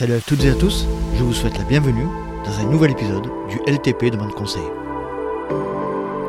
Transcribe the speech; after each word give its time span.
Salut 0.00 0.14
à 0.14 0.20
toutes 0.22 0.44
et 0.44 0.48
à 0.48 0.54
tous, 0.54 0.86
je 1.14 1.22
vous 1.22 1.34
souhaite 1.34 1.58
la 1.58 1.64
bienvenue 1.64 2.06
dans 2.46 2.58
un 2.58 2.64
nouvel 2.64 2.92
épisode 2.92 3.28
du 3.50 3.58
LTP 3.70 4.06
de 4.06 4.16
mon 4.16 4.30
conseil. 4.30 4.62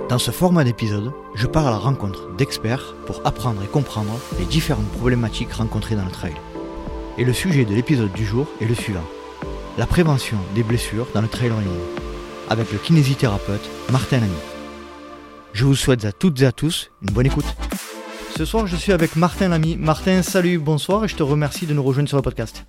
Dans 0.10 0.20
ce 0.20 0.32
format 0.32 0.66
d'épisode, 0.66 1.14
je 1.36 1.48
pars 1.48 1.68
à 1.68 1.72
la 1.72 1.78
rencontre 1.78 2.36
d'experts 2.36 2.94
pour 3.06 3.26
apprendre 3.26 3.64
et 3.64 3.68
comprendre 3.68 4.20
les 4.38 4.44
différentes 4.44 4.92
problématiques 4.92 5.54
rencontrées 5.54 5.96
dans 5.96 6.04
le 6.04 6.12
trail. 6.12 6.34
Et 7.18 7.24
le 7.24 7.32
sujet 7.32 7.64
de 7.64 7.74
l'épisode 7.74 8.12
du 8.12 8.26
jour 8.26 8.46
est 8.60 8.66
le 8.66 8.76
suivant 8.76 9.06
la 9.78 9.86
prévention 9.86 10.36
des 10.54 10.64
blessures 10.64 11.08
dans 11.14 11.22
le 11.22 11.30
trail 11.30 11.52
running, 11.52 11.72
avec 12.50 12.74
le 12.74 12.78
kinésithérapeute 12.78 13.70
Martin 13.90 14.20
Lamy. 14.20 14.34
Je 15.54 15.64
vous 15.64 15.76
souhaite 15.76 16.04
à 16.04 16.12
toutes 16.12 16.42
et 16.42 16.46
à 16.46 16.52
tous 16.52 16.92
une 17.04 17.14
bonne 17.14 17.28
écoute. 17.28 17.56
Ce 18.36 18.44
soir, 18.44 18.68
je 18.68 18.76
suis 18.76 18.92
avec 18.92 19.16
Martin 19.16 19.48
Lamy. 19.48 19.78
Martin, 19.78 20.24
salut, 20.24 20.60
bonsoir 20.60 21.06
et 21.06 21.08
je 21.08 21.16
te 21.16 21.24
remercie 21.24 21.68
de 21.68 21.74
nous 21.74 21.84
rejoindre 21.84 22.10
sur 22.10 22.18
le 22.18 22.24
podcast. 22.24 22.66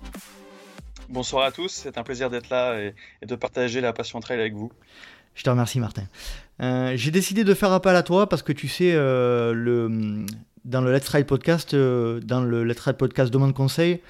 Bonsoir 1.13 1.45
à 1.45 1.51
tous, 1.51 1.69
c'est 1.69 1.99
un 1.99 2.03
plaisir 2.03 2.31
d'être 2.31 2.49
là 2.49 2.75
et, 2.81 2.95
de 3.23 3.35
partager 3.35 3.81
la 3.81 3.93
passion 3.93 4.19
trail 4.19 4.39
avec 4.39 4.55
vous. 4.55 4.71
Je 5.35 5.43
te 5.43 5.49
remercie 5.51 5.79
Martin. 5.79 6.05
Euh, 6.59 6.93
j'ai 6.95 7.11
décidé 7.11 7.43
de 7.43 7.53
faire 7.53 7.71
appel 7.71 7.95
à 7.95 8.01
toi 8.01 8.27
parce 8.27 8.41
que 8.41 8.51
tu 8.51 8.67
sais, 8.67 8.93
euh, 8.95 9.53
le, 9.53 10.25
dans 10.65 10.81
le 10.81 10.91
Let's 10.91 11.05
Trail 11.05 11.25
podcast, 11.25 11.75
euh, 11.75 12.19
dans 12.19 12.41
le 12.41 12.63
Let's 12.63 12.77
Trail 12.77 12.95
podcast 12.97 13.31
Demande 13.31 13.53
Conseil, 13.53 14.01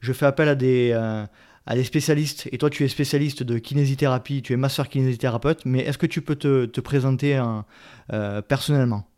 je 0.00 0.12
fais 0.12 0.26
appel 0.26 0.50
à 0.50 0.54
des, 0.54 0.92
à 0.92 1.74
des 1.74 1.84
spécialistes. 1.84 2.46
Et 2.52 2.58
toi, 2.58 2.68
tu 2.68 2.84
es 2.84 2.88
spécialiste 2.88 3.42
de 3.42 3.56
kinésithérapie, 3.56 4.42
tu 4.42 4.52
es 4.52 4.58
masseur 4.58 4.90
kinésithérapeute, 4.90 5.64
mais 5.64 5.78
est-ce 5.78 5.96
que 5.96 6.04
tu 6.04 6.20
peux 6.20 6.36
te, 6.36 6.66
te 6.66 6.82
présenter 6.82 7.42
personnellement? 8.48 9.08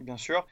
Bien 0.00 0.16
sûr. 0.16 0.44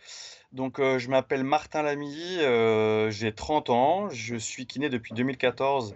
Donc, 0.52 0.78
euh, 0.78 0.98
je 0.98 1.10
m'appelle 1.10 1.44
Martin 1.44 1.82
Lamy, 1.82 2.38
euh, 2.38 3.10
j'ai 3.10 3.32
30 3.32 3.68
ans, 3.68 4.08
je 4.08 4.34
suis 4.36 4.66
kiné 4.66 4.88
depuis 4.88 5.12
2014 5.12 5.94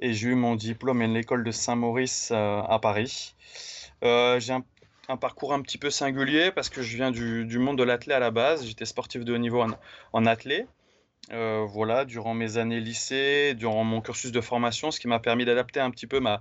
et 0.00 0.14
j'ai 0.14 0.28
eu 0.28 0.34
mon 0.34 0.54
diplôme 0.54 1.02
à 1.02 1.06
l'école 1.06 1.44
de 1.44 1.50
Saint-Maurice 1.50 2.30
euh, 2.32 2.62
à 2.62 2.78
Paris. 2.78 3.34
j'ai 4.02 4.52
un, 4.52 5.16
parcours 5.18 5.52
un 5.52 5.60
petit 5.60 5.76
peu 5.76 5.90
singulier 5.90 6.50
parce 6.50 6.70
que 6.70 6.80
je 6.80 6.96
viens 6.96 7.10
du, 7.10 7.58
monde 7.58 7.76
de 7.76 7.82
l'athlé 7.82 8.14
à 8.14 8.20
la 8.20 8.30
base. 8.30 8.64
J'étais 8.66 8.86
sportif 8.86 9.22
de 9.24 9.34
haut 9.34 9.38
niveau 9.38 9.60
en, 9.60 9.68
en 10.14 10.24
athlé. 10.24 10.66
voilà, 11.30 12.06
durant 12.06 12.32
mes 12.32 12.56
années 12.56 12.80
lycée, 12.80 13.54
durant 13.54 13.84
mon 13.84 14.00
cursus 14.00 14.32
de 14.32 14.40
formation, 14.40 14.90
ce 14.90 14.98
qui 14.98 15.08
m'a 15.08 15.20
permis 15.20 15.44
d'adapter 15.44 15.80
un 15.80 15.90
petit 15.90 16.06
peu 16.06 16.20
ma, 16.20 16.40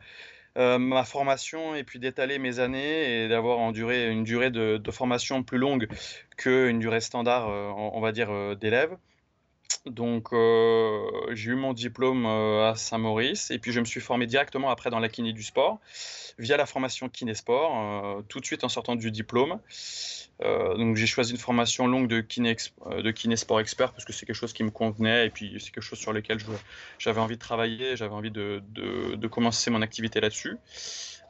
euh, 0.57 0.79
ma 0.79 1.03
formation 1.03 1.75
et 1.75 1.83
puis 1.83 1.99
d'étaler 1.99 2.39
mes 2.39 2.59
années 2.59 3.23
et 3.23 3.27
d'avoir 3.27 3.59
une 3.59 4.23
durée 4.23 4.49
de, 4.49 4.91
formation 4.91 5.43
plus 5.43 5.57
longue 5.57 5.87
qu'une 6.37 6.79
durée 6.79 7.01
standard, 7.01 7.49
euh, 7.49 7.71
on, 7.75 8.01
va 8.01 8.11
dire, 8.11 8.31
euh, 8.31 8.55
Donc, 9.85 10.29
j'ai 11.31 11.51
eu 11.51 11.55
mon 11.55 11.73
diplôme 11.73 12.25
à 12.25 12.73
Saint-Maurice 12.75 13.51
et 13.51 13.59
puis 13.59 13.71
je 13.71 13.79
me 13.79 13.85
suis 13.85 14.01
formé 14.01 14.27
directement 14.27 14.69
après 14.69 14.89
dans 14.89 14.99
la 14.99 15.09
kiné 15.09 15.33
du 15.33 15.43
sport 15.43 15.79
via 16.37 16.57
la 16.57 16.65
formation 16.65 17.09
kiné-sport, 17.09 18.23
tout 18.27 18.39
de 18.39 18.45
suite 18.45 18.63
en 18.63 18.69
sortant 18.69 18.95
du 18.95 19.11
diplôme. 19.11 19.59
Euh, 20.41 20.75
donc 20.77 20.95
j'ai 20.95 21.05
choisi 21.05 21.31
une 21.31 21.37
formation 21.37 21.85
longue 21.85 22.07
de 22.07 22.21
kiné, 22.21 22.55
euh, 22.87 23.01
de 23.01 23.11
kiné 23.11 23.35
sport 23.35 23.59
expert 23.59 23.91
parce 23.91 24.05
que 24.05 24.13
c'est 24.13 24.25
quelque 24.25 24.37
chose 24.37 24.53
qui 24.53 24.63
me 24.63 24.71
convenait 24.71 25.27
et 25.27 25.29
puis 25.29 25.57
c'est 25.59 25.71
quelque 25.71 25.83
chose 25.83 25.99
sur 25.99 26.13
lequel 26.13 26.37
j'avais 26.97 27.19
envie 27.19 27.35
de 27.35 27.41
travailler, 27.41 27.97
j'avais 27.97 28.13
envie 28.13 28.31
de, 28.31 28.63
de, 28.69 29.27
commencer 29.27 29.69
mon 29.69 29.81
activité 29.81 30.21
là-dessus. 30.21 30.57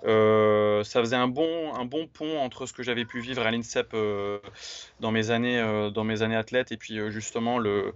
Euh, 0.05 0.83
ça 0.83 1.02
faisait 1.02 1.16
un 1.16 1.28
bon, 1.28 1.73
pont 2.14 2.39
entre 2.39 2.66
ce 2.66 2.73
que 2.73 2.83
j'avais 2.83 3.05
pu 3.05 3.19
vivre 3.19 3.45
à 3.45 3.52
l'INSEP 3.52 3.89
euh, 3.94 4.39
dans, 5.02 5.11
mes 5.11 5.30
années, 5.30 5.59
euh, 5.59 5.89
dans 5.89 6.06
mes 6.06 6.22
années 6.22 6.38
athlètes 6.38 6.72
et 6.72 6.78
puis 6.78 7.00
justement 7.11 7.59
le, 7.59 7.94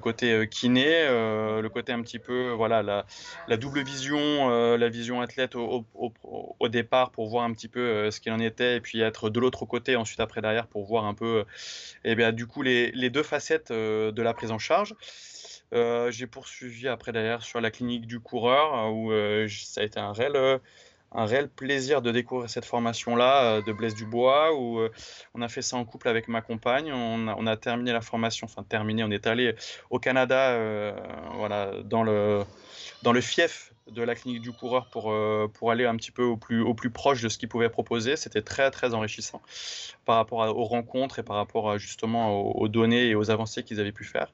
côté 0.00 0.48
kiné, 0.48 1.06
le 1.08 1.68
côté 1.68 1.92
un 1.92 2.02
petit 2.02 2.18
peu, 2.18 2.50
voilà, 2.52 2.82
la, 3.48 3.56
double 3.56 3.82
vision, 3.82 4.48
la 4.76 4.88
vision 4.88 5.20
athlète 5.20 5.54
au, 5.54 5.84
départ 6.68 7.10
pour 7.10 7.28
voir 7.28 7.44
un 7.44 7.52
petit 7.52 7.68
peu 7.68 8.10
ce 8.10 8.20
qu'il 8.20 8.32
en 8.32 8.40
était 8.40 8.76
et 8.76 8.80
puis 8.80 9.00
être 9.00 9.28
de 9.28 9.38
l'autre 9.38 9.66
côté 9.66 9.96
ensuite 9.96 10.20
après 10.20 10.40
derrière 10.40 10.66
pour 10.66 10.84
voir 10.84 11.04
un 11.04 11.14
peu, 11.14 11.44
et 12.04 12.12
eh 12.12 12.14
bien 12.14 12.32
du 12.32 12.46
coup 12.46 12.62
les, 12.62 12.90
les 12.92 13.10
deux 13.10 13.22
facettes 13.22 13.70
de 13.72 14.22
la 14.22 14.32
prise 14.32 14.50
en 14.52 14.58
charge. 14.58 14.94
j'ai 15.72 16.26
poursuivi 16.26 16.88
après 16.88 17.12
derrière 17.12 17.42
sur 17.42 17.60
la 17.60 17.70
clinique 17.70 18.06
du 18.06 18.20
coureur 18.20 18.92
où 18.92 19.12
ça 19.48 19.82
a 19.82 19.84
été 19.84 20.00
un 20.00 20.12
réel 20.12 20.60
un 21.14 21.26
réel 21.26 21.48
plaisir 21.48 22.02
de 22.02 22.10
découvrir 22.10 22.48
cette 22.48 22.64
formation-là 22.64 23.44
euh, 23.44 23.62
de 23.62 23.72
Blaise 23.72 23.94
Dubois, 23.94 24.54
où 24.54 24.78
euh, 24.78 24.90
on 25.34 25.42
a 25.42 25.48
fait 25.48 25.62
ça 25.62 25.76
en 25.76 25.84
couple 25.84 26.08
avec 26.08 26.28
ma 26.28 26.40
compagne. 26.40 26.92
On 26.92 27.46
a, 27.46 27.56
terminé 27.56 27.92
la 27.92 28.00
formation, 28.00 28.46
enfin 28.46 28.62
terminé, 28.62 29.04
on 29.04 29.10
est 29.10 29.26
allé 29.26 29.54
au 29.90 29.98
Canada, 29.98 30.50
euh, 30.50 30.92
voilà, 31.34 31.72
dans 31.84 32.02
le, 32.02 32.42
dans 33.02 33.12
le 33.12 33.20
fief 33.20 33.72
de 33.92 34.02
la 34.02 34.14
clinique 34.14 34.42
du 34.42 34.52
coureur 34.52 34.86
pour, 34.86 35.12
euh, 35.12 35.50
pour 35.52 35.70
aller 35.70 35.84
un 35.86 35.96
petit 35.96 36.10
peu 36.10 36.22
au 36.22 36.36
plus, 36.36 36.60
au 36.62 36.74
plus 36.74 36.90
proche 36.90 37.22
de 37.22 37.28
ce 37.28 37.38
qu'ils 37.38 37.48
pouvaient 37.48 37.68
proposer. 37.68 38.16
C'était 38.16 38.42
très 38.42 38.70
très 38.70 38.94
enrichissant 38.94 39.40
par 40.04 40.16
rapport 40.16 40.40
aux 40.40 40.64
rencontres 40.64 41.18
et 41.18 41.22
par 41.22 41.36
rapport 41.36 41.78
justement 41.78 42.40
aux, 42.40 42.68
données 42.68 43.08
et 43.08 43.14
aux 43.14 43.30
avancées 43.30 43.62
qu'ils 43.62 43.80
avaient 43.80 43.92
pu 43.92 44.04
faire. 44.04 44.32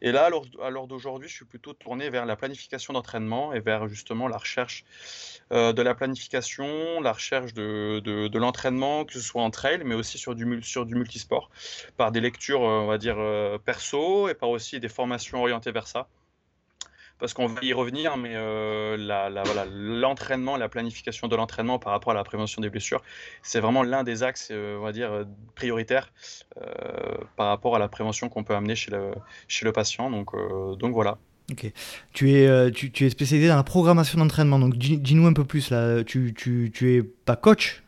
Et 0.00 0.12
là, 0.12 0.30
à 0.62 0.70
l'heure 0.70 0.86
d'aujourd'hui, 0.86 1.28
je 1.28 1.34
suis 1.34 1.44
plutôt 1.44 1.72
tourné 1.72 2.08
vers 2.10 2.24
la 2.24 2.36
planification 2.36 2.92
d'entraînement 2.92 3.52
et 3.52 3.60
vers 3.60 3.88
justement 3.88 4.28
la 4.28 4.38
recherche 4.38 4.84
euh, 5.50 5.72
de 5.72 5.82
la 5.82 5.94
planification, 5.94 7.00
la 7.00 7.12
recherche 7.12 7.54
de, 7.54 8.00
de, 8.00 8.38
l'entraînement, 8.38 9.04
que 9.04 9.14
ce 9.14 9.20
soit 9.20 9.42
en 9.42 9.50
trail, 9.50 9.80
mais 9.84 9.94
aussi 9.94 10.18
sur 10.18 10.34
du, 10.34 10.62
sur 10.62 10.86
du 10.86 10.94
multisport, 10.94 11.50
par 11.96 12.12
des 12.12 12.20
lectures, 12.20 12.60
on 12.60 12.86
va 12.86 12.98
dire, 12.98 13.16
euh, 13.18 13.58
perso 13.58 14.28
et 14.28 14.34
par 14.34 14.50
aussi 14.50 14.78
des 14.78 14.88
formations 14.88 15.40
orientées 15.40 15.72
vers 15.72 15.88
ça 15.88 16.06
parce 17.18 17.34
qu'on 17.34 17.46
va 17.46 17.60
y 17.62 17.72
revenir, 17.72 18.16
mais 18.16 18.32
euh, 18.34 18.96
l'entraînement, 19.70 20.56
la, 20.56 20.68
planification 20.68 21.28
de 21.28 21.36
l'entraînement 21.36 21.78
par 21.78 21.92
rapport 21.92 22.12
à 22.12 22.14
la 22.14 22.24
prévention 22.24 22.62
des 22.62 22.70
blessures, 22.70 23.02
c'est 23.42 23.60
vraiment 23.60 23.82
l'un 23.82 24.04
des 24.04 24.22
axes, 24.22 24.48
euh, 24.50 24.78
on 24.78 24.84
va 24.84 24.92
dire, 24.92 25.26
prioritaires 25.54 26.12
euh, 26.60 27.16
par 27.36 27.48
rapport 27.48 27.76
à 27.76 27.78
la 27.78 27.88
prévention 27.88 28.28
qu'on 28.28 28.44
peut 28.44 28.54
amener 28.54 28.76
chez 28.76 28.90
le, 28.90 29.10
chez 29.48 29.64
le 29.64 29.72
patient. 29.72 30.10
Donc, 30.10 30.30
donc 30.78 30.92
voilà. 30.92 31.18
Ok. 31.50 31.72
Tu 32.12 32.32
es, 32.32 32.70
tu, 32.72 32.92
tu, 32.92 33.06
es 33.06 33.10
spécialisé 33.10 33.48
dans 33.48 33.56
la 33.56 33.62
programmation 33.62 34.18
d'entraînement. 34.18 34.58
Donc 34.58 34.76
dis-nous 34.76 35.26
un 35.26 35.32
peu 35.32 35.44
plus 35.44 35.70
là. 35.70 36.04
Tu, 36.04 36.34
tu, 36.34 36.70
tu 36.74 36.96
es 36.96 37.02
pas 37.02 37.36
coach 37.36 37.82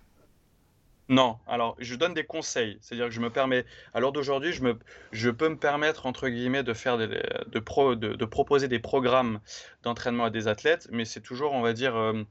non, 1.11 1.39
alors 1.49 1.75
je 1.81 1.97
donne 1.97 2.15
des 2.15 2.23
conseils, 2.23 2.79
c'est-à-dire 2.81 3.07
que 3.07 3.11
je 3.11 3.21
me 3.21 3.31
permets, 3.31 3.65
à 3.95 3.99
l'heure 3.99 4.13
d'aujourd'hui, 4.13 4.53
je, 4.53 4.63
je 5.11 5.29
peux 5.29 5.49
me 5.49 5.57
permettre, 5.57 6.07
entre 6.07 6.29
guillemets, 6.29 6.63
de, 6.63 6.73
faire 6.73 6.99
des, 6.99 7.09
de, 7.09 7.59
pro, 7.59 7.97
de, 7.97 8.25
proposer 8.25 8.69
des 8.69 8.79
programmes 8.79 9.41
d'entraînement 9.83 10.27
à 10.27 10.31
des 10.31 10.47
athlètes, 10.47 10.87
mais 10.93 11.05
c'est 11.05 11.21
toujours, 11.21 11.53
on 11.53 11.63
va 11.63 11.73
dire, 11.73 11.97
euh, 11.97 12.23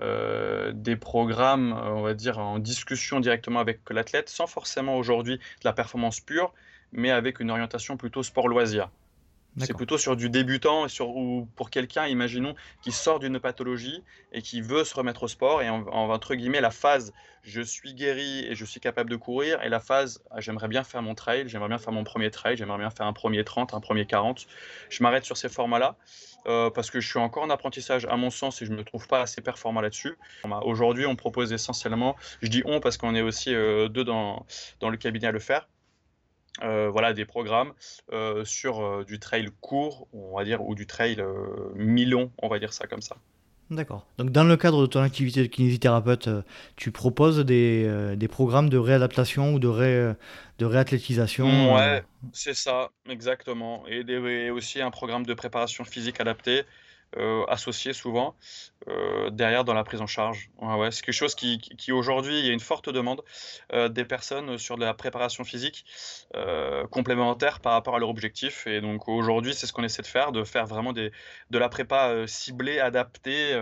euh, 0.00 0.72
des 0.74 0.96
programmes, 0.96 1.74
on 1.74 2.00
va 2.00 2.14
dire, 2.14 2.38
en 2.38 2.58
discussion 2.58 3.20
directement 3.20 3.60
avec 3.60 3.80
l'athlète, 3.90 4.30
sans 4.30 4.46
forcément 4.46 4.96
aujourd'hui 4.96 5.36
de 5.36 5.64
la 5.64 5.74
performance 5.74 6.20
pure, 6.20 6.54
mais 6.92 7.10
avec 7.10 7.40
une 7.40 7.50
orientation 7.50 7.98
plutôt 7.98 8.22
sport-loisir. 8.22 8.88
C'est 9.58 9.74
plutôt 9.74 9.98
sur 9.98 10.16
du 10.16 10.30
débutant, 10.30 10.88
sur, 10.88 11.16
ou 11.16 11.48
pour 11.54 11.70
quelqu'un, 11.70 12.06
imaginons, 12.06 12.54
qui 12.82 12.92
sort 12.92 13.20
d'une 13.20 13.38
pathologie 13.38 14.02
et 14.32 14.42
qui 14.42 14.60
veut 14.60 14.84
se 14.84 14.94
remettre 14.94 15.24
au 15.24 15.28
sport. 15.28 15.62
Et 15.62 15.68
en, 15.68 15.86
entre 15.86 16.34
guillemets, 16.34 16.60
la 16.60 16.70
phase 16.70 17.12
je 17.44 17.60
suis 17.60 17.94
guéri 17.94 18.46
et 18.46 18.54
je 18.54 18.64
suis 18.64 18.80
capable 18.80 19.10
de 19.10 19.16
courir, 19.16 19.62
et 19.62 19.68
la 19.68 19.80
phase 19.80 20.22
ah, 20.30 20.40
j'aimerais 20.40 20.68
bien 20.68 20.82
faire 20.82 21.02
mon 21.02 21.14
trail, 21.14 21.44
j'aimerais 21.46 21.68
bien 21.68 21.78
faire 21.78 21.92
mon 21.92 22.02
premier 22.02 22.30
trail, 22.30 22.56
j'aimerais 22.56 22.78
bien 22.78 22.90
faire 22.90 23.06
un 23.06 23.12
premier 23.12 23.44
30, 23.44 23.74
un 23.74 23.80
premier 23.80 24.06
40. 24.06 24.46
Je 24.88 25.02
m'arrête 25.02 25.24
sur 25.24 25.36
ces 25.36 25.48
formats-là. 25.48 25.96
Euh, 26.46 26.68
parce 26.68 26.90
que 26.90 27.00
je 27.00 27.08
suis 27.08 27.18
encore 27.18 27.42
en 27.42 27.48
apprentissage 27.48 28.04
à 28.04 28.16
mon 28.16 28.28
sens 28.28 28.60
et 28.60 28.66
je 28.66 28.70
ne 28.70 28.76
me 28.76 28.84
trouve 28.84 29.08
pas 29.08 29.22
assez 29.22 29.40
performant 29.40 29.80
là-dessus. 29.80 30.18
Aujourd'hui, 30.62 31.06
on 31.06 31.16
propose 31.16 31.54
essentiellement, 31.54 32.16
je 32.42 32.48
dis 32.48 32.62
on 32.66 32.80
parce 32.80 32.98
qu'on 32.98 33.14
est 33.14 33.22
aussi 33.22 33.54
euh, 33.54 33.88
deux 33.88 34.04
dans, 34.04 34.44
dans 34.80 34.90
le 34.90 34.98
cabinet 34.98 35.28
à 35.28 35.32
le 35.32 35.38
faire, 35.38 35.66
euh, 36.62 36.88
voilà, 36.88 37.12
des 37.12 37.24
programmes 37.24 37.72
euh, 38.12 38.44
sur 38.44 38.80
euh, 38.80 39.04
du 39.04 39.18
trail 39.18 39.48
court, 39.60 40.06
on 40.12 40.36
va 40.36 40.44
dire, 40.44 40.64
ou 40.64 40.74
du 40.74 40.86
trail 40.86 41.22
mi-long, 41.74 42.30
on 42.38 42.48
va 42.48 42.58
dire 42.58 42.72
ça 42.72 42.86
comme 42.86 43.02
ça. 43.02 43.16
D'accord. 43.70 44.06
Donc 44.18 44.30
dans 44.30 44.44
le 44.44 44.56
cadre 44.56 44.82
de 44.82 44.86
ton 44.86 45.00
activité 45.00 45.40
de 45.40 45.46
kinésithérapeute, 45.46 46.28
tu 46.76 46.92
proposes 46.92 47.38
des, 47.38 48.14
des 48.14 48.28
programmes 48.28 48.68
de 48.68 48.76
réadaptation 48.76 49.54
ou 49.54 49.58
de, 49.58 49.68
ré, 49.68 50.14
de 50.58 50.66
réathlétisation 50.66 51.74
Ouais, 51.74 52.04
c'est 52.34 52.54
ça, 52.54 52.90
exactement. 53.08 53.82
Et, 53.88 54.00
et, 54.06 54.50
aussi 54.50 54.82
un 54.82 54.90
programme 54.90 55.24
de 55.24 55.32
préparation 55.32 55.82
physique 55.84 56.20
adapté 56.20 56.64
euh, 57.16 57.44
associés 57.46 57.92
souvent 57.92 58.34
euh, 58.88 59.30
derrière 59.30 59.64
dans 59.64 59.74
la 59.74 59.84
prise 59.84 60.00
en 60.00 60.06
charge. 60.06 60.50
C'est 60.90 61.04
quelque 61.04 61.12
chose 61.12 61.34
qui, 61.34 61.60
aujourd'hui, 61.92 62.38
il 62.38 62.46
y 62.46 62.50
a 62.50 62.52
une 62.52 62.60
forte 62.60 62.88
demande 62.88 63.22
euh, 63.72 63.88
des 63.88 64.04
personnes 64.04 64.58
sur 64.58 64.76
de 64.76 64.84
la 64.84 64.94
préparation 64.94 65.44
physique 65.44 65.84
complémentaire 66.90 67.60
par 67.60 67.72
rapport 67.72 67.96
à 67.96 67.98
leur 67.98 68.08
objectif. 68.08 68.66
Et 68.66 68.80
donc 68.80 69.08
aujourd'hui, 69.08 69.54
c'est 69.54 69.66
ce 69.66 69.72
qu'on 69.72 69.84
essaie 69.84 70.02
de 70.02 70.06
faire, 70.06 70.32
de 70.32 70.44
faire 70.44 70.66
vraiment 70.66 70.92
de 70.92 71.10
la 71.50 71.68
prépa 71.68 72.26
ciblée, 72.26 72.80
adaptée 72.80 73.54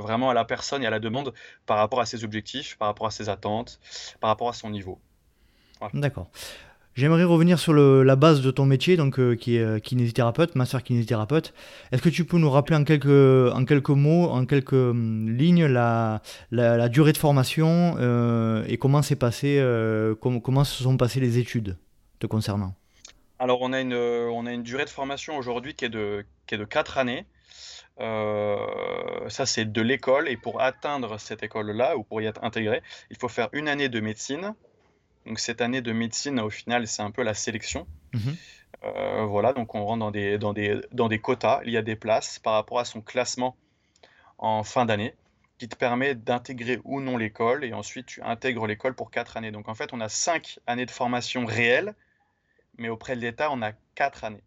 vraiment 0.00 0.30
à 0.30 0.34
la 0.34 0.44
personne 0.44 0.82
et 0.82 0.86
à 0.86 0.90
la 0.90 1.00
demande 1.00 1.34
par 1.66 1.78
rapport 1.78 2.00
à 2.00 2.06
ses 2.06 2.24
objectifs, 2.24 2.76
par 2.78 2.88
rapport 2.88 3.06
à 3.06 3.10
ses 3.10 3.28
attentes, 3.28 3.80
par 4.20 4.28
rapport 4.28 4.48
à 4.48 4.52
son 4.52 4.70
niveau. 4.70 5.00
D'accord. 5.92 6.30
J'aimerais 6.96 7.24
revenir 7.24 7.58
sur 7.58 7.72
la 7.72 8.14
base 8.14 8.40
de 8.40 8.52
ton 8.52 8.66
métier, 8.66 8.96
donc 8.96 9.18
euh, 9.18 9.34
qui 9.34 9.56
est 9.56 9.62
euh, 9.62 9.80
kinésithérapeute, 9.80 10.54
master 10.54 10.84
kinésithérapeute. 10.84 11.52
Est-ce 11.90 12.00
que 12.00 12.08
tu 12.08 12.24
peux 12.24 12.38
nous 12.38 12.50
rappeler 12.50 12.76
en 12.76 12.84
quelques, 12.84 13.04
mots, 13.88 14.28
en 14.30 14.46
quelques 14.46 14.74
hum, 14.74 15.28
lignes, 15.28 15.66
la, 15.66 16.20
durée 16.88 17.12
de 17.12 17.18
formation 17.18 17.96
euh, 17.98 18.64
et 18.68 18.78
comment 18.78 19.02
s'est 19.02 19.16
passé, 19.16 19.60
comment 20.20 20.62
se 20.62 20.84
sont 20.84 20.96
passées 20.96 21.18
les 21.18 21.38
études 21.38 21.76
te 22.20 22.28
concernant? 22.28 22.76
Alors, 23.40 23.60
on 23.62 23.72
a 23.72 23.80
une, 23.80 24.62
durée 24.62 24.84
de 24.84 24.90
formation 24.90 25.36
aujourd'hui 25.36 25.74
qui 25.74 25.86
est 25.86 25.88
de, 25.88 26.24
qui 26.46 26.54
est 26.54 26.58
de 26.58 26.64
4 26.64 26.98
années. 26.98 27.26
ça, 27.98 29.46
c'est 29.46 29.64
de 29.64 29.82
l'école. 29.82 30.28
Et 30.28 30.36
pour 30.36 30.60
atteindre 30.60 31.18
cette 31.18 31.42
école-là, 31.42 31.96
ou 31.96 32.04
pour 32.04 32.22
y 32.22 32.26
être 32.26 32.44
intégré, 32.44 32.82
il 33.10 33.16
faut 33.16 33.28
faire 33.28 33.48
une 33.52 33.66
année 33.66 33.88
de 33.88 33.98
médecine, 33.98 34.54
donc 35.26 35.38
cette 35.38 35.60
année 35.60 35.80
de 35.80 35.92
médecine, 35.92 36.40
au 36.40 36.50
final, 36.50 36.86
c'est 36.86 37.02
un 37.02 37.10
peu 37.10 37.22
la 37.22 37.34
sélection. 37.34 37.86
Mhm. 38.12 38.36
Euh, 38.84 39.24
voilà, 39.24 39.52
donc 39.52 39.74
on 39.74 39.84
rentre 39.84 40.00
dans 40.00 40.10
des, 40.10 40.38
dans, 40.38 40.52
des, 40.52 40.80
dans 40.92 41.08
des 41.08 41.18
quotas. 41.18 41.60
Il 41.64 41.72
y 41.72 41.76
a 41.76 41.82
des 41.82 41.96
places 41.96 42.38
par 42.38 42.54
rapport 42.54 42.78
à 42.78 42.84
son 42.84 43.00
classement 43.00 43.56
en 44.38 44.62
fin 44.62 44.84
d'année 44.84 45.14
qui 45.58 45.68
te 45.68 45.76
permet 45.76 46.14
d'intégrer 46.14 46.80
ou 46.84 47.00
non 47.00 47.16
l'école 47.16 47.64
et 47.64 47.72
ensuite 47.72 48.06
tu 48.06 48.22
intègres 48.22 48.66
l'école 48.66 48.94
pour 48.94 49.10
quatre 49.10 49.36
années. 49.36 49.52
Donc 49.52 49.68
en 49.68 49.74
fait, 49.74 49.92
on 49.92 50.00
a 50.00 50.08
cinq 50.08 50.58
années 50.66 50.84
de 50.84 50.90
formation 50.90 51.46
réelle, 51.46 51.94
mais 52.76 52.88
auprès 52.88 53.16
de 53.16 53.20
l'État, 53.20 53.50
on 53.50 53.62
a 53.62 53.72
quatre 53.94 54.24
années. 54.24 54.42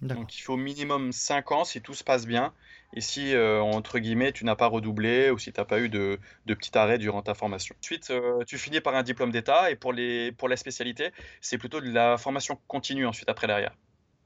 Donc 0.00 0.36
il 0.36 0.42
faut 0.42 0.54
au 0.54 0.58
minimum 0.58 1.12
5 1.12 1.52
ans 1.52 1.64
si 1.64 1.80
tout 1.80 1.94
se 1.94 2.04
passe 2.04 2.26
bien 2.26 2.52
et 2.94 3.00
si, 3.00 3.34
euh, 3.34 3.60
entre 3.60 3.98
guillemets, 3.98 4.32
tu 4.32 4.44
n'as 4.44 4.56
pas 4.56 4.66
redoublé 4.66 5.30
ou 5.30 5.38
si 5.38 5.52
tu 5.52 5.60
n'as 5.60 5.66
pas 5.66 5.80
eu 5.80 5.88
de, 5.88 6.18
de 6.46 6.54
petit 6.54 6.76
arrêt 6.76 6.98
durant 6.98 7.22
ta 7.22 7.34
formation. 7.34 7.74
Ensuite, 7.82 8.10
euh, 8.10 8.44
tu 8.46 8.58
finis 8.58 8.80
par 8.80 8.94
un 8.94 9.02
diplôme 9.02 9.30
d'État 9.30 9.70
et 9.70 9.76
pour, 9.76 9.92
les, 9.92 10.32
pour 10.32 10.48
la 10.48 10.56
spécialité, 10.56 11.12
c'est 11.40 11.58
plutôt 11.58 11.80
de 11.80 11.90
la 11.90 12.16
formation 12.16 12.58
continue 12.66 13.06
ensuite 13.06 13.28
après 13.28 13.46
derrière. 13.46 13.74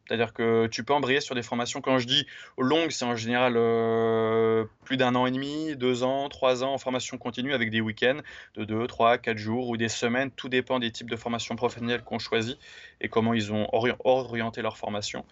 C'est-à-dire 0.07 0.33
que 0.33 0.67
tu 0.67 0.85
peux 0.85 0.93
embrayer 0.93 1.21
sur 1.21 1.35
des 1.35 1.43
formations, 1.43 1.81
quand 1.81 1.99
je 1.99 2.07
dis 2.07 2.27
longues, 2.59 2.91
c'est 2.91 3.05
en 3.05 3.17
général 3.17 3.55
euh, 3.57 4.65
plus 4.85 4.97
d'un 4.97 5.15
an 5.15 5.27
et 5.27 5.31
demi, 5.31 5.77
deux 5.77 6.03
ans, 6.03 6.29
trois 6.29 6.65
ans 6.65 6.75
en 6.75 6.79
formation 6.79 7.19
continue 7.19 7.55
avec 7.55 7.71
des 7.71 7.81
week-ends 7.81 8.21
de 8.57 8.65
deux, 8.65 8.87
trois, 8.87 9.19
quatre 9.19 9.39
jours 9.39 9.69
ou 9.69 9.77
des 9.77 9.89
semaines. 9.89 10.31
Tout 10.31 10.49
dépend 10.49 10.81
des 10.81 10.91
types 10.91 11.09
de 11.09 11.17
formations 11.17 11.57
professionnelles 11.57 12.03
qu'on 12.03 12.19
choisit 12.19 12.59
et 13.01 13.09
comment 13.09 13.33
ils 13.33 13.53
ont 13.53 13.69
orienté 13.73 14.61
leur 14.61 14.77
formation. 14.77 15.25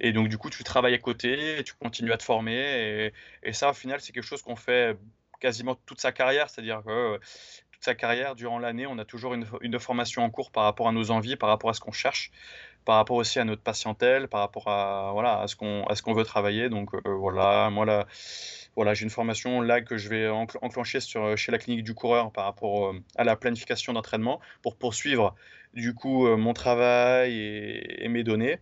Et 0.00 0.12
donc, 0.12 0.28
du 0.28 0.38
coup, 0.38 0.50
tu 0.50 0.64
travailles 0.64 0.94
à 0.94 0.98
côté, 0.98 1.62
tu 1.64 1.74
continues 1.74 2.12
à 2.12 2.16
te 2.16 2.22
former. 2.22 3.12
Et, 3.42 3.52
ça, 3.52 3.70
au 3.70 3.74
final, 3.74 4.00
c'est 4.00 4.12
quelque 4.12 4.24
chose 4.24 4.42
qu'on 4.42 4.56
fait 4.56 4.96
quasiment 5.40 5.76
toute 5.86 6.00
sa 6.00 6.12
carrière. 6.12 6.50
C'est-à-dire 6.50 6.82
que 6.84 7.18
toute 7.72 7.84
sa 7.84 7.94
carrière, 7.94 8.34
durant 8.34 8.58
l'année, 8.58 8.86
on 8.86 8.98
a 8.98 9.04
toujours 9.04 9.34
une, 9.34 9.78
formation 9.78 10.22
en 10.22 10.30
cours 10.30 10.50
par 10.50 10.64
rapport 10.64 10.88
à 10.88 10.92
nos 10.92 11.10
envies, 11.10 11.36
par 11.36 11.48
rapport 11.48 11.70
à 11.70 11.74
ce 11.74 11.80
qu'on 11.80 11.92
cherche 11.92 12.30
par 12.88 12.96
rapport 12.96 13.18
aussi 13.18 13.38
à 13.38 13.44
notre 13.44 13.60
patientèle, 13.60 14.28
par 14.28 14.40
rapport 14.40 14.66
à, 14.66 15.10
voilà, 15.12 15.42
à 15.42 15.46
ce 15.46 15.56
qu'on 15.56 16.14
veut 16.14 16.24
travailler. 16.24 16.70
Donc 16.70 16.94
euh, 16.94 17.00
voilà, 17.04 17.68
moi 17.68 17.84
là, 17.84 18.06
voilà, 18.76 18.94
j'ai 18.94 19.02
une 19.02 19.10
formation 19.10 19.60
là 19.60 19.82
que 19.82 19.98
je 19.98 20.08
vais 20.08 20.26
enclencher 20.30 21.00
sur, 21.00 21.36
chez 21.36 21.52
la 21.52 21.58
clinique 21.58 21.84
du 21.84 21.92
coureur 21.92 22.32
par 22.32 22.46
rapport 22.46 22.86
euh, 22.86 22.98
à 23.18 23.24
la 23.24 23.36
planification 23.36 23.92
d'entraînement 23.92 24.40
pour 24.62 24.74
poursuivre 24.74 25.34
du 25.74 25.92
coup 25.92 26.26
euh, 26.26 26.38
mon 26.38 26.54
travail 26.54 27.38
et, 27.38 28.08
mes 28.08 28.24
données. 28.24 28.58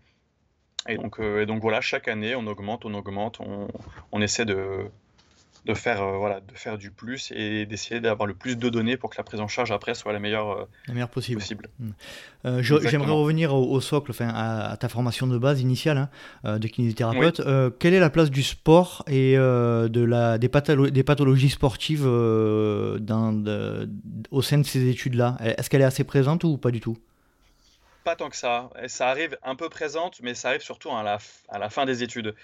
Et 0.88 0.96
donc, 0.96 1.20
et 1.20 1.46
donc 1.46 1.62
voilà, 1.62 1.80
chaque 1.80 2.08
année, 2.08 2.34
on 2.34 2.48
augmente, 2.48 2.84
on 2.84 2.94
augmente, 2.94 3.38
on, 3.38 3.68
on 4.10 4.20
essaie 4.20 4.44
de, 4.44 4.90
de 5.66 5.74
faire, 5.74 6.00
euh, 6.02 6.16
voilà, 6.16 6.40
de 6.40 6.54
faire 6.54 6.78
du 6.78 6.90
plus 6.92 7.32
et 7.34 7.66
d'essayer 7.66 8.00
d'avoir 8.00 8.26
le 8.26 8.34
plus 8.34 8.56
de 8.56 8.68
données 8.68 8.96
pour 8.96 9.10
que 9.10 9.16
la 9.18 9.24
prise 9.24 9.40
en 9.40 9.48
charge 9.48 9.72
après 9.72 9.94
soit 9.94 10.12
la 10.12 10.20
meilleure, 10.20 10.50
euh, 10.50 10.64
la 10.86 10.94
meilleure 10.94 11.08
possible. 11.08 11.42
Hmm. 11.80 11.90
Euh, 12.44 12.62
j'aimerais 12.62 13.10
revenir 13.10 13.52
au, 13.54 13.80
socle, 13.80 14.12
enfin, 14.12 14.28
à, 14.28 14.76
ta 14.76 14.88
formation 14.88 15.26
de 15.26 15.36
base 15.36 15.60
initiale 15.60 16.08
hein, 16.44 16.58
de 16.58 16.68
kinésithérapeute. 16.68 17.42
quelle 17.80 17.94
est 17.94 18.00
la 18.00 18.10
place 18.10 18.30
du 18.30 18.44
sport 18.44 19.04
et 19.08 19.34
de 19.34 20.04
la, 20.04 20.38
des, 20.38 20.48
des 20.90 21.02
pathologies 21.02 21.50
sportives 21.50 22.04
dans, 22.04 23.44
au 24.30 24.42
sein 24.42 24.58
de 24.58 24.66
ces 24.66 24.88
études-là? 24.88 25.36
Est-ce 25.40 25.68
qu'elle 25.68 25.82
est 25.82 25.84
assez 25.84 26.04
présente 26.04 26.44
ou 26.44 26.56
pas 26.56 26.70
du 26.70 26.80
tout? 26.80 26.96
Pas 28.04 28.14
tant 28.14 28.30
que 28.30 28.36
ça. 28.36 28.70
Ça 28.86 29.08
arrive 29.08 29.36
un 29.42 29.56
peu 29.56 29.68
présente, 29.68 30.20
mais 30.22 30.34
ça 30.34 30.50
arrive 30.50 30.62
surtout 30.62 30.92
à 30.92 31.02
la, 31.02 31.18
à 31.48 31.58
la 31.58 31.70
fin 31.70 31.84
des 31.86 32.04
études. 32.04 32.36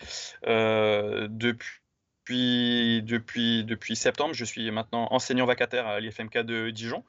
depuis 0.44 1.81
depuis, 2.28 3.64
depuis 3.64 3.96
septembre, 3.96 4.34
je 4.34 4.44
suis 4.44 4.70
maintenant 4.70 5.08
enseignant 5.10 5.46
vacataire 5.46 5.86
à 5.86 6.00
l'IFMK 6.00 6.38
de 6.38 6.70
Dijon 6.70 7.04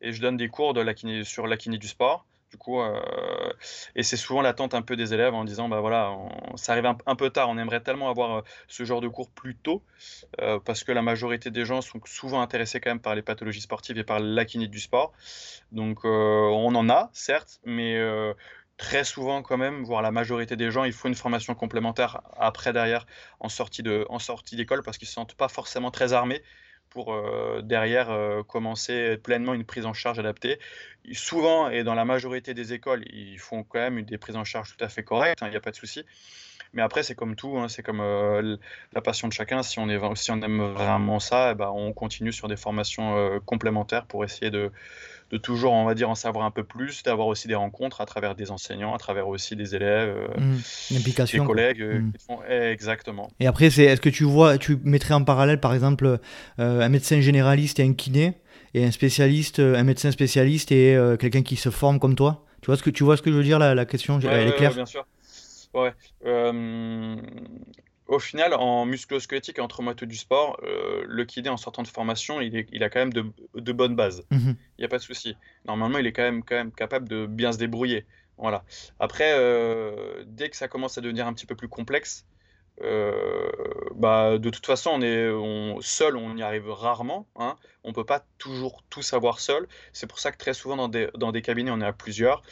et 0.00 0.12
je 0.12 0.20
donne 0.20 0.36
des 0.36 0.48
cours 0.48 0.74
de 0.74 0.80
la 0.80 0.94
kiné, 0.94 1.24
sur 1.24 1.46
la 1.46 1.56
kiné 1.56 1.78
du 1.78 1.88
sport. 1.88 2.26
Du 2.50 2.58
coup, 2.58 2.82
euh, 2.82 3.00
et 3.96 4.02
c'est 4.02 4.18
souvent 4.18 4.42
l'attente 4.42 4.74
un 4.74 4.82
peu 4.82 4.94
des 4.94 5.14
élèves 5.14 5.32
en 5.32 5.44
disant 5.44 5.70
bah 5.70 5.80
voilà, 5.80 6.14
ça 6.56 6.72
arrive 6.72 6.84
un, 6.84 7.16
peu 7.16 7.30
tard, 7.30 7.48
on 7.48 7.56
aimerait 7.56 7.80
tellement 7.80 8.10
avoir 8.10 8.36
euh, 8.36 8.42
ce 8.68 8.84
genre 8.84 9.00
de 9.00 9.08
cours 9.08 9.30
plus 9.30 9.56
tôt 9.56 9.82
euh, 10.42 10.58
parce 10.62 10.84
que 10.84 10.92
la 10.92 11.00
majorité 11.00 11.50
des 11.50 11.64
gens 11.64 11.80
sont 11.80 11.98
souvent 12.04 12.42
intéressés 12.42 12.78
quand 12.78 12.90
même 12.90 13.00
par 13.00 13.14
les 13.14 13.22
pathologies 13.22 13.62
sportives 13.62 13.96
et 13.96 14.04
par 14.04 14.20
la 14.20 14.44
kiné 14.44 14.66
du 14.66 14.80
sport. 14.80 15.14
Donc 15.70 16.04
on 16.04 16.74
en 16.74 16.90
a, 16.90 17.08
certes, 17.14 17.58
mais 17.64 17.98
très 18.76 19.04
souvent 19.04 19.42
quand 19.42 19.58
même, 19.58 19.84
voire 19.84 20.02
la 20.02 20.10
majorité 20.10 20.56
des 20.56 20.70
gens, 20.70 20.84
il 20.84 20.92
faut 20.92 21.08
une 21.08 21.14
formation 21.14 21.54
complémentaire 21.54 22.20
après 22.36 22.72
derrière 22.72 23.06
en 23.40 23.48
sortie 23.48 23.82
d'école 23.82 24.82
parce 24.82 24.98
qu'ils 24.98 25.08
se 25.08 25.14
sentent 25.14 25.34
pas 25.34 25.48
forcément 25.48 25.90
très 25.90 26.12
armés 26.12 26.42
pour 26.92 27.14
euh, 27.14 27.62
derrière 27.62 28.10
euh, 28.10 28.42
commencer 28.42 29.16
pleinement 29.16 29.54
une 29.54 29.64
prise 29.64 29.86
en 29.86 29.94
charge 29.94 30.18
adaptée. 30.18 30.58
souvent 31.12 31.70
et 31.70 31.84
dans 31.84 31.94
la 31.94 32.04
majorité 32.04 32.54
des 32.54 32.74
écoles, 32.74 33.04
ils 33.12 33.38
font 33.38 33.64
quand 33.64 33.78
même 33.78 34.02
des 34.02 34.18
prises 34.18 34.36
en 34.36 34.44
charge 34.44 34.76
tout 34.76 34.84
à 34.84 34.88
fait 34.88 35.02
correctes, 35.02 35.42
hein, 35.42 35.46
il 35.46 35.50
n'y 35.50 35.56
a 35.56 35.60
pas 35.60 35.70
de 35.70 35.76
souci. 35.76 36.04
Mais 36.74 36.82
après, 36.82 37.02
c'est 37.02 37.14
comme 37.14 37.36
tout, 37.36 37.58
hein, 37.58 37.68
c'est 37.68 37.82
comme 37.82 38.00
euh, 38.00 38.56
la 38.92 39.00
passion 39.02 39.28
de 39.28 39.32
chacun. 39.32 39.62
Si 39.62 39.78
on, 39.78 39.88
est, 39.88 40.16
si 40.16 40.30
on 40.30 40.40
aime 40.40 40.72
vraiment 40.72 41.18
ça, 41.18 41.50
eh 41.52 41.54
ben, 41.54 41.68
on 41.68 41.92
continue 41.92 42.32
sur 42.32 42.48
des 42.48 42.56
formations 42.56 43.40
complémentaires 43.44 44.06
pour 44.06 44.24
essayer 44.24 44.50
de, 44.50 44.72
de 45.32 45.38
toujours, 45.38 45.72
on 45.72 45.84
va 45.84 45.94
dire, 45.94 46.10
en 46.10 46.14
savoir 46.14 46.44
un 46.44 46.50
peu 46.50 46.62
plus, 46.62 47.02
d'avoir 47.02 47.26
aussi 47.26 47.48
des 47.48 47.54
rencontres 47.54 48.02
à 48.02 48.06
travers 48.06 48.34
des 48.34 48.50
enseignants, 48.50 48.94
à 48.94 48.98
travers 48.98 49.26
aussi 49.28 49.56
des 49.56 49.74
élèves, 49.74 50.14
euh, 50.38 50.40
mmh. 50.90 51.02
des 51.32 51.38
collègues. 51.38 51.80
Euh, 51.80 52.00
mmh. 52.00 52.12
font... 52.26 52.38
exactement. 52.48 53.30
Et 53.40 53.46
après, 53.46 53.70
c'est, 53.70 53.84
est-ce 53.84 54.02
que 54.02 54.10
tu 54.10 54.24
vois, 54.24 54.58
tu 54.58 54.78
mettrais 54.84 55.14
en 55.14 55.24
parallèle, 55.24 55.58
par 55.58 55.72
exemple, 55.72 56.04
euh, 56.58 56.80
un 56.80 56.88
médecin 56.90 57.20
généraliste 57.22 57.80
et 57.80 57.82
un 57.82 57.94
kiné, 57.94 58.34
et 58.74 58.84
un 58.84 58.90
spécialiste, 58.90 59.58
un 59.58 59.84
médecin 59.84 60.10
spécialiste 60.10 60.70
et 60.70 60.98
quelqu'un 61.18 61.42
qui 61.42 61.56
se 61.56 61.70
forme 61.70 61.98
comme 61.98 62.14
toi? 62.14 62.44
Tu 62.60 62.66
vois, 62.66 62.76
ce 62.76 62.82
que, 62.82 62.90
tu 62.90 63.02
vois 63.02 63.16
ce 63.16 63.22
que 63.22 63.30
je 63.30 63.36
veux 63.36 63.42
dire, 63.42 63.58
la, 63.58 63.74
la 63.74 63.86
question? 63.86 64.20
Elle 64.20 64.48
est 64.48 64.56
claire? 64.56 64.74
Bien 64.74 64.86
sûr. 64.86 65.06
Ouais 65.74 65.92
au 68.12 68.18
final, 68.18 68.52
en 68.52 68.84
musculo-squelettique 68.84 69.58
et 69.58 69.62
en 69.62 69.68
traumato 69.68 70.04
du 70.04 70.16
sport, 70.16 70.60
euh, 70.64 71.02
le 71.08 71.24
kiné 71.24 71.48
en 71.48 71.56
sortant 71.56 71.82
de 71.82 71.88
formation, 71.88 72.42
il, 72.42 72.84
a 72.84 72.90
quand 72.90 72.98
même 72.98 73.12
de, 73.12 73.72
bonnes 73.72 73.96
bases. 73.96 74.24
Mhm. 74.30 74.54
Il 74.76 74.80
n'y 74.80 74.84
a 74.84 74.88
pas 74.88 74.98
de 74.98 75.02
souci. 75.02 75.34
Normalement, 75.64 75.98
il 75.98 76.06
est 76.06 76.12
quand 76.12 76.22
même, 76.22 76.44
quand 76.44 76.56
même 76.56 76.72
capable 76.72 77.08
de 77.08 77.24
bien 77.24 77.52
se 77.52 77.58
débrouiller. 77.58 78.04
Voilà. 78.36 78.64
Après, 79.00 79.32
euh, 79.34 80.24
dès 80.26 80.50
que 80.50 80.56
ça 80.56 80.68
commence 80.68 80.98
à 80.98 81.00
devenir 81.00 81.26
un 81.26 81.32
petit 81.32 81.46
peu 81.46 81.54
plus 81.54 81.68
complexe, 81.68 82.26
euh, 82.80 83.50
bah, 83.94 84.38
de 84.38 84.50
toute 84.50 84.66
façon, 84.66 84.90
on 84.94 85.02
est 85.02 85.30
on, 85.30 85.80
seul, 85.80 86.16
on 86.16 86.36
y 86.36 86.42
arrive 86.42 86.70
rarement. 86.70 87.26
Hein. 87.36 87.56
On 87.84 87.88
ne 87.88 87.94
peut 87.94 88.04
pas 88.04 88.24
toujours 88.38 88.82
tout 88.90 89.02
savoir 89.02 89.40
seul. 89.40 89.66
C'est 89.92 90.06
pour 90.06 90.20
ça 90.20 90.30
que 90.30 90.38
très 90.38 90.54
souvent 90.54 90.76
dans 90.76 90.88
des, 90.88 91.08
dans 91.16 91.32
des 91.32 91.42
cabinets, 91.42 91.70
on 91.72 91.80
est 91.80 91.86
à 91.86 91.92
plusieurs, 91.92 92.42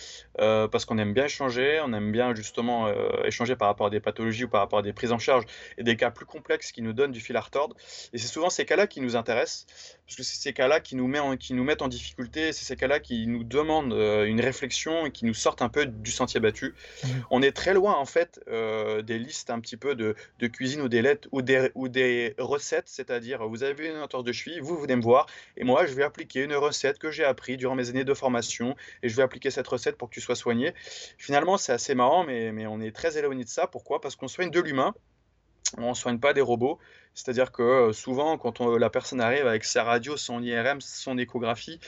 euh, 0.40 0.66
parce 0.66 0.84
qu'on 0.84 0.98
aime 0.98 1.14
bien 1.14 1.26
échanger, 1.26 1.80
on 1.84 1.92
aime 1.92 2.10
bien 2.10 2.34
justement 2.34 2.88
euh, 2.88 3.08
échanger 3.24 3.54
par 3.54 3.68
rapport 3.68 3.86
à 3.86 3.90
des 3.90 4.00
pathologies 4.00 4.44
ou 4.44 4.48
par 4.48 4.60
rapport 4.60 4.80
à 4.80 4.82
des 4.82 4.92
prises 4.92 5.12
en 5.12 5.18
charge 5.18 5.44
et 5.78 5.84
des 5.84 5.96
cas 5.96 6.10
plus 6.10 6.26
complexes 6.26 6.72
qui 6.72 6.82
nous 6.82 6.92
donnent 6.92 7.12
du 7.12 7.20
fil 7.20 7.36
à 7.36 7.40
retordre. 7.40 7.76
Et 8.12 8.18
c'est 8.18 8.26
souvent 8.26 8.50
ces 8.50 8.64
cas-là 8.64 8.88
qui 8.88 9.00
nous 9.00 9.14
intéressent, 9.14 9.66
parce 10.06 10.16
que 10.16 10.22
c'est 10.24 10.36
ces 10.36 10.52
cas-là 10.52 10.80
qui, 10.80 10.96
nous 10.96 11.06
met 11.06 11.20
qui 11.38 11.54
nous 11.54 11.64
mettent 11.64 11.82
en 11.82 11.88
difficulté, 11.88 12.52
c'est 12.52 12.64
ces 12.64 12.76
cas-là 12.76 12.98
qui 12.98 13.28
nous 13.28 13.44
demandent 13.44 13.92
une 13.92 14.40
réflexion 14.40 15.06
et 15.06 15.12
qui 15.12 15.24
nous 15.24 15.34
sortent 15.34 15.62
un 15.62 15.68
peu 15.68 15.86
du 15.86 16.10
sentier 16.10 16.40
battu. 16.40 16.74
Mmh. 17.04 17.08
On 17.30 17.42
est 17.42 17.52
très 17.52 17.72
loin 17.74 17.94
en 17.94 18.04
fait 18.04 18.40
des 18.48 19.18
listes 19.18 19.50
un 19.50 19.60
petit 19.60 19.76
peu 19.76 19.94
de 19.94 20.09
de 20.38 20.46
cuisine 20.46 20.80
ou 20.80 20.88
des 20.88 21.02
lettres 21.02 21.28
ou 21.32 21.42
des, 21.42 21.70
ou 21.74 21.88
des 21.88 22.34
recettes, 22.38 22.88
c'est-à-dire 22.88 23.46
vous 23.48 23.62
avez 23.62 23.88
une 23.88 23.98
entorse 23.98 24.24
de 24.24 24.32
cheville, 24.32 24.60
vous 24.60 24.78
venez 24.78 24.96
me 24.96 25.02
voir 25.02 25.26
et 25.56 25.64
moi 25.64 25.86
je 25.86 25.94
vais 25.94 26.02
appliquer 26.02 26.44
une 26.44 26.54
recette 26.54 26.98
que 26.98 27.10
j'ai 27.10 27.24
appris 27.24 27.56
durant 27.56 27.74
mes 27.74 27.88
années 27.90 28.04
de 28.04 28.14
formation 28.14 28.76
et 29.02 29.08
je 29.08 29.16
vais 29.16 29.22
appliquer 29.22 29.50
cette 29.50 29.68
recette 29.68 29.96
pour 29.96 30.08
que 30.08 30.14
tu 30.14 30.20
sois 30.20 30.36
soigné. 30.36 30.74
Finalement, 31.18 31.56
c'est 31.56 31.72
assez 31.72 31.94
marrant, 31.94 32.24
mais, 32.24 32.52
mais 32.52 32.66
on 32.66 32.80
est 32.80 32.94
très 32.94 33.18
éloigné 33.18 33.44
de 33.44 33.48
ça. 33.48 33.66
Pourquoi? 33.66 34.00
Parce 34.00 34.16
qu'on 34.16 34.28
soigne 34.28 34.50
de 34.50 34.60
l'humain 34.60 34.94
on 35.78 35.90
ne 35.90 35.94
soigne 35.94 36.18
pas 36.18 36.32
des 36.32 36.40
robots. 36.40 36.78
C'est-à-dire 37.14 37.52
que 37.52 37.62
euh, 37.62 37.92
souvent, 37.92 38.38
quand 38.38 38.60
la 38.60 38.90
personne 38.90 39.20
arrive 39.20 39.46
avec 39.46 39.64
sa 39.64 39.84
radio, 39.84 40.16
son 40.16 40.42
IRM, 40.42 40.80
son 40.80 41.18
échographie, 41.18 41.80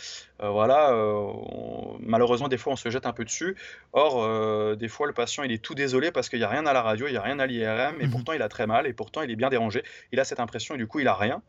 euh, 0.43 0.51
voilà, 0.51 0.93
euh, 0.93 1.33
malheureusement, 2.01 2.49
des 2.49 2.59
fois, 2.59 2.73
on 2.73 2.77
se 2.77 2.91
jette 2.91 3.07
un 3.07 3.13
peu 3.13 3.25
dessus. 3.25 3.57
Or, 3.93 4.77
des 4.77 4.89
fois, 4.89 5.07
le 5.07 5.13
patient, 5.13 5.43
il 5.43 5.53
est 5.53 5.63
tout 5.63 5.75
désolé 5.75 6.11
parce 6.11 6.29
qu'il 6.29 6.39
n'y 6.39 6.45
a 6.45 6.49
rien 6.49 6.67
à 6.67 6.73
la 6.73 6.83
radio, 6.83 7.07
il 7.07 7.13
n'y 7.13 7.17
a 7.17 7.23
rien 7.23 7.39
à 7.39 7.47
l'IRM, 7.47 8.01
et 8.01 8.07
mmh 8.07 8.11
pourtant, 8.11 8.33
il 8.33 8.43
a 8.43 8.49
très 8.49 8.67
mal, 8.67 8.87
et 8.87 8.93
pourtant, 8.93 9.23
il 9.23 9.31
est 9.31 9.37
bien 9.37 9.49
dérangé. 9.49 9.83
Il 10.13 10.21
a 10.21 10.25
cette 10.25 10.41
impression, 10.41 10.75
et 10.75 10.79
du 10.79 10.87
coup, 10.87 11.01
il 11.01 11.09
a 11.09 11.15
rien 11.15 11.43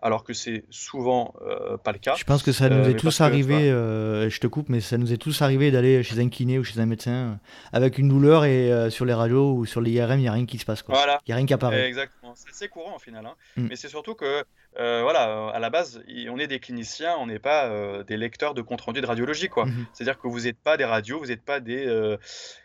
alors 0.00 0.22
que 0.22 0.32
c'est 0.32 0.64
souvent 0.70 1.34
euh, 1.42 1.76
pas 1.76 1.92
le 1.92 1.98
cas. 1.98 2.14
Je 2.16 2.24
pense 2.24 2.42
que 2.42 2.52
ça 2.52 2.68
nous 2.68 2.84
euh, 2.84 2.90
est 2.90 2.94
tous 2.94 3.20
arrivé, 3.20 3.70
euh, 3.70 4.30
je 4.30 4.40
te 4.40 4.46
coupe, 4.46 4.68
mais 4.68 4.80
ça 4.80 4.96
nous 4.96 5.12
est 5.12 5.16
tous 5.16 5.42
arrivé 5.42 5.70
d'aller 5.70 6.02
chez 6.02 6.20
un 6.20 6.28
kiné 6.28 6.58
ou 6.58 6.64
chez 6.64 6.78
un 6.80 6.86
médecin 6.86 7.38
avec 7.72 7.98
une 7.98 8.08
douleur 8.08 8.44
et 8.44 8.90
sur 8.90 9.04
les 9.04 9.14
radios 9.14 9.54
ou 9.54 9.66
sur 9.66 9.80
l'IRM, 9.80 10.18
il 10.18 10.22
n'y 10.22 10.28
a 10.28 10.32
rien 10.32 10.46
qui 10.46 10.58
se 10.58 10.64
passe. 10.64 10.82
Quoi. 10.82 10.96
Il 11.26 11.30
n'y 11.30 11.32
a 11.32 11.36
rien 11.36 11.46
qui 11.46 11.54
apparaît. 11.54 11.86
Exactement, 11.86 12.32
c'est 12.34 12.50
assez 12.50 12.68
courant 12.68 12.96
au 12.96 12.98
final. 12.98 13.26
Hein. 13.26 13.34
Mm. 13.56 13.66
Mais 13.70 13.76
c'est 13.76 13.88
surtout 13.88 14.14
que 14.14 14.44
euh, 14.76 15.02
voilà, 15.02 15.28
euh, 15.28 15.50
à 15.50 15.58
la 15.58 15.70
base, 15.70 16.02
on 16.30 16.38
est 16.38 16.46
des 16.46 16.60
cliniciens, 16.60 17.16
on 17.18 17.26
n'est 17.26 17.40
pas 17.40 17.66
euh, 17.66 18.04
des 18.04 18.16
lecteurs 18.16 18.54
de 18.54 18.62
compte 18.62 18.80
rendu 18.82 19.00
de 19.00 19.06
radiologie, 19.06 19.48
quoi. 19.48 19.66
Mhm. 19.66 19.86
C'est-à-dire 19.92 20.20
que 20.20 20.28
vous 20.28 20.40
n'êtes 20.40 20.58
pas 20.58 20.76
des 20.76 20.84
radios, 20.84 21.18
vous 21.18 21.26
n'êtes 21.26 21.42
pas 21.44 21.58
des, 21.58 22.16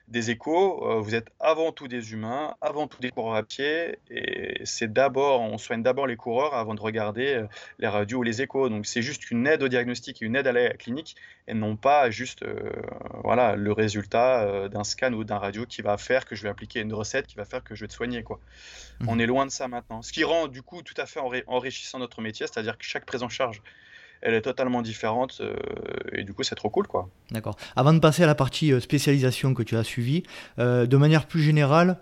des 0.10 0.29
échos, 0.29 1.01
vous 1.01 1.15
êtes 1.15 1.29
avant 1.39 1.72
tout 1.72 1.88
des 1.88 2.12
humains, 2.12 2.55
avant 2.62 2.88
tout 2.88 3.00
des 3.00 3.10
coureurs 3.10 3.36
à 3.36 3.43
pied, 3.43 3.98
et 4.12 4.62
c'est 4.65 4.91
d'abord, 4.91 5.41
on 5.41 5.57
soigne 5.57 5.81
d'abord 5.81 6.05
les 6.05 6.17
coureurs 6.17 6.53
avant 6.53 6.75
de 6.75 6.81
regarder 6.81 7.43
les 7.79 7.88
radios 7.88 8.19
ou 8.19 8.24
les 8.24 8.41
échos. 8.41 8.69
Donc 8.69 8.86
c'est 8.86 9.01
juste 9.01 9.31
une 9.31 9.48
aide 9.48 9.63
au 9.63 9.67
diagnostic 9.67 10.22
et 10.22 10.25
une 10.25 10.36
aide 10.36 10.45
à 10.45 10.51
la 10.51 10.69
clinique, 10.74 11.15
et 11.48 11.53
non 11.53 11.75
pas 11.75 12.12
juste, 12.12 12.45
voilà, 13.24 13.55
le 13.55 13.72
résultat 13.72 14.69
d'un 14.69 14.83
scan 14.83 15.13
ou 15.13 15.24
d'un 15.24 15.39
radio 15.39 15.65
qui 15.65 15.81
va 15.81 15.98
faire 15.98 16.25
que 16.25 16.36
je 16.36 16.43
vais 16.43 16.50
appliquer 16.50 16.81
une 16.81 16.93
recette 16.93 17.25
qui 17.25 17.36
va 17.36 17.45
faire 17.45 17.63
que 17.63 17.74
je 17.74 17.81
vais 17.81 17.88
te 17.88 17.93
soigner, 17.93 18.22
quoi. 18.22 18.39
Mhm. 19.00 19.10
On 19.10 19.19
est 19.19 19.25
loin 19.25 19.45
de 19.45 19.51
ça 19.51 19.67
maintenant. 19.67 20.01
Ce 20.01 20.12
qui 20.12 20.24
rend 20.24 20.48
du 20.48 20.62
coup 20.62 20.81
tout 20.83 20.93
à 20.98 21.05
fait 21.05 21.19
enrichissant 21.48 21.92
notre 22.00 22.21
métier, 22.21 22.47
c'est-à-dire 22.47 22.77
que 22.77 22.85
chaque 22.85 23.05
prise 23.05 23.23
en 23.23 23.29
charge 23.29 23.62
elle 24.23 24.33
est 24.33 24.41
totalement 24.41 24.81
différente 24.81 25.41
euh, 25.41 25.53
et 26.13 26.23
du 26.23 26.33
coup 26.33 26.43
c'est 26.43 26.55
trop 26.55 26.69
cool 26.69 26.88
quoi. 26.88 27.09
D'accord. 27.31 27.57
Avant 27.75 27.93
de 27.93 28.00
passer 28.00 28.23
à 28.23 28.25
la 28.25 28.35
partie 28.35 28.71
euh, 28.71 28.79
spécialisation 28.79 29.53
que 29.53 29.63
tu 29.63 29.75
as 29.75 29.83
suivie, 29.83 30.23
euh, 30.59 30.85
de 30.85 30.97
manière 30.97 31.27
plus 31.27 31.41
générale, 31.41 32.00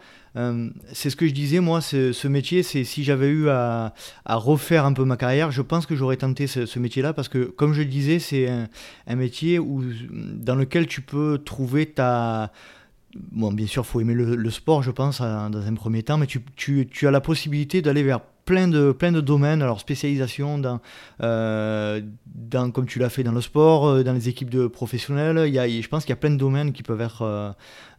c'est 0.93 1.09
ce 1.09 1.17
que 1.17 1.27
je 1.27 1.33
disais 1.33 1.59
moi, 1.59 1.81
ce 1.81 2.27
métier, 2.29 2.63
c'est 2.63 2.85
si 2.85 3.03
j'avais 3.03 3.27
eu 3.27 3.49
à, 3.49 3.91
refaire 4.25 4.85
un 4.85 4.93
peu 4.93 5.03
ma 5.03 5.17
carrière, 5.17 5.51
je 5.51 5.61
pense 5.61 5.85
que 5.85 5.93
j'aurais 5.93 6.15
tenté 6.15 6.47
ce, 6.47 6.79
métier-là 6.79 7.11
parce 7.11 7.27
que 7.27 7.43
comme 7.43 7.73
je 7.73 7.81
le 7.81 7.89
disais, 7.89 8.19
c'est 8.19 8.47
un, 8.47 9.15
métier 9.17 9.59
où, 9.59 9.83
dans 10.09 10.55
lequel 10.55 10.87
tu 10.87 11.01
peux 11.01 11.37
trouver 11.37 11.85
ta 11.85 12.53
Bon, 13.13 13.51
bien 13.51 13.67
sûr, 13.67 13.85
faut 13.85 13.99
aimer 13.99 14.13
le, 14.13 14.49
sport, 14.51 14.83
je 14.83 14.91
pense, 14.91 15.19
dans 15.19 15.67
un 15.67 15.73
premier 15.73 16.01
temps, 16.01 16.17
mais 16.17 16.27
tu, 16.27 16.41
tu, 16.55 16.87
tu 16.89 17.09
as 17.09 17.11
la 17.11 17.19
possibilité 17.19 17.81
d'aller 17.81 18.03
vers 18.03 18.21
plein 18.45 18.67
de, 18.67 18.91
plein 18.91 19.11
de 19.11 19.21
domaines, 19.21 19.61
alors 19.61 19.79
spécialisation 19.79 20.57
dans, 20.57 20.81
euh, 21.21 22.01
dans 22.25 22.71
comme 22.71 22.85
tu 22.85 22.99
l'as 22.99 23.09
fait 23.09 23.23
dans 23.23 23.31
le 23.31 23.41
sport, 23.41 23.87
euh, 23.87 24.03
dans 24.03 24.13
les 24.13 24.29
équipes 24.29 24.49
de 24.49 24.67
professionnels. 24.67 25.43
Il 25.47 25.53
y 25.53 25.59
a, 25.59 25.67
je 25.67 25.87
pense 25.87 26.03
qu'il 26.03 26.11
y 26.11 26.13
a 26.13 26.17
plein 26.17 26.31
de 26.31 26.37
domaines 26.37 26.73
qui 26.73 26.83
peuvent 26.83 27.01
être, 27.01 27.21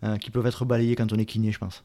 euh, 0.02 0.16
qui 0.18 0.30
peuvent 0.30 0.46
être 0.46 0.64
balayés 0.64 0.96
quand 0.96 1.12
on 1.12 1.18
est 1.18 1.24
kiné, 1.24 1.52
je 1.52 1.58
pense. 1.58 1.84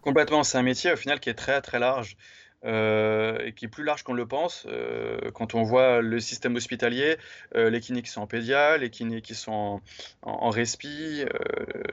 Complètement, 0.00 0.42
c'est 0.44 0.58
un 0.58 0.62
métier 0.62 0.92
au 0.92 0.96
final 0.96 1.20
qui 1.20 1.28
est 1.28 1.34
très 1.34 1.60
très 1.60 1.78
large. 1.78 2.16
Euh, 2.64 3.38
et 3.44 3.52
qui 3.52 3.66
est 3.66 3.68
plus 3.68 3.84
large 3.84 4.02
qu'on 4.02 4.14
le 4.14 4.26
pense. 4.26 4.66
Euh, 4.68 5.30
quand 5.32 5.54
on 5.54 5.62
voit 5.62 6.00
le 6.00 6.18
système 6.18 6.56
hospitalier, 6.56 7.16
euh, 7.54 7.70
les 7.70 7.80
kinés 7.80 8.02
qui 8.02 8.10
sont 8.10 8.22
en 8.22 8.26
pédia, 8.26 8.76
les 8.78 8.90
kinés 8.90 9.22
qui 9.22 9.36
sont 9.36 9.80
en, 10.22 10.50
respi, 10.50 11.24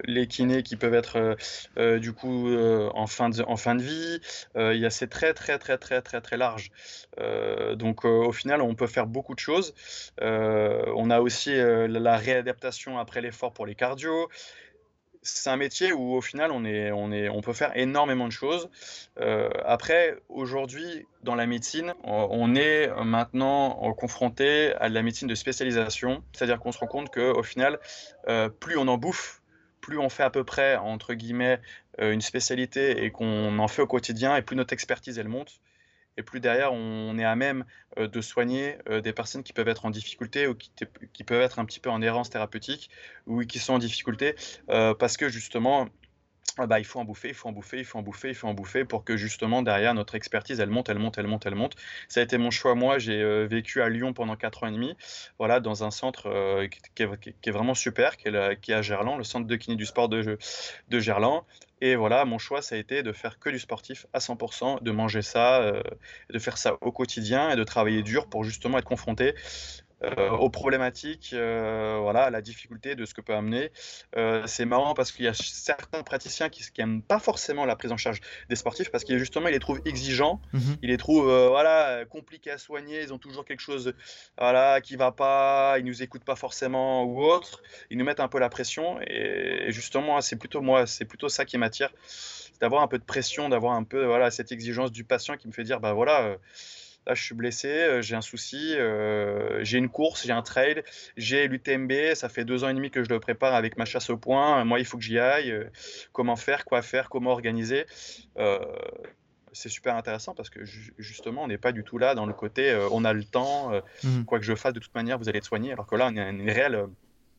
les 0.05 0.27
kinés 0.27 0.63
qui 0.63 0.75
peuvent 0.75 0.95
être 0.95 1.37
du 1.99 2.13
coup 2.13 2.51
en, 2.55 3.07
fin 3.07 3.29
de, 3.29 3.43
en 3.43 3.57
fin 3.57 3.75
de 3.75 3.83
vie, 3.83 4.19
il 4.55 4.77
y 4.77 4.85
a 4.85 4.89
c'est 4.89 5.07
très 5.07 5.33
très 5.33 5.59
très 5.59 5.77
très 5.77 6.01
très 6.01 6.21
très 6.21 6.37
large. 6.37 6.71
donc 7.75 8.05
au 8.05 8.31
final, 8.31 8.61
on 8.61 8.75
peut 8.75 8.87
faire 8.87 9.07
beaucoup 9.07 9.35
de 9.35 9.39
choses. 9.39 9.73
on 10.21 11.09
a 11.09 11.19
aussi 11.19 11.53
la 11.55 12.17
réadaptation 12.17 12.97
après 12.97 13.21
l'effort 13.21 13.53
pour 13.53 13.65
les 13.65 13.75
cardio 13.75 14.29
c'est 15.25 15.49
un 15.49 15.57
métier 15.57 15.91
où 15.91 16.13
au 16.13 16.21
final 16.21 16.51
on, 16.51 16.63
est, 16.63 16.91
on, 16.91 17.11
est, 17.11 17.29
on 17.29 17.41
peut 17.41 17.53
faire 17.53 17.75
énormément 17.75 18.27
de 18.27 18.31
choses. 18.31 18.69
Euh, 19.19 19.49
après, 19.65 20.17
aujourd'hui, 20.29 21.05
dans 21.23 21.35
la 21.35 21.47
médecine, 21.47 21.93
on 22.03 22.55
est 22.55 22.89
maintenant 23.03 23.93
confronté 23.93 24.73
à 24.79 24.89
de 24.89 24.93
la 24.93 25.01
médecine 25.01 25.27
de 25.27 25.35
spécialisation, 25.35 26.23
c'est-à-dire 26.33 26.59
qu'on 26.59 26.71
se 26.71 26.77
rend 26.77 26.87
compte 26.87 27.13
qu'au 27.13 27.43
final, 27.43 27.79
euh, 28.27 28.49
plus 28.49 28.77
on 28.77 28.87
en 28.87 28.97
bouffe, 28.97 29.41
plus 29.81 29.97
on 29.97 30.09
fait 30.09 30.23
à 30.23 30.29
peu 30.29 30.43
près, 30.43 30.75
entre 30.77 31.13
guillemets, 31.13 31.59
euh, 31.99 32.11
une 32.11 32.21
spécialité 32.21 33.03
et 33.03 33.11
qu'on 33.11 33.57
en 33.57 33.67
fait 33.67 33.81
au 33.81 33.87
quotidien, 33.87 34.35
et 34.35 34.41
plus 34.41 34.55
notre 34.55 34.73
expertise 34.73 35.17
elle 35.17 35.27
monte 35.27 35.59
et 36.17 36.23
plus 36.23 36.39
derrière 36.39 36.73
on 36.73 37.17
est 37.17 37.23
à 37.23 37.35
même 37.35 37.65
euh, 37.97 38.07
de 38.07 38.21
soigner 38.21 38.77
euh, 38.89 39.01
des 39.01 39.13
personnes 39.13 39.43
qui 39.43 39.53
peuvent 39.53 39.67
être 39.67 39.85
en 39.85 39.89
difficulté 39.89 40.47
ou 40.47 40.55
qui, 40.55 40.71
qui, 41.13 41.23
peuvent 41.23 41.41
être 41.41 41.59
un 41.59 41.65
petit 41.65 41.79
peu 41.79 41.89
en 41.89 42.01
errance 42.01 42.29
thérapeutique 42.29 42.89
ou 43.27 43.41
qui 43.41 43.59
sont 43.59 43.73
en 43.73 43.79
difficulté 43.79 44.35
euh, 44.69 44.93
parce 44.93 45.17
que 45.17 45.29
justement 45.29 45.89
bah, 46.57 46.79
il 46.79 46.85
faut 46.85 46.99
en 46.99 47.05
bouffer, 47.05 47.29
il 47.29 47.33
faut 47.33 47.49
en 47.49 47.51
bouffer, 47.51 47.79
il 47.79 47.85
faut 47.85 47.97
en 47.97 48.03
bouffer, 48.03 48.29
il 48.29 48.35
faut 48.35 48.47
en 48.47 48.53
bouffer 48.53 48.85
pour 48.85 49.03
que 49.03 49.17
justement 49.17 49.61
derrière 49.61 49.93
notre 49.93 50.15
expertise 50.15 50.59
elle 50.59 50.69
monte, 50.69 50.89
elle 50.89 50.99
monte, 50.99 51.17
elle 51.17 51.27
monte, 51.27 51.45
elle 51.45 51.55
monte. 51.55 51.75
Ça 52.07 52.21
a 52.21 52.23
été 52.23 52.37
mon 52.37 52.51
choix. 52.51 52.75
Moi, 52.75 52.97
j'ai 52.97 53.45
vécu 53.45 53.81
à 53.81 53.89
Lyon 53.89 54.13
pendant 54.13 54.35
4 54.35 54.63
ans 54.63 54.67
et 54.67 54.71
demi, 54.71 54.95
voilà, 55.37 55.59
dans 55.59 55.83
un 55.83 55.91
centre 55.91 56.65
qui, 56.95 57.03
est, 57.03 57.51
vraiment 57.51 57.73
super, 57.73 58.15
qui 58.17 58.29
est, 58.29 58.61
qui 58.61 58.71
est, 58.71 58.75
à 58.75 58.81
Gerland, 58.81 59.17
le 59.17 59.23
centre 59.23 59.47
de 59.47 59.55
kiné 59.55 59.75
du 59.75 59.85
sport 59.85 60.09
de, 60.09 60.37
de 60.89 60.99
Gerland. 60.99 61.43
Et 61.81 61.95
voilà, 61.95 62.23
mon 62.25 62.37
choix, 62.37 62.61
ça 62.61 62.75
a 62.75 62.77
été 62.77 63.03
de 63.03 63.11
faire 63.11 63.37
que 63.37 63.49
du 63.49 63.59
sportif 63.59 64.05
à 64.13 64.19
100%, 64.19 64.81
de 64.81 64.91
manger 64.91 65.21
ça, 65.21 65.61
euh, 65.61 65.83
de 66.29 66.39
faire 66.39 66.57
ça 66.57 66.77
au 66.81 66.91
quotidien 66.91 67.49
et 67.49 67.55
de 67.55 67.63
travailler 67.63 68.01
dur 68.01 68.27
pour 68.27 68.43
justement 68.43 68.77
être 68.77 68.85
confronté 68.85 69.35
euh, 70.03 70.29
aux 70.31 70.49
problématiques, 70.49 71.31
euh, 71.31 71.99
voilà, 72.01 72.23
à 72.23 72.29
la 72.29 72.41
difficulté 72.41 72.95
de 72.95 73.05
ce 73.05 73.13
que 73.13 73.21
peut 73.21 73.33
amener. 73.33 73.71
Euh, 74.17 74.43
c'est 74.45 74.65
marrant 74.65 74.93
parce 74.93 75.13
qu'il 75.13 75.23
y 75.23 75.27
a 75.27 75.33
certains 75.33 76.03
praticiens 76.03 76.49
qui 76.49 76.63
n'aiment 76.77 77.01
pas 77.01 77.17
forcément 77.17 77.65
la 77.65 77.77
prise 77.77 77.93
en 77.93 77.97
charge 77.97 78.19
des 78.49 78.57
sportifs 78.57 78.91
parce 78.91 79.05
qu'ils 79.05 79.17
justement 79.19 79.47
ils 79.47 79.53
les 79.53 79.59
trouvent 79.59 79.81
exigeants, 79.85 80.41
mhm. 80.51 80.75
ils 80.81 80.89
les 80.89 80.97
trouvent 80.97 81.33
voilà 81.47 82.03
compliqués 82.09 82.51
à 82.51 82.57
soigner, 82.57 83.03
ils 83.03 83.13
ont 83.13 83.17
toujours 83.17 83.45
quelque 83.45 83.61
chose 83.61 83.93
voilà 84.37 84.81
qui 84.81 84.97
va 84.97 85.13
pas, 85.13 85.75
ils 85.79 85.85
nous 85.85 86.03
écoutent 86.03 86.25
pas 86.25 86.35
forcément 86.35 87.05
ou 87.05 87.23
autre, 87.23 87.63
ils 87.89 87.97
nous 87.97 88.05
mettent 88.05 88.19
un 88.19 88.27
peu 88.27 88.39
la 88.39 88.49
pression. 88.49 88.99
Et, 89.07 89.67
justement 89.69 90.19
c'est 90.19 90.35
plutôt 90.35 90.61
moi 90.61 90.87
c'est 90.87 91.05
plutôt 91.05 91.29
ça 91.29 91.45
qui 91.45 91.57
m'attire, 91.57 91.89
d'avoir 92.59 92.81
un 92.81 92.87
peu 92.87 92.97
de 92.97 93.03
pression, 93.05 93.47
d'avoir 93.47 93.73
un 93.73 93.83
peu 93.83 94.05
voilà 94.05 94.29
cette 94.29 94.51
exigence 94.51 94.91
du 94.91 95.05
patient 95.05 95.37
qui 95.37 95.47
me 95.47 95.53
fait 95.53 95.63
dire 95.63 95.79
bah 95.79 95.93
voilà 95.93 96.37
là 97.07 97.13
je 97.13 97.23
suis 97.23 97.35
blessé, 97.35 97.67
euh, 97.67 98.01
j'ai 98.01 98.15
un 98.15 98.21
souci, 98.21 98.75
euh, 98.75 99.63
j'ai 99.63 99.77
une 99.77 99.89
course, 99.89 100.25
j'ai 100.25 100.31
un 100.31 100.41
trail, 100.41 100.83
j'ai 101.17 101.47
l'UTMB, 101.47 101.91
ça 102.15 102.29
fait 102.29 102.45
deux 102.45 102.63
ans 102.63 102.69
et 102.69 102.73
demi 102.73 102.89
que 102.91 103.03
je 103.03 103.09
le 103.09 103.19
prépare 103.19 103.53
avec 103.53 103.77
ma 103.77 103.85
chasse 103.85 104.09
au 104.09 104.17
point, 104.17 104.63
moi 104.65 104.79
il 104.79 104.85
faut 104.85 104.97
que 104.97 105.03
j'y 105.03 105.19
aille, 105.19 105.51
euh, 105.51 105.69
comment 106.11 106.35
faire, 106.35 106.65
quoi 106.65 106.81
faire, 106.81 107.09
comment 107.09 107.31
organiser. 107.31 107.85
c'est 109.51 109.69
super 109.69 109.95
intéressant 109.95 110.33
parce 110.35 110.49
que 110.49 110.65
justement, 110.97 111.43
on 111.43 111.47
n'est 111.47 111.57
pas 111.57 111.71
du 111.71 111.83
tout 111.83 111.97
là 111.97 112.13
dans 112.13 112.25
le 112.25 112.33
côté 112.33 112.75
on 112.91 113.05
a 113.05 113.13
le 113.13 113.23
temps, 113.23 113.71
mmh. 114.03 114.23
quoi 114.25 114.39
que 114.39 114.45
je 114.45 114.55
fasse, 114.55 114.73
de 114.73 114.79
toute 114.79 114.93
manière, 114.95 115.17
vous 115.17 115.29
allez 115.29 115.37
être 115.37 115.45
soigné, 115.45 115.71
alors 115.71 115.87
que 115.87 115.95
là, 115.95 116.09
on 116.11 116.17
a 116.17 116.29
une 116.29 116.49
réelle 116.49 116.85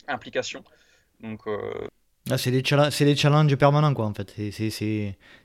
implication. 0.08 0.64
Donc, 1.20 1.42
ah, 2.30 2.38
c'est 2.38 2.50
des, 2.50 2.62
des, 2.62 3.16
challenges 3.16 3.56
permanents, 3.56 3.92
quoi, 3.92 4.06
en 4.06 4.14
fait. 4.14 4.34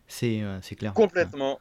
C'est 0.08 0.76
clair. 0.78 0.94
Complètement. 0.94 1.60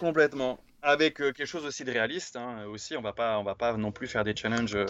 Complètement 0.00 0.58
avec 0.82 1.20
euh, 1.20 1.32
quelque 1.32 1.46
chose 1.46 1.64
aussi 1.64 1.84
de 1.84 1.92
réaliste. 1.92 2.36
Hein, 2.36 2.64
aussi, 2.70 2.96
on 2.96 3.02
va 3.02 3.12
pas, 3.12 3.38
on 3.38 3.44
va 3.44 3.54
pas 3.54 3.76
non 3.76 3.92
plus 3.92 4.06
faire 4.06 4.24
des 4.24 4.34
challenges 4.34 4.74
euh, 4.74 4.86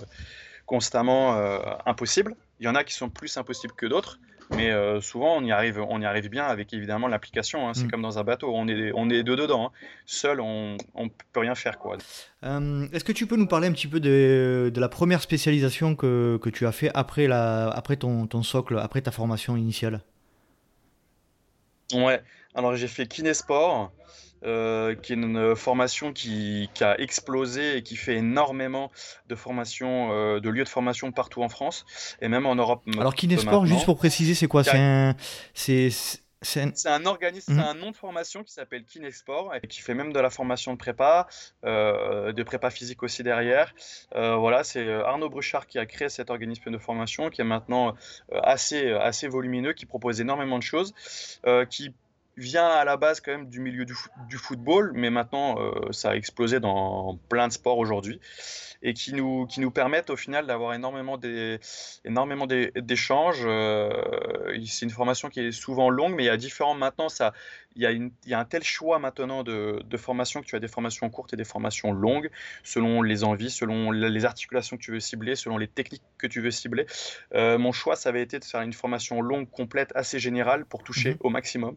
constamment 0.66 1.37
euh, 1.37 1.59
impossibles. 1.87 2.35
Il 2.61 2.66
y 2.66 2.68
en 2.68 2.75
a 2.75 2.85
qui 2.85 2.95
sont 2.95 3.09
plus 3.09 3.37
impossibles 3.37 3.75
que 3.75 3.87
d'autres, 3.87 4.18
mais 4.50 4.73
souvent 5.00 5.37
on 5.37 5.45
y 5.45 5.52
arrive, 5.52 5.78
on 5.78 6.00
y 6.00 6.04
arrive 6.04 6.28
bien 6.28 6.45
avec 6.45 6.73
évidemment 6.73 7.07
l'application. 7.07 7.68
Hein. 7.68 7.73
C'est 7.73 7.85
mm. 7.85 7.90
comme 7.90 8.02
dans 8.02 8.18
un 8.18 8.25
bateau, 8.25 8.50
on 8.52 8.66
est, 8.66 8.90
on 8.95 9.09
est 9.11 9.23
deux 9.23 9.37
dedans. 9.37 9.66
Hein. 9.66 9.71
Seul, 10.07 10.40
on, 10.40 10.76
on 10.95 11.09
peut 11.09 11.40
rien 11.40 11.54
faire 11.54 11.78
quoi. 11.78 11.97
Est-ce 12.42 13.04
que 13.04 13.12
tu 13.12 13.28
peux 13.28 13.37
nous 13.37 13.47
parler 13.47 13.68
un 13.68 13.73
petit 13.73 13.87
peu 13.87 14.00
de, 14.00 14.73
de 14.75 14.80
la 14.80 14.88
première 14.88 15.23
spécialisation 15.23 15.95
que, 15.95 16.37
que, 16.42 16.50
tu 16.50 16.66
as 16.66 16.73
fait 16.73 16.90
après 16.95 17.28
la, 17.28 17.68
après 17.68 17.97
ton, 17.97 18.26
ton 18.26 18.42
socle, 18.42 18.76
après 18.78 19.00
ta 19.00 19.12
formation 19.12 19.57
initiale? 19.57 20.00
Ouais. 21.95 22.21
Alors 22.54 22.75
j'ai 22.75 22.88
fait 22.88 23.07
kinésport. 23.07 23.92
Euh, 24.45 24.95
qui 24.95 25.12
est 25.12 25.16
une 25.16 25.57
formation 25.57 26.12
qui, 26.12 26.71
a 26.80 26.99
explosé 27.00 27.76
et 27.76 27.83
qui 27.83 27.97
fait 27.97 28.16
énormément 28.16 28.90
de 29.28 29.35
formations, 29.35 30.12
euh, 30.12 30.38
de 30.38 30.49
lieux 30.49 30.62
de 30.62 30.68
formation 30.68 31.11
partout 31.11 31.42
en 31.42 31.49
France 31.49 31.85
et 32.21 32.28
même 32.28 32.47
en 32.47 32.54
Europe. 32.54 32.85
Alors 32.99 33.16
Kinesport, 33.16 33.66
juste 33.66 33.85
pour 33.85 33.97
préciser, 33.97 34.35
c'est 34.35 34.47
quoi? 34.47 34.62
C'est 34.62 34.78
un, 34.78 35.16
c'est 35.54 36.87
un 36.87 37.04
organisme, 37.04 37.54
mhm. 37.54 37.59
un 37.59 37.75
nom 37.75 37.90
de 37.90 37.97
formation 37.97 38.45
qui 38.45 38.52
s'appelle 38.52 38.85
Kinesport 38.85 39.57
et 39.57 39.66
qui 39.66 39.80
fait 39.80 39.95
même 39.95 40.12
de 40.12 40.21
la 40.21 40.30
formation 40.30 40.73
de 40.73 40.78
prépa, 40.78 41.26
euh, 41.64 42.33
de 42.33 42.42
prépa 42.45 42.71
physique 42.71 43.02
aussi 43.02 43.25
derrière. 43.25 43.75
voilà, 44.14 44.62
c'est 44.62 44.88
Arnaud 44.88 45.30
Bruchard 45.30 45.66
qui 45.66 45.80
a 45.80 45.87
créé 45.87 46.09
cet 46.09 46.30
organisme 46.30 46.71
de 46.71 46.78
formation 46.78 47.28
qui 47.28 47.40
est 47.40 47.45
maintenant 47.45 47.97
assez, 48.30 48.92
assez 48.92 49.26
volumineux, 49.26 49.73
qui 49.73 49.85
propose 49.85 50.21
énormément 50.21 50.59
de 50.59 50.62
choses, 50.62 50.95
qui 51.71 51.92
vient 52.38 52.68
à 52.68 52.85
la 52.85 52.97
base 52.97 53.21
quand 53.21 53.33
même 53.33 53.49
du 53.49 53.61
milieu 53.61 53.85
du, 53.85 53.95
football, 54.37 54.92
mais 54.95 55.11
maintenant 55.11 55.59
ça 55.90 56.11
a 56.11 56.14
explosé 56.14 56.61
dans 56.61 57.18
plein 57.28 57.49
de 57.49 57.52
sports 57.52 57.78
aujourd'hui 57.78 58.21
et 58.83 58.95
qui 58.95 59.12
nous, 59.12 59.47
qui 59.47 59.61
nous 59.61 59.71
permettent 59.71 60.11
au 60.11 60.16
final 60.16 60.47
d'avoir 60.47 60.75
énormément 60.75 61.18
des, 61.18 61.59
énormément 62.04 62.47
d'échanges. 62.47 63.42
c'est 63.42 64.87
une 64.87 64.90
formation 64.90 65.28
qui 65.28 65.40
est 65.40 65.52
souvent 65.52 65.90
longue, 65.90 66.14
mais 66.14 66.25
il 66.25 66.26
y 66.26 66.30
a 66.30 66.37
différents 66.37 66.75
maintenant. 66.75 67.09
Ça, 67.09 67.33
il 67.75 67.83
y, 67.83 67.87
a 67.87 67.90
il 67.90 68.12
y 68.26 68.35
a 68.35 68.38
un 68.38 68.45
tel 68.45 68.62
choix 68.62 68.99
maintenant 68.99 69.42
de, 69.42 69.83
de 69.85 69.97
formations 69.97 70.40
que 70.40 70.47
tu 70.47 70.57
as 70.57 70.61
des 70.61 70.68
formations 70.68 71.09
courtes 71.11 71.33
et 71.33 71.37
des 71.37 71.45
formations 71.45 71.92
longues 71.92 72.30
selon 72.62 73.02
les 73.02 73.25
envies, 73.25 73.50
selon 73.50 73.90
les 73.90 74.25
articulations 74.25 74.76
que 74.76 74.83
tu 74.83 74.92
veux 74.92 75.00
cibler, 75.00 75.35
selon 75.35 75.59
les 75.59 75.68
techniques 75.68 76.02
que 76.16 76.26
tu 76.26 76.40
veux 76.40 76.50
cibler. 76.50 76.87
mon 77.35 77.73
choix, 77.73 77.97
ça 77.97 78.11
avait 78.11 78.23
été 78.23 78.38
de 78.38 78.45
faire 78.45 78.62
une 78.62 78.73
formation 78.73 79.21
longue, 79.21 79.50
complète, 79.50 79.92
assez 79.95 80.18
générale 80.18 80.64
pour 80.64 80.83
toucher 80.83 81.14
mmh 81.14 81.18
au 81.21 81.30
maximum 81.30 81.76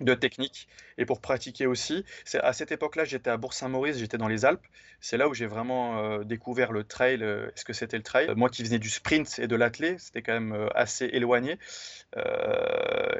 de 0.00 0.14
technique 0.14 0.68
et 0.96 1.04
pour 1.04 1.20
pratiquer 1.20 1.66
aussi. 1.66 2.04
À 2.40 2.52
cette 2.52 2.72
époque-là, 2.72 3.04
j'étais 3.04 3.30
à 3.30 3.36
Bourg-Saint-Maurice, 3.36 3.98
j'étais 3.98 4.18
dans 4.18 4.28
les 4.28 4.44
Alpes. 4.44 4.66
C'est 5.00 5.16
là 5.16 5.28
où 5.28 5.34
j'ai 5.34 5.46
vraiment 5.46 5.98
euh, 5.98 6.24
découvert 6.24 6.72
le 6.72 6.82
trail, 6.84 7.22
euh, 7.22 7.48
ce 7.54 7.64
que 7.64 7.72
c'était 7.72 7.96
le 7.96 8.02
trail? 8.02 8.28
moi 8.36 8.48
qui 8.48 8.64
venais 8.64 8.80
du 8.80 8.90
sprint 8.90 9.38
et 9.38 9.46
de 9.46 9.54
l'athlé, 9.54 9.96
c'était 9.98 10.22
quand 10.22 10.32
même 10.32 10.52
euh, 10.52 10.68
assez 10.74 11.06
éloigné. 11.06 11.58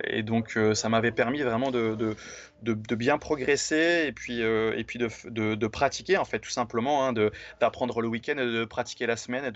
et 0.05 0.23
donc 0.23 0.59
ça 0.75 0.89
m'avait 0.89 1.13
permis 1.13 1.43
vraiment 1.43 1.71
de, 1.71 2.17
bien 2.63 3.19
progresser 3.19 4.05
et 4.07 4.13
puis, 4.13 4.39
de, 4.39 5.67
pratiquer 5.67 6.17
en 6.17 6.25
fait 6.25 6.41
tout 6.41 6.51
simplement, 6.51 7.07
hein, 7.07 7.13
d'apprendre 7.61 8.01
le 8.01 8.09
week-end 8.09 8.39
et 8.39 8.47
de 8.47 8.65
pratiquer 8.65 9.07
la 9.07 9.17
semaine 9.17 9.53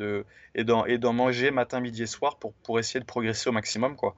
et 0.54 0.64
d'en 0.64 1.12
manger 1.12 1.50
matin, 1.50 1.80
midi 1.80 2.02
et 2.02 2.06
soir 2.06 2.38
pour, 2.38 2.52
pour 2.54 2.78
essayer 2.78 3.00
de 3.00 3.06
progresser 3.06 3.48
au 3.48 3.52
maximum 3.52 3.96
quoi. 3.96 4.14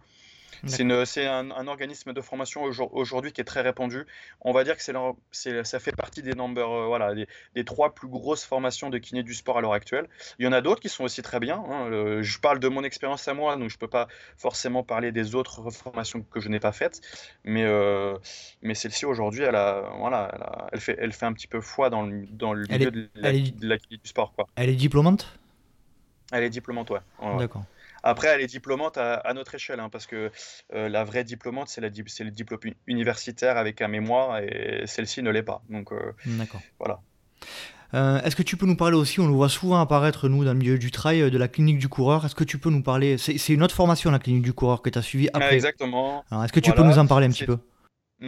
C'est 0.67 1.27
un, 1.27 1.51
un, 1.51 1.67
organisme 1.67 2.13
de 2.13 2.21
formation 2.21 2.63
aujourd'hui 2.63 3.33
qui 3.33 3.41
est 3.41 3.45
très 3.45 3.61
répandu. 3.61 4.07
On 4.41 4.53
va 4.53 4.65
dire 4.65 4.77
que 4.77 4.83
ça 4.83 5.81
fait 5.81 5.93
partie 5.93 6.23
des 6.23 6.35
number, 6.35 6.71
euh, 6.71 6.87
voilà, 6.87 7.15
des, 7.15 7.65
trois 7.65 7.95
plus 7.95 8.09
grosses 8.09 8.45
formations 8.45 8.91
de 8.91 8.99
kiné 8.99 9.23
du 9.23 9.35
sport 9.35 9.59
à 9.59 9.61
l'heure 9.61 9.73
actuelle. 9.73 10.09
Il 10.39 10.45
y 10.45 10.49
en 10.49 10.53
a 10.53 10.61
d'autres 10.61 10.81
qui 10.81 10.89
sont 10.89 11.05
aussi 11.05 11.23
très 11.23 11.41
bien. 11.41 11.57
Hein. 11.57 12.23
je 12.23 12.39
parle 12.39 12.61
de 12.61 12.69
mon 12.69 12.85
expérience 12.85 13.27
à 13.29 13.35
moi, 13.35 13.57
donc 13.57 13.71
je 13.71 13.79
peux 13.79 13.89
pas 13.89 14.09
forcément 14.37 14.83
parler 14.83 15.13
des 15.13 15.35
autres 15.35 15.71
formations 15.71 16.23
que 16.23 16.41
je 16.41 16.49
n'ai 16.49 16.61
pas 16.61 16.73
faites. 16.73 17.01
Mais, 17.45 17.65
euh, 17.65 18.17
mais 18.63 18.75
celle-ci 18.75 19.07
aujourd'hui, 19.07 19.43
elle, 19.43 19.57
a, 19.57 19.93
voilà, 19.99 20.69
elle, 20.73 20.81
fait, 20.81 20.97
elle 20.99 21.13
fait 21.13 21.27
un 21.27 21.33
petit 21.33 21.47
peu 21.47 21.61
foi 21.61 21.91
dans 21.91 22.03
le, 22.03 22.27
dans 22.31 22.53
le 22.53 22.67
milieu 22.67 22.91
de, 22.91 23.09
la, 23.15 23.33
du 23.33 23.99
sport. 24.05 24.33
Quoi. 24.35 24.47
Elle 24.57 24.71
est 24.71 24.77
diplômante? 24.77 25.39
Elle 26.33 26.45
est 26.45 26.51
diplômante, 26.51 26.91
ouais. 26.91 27.01
D'accord. 27.39 27.65
Après, 28.05 28.29
elle 28.29 28.43
est 28.43 28.47
diplômante 28.47 28.99
à, 28.99 29.33
notre 29.35 29.55
échelle, 29.55 29.81
hein, 29.81 29.89
parce 29.91 30.07
que 30.07 30.31
euh, 30.75 30.89
la 30.91 31.05
vraie 31.05 31.25
diplômante, 31.25 31.69
c'est 31.69 31.81
le 31.81 31.91
diplôme 31.91 32.61
universitaire 32.87 33.57
avec 33.57 33.81
un 33.81 33.89
mémoire, 33.89 34.39
et 34.39 34.83
celle-ci 34.85 35.23
ne 35.23 35.31
l'est 35.31 35.43
pas. 35.43 35.63
Donc, 35.71 35.91
euh, 35.91 36.13
D'accord. 36.27 36.61
Voilà. 36.79 37.01
Euh, 37.95 38.21
est-ce 38.23 38.37
que 38.37 38.43
tu 38.43 38.59
peux 38.59 38.67
nous 38.67 38.77
parler 38.77 38.97
aussi, 38.97 39.21
on 39.21 39.27
le 39.27 39.33
voit 39.33 39.49
souvent 39.49 39.81
apparaître, 39.81 40.29
nous, 40.29 40.45
dans 40.45 40.53
le 40.53 40.59
milieu 40.59 40.79
du 40.79 40.91
trail, 40.91 41.31
de 41.31 41.39
la 41.39 41.49
clinique 41.49 41.79
du 41.79 41.89
coureur. 41.89 42.27
Est-ce 42.27 42.35
que 42.35 42.45
tu 42.45 42.59
peux 42.59 42.71
nous 42.71 42.83
parler 42.83 43.17
C'est 43.17 43.55
une 43.55 43.63
autre 43.63 43.75
formation, 43.75 44.11
la 44.11 44.19
clinique 44.19 44.43
du 44.43 44.53
coureur, 44.53 44.83
que 44.83 44.91
tu 44.91 44.99
as 44.99 45.03
suivie 45.03 45.31
après. 45.33 45.55
Exactement. 45.55 46.25
Est-ce 46.31 46.53
que 46.53 46.61
tu 46.61 46.73
peux 46.73 46.83
nous 46.83 46.99
en 46.99 47.07
parler 47.07 47.27
un 47.27 47.31
petit 47.31 47.47
peu? 47.47 47.59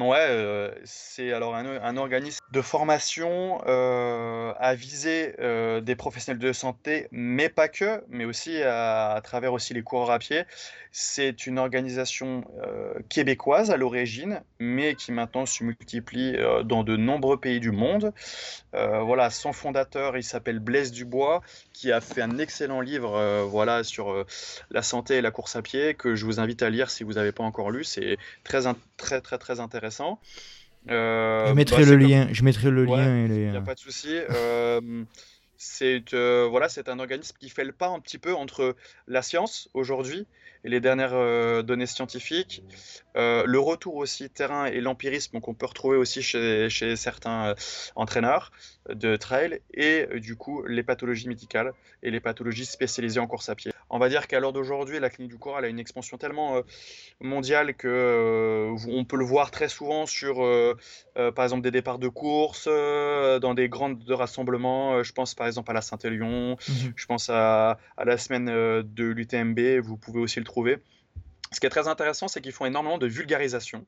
Ouais, 0.01 0.27
euh, 0.29 0.71
c'est 0.85 1.33
alors 1.33 1.55
un, 1.55 1.97
organisme 1.97 2.41
de 2.51 2.61
formation 2.61 3.63
euh, 3.67 4.53
à 4.59 4.75
viser 4.75 5.35
euh, 5.39 5.81
des 5.81 5.97
professionnels 5.97 6.39
de 6.39 6.53
santé, 6.53 7.09
mais 7.13 7.49
pas 7.49 7.69
que, 7.69 8.03
mais 8.09 8.27
aussi 8.27 8.63
à, 8.63 9.19
travers 9.25 9.55
aussi 9.55 9.73
les 9.73 9.83
coureurs 9.83 10.11
à 10.11 10.19
pied. 10.19 10.43
C'est 10.93 11.47
une 11.47 11.59
organisation 11.59 12.45
québécoise 13.11 13.71
à 13.71 13.77
l'origine, 13.77 14.43
mais 14.59 14.95
qui 14.95 15.13
maintenant 15.13 15.45
se 15.45 15.63
multiplie 15.63 16.35
dans 16.65 16.85
de 16.85 16.97
nombreux 16.97 17.39
pays 17.39 17.61
du 17.61 17.71
monde. 17.71 18.15
voilà, 18.73 19.29
son 19.29 19.53
fondateur, 19.53 20.17
il 20.17 20.23
s'appelle 20.23 20.59
Blaise 20.59 20.93
Dubois, 20.93 21.43
qui 21.75 21.93
a 21.93 22.01
fait 22.01 22.23
un 22.23 22.39
excellent 22.39 22.81
livre 22.81 23.45
voilà, 23.45 23.85
sur 23.85 24.25
la 24.71 24.81
santé 24.81 25.17
et 25.17 25.21
la 25.21 25.31
course 25.31 25.55
à 25.57 25.61
pied, 25.61 25.93
que 25.93 26.15
je 26.15 26.25
vous 26.25 26.41
invite 26.41 26.63
à 26.63 26.71
lire 26.71 26.89
si 26.89 27.05
vous 27.05 27.15
n'avez 27.15 27.33
pas 27.33 27.45
encore 27.45 27.71
lu. 27.71 27.85
C'est 27.85 28.17
très, 28.43 28.67
très, 28.97 29.21
très, 29.21 29.39
très 29.39 29.61
intéressant 29.61 29.67
intéressant. 29.77 30.21
Euh, 30.91 31.49
je 31.49 31.53
mettrai 31.53 31.85
bah, 31.85 31.91
le 31.91 31.97
lien. 31.97 32.29
Je 32.33 32.43
mettrai 32.43 32.71
le 32.71 32.85
lien. 32.85 33.27
Il 33.27 33.51
n'y 33.51 33.57
a 33.57 33.61
pas 33.61 33.75
de 33.75 33.81
souci. 33.81 34.17
Euh, 34.31 35.05
c'est 35.57 36.15
euh, 36.15 36.47
voilà, 36.49 36.69
c'est 36.69 36.89
un 36.89 36.99
organisme 36.99 37.37
qui 37.39 37.49
fait 37.49 37.65
le 37.65 37.73
pas 37.73 37.89
un 37.89 38.01
petit 38.01 38.19
peu 38.19 38.35
entre 38.35 38.77
la 39.09 39.23
science 39.23 39.69
aujourd'hui 39.75 40.27
et 40.67 40.69
les 40.69 40.81
dernières 40.81 41.65
données 41.65 41.87
scientifiques, 41.87 42.63
le 43.15 43.59
retour 43.59 43.95
aussi 43.97 44.29
terrain 44.29 44.67
et 44.67 44.81
l'empirisme 44.81 45.41
qu'on 45.41 45.55
peut 45.55 45.67
retrouver 45.67 45.97
aussi 45.97 46.23
chez, 46.23 46.69
chez 46.69 46.97
certains 46.97 47.55
entraîneurs 47.95 48.51
de 48.91 49.17
trail 49.17 49.61
et 49.73 50.07
du 50.21 50.37
coup 50.37 50.65
les 50.67 50.83
pathologies 50.83 51.29
médicales 51.29 51.73
et 52.03 52.11
les 52.11 52.21
pathologies 52.21 52.67
spécialisées 52.67 53.21
en 53.21 53.27
course 53.27 53.49
à 53.49 53.55
pied 53.55 53.73
on 53.89 53.99
va 53.99 54.09
dire 54.09 54.27
qu'à 54.27 54.41
l'heure 54.41 54.53
d'aujourd'hui, 54.53 54.99
la 54.99 55.11
clinique 55.11 55.33
du 55.33 55.39
corps 55.39 55.59
a 55.59 55.67
une 55.69 55.79
expansion 55.79 56.19
tellement 56.19 56.57
euh, 56.57 56.63
mondiale 57.21 57.75
que 57.75 57.87
euh, 57.89 58.77
on 58.89 59.05
peut 59.05 59.17
le 59.17 59.25
voir 59.25 59.51
très 59.51 59.69
souvent 59.69 60.07
sur, 60.07 60.45
euh, 60.45 60.77
par 61.35 61.45
exemple, 61.45 61.63
des 61.63 61.71
départs 61.71 61.99
de 61.99 62.09
course, 62.09 62.67
dans 62.67 63.55
des 63.55 63.69
grandes 63.69 64.03
rassemblements. 64.09 65.03
je 65.03 65.13
pense 65.13 65.35
par 65.35 65.47
exemple 65.47 65.71
à 65.71 65.75
la 65.75 65.83
Saint-Élion, 65.83 66.57
mhm. 66.69 66.93
je 66.97 67.07
pense 67.07 67.31
à, 67.31 67.79
à, 67.97 68.05
la 68.05 68.19
semaine 68.19 68.47
de 68.47 69.05
l'UTMB, 69.05 69.81
vous 69.83 69.97
pouvez 69.97 70.21
aussi 70.21 70.41
le 70.41 70.45
trouver. 70.45 70.56
Ce 71.53 71.61
qui 71.61 71.67
est 71.67 71.71
très 71.71 71.89
intéressant, 71.89 72.29
c'est 72.29 72.41
qu'ils 72.41 72.53
font 72.53 72.67
énormément 72.67 72.99
de 72.99 73.07
vulgarisation 73.07 73.87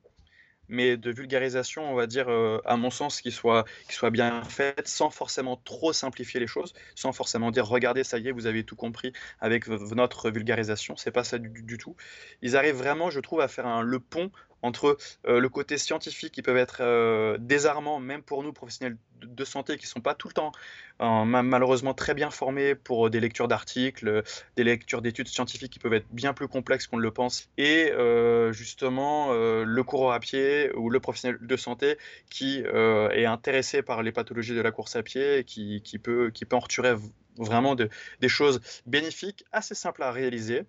mais 0.69 0.97
de 0.97 1.11
vulgarisation, 1.11 1.91
on 1.91 1.95
va 1.95 2.07
dire, 2.07 2.29
euh, 2.29 2.61
à 2.63 2.77
mon 2.77 2.91
sens, 2.91 3.21
qui 3.21 3.31
soit, 3.31 3.65
bien 4.11 4.43
faite, 4.43 4.87
sans 4.87 5.09
forcément 5.09 5.57
trop 5.57 5.91
simplifier 5.91 6.39
les 6.39 6.47
choses, 6.47 6.73
sans 6.95 7.11
forcément 7.11 7.51
dire 7.51 7.65
regardez, 7.65 8.03
ça 8.03 8.19
y 8.19 8.27
est, 8.29 8.31
vous 8.31 8.45
avez 8.45 8.63
tout 8.63 8.75
compris 8.75 9.11
avec 9.41 9.67
notre 9.67 10.29
vulgarisation. 10.29 10.95
C'est 10.95 11.11
pas 11.11 11.23
ça 11.23 11.39
du, 11.39 11.77
tout. 11.77 11.95
Ils 12.41 12.55
arrivent 12.55 12.75
vraiment, 12.75 13.09
je 13.09 13.19
trouve, 13.19 13.41
à 13.41 13.47
faire 13.47 13.65
un, 13.65 13.81
le 13.81 13.99
pont 13.99 14.31
entre 14.61 14.97
euh, 15.27 15.39
le 15.39 15.49
côté 15.49 15.77
scientifique 15.77 16.33
qui 16.33 16.41
peut 16.41 16.57
être 16.57 16.77
euh, 16.81 17.37
désarmant, 17.39 17.99
même 17.99 18.21
pour 18.21 18.43
nous 18.43 18.53
professionnels 18.53 18.97
de, 19.21 19.45
santé 19.45 19.77
qui 19.77 19.85
ne 19.85 19.89
sont 19.89 20.01
pas 20.01 20.13
tout 20.13 20.27
le 20.27 20.33
temps 20.33 20.51
malheureusement 20.99 21.93
très 21.93 22.13
bien 22.13 22.29
formés 22.29 22.75
pour 22.75 23.09
des 23.09 23.21
lectures 23.21 23.47
d'articles, 23.47 24.21
des 24.57 24.63
lectures 24.65 25.01
d'études 25.01 25.29
scientifiques 25.29 25.71
qui 25.71 25.79
peuvent 25.79 25.93
être 25.93 26.07
bien 26.11 26.33
plus 26.33 26.49
complexes 26.49 26.87
qu'on 26.87 26.97
ne 26.97 27.01
le 27.01 27.11
pense, 27.11 27.49
et 27.57 27.89
euh, 27.91 28.51
justement 28.51 29.31
le 29.31 29.83
coureur 29.83 30.11
à 30.11 30.19
pied 30.19 30.71
ou 30.75 30.89
le 30.89 30.99
professionnel 30.99 31.37
de 31.41 31.57
santé 31.57 31.97
qui 32.29 32.59
est 32.59 33.25
intéressé 33.25 33.81
par 33.81 34.03
les 34.03 34.11
pathologies 34.11 34.55
de 34.55 34.61
la 34.61 34.71
course 34.71 34.97
à 34.97 35.03
pied, 35.03 35.45
qui, 35.45 35.81
qui 35.83 35.99
peut, 35.99 36.31
qui 36.31 36.43
peut 36.43 36.57
en 36.57 36.59
retirer 36.59 36.95
vraiment 37.37 37.75
des 37.75 38.29
choses 38.29 38.59
bénéfiques, 38.85 39.45
assez 39.53 39.75
simples 39.75 40.03
à 40.03 40.11
réaliser 40.11 40.65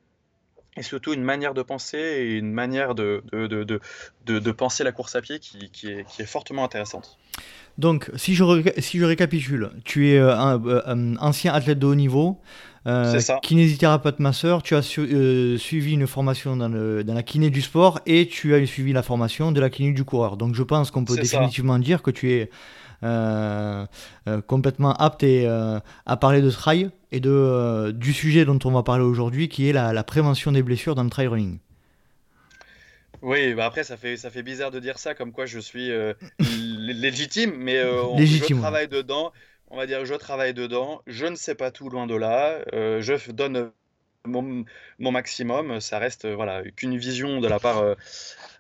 et 0.77 0.83
surtout 0.83 1.13
une 1.13 1.23
manière 1.23 1.55
de 1.55 1.63
penser 1.63 1.99
et 1.99 2.37
une 2.37 2.53
manière 2.53 2.95
de, 2.95 3.23
de, 3.33 3.47
de, 3.47 3.81
de, 4.27 4.53
penser 4.53 4.85
la 4.85 4.93
course 4.93 5.17
à 5.17 5.21
pied 5.21 5.39
qui, 5.39 5.71
qui, 5.71 5.89
est, 5.89 6.05
qui, 6.09 6.23
est, 6.23 6.27
fortement 6.27 6.65
intéressante. 6.65 7.19
Donc, 7.79 8.11
si 8.17 8.35
je, 8.35 8.45
si 8.79 8.99
je 8.99 9.05
récapitule, 9.05 9.71
tu 9.85 10.11
es 10.11 10.19
euh, 10.19 10.37
un, 10.37 10.65
euh, 10.65 11.15
ancien 11.21 11.53
athlète 11.53 11.79
de 11.79 11.87
haut 11.87 11.95
niveau, 11.95 12.39
euh, 12.87 13.21
kinésithérapeute 13.43 14.21
masseur, 14.21 14.63
tu 14.63 14.75
as 14.75 14.83
suivi 14.83 15.93
une 15.93 16.07
formation 16.07 16.57
dans, 16.57 16.69
le, 16.69 17.05
dans, 17.05 17.15
la 17.15 17.23
kiné 17.23 17.51
du 17.51 17.61
sport 17.61 18.01
et 18.07 18.27
tu 18.27 18.55
as 18.55 18.65
suivi 18.65 18.93
la 18.93 19.03
formation 19.03 19.53
de 19.53 19.61
la 19.61 19.71
kiné 19.71 19.93
du 19.93 20.05
coureur. 20.05 20.37
Donc, 20.37 20.55
je 20.55 20.63
pense 20.63 20.91
qu'on 20.91 21.05
peut 21.05 21.17
définitivement 21.17 21.79
dire 21.79 22.03
que 22.03 22.11
tu 22.11 22.33
es 22.33 22.43
euh, 22.43 22.47
euh, 22.47 22.90
complètement 24.47 24.93
apte 24.95 25.23
et, 25.23 25.47
euh, 25.47 25.79
à 26.07 26.17
parler 26.17 26.41
de 26.41 26.51
trail 26.51 26.91
et 27.13 27.21
de, 27.21 27.93
du 27.93 28.13
sujet 28.13 28.45
dont 28.45 28.59
on 28.65 28.71
va 28.71 28.83
parler 28.83 29.05
aujourd'hui, 29.05 29.49
qui 29.49 29.69
est 29.69 29.73
la, 29.73 30.05
prévention 30.05 30.53
des 30.53 30.63
blessures 30.63 30.95
dans 30.95 31.05
le 31.05 31.11
trail 31.11 31.29
running. 31.29 31.59
Oui, 33.23 33.53
bah 33.53 33.67
après 33.67 33.85
ça 33.85 33.99
fait 33.99 34.17
ça 34.17 34.31
fait 34.31 34.43
bizarre 34.43 34.71
de 34.71 34.81
dire 34.81 34.99
ça, 34.99 35.15
comme 35.15 35.33
quoi 35.33 35.45
je 35.45 35.59
suis 35.59 35.91
légitime, 36.39 37.53
mais 37.57 37.77
je 37.77 38.55
travaille 38.55 38.89
dedans. 38.89 39.33
On 39.73 39.77
va 39.77 39.87
dire 39.87 40.05
je 40.05 40.15
travaille 40.15 40.55
dedans. 40.55 41.03
Je 41.07 41.27
ne 41.27 41.37
sais 41.37 41.55
pas 41.55 41.71
tout 41.71 41.91
loin 41.91 42.07
de 42.07 42.15
là. 42.15 42.61
je 42.73 43.31
donne 43.33 43.71
mon, 44.27 44.65
maximum. 44.99 45.81
Ça 45.81 45.99
reste 45.99 46.27
voilà 46.27 46.63
qu'une 46.77 46.97
vision 46.97 47.41
de 47.41 47.49
la 47.49 47.59
part 47.59 47.97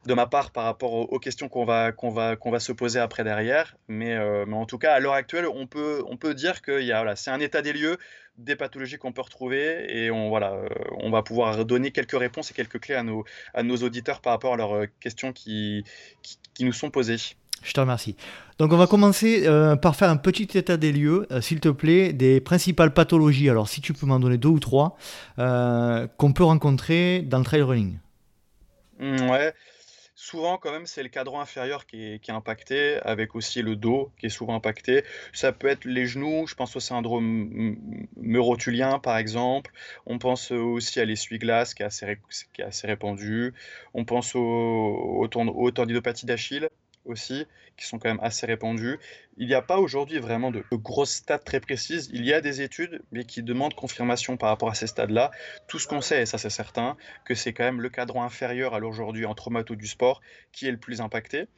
de 0.07 0.14
ma 0.14 0.27
part 0.27 0.51
par 0.51 0.64
rapport 0.64 0.94
aux, 0.94 1.18
questions 1.18 1.49
qu'on 1.49 1.64
va, 1.64 1.92
qu'on 1.92 2.11
va, 2.11 2.37
qu'on 2.37 2.51
va 2.51 2.61
se 2.61 2.73
poser 2.73 2.99
après 2.99 3.25
derrière. 3.25 3.77
Mais, 3.88 4.14
euh, 4.14 4.44
mais 4.46 4.57
en 4.57 4.66
tout 4.66 4.79
cas, 4.79 4.94
à 4.94 5.01
l'heure 5.01 5.12
actuelle, 5.12 5.46
on 5.46 5.66
peut, 5.66 6.03
on 6.07 6.16
peut 6.16 6.35
dire 6.35 6.62
que 6.62 6.73
voilà, 6.73 7.16
c'est 7.16 7.31
un 7.31 7.40
état 7.40 7.62
des 7.62 7.73
lieux 7.73 7.99
des 8.38 8.57
pathologies 8.57 8.96
qu'on 8.96 9.12
peut 9.12 9.20
retrouver 9.20 9.85
et 9.94 10.11
on, 10.11 10.31
voilà, 10.31 10.55
euh, 10.55 10.68
on 10.99 11.11
va 11.11 11.23
pouvoir 11.23 11.66
donner 11.66 11.90
quelques 11.90 12.18
réponses 12.18 12.51
et 12.51 12.55
quelques 12.55 12.81
clés 12.81 12.94
à 12.94 13.03
nos, 13.03 13.25
à 13.53 13.62
nos 13.62 13.77
auditeurs 13.77 14.23
par 14.23 14.33
rapport 14.33 14.55
à 14.55 14.57
leurs 14.57 14.77
euh, 14.77 14.87
questions 15.01 15.33
qui, 15.35 15.85
qui, 16.55 16.64
nous 16.64 16.73
sont 16.73 16.90
posées. 16.90 17.18
Je 17.62 17.73
te 17.73 17.81
remercie. 17.81 18.16
Donc 18.59 18.73
on 18.73 18.77
va 18.77 18.87
commencer 18.87 19.46
par 19.81 19.96
faire 19.96 20.11
un 20.11 20.16
petit 20.16 20.49
état 20.57 20.77
des 20.77 20.92
lieux, 20.92 21.27
s'il 21.40 21.61
te 21.61 21.68
plaît, 21.68 22.12
des 22.12 22.40
principales 22.40 22.92
pathologies. 22.92 23.49
Alors 23.49 23.68
si 23.68 23.81
tu 23.81 23.92
peux 23.92 24.07
m'en 24.07 24.18
donner 24.18 24.38
deux 24.38 24.49
ou 24.49 24.61
trois 24.61 24.96
qu'on 25.37 26.33
peut 26.33 26.44
rencontrer 26.44 27.23
dans 27.23 27.38
le 27.38 27.44
trail 27.44 27.62
running. 27.62 27.99
Mmh, 28.99 29.31
ouais. 29.31 29.55
Souvent, 30.23 30.59
quand 30.59 30.70
même, 30.70 30.85
c'est 30.85 31.03
le 31.03 31.09
cadran 31.09 31.40
inférieur 31.40 31.87
qui 31.87 32.05
est, 32.05 32.31
impacté, 32.31 32.99
avec 33.05 33.35
aussi 33.35 33.62
le 33.62 33.75
dos 33.75 34.12
qui 34.18 34.27
est 34.27 34.29
souvent 34.29 34.55
impacté. 34.55 35.03
Ça 35.33 35.51
peut 35.51 35.66
être 35.66 35.87
les 35.87 36.05
genoux, 36.07 36.46
je 36.46 36.55
pense 36.55 36.77
au 36.77 36.81
syndrome 36.81 37.77
meurotulien, 38.18 38.99
par 38.99 39.16
exemple. 39.16 39.73
On 40.05 40.18
pense 40.18 40.51
aussi 40.51 41.01
à 41.01 41.07
l'essuie-glace 41.07 41.73
qui, 41.73 41.83
est 41.83 42.62
assez 42.62 42.87
répandu. 42.87 43.55
On 43.94 44.05
pense 44.05 44.35
au, 44.35 44.40
au, 44.40 45.27
au 45.27 45.70
d'Achille 45.70 46.68
aussi, 47.04 47.46
qui 47.76 47.86
sont 47.86 47.98
quand 47.98 48.08
même 48.08 48.20
assez 48.22 48.46
répandus. 48.46 48.98
Il 49.36 49.46
n'y 49.46 49.54
a 49.54 49.62
pas 49.62 49.78
aujourd'hui 49.78 50.18
vraiment 50.18 50.50
de, 50.50 50.64
grosses 50.72 51.14
stats 51.14 51.38
très 51.38 51.60
précises. 51.60 52.10
Il 52.12 52.24
y 52.24 52.32
a 52.32 52.40
des 52.40 52.60
études, 52.62 53.02
mais 53.12 53.24
qui 53.24 53.42
demandent 53.42 53.74
confirmation 53.74 54.36
par 54.36 54.50
rapport 54.50 54.70
à 54.70 54.74
ces 54.74 54.86
stades-là. 54.86 55.30
Tout 55.66 55.78
ce 55.78 55.88
qu'on 55.88 56.00
sait, 56.00 56.22
et 56.22 56.26
ça 56.26 56.38
c'est 56.38 56.50
certain, 56.50 56.96
que 57.24 57.34
c'est 57.34 57.52
quand 57.52 57.64
même 57.64 57.80
le 57.80 57.88
cadran 57.88 58.24
inférieur 58.24 58.74
à 58.74 58.78
l'aujourd'hui 58.78 59.24
en 59.24 59.34
traumato 59.34 59.74
du 59.74 59.86
sport 59.86 60.20
qui 60.52 60.66
est 60.66 60.72
le 60.72 60.78
plus 60.78 61.00
impacté. 61.00 61.48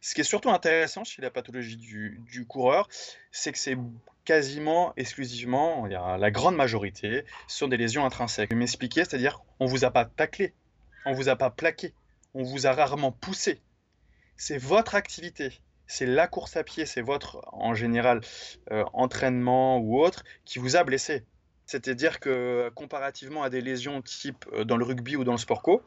Ce 0.00 0.14
qui 0.14 0.20
est 0.20 0.24
surtout 0.24 0.50
intéressant 0.50 1.04
chez 1.04 1.22
la 1.22 1.30
pathologie 1.30 1.76
du, 1.76 2.46
coureur, 2.46 2.88
c'est 3.32 3.52
que 3.52 3.58
c'est 3.58 3.76
quasiment 4.24 4.92
exclusivement, 4.96 5.86
la 5.86 6.30
grande 6.30 6.54
majorité, 6.54 7.24
sont 7.48 7.66
des 7.66 7.76
lésions 7.76 8.04
intrinsèques. 8.04 8.52
M'expliquer, 8.52 9.04
c'est-à-dire 9.04 9.42
on 9.58 9.66
vous 9.66 9.84
a 9.84 9.90
pas 9.90 10.04
taclé, 10.04 10.54
on 11.04 11.12
vous 11.12 11.28
a 11.28 11.36
pas 11.36 11.50
plaqué, 11.50 11.94
on 12.34 12.42
vous 12.42 12.66
a 12.66 12.72
rarement 12.72 13.10
poussé, 13.10 13.60
c'est 14.38 14.56
votre 14.56 14.94
activité, 14.94 15.60
c'est 15.86 16.06
la 16.06 16.26
course 16.26 16.56
à 16.56 16.64
pied, 16.64 16.86
c'est 16.86 17.02
votre, 17.02 17.42
en 17.52 17.74
général, 17.74 18.22
euh, 18.70 18.84
entraînement 18.94 19.78
ou 19.78 20.00
autre 20.00 20.24
qui 20.46 20.58
vous 20.58 20.76
a 20.76 20.84
blessé. 20.84 21.24
C'est-à-dire 21.66 22.20
que 22.20 22.70
comparativement 22.74 23.42
à 23.42 23.50
des 23.50 23.60
lésions 23.60 24.00
type 24.00 24.46
euh, 24.54 24.64
dans 24.64 24.78
le 24.78 24.84
rugby 24.84 25.16
ou 25.16 25.24
dans 25.24 25.32
le 25.32 25.38
sport 25.38 25.60
co, 25.60 25.82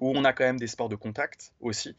où 0.00 0.16
on 0.16 0.24
a 0.24 0.32
quand 0.32 0.44
même 0.44 0.58
des 0.58 0.68
sports 0.68 0.88
de 0.88 0.96
contact 0.96 1.52
aussi, 1.60 1.96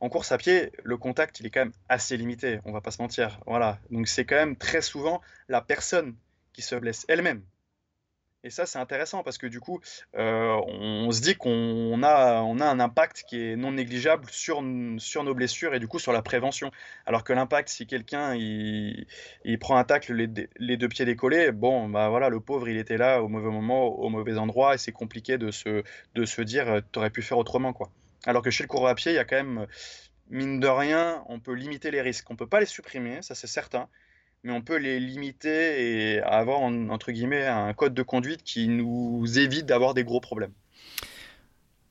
en 0.00 0.08
course 0.08 0.32
à 0.32 0.38
pied, 0.38 0.72
le 0.82 0.96
contact, 0.96 1.38
il 1.38 1.46
est 1.46 1.50
quand 1.50 1.60
même 1.60 1.72
assez 1.88 2.16
limité, 2.16 2.58
on 2.64 2.72
va 2.72 2.80
pas 2.80 2.90
se 2.90 3.00
mentir. 3.00 3.38
Voilà. 3.46 3.78
Donc 3.90 4.08
c'est 4.08 4.24
quand 4.24 4.34
même 4.34 4.56
très 4.56 4.80
souvent 4.80 5.20
la 5.48 5.60
personne 5.60 6.16
qui 6.52 6.62
se 6.62 6.74
blesse 6.74 7.04
elle-même. 7.08 7.42
Et 8.44 8.50
ça, 8.50 8.66
c'est 8.66 8.78
intéressant 8.78 9.22
parce 9.22 9.38
que 9.38 9.46
du 9.46 9.60
coup, 9.60 9.80
euh, 10.16 10.60
on, 10.66 11.10
se 11.12 11.20
dit 11.20 11.36
qu'on 11.36 12.02
a, 12.02 12.40
un 12.40 12.80
impact 12.80 13.24
qui 13.28 13.40
est 13.40 13.56
non 13.56 13.72
négligeable 13.72 14.26
sur, 14.30 14.62
nos 14.62 15.34
blessures 15.34 15.74
et 15.74 15.78
du 15.78 15.86
coup 15.86 16.00
sur 16.00 16.12
la 16.12 16.22
prévention. 16.22 16.72
Alors 17.06 17.22
que 17.22 17.32
l'impact, 17.32 17.68
si 17.68 17.86
quelqu'un 17.86 18.34
il, 18.34 19.06
prend 19.60 19.76
un 19.76 19.84
tacle 19.84 20.14
les, 20.14 20.76
deux 20.76 20.88
pieds 20.88 21.04
décollés, 21.04 21.52
bon, 21.52 21.88
bah 21.88 22.08
voilà, 22.08 22.30
le 22.30 22.40
pauvre, 22.40 22.68
il 22.68 22.78
était 22.78 22.96
là 22.96 23.22
au 23.22 23.28
mauvais 23.28 23.50
moment, 23.50 23.86
au 23.86 24.08
mauvais 24.08 24.36
endroit 24.36 24.74
et 24.74 24.78
c'est 24.78 24.92
compliqué 24.92 25.38
de 25.38 25.52
se, 25.52 25.84
de 26.16 26.24
se 26.24 26.42
dire, 26.42 26.68
euh, 26.68 26.80
tu 26.92 26.98
aurais 26.98 27.10
pu 27.10 27.22
faire 27.22 27.38
autrement, 27.38 27.72
quoi. 27.72 27.90
Alors 28.24 28.42
que 28.42 28.50
chez 28.50 28.64
le 28.64 28.68
coureur 28.68 28.90
à 28.90 28.94
pied, 28.96 29.12
il 29.12 29.16
y 29.16 29.18
a 29.18 29.24
quand 29.24 29.36
même, 29.36 29.66
mine 30.30 30.58
de 30.58 30.68
rien, 30.68 31.22
on 31.28 31.38
peut 31.38 31.54
limiter 31.54 31.92
les 31.92 32.00
risques. 32.00 32.28
On 32.30 32.36
peut 32.36 32.46
pas 32.48 32.58
les 32.58 32.66
supprimer, 32.66 33.22
ça 33.22 33.36
c'est 33.36 33.46
certain 33.46 33.88
mais 34.44 34.52
on 34.52 34.62
peut 34.62 34.76
les 34.76 34.98
limiter 35.00 36.14
et 36.14 36.20
avoir, 36.22 36.60
entre 36.60 37.12
guillemets, 37.12 37.46
un 37.46 37.72
code 37.74 37.94
de 37.94 38.02
conduite 38.02 38.42
qui 38.42 38.68
nous 38.68 39.24
évite 39.38 39.66
d'avoir 39.66 39.94
des 39.94 40.04
gros 40.04 40.20
problèmes. 40.20 40.52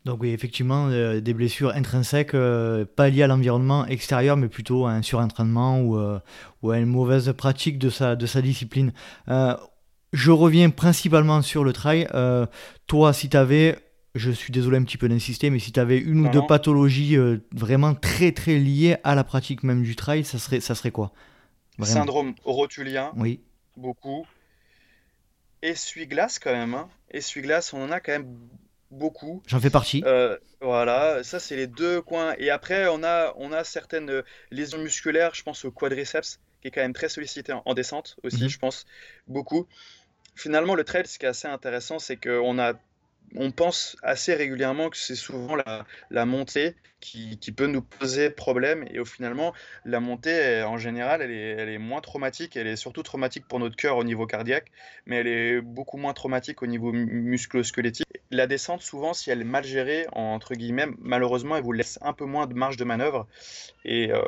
Donc 0.05 0.21
oui, 0.21 0.31
effectivement, 0.31 0.87
euh, 0.89 1.21
des 1.21 1.33
blessures 1.33 1.69
intrinsèques, 1.75 2.33
euh, 2.33 2.85
pas 2.85 3.09
liées 3.09 3.21
à 3.21 3.27
l'environnement 3.27 3.85
extérieur, 3.85 4.35
mais 4.35 4.47
plutôt 4.47 4.87
à 4.87 4.91
un 4.93 5.03
surentraînement 5.03 5.79
ou, 5.79 5.97
euh, 5.97 6.19
ou, 6.63 6.71
à 6.71 6.79
une 6.79 6.87
mauvaise 6.87 7.31
pratique 7.33 7.77
de 7.77 7.89
sa, 7.89 8.15
de 8.15 8.25
sa 8.25 8.41
discipline. 8.41 8.93
je 10.13 10.31
reviens 10.31 10.71
principalement 10.71 11.41
sur 11.41 11.63
le 11.63 11.71
trail. 11.71 12.07
toi, 12.87 13.13
si 13.13 13.29
tu 13.29 13.37
avais, 13.37 13.77
je 14.15 14.31
suis 14.31 14.51
désolé 14.51 14.77
un 14.77 14.83
petit 14.83 14.97
peu 14.97 15.07
d'insister, 15.07 15.49
mais 15.51 15.59
si 15.59 15.71
tu 15.71 15.79
avais 15.79 15.99
une 15.99 16.25
ou 16.25 16.29
deux 16.29 16.45
pathologies 16.47 17.15
vraiment 17.55 17.93
très 17.93 18.31
très 18.31 18.57
liées 18.57 18.97
à 19.03 19.15
la 19.15 19.23
pratique 19.23 19.63
même 19.63 19.83
du 19.83 19.95
trail, 19.95 20.23
ça 20.25 20.39
serait, 20.39 20.59
ça 20.59 20.75
serait 20.75 20.91
quoi? 20.91 21.13
Syndrome 21.85 22.35
rotulien. 22.43 23.13
Oui. 23.15 23.41
Beaucoup. 23.77 24.25
Essuie-glace 25.61 26.39
quand 26.39 26.51
même. 26.51 26.73
Hein. 26.73 26.89
Essuie-glace, 27.11 27.73
on 27.73 27.83
en 27.83 27.91
a 27.91 27.99
quand 27.99 28.11
même 28.11 28.37
beaucoup. 28.89 29.41
J'en 29.47 29.59
fais 29.59 29.69
partie. 29.69 30.03
Euh, 30.05 30.37
voilà, 30.59 31.23
ça 31.23 31.39
c'est 31.39 31.55
les 31.55 31.67
deux 31.67 32.01
coins. 32.01 32.35
Et 32.37 32.49
après, 32.49 32.87
on 32.87 33.03
a, 33.03 33.33
on 33.37 33.51
a 33.51 33.63
certaines 33.63 34.23
lésions 34.51 34.79
musculaires, 34.79 35.33
je 35.33 35.43
pense 35.43 35.65
au 35.65 35.71
quadriceps, 35.71 36.39
qui 36.61 36.67
est 36.67 36.71
quand 36.71 36.81
même 36.81 36.93
très 36.93 37.09
sollicité 37.09 37.53
en, 37.53 37.73
descente 37.73 38.17
aussi, 38.23 38.43
mhm. 38.43 38.49
je 38.49 38.59
pense, 38.59 38.85
beaucoup. 39.27 39.67
Finalement, 40.35 40.75
le 40.75 40.83
trail, 40.83 41.05
ce 41.07 41.19
qui 41.19 41.25
est 41.25 41.29
assez 41.29 41.47
intéressant, 41.47 41.99
c'est 41.99 42.17
qu'on 42.17 42.57
a 42.59 42.73
on 43.35 43.51
pense 43.51 43.95
assez 44.03 44.33
régulièrement 44.33 44.89
que 44.89 44.97
c'est 44.97 45.15
souvent 45.15 45.55
la, 46.09 46.25
montée 46.25 46.75
qui, 46.99 47.37
peut 47.55 47.67
nous 47.67 47.81
poser 47.81 48.29
problème. 48.29 48.85
Et 48.91 48.99
au 48.99 49.05
finalement, 49.05 49.53
la 49.85 49.99
montée, 49.99 50.63
en 50.63 50.77
général, 50.77 51.21
elle 51.21 51.69
est, 51.69 51.77
moins 51.77 52.01
traumatique. 52.01 52.55
Elle 52.55 52.67
est 52.67 52.75
surtout 52.75 53.03
traumatique 53.03 53.47
pour 53.47 53.59
notre 53.59 53.75
cœur 53.75 53.97
au 53.97 54.03
niveau 54.03 54.25
cardiaque, 54.25 54.71
mais 55.05 55.17
elle 55.17 55.27
est 55.27 55.61
beaucoup 55.61 55.97
moins 55.97 56.13
traumatique 56.13 56.61
au 56.61 56.67
niveau 56.67 56.91
musculo-squelettique. 56.91 58.07
La 58.29 58.47
descente, 58.47 58.81
souvent, 58.81 59.13
si 59.13 59.29
elle 59.29 59.41
est 59.41 59.45
mal 59.45 59.63
gérée, 59.63 60.07
entre 60.13 60.53
guillemets, 60.53 60.87
malheureusement, 60.99 61.57
elle 61.57 61.63
vous 61.63 61.73
laisse 61.73 61.99
un 62.01 62.13
peu 62.13 62.25
moins 62.25 62.47
de 62.47 62.53
marge 62.53 62.77
de 62.77 62.85
manœuvre 62.85 63.27
et, 63.83 64.11
euh, 64.11 64.21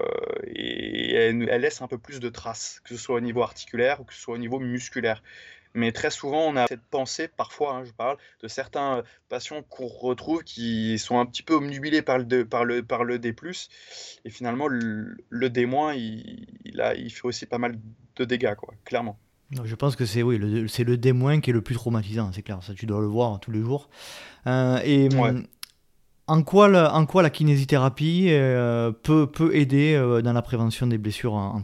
elle, 0.46 1.48
elle 1.50 1.62
laisse 1.62 1.82
un 1.82 1.88
peu 1.88 1.98
plus 1.98 2.20
de 2.20 2.30
traces, 2.30 2.82
que 2.84 2.90
ce 2.90 2.98
soit 2.98 3.16
au 3.16 3.22
niveau 3.22 3.44
articulaire 3.44 4.02
ou 4.02 4.04
que 4.04 4.14
ce 4.14 4.20
soit 4.20 4.36
au 4.36 4.40
niveau 4.40 4.60
musculaire. 4.60 5.24
Mais 5.74 5.92
très 5.92 6.12
souvent, 6.12 6.48
on 6.48 6.56
a 6.56 6.68
cette 6.68 6.84
pensée, 6.84 7.28
parfois, 7.28 7.76
hein, 7.76 7.84
je 7.84 7.92
parle, 7.92 8.18
de 8.42 8.48
certains 8.48 8.98
euh, 8.98 9.04
patients 9.30 9.64
qu'on 9.64 9.88
retrouve 9.88 10.44
qui 10.44 11.00
sont 11.00 11.20
un 11.20 11.26
petit 11.26 11.42
peu 11.42 11.56
omnubilés 11.56 12.02
par 12.02 12.20
le, 12.20 12.46
par 12.46 12.64
le, 12.64 12.84
par 12.84 13.04
le 13.04 13.18
D+. 13.18 13.36
Et 14.26 14.30
finalement, 14.30 14.68
le, 14.68 15.16
D-, 15.50 15.68
il, 15.96 16.48
il, 16.66 17.10
fait 17.10 17.26
aussi 17.26 17.46
pas 17.46 17.58
mal 17.58 17.80
de 18.16 18.26
dégâts, 18.26 18.56
quoi, 18.56 18.74
clairement. 18.86 19.18
Je 19.64 19.76
pense 19.76 19.96
que 19.96 20.06
c'est 20.06 20.24
oui, 20.24 20.38
le, 20.38 20.68
c'est 20.68 20.84
le 20.84 20.98
D- 20.98 21.14
qui 21.42 21.50
est 21.50 21.54
le 21.54 21.62
plus 21.62 21.76
traumatisant, 21.76 22.32
c'est 22.34 22.42
clair. 22.42 22.62
Ça, 22.64 22.74
tu 22.74 22.86
dois 22.86 23.02
le 23.02 23.08
voir 23.08 23.40
tous 23.40 23.52
les 23.52 23.62
jours. 23.62 23.90
Euh, 24.48 24.80
et 24.84 25.10
en, 26.28 26.44
quoi 26.44 26.68
la, 26.70 26.94
en 26.94 27.06
quoi 27.06 27.22
la 27.22 27.30
kinésithérapie 27.30 28.28
euh, 28.30 28.92
peut, 28.92 29.30
peut 29.30 29.56
aider 29.56 29.96
dans 30.24 30.34
la 30.34 30.42
prévention 30.42 30.88
des 30.88 30.98
blessures 30.98 31.34
en, 31.34 31.56
en 31.56 31.62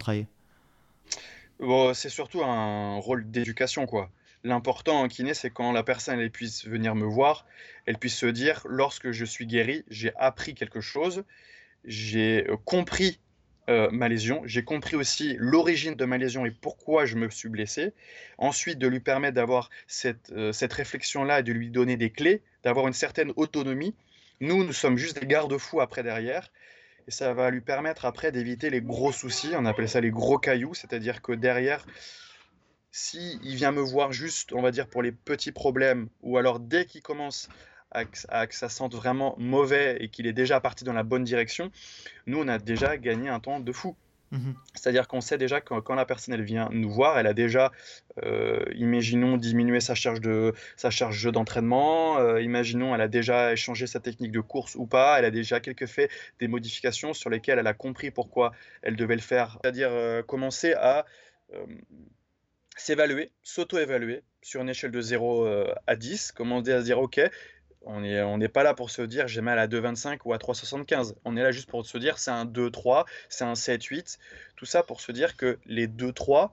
c'est 1.93 2.09
surtout 2.09 2.43
un 2.43 2.97
rôle 2.97 3.29
d'éducation, 3.29 3.85
quoi. 3.85 4.09
L'important 4.43 5.01
en 5.01 5.07
kiné, 5.09 5.33
c'est 5.33 5.49
quand 5.49 5.73
la 5.73 5.83
personne 5.83 6.19
elle 6.19 6.31
puisse 6.31 6.65
venir 6.65 6.95
me 6.95 7.05
voir, 7.05 7.45
elle 7.85 7.97
puisse 7.97 8.15
se 8.15 8.25
dire, 8.25 8.61
lorsque 8.69 9.11
je 9.11 9.25
suis 9.25 9.45
guéri, 9.45 9.83
j'ai 9.89 10.15
appris 10.15 10.55
quelque 10.55 10.79
chose, 10.79 11.25
j'ai 11.83 12.47
euh, 12.47 12.55
compris 12.63 13.19
euh, 13.69 13.89
ma 13.91 14.07
lésion, 14.07 14.41
j'ai 14.45 14.63
compris 14.63 14.95
aussi 14.95 15.35
l'origine 15.37 15.95
de 15.95 16.05
ma 16.05 16.17
lésion 16.17 16.45
et 16.45 16.51
pourquoi 16.51 17.05
je 17.05 17.15
me 17.15 17.29
suis 17.29 17.49
blessé. 17.49 17.91
Ensuite, 18.37 18.79
de 18.79 18.87
lui 18.87 19.01
permettre 19.01 19.35
d'avoir 19.35 19.69
cette, 19.87 20.31
euh, 20.31 20.53
cette 20.53 20.71
réflexion-là 20.71 21.41
et 21.41 21.43
de 21.43 21.51
lui 21.51 21.69
donner 21.69 21.97
des 21.97 22.09
clés, 22.09 22.41
d'avoir 22.63 22.87
une 22.87 22.93
certaine 22.93 23.33
autonomie. 23.35 23.93
Nous, 24.39 24.63
nous 24.63 24.73
sommes 24.73 24.97
juste 24.97 25.19
des 25.19 25.27
garde-fous 25.27 25.81
après 25.81 26.01
derrière 26.01 26.49
et 27.09 27.11
ça 27.11 27.33
va 27.33 27.49
lui 27.49 27.61
permettre 27.61 28.05
après 28.05 28.31
d'éviter 28.31 28.69
les 28.69 28.81
gros 28.81 29.11
soucis, 29.11 29.49
on 29.55 29.65
appelle 29.65 29.89
ça 29.89 29.99
les 29.99 30.11
gros 30.11 30.37
cailloux, 30.37 30.75
c'est-à-dire 30.75 31.23
que 31.23 31.31
derrière, 31.31 31.83
si 32.91 33.39
il 33.41 33.55
vient 33.55 33.71
me 33.71 33.81
voir 33.81 34.11
juste, 34.11 34.53
on 34.53 34.61
va 34.61 34.69
dire, 34.69 34.85
pour 34.85 35.01
les 35.01 35.11
petits 35.11 35.51
problèmes, 35.51 36.09
ou 36.21 36.37
alors 36.37 36.59
dès 36.59 36.85
qu'il 36.85 37.01
commence 37.01 37.49
à, 37.89 38.05
que 38.05 38.53
ça 38.53 38.69
sente 38.69 38.93
vraiment 38.93 39.33
mauvais 39.39 39.97
et 39.99 40.09
qu'il 40.09 40.27
est 40.27 40.33
déjà 40.33 40.61
parti 40.61 40.83
dans 40.83 40.93
la 40.93 41.01
bonne 41.01 41.23
direction, 41.23 41.71
nous, 42.27 42.39
on 42.39 42.47
a 42.47 42.59
déjà 42.59 42.95
gagné 42.95 43.27
un 43.27 43.39
temps 43.39 43.59
de 43.59 43.71
fou. 43.71 43.95
Mhm. 44.31 44.53
C'est-à-dire 44.75 45.07
qu'on 45.07 45.21
sait 45.21 45.37
déjà 45.37 45.59
que 45.59 45.79
quand 45.79 45.95
la 45.95 46.05
personne 46.05 46.33
elle 46.33 46.43
vient 46.43 46.69
nous 46.71 46.89
voir, 46.89 47.17
elle 47.17 47.27
a 47.27 47.33
déjà, 47.33 47.71
euh, 48.23 48.63
imaginons, 48.75 49.37
diminué 49.37 49.79
sa 49.79 49.95
charge 49.95 50.21
de 50.21 50.53
sa 50.77 50.91
charge 50.91 51.31
d'entraînement, 51.31 52.19
euh, 52.19 52.41
imaginons, 52.41 52.93
elle 52.93 53.01
a 53.01 53.07
déjà 53.07 53.53
échangé 53.53 53.87
sa 53.87 53.99
technique 53.99 54.31
de 54.31 54.39
course 54.39 54.75
ou 54.75 54.85
pas, 54.85 55.17
elle 55.17 55.25
a 55.25 55.31
déjà 55.31 55.59
quelques 55.59 55.87
fait 55.87 56.09
des 56.39 56.47
modifications 56.47 57.13
sur 57.13 57.29
lesquelles 57.29 57.59
elle 57.59 57.67
a 57.67 57.73
compris 57.73 58.11
pourquoi 58.11 58.53
elle 58.83 58.95
devait 58.95 59.15
le 59.15 59.21
faire. 59.21 59.57
C'est-à-dire 59.61 59.89
euh, 59.91 60.21
commencer 60.21 60.73
à 60.73 61.05
s'évaluer, 62.77 63.31
s'auto-évaluer 63.41 64.21
sur 64.43 64.61
une 64.61 64.69
échelle 64.69 64.91
de 64.91 65.01
0 65.01 65.47
à 65.87 65.95
10, 65.95 66.31
commencer 66.31 66.71
à 66.71 66.79
se 66.81 66.85
dire 66.85 66.99
ok, 66.99 67.19
on 67.85 68.37
n'est 68.37 68.47
pas 68.49 68.63
là 68.63 68.73
pour 68.73 68.89
se 68.89 69.01
dire 69.01 69.27
j'ai 69.27 69.41
mal 69.41 69.59
à 69.59 69.67
2,25 69.67 70.19
ou 70.25 70.33
à 70.33 70.37
3,75. 70.37 71.15
On 71.25 71.37
est 71.37 71.43
là 71.43 71.51
juste 71.51 71.69
pour 71.69 71.85
se 71.85 71.97
dire 71.97 72.17
c'est 72.17 72.31
un 72.31 72.45
2,3, 72.45 73.05
c'est 73.29 73.45
un 73.45 73.53
7,8. 73.53 74.17
Tout 74.55 74.65
ça 74.65 74.83
pour 74.83 75.01
se 75.01 75.11
dire 75.11 75.37
que 75.37 75.57
les 75.65 75.87
2,3, 75.87 76.51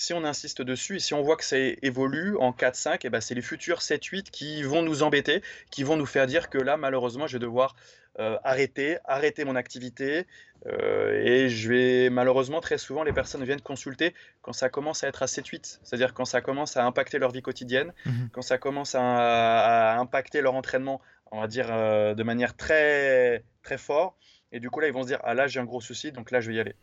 si 0.00 0.14
on 0.14 0.24
insiste 0.24 0.62
dessus 0.62 0.96
et 0.96 0.98
si 0.98 1.12
on 1.12 1.20
voit 1.20 1.36
que 1.36 1.44
ça 1.44 1.58
évolue 1.58 2.34
en 2.38 2.52
4-5, 2.52 2.94
et 2.94 2.98
eh 3.04 3.10
ben 3.10 3.20
c'est 3.20 3.34
les 3.34 3.42
futurs 3.42 3.80
7-8 3.80 4.30
qui 4.30 4.62
vont 4.62 4.82
nous 4.82 5.02
embêter, 5.02 5.42
qui 5.70 5.82
vont 5.82 5.96
nous 5.96 6.06
faire 6.06 6.26
dire 6.26 6.48
que 6.48 6.56
là, 6.56 6.78
malheureusement, 6.78 7.26
je 7.26 7.34
vais 7.34 7.38
devoir 7.38 7.76
euh, 8.18 8.38
arrêter, 8.42 8.96
arrêter 9.04 9.44
mon 9.44 9.56
activité. 9.56 10.26
Euh, 10.66 11.22
et 11.22 11.50
je 11.50 11.68
vais, 11.68 12.10
malheureusement, 12.10 12.62
très 12.62 12.78
souvent, 12.78 13.02
les 13.02 13.12
personnes 13.12 13.44
viennent 13.44 13.60
consulter 13.60 14.14
quand 14.40 14.54
ça 14.54 14.70
commence 14.70 15.04
à 15.04 15.08
être 15.08 15.22
à 15.22 15.26
7-8, 15.26 15.80
c'est-à-dire 15.82 16.14
quand 16.14 16.24
ça 16.24 16.40
commence 16.40 16.78
à 16.78 16.86
impacter 16.86 17.18
leur 17.18 17.30
vie 17.30 17.42
quotidienne, 17.42 17.92
mhm. 18.06 18.30
quand 18.32 18.42
ça 18.42 18.56
commence 18.56 18.94
à, 18.94 19.98
impacter 19.98 20.40
leur 20.40 20.54
entraînement 20.54 21.02
on 21.30 21.40
va 21.40 21.46
dire, 21.46 21.68
de 21.68 22.22
manière 22.24 22.56
très, 22.56 23.44
très 23.62 23.78
forte. 23.78 24.16
Et 24.50 24.60
du 24.60 24.68
coup, 24.70 24.80
là, 24.80 24.88
ils 24.88 24.92
vont 24.92 25.02
se 25.02 25.08
dire, 25.08 25.20
ah 25.22 25.34
là, 25.34 25.46
j'ai 25.46 25.60
un 25.60 25.64
gros 25.64 25.80
souci, 25.80 26.10
donc 26.10 26.30
là, 26.32 26.40
je 26.40 26.50
vais 26.50 26.56
y 26.56 26.60
aller. 26.60 26.74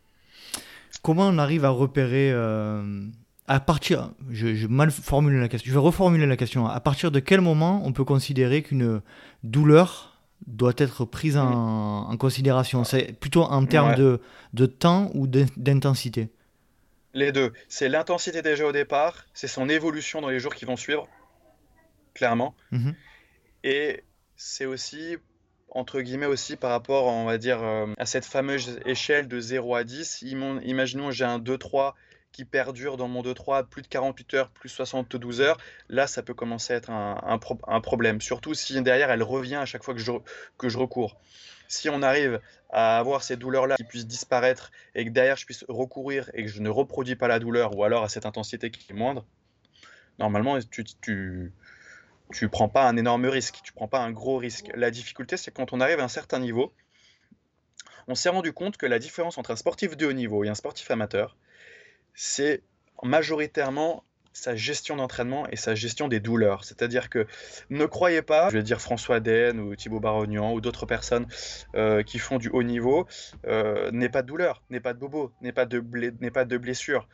Comment 1.01 1.27
on 1.27 1.37
arrive 1.37 1.65
à 1.65 1.69
repérer 1.69 2.31
à 3.47 3.61
partir, 3.61 4.11
je, 4.29 4.55
je, 4.55 4.67
mal 4.67 4.91
formulé 4.91 5.39
la 5.39 5.47
question, 5.47 5.69
je 5.69 5.73
vais 5.73 5.79
reformuler 5.79 6.25
la 6.25 6.35
question. 6.35 6.67
À 6.67 6.79
partir 6.81 7.11
de 7.11 7.19
quel 7.19 7.39
moment 7.39 7.81
on 7.85 7.93
peut 7.93 8.03
considérer 8.03 8.61
qu'une 8.61 9.01
douleur 9.43 10.19
doit 10.45 10.73
être 10.77 11.05
prise 11.05 11.37
en, 11.37 12.15
considération? 12.17 12.83
C'est 12.83 13.17
plutôt 13.17 13.43
en 13.43 13.65
termes 13.65 13.95
de, 13.95 14.19
de, 14.53 14.65
temps 14.65 15.11
ou 15.13 15.27
d'intensité? 15.27 16.29
Les 17.13 17.31
deux. 17.31 17.53
C'est 17.69 17.87
l'intensité 17.87 18.41
déjà 18.41 18.65
au 18.65 18.73
départ, 18.73 19.25
c'est 19.33 19.47
son 19.47 19.69
évolution 19.69 20.19
dans 20.21 20.29
les 20.29 20.41
jours 20.41 20.53
qui 20.53 20.65
vont 20.65 20.75
suivre, 20.75 21.07
clairement. 22.13 22.53
Mhm. 22.71 22.95
Et 23.63 24.03
c'est 24.35 24.65
aussi, 24.65 25.15
entre 25.77 26.01
guillemets, 26.01 26.25
aussi 26.25 26.55
par 26.55 26.71
rapport, 26.71 27.05
on 27.05 27.25
va 27.25 27.37
dire, 27.37 27.61
euh, 27.61 27.85
à 27.99 28.07
cette 28.07 28.25
fameuse 28.25 28.79
échelle 28.85 29.27
de 29.27 29.39
0 29.39 29.75
à 29.75 29.83
10. 29.83 30.23
Imaginons 30.23 31.11
j'ai 31.11 31.23
un 31.23 31.37
2-3 31.37 31.93
qui 32.31 32.45
perdure 32.45 32.97
dans 32.97 33.07
mon 33.07 33.21
2-3 33.21 33.67
plus 33.67 33.83
de 33.83 33.87
48 33.87 34.33
heures, 34.33 34.49
plus 34.49 34.69
72 34.69 35.39
heures, 35.39 35.57
là, 35.89 36.07
ça 36.07 36.23
peut 36.23 36.33
commencer 36.33 36.73
à 36.73 36.77
être 36.77 36.89
un, 36.89 37.79
problème. 37.81 38.21
Surtout 38.21 38.55
si 38.55 38.81
derrière, 38.81 39.11
elle 39.11 39.23
revient 39.23 39.55
à 39.55 39.65
chaque 39.65 39.83
fois 39.83 39.93
que 39.93 39.99
je, 39.99 40.11
que 40.57 40.67
je 40.67 40.77
recours. 40.79 41.19
Si 41.67 41.89
on 41.89 42.01
arrive 42.01 42.39
à 42.71 42.97
avoir 42.97 43.21
ces 43.21 43.37
douleurs-là 43.37 43.75
qui 43.75 43.83
puissent 43.83 44.07
disparaître 44.07 44.71
et 44.95 45.05
que 45.05 45.09
derrière, 45.11 45.37
je 45.37 45.45
puisse 45.45 45.63
recourir 45.67 46.29
et 46.33 46.43
que 46.43 46.49
je 46.49 46.59
ne 46.59 46.69
reproduis 46.69 47.15
pas 47.15 47.27
la 47.27 47.39
douleur 47.39 47.77
ou 47.77 47.83
alors 47.83 48.03
à 48.03 48.09
cette 48.09 48.25
intensité 48.25 48.71
qui 48.71 48.91
est 48.91 48.95
moindre, 48.95 49.25
normalement, 50.17 50.57
tu, 50.71 51.53
tu 52.31 52.49
prends 52.49 52.69
pas 52.69 52.87
un 52.87 52.97
énorme 52.97 53.25
risque, 53.25 53.59
tu 53.63 53.73
prends 53.73 53.87
pas 53.87 53.99
un 53.99 54.11
gros 54.11 54.37
risque. 54.37 54.69
La 54.75 54.91
difficulté, 54.91 55.37
c'est 55.37 55.51
quand 55.51 55.73
on 55.73 55.81
arrive 55.81 55.99
à 55.99 56.03
un 56.03 56.09
certain 56.09 56.39
niveau, 56.39 56.73
on 58.07 58.15
s'est 58.15 58.29
rendu 58.29 58.53
compte 58.53 58.77
que 58.77 58.85
la 58.85 58.99
différence 58.99 59.37
entre 59.37 59.51
un 59.51 59.55
sportif 59.55 59.97
de 59.97 60.05
haut 60.05 60.13
niveau 60.13 60.43
et 60.43 60.49
un 60.49 60.55
sportif 60.55 60.89
amateur, 60.91 61.37
c'est 62.13 62.63
majoritairement 63.03 64.03
sa 64.33 64.55
gestion 64.55 64.95
d'entraînement 64.95 65.47
et 65.49 65.55
sa 65.55 65.73
gestion 65.73 66.07
des 66.07 66.19
douleurs. 66.19 66.63
C'est-à-dire 66.63 67.09
que 67.09 67.25
ne 67.69 67.85
croyez 67.85 68.21
pas, 68.21 68.49
je 68.49 68.57
vais 68.57 68.63
dire 68.63 68.79
François 68.79 69.19
Den 69.19 69.59
ou 69.59 69.75
Thibaut 69.75 69.99
Barognan 69.99 70.53
ou 70.53 70.61
d'autres 70.61 70.85
personnes 70.85 71.25
euh, 71.75 72.03
qui 72.03 72.19
font 72.19 72.37
du 72.37 72.49
haut 72.49 72.63
niveau, 72.63 73.07
euh, 73.47 73.89
n'aient 73.91 74.09
pas 74.09 74.21
de 74.21 74.27
douleur, 74.27 74.61
n'aient 74.69 74.79
pas 74.79 74.93
de 74.93 74.99
bobo, 74.99 75.31
n'aient 75.41 75.53
pas 75.53 75.65
de, 75.65 75.79
pas 76.29 76.45
de 76.45 76.57
blessure. 76.57 77.07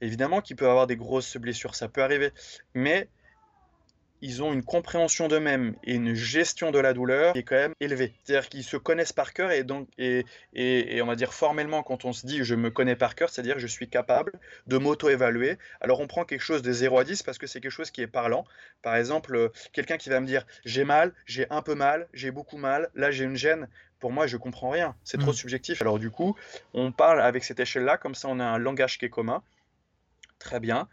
Évidemment 0.00 0.40
qu'il 0.40 0.56
peut 0.56 0.68
avoir 0.68 0.86
des 0.86 0.96
grosses 0.96 1.36
blessures, 1.36 1.74
ça 1.74 1.88
peut 1.88 2.02
arriver, 2.02 2.32
mais 2.74 3.08
ils 4.24 4.42
ont 4.42 4.54
une 4.54 4.64
compréhension 4.64 5.28
d'eux-mêmes 5.28 5.76
et 5.84 5.94
une 5.94 6.14
gestion 6.14 6.70
de 6.70 6.78
la 6.78 6.94
douleur 6.94 7.34
qui 7.34 7.40
est 7.40 7.42
quand 7.42 7.56
même 7.56 7.74
élevée. 7.78 8.14
C'est-à-dire 8.24 8.48
qu'ils 8.48 8.64
se 8.64 8.78
connaissent 8.78 9.12
par 9.12 9.34
cœur 9.34 9.50
et 9.50 9.64
donc 9.64 9.86
et, 9.98 10.24
et, 10.54 11.02
on 11.02 11.06
va 11.06 11.14
dire 11.14 11.34
formellement 11.34 11.82
quand 11.82 12.06
on 12.06 12.14
se 12.14 12.26
dit 12.26 12.42
je 12.42 12.54
me 12.54 12.70
connais 12.70 12.96
par 12.96 13.16
cœur, 13.16 13.28
c'est-à-dire 13.28 13.58
je 13.58 13.66
suis 13.66 13.86
capable 13.86 14.32
de 14.66 14.78
m'auto-évaluer. 14.78 15.58
Alors 15.82 16.00
on 16.00 16.06
prend 16.06 16.24
quelque 16.24 16.40
chose 16.40 16.62
de 16.62 16.72
0 16.72 16.98
à 16.98 17.04
10 17.04 17.22
parce 17.22 17.36
que 17.36 17.46
c'est 17.46 17.60
quelque 17.60 17.70
chose 17.70 17.90
qui 17.90 18.00
est 18.00 18.06
parlant. 18.06 18.46
Par 18.80 18.96
exemple, 18.96 19.36
euh, 19.36 19.50
quelqu'un 19.74 19.98
qui 19.98 20.08
va 20.08 20.20
me 20.20 20.26
dire 20.26 20.46
j'ai 20.64 20.84
mal, 20.84 21.12
j'ai 21.26 21.46
un 21.50 21.60
peu 21.60 21.74
mal, 21.74 22.08
j'ai 22.14 22.30
beaucoup 22.30 22.56
mal, 22.56 22.88
là 22.94 23.10
j'ai 23.10 23.24
une 23.24 23.36
gêne. 23.36 23.68
Pour 24.00 24.10
moi, 24.10 24.26
je 24.26 24.36
comprends 24.38 24.70
rien. 24.70 24.94
C'est 25.04 25.18
trop 25.18 25.30
mm. 25.32 25.34
subjectif. 25.34 25.82
Alors 25.82 25.98
du 25.98 26.10
coup, 26.10 26.34
on 26.72 26.92
parle 26.92 27.20
avec 27.20 27.44
cette 27.44 27.60
échelle-là, 27.60 27.98
comme 27.98 28.14
ça 28.14 28.28
on 28.28 28.40
a 28.40 28.44
un 28.44 28.58
langage 28.58 28.98
qui 28.98 29.04
est 29.04 29.10
commun. 29.10 29.42
Très 30.38 30.60
bien. 30.60 30.88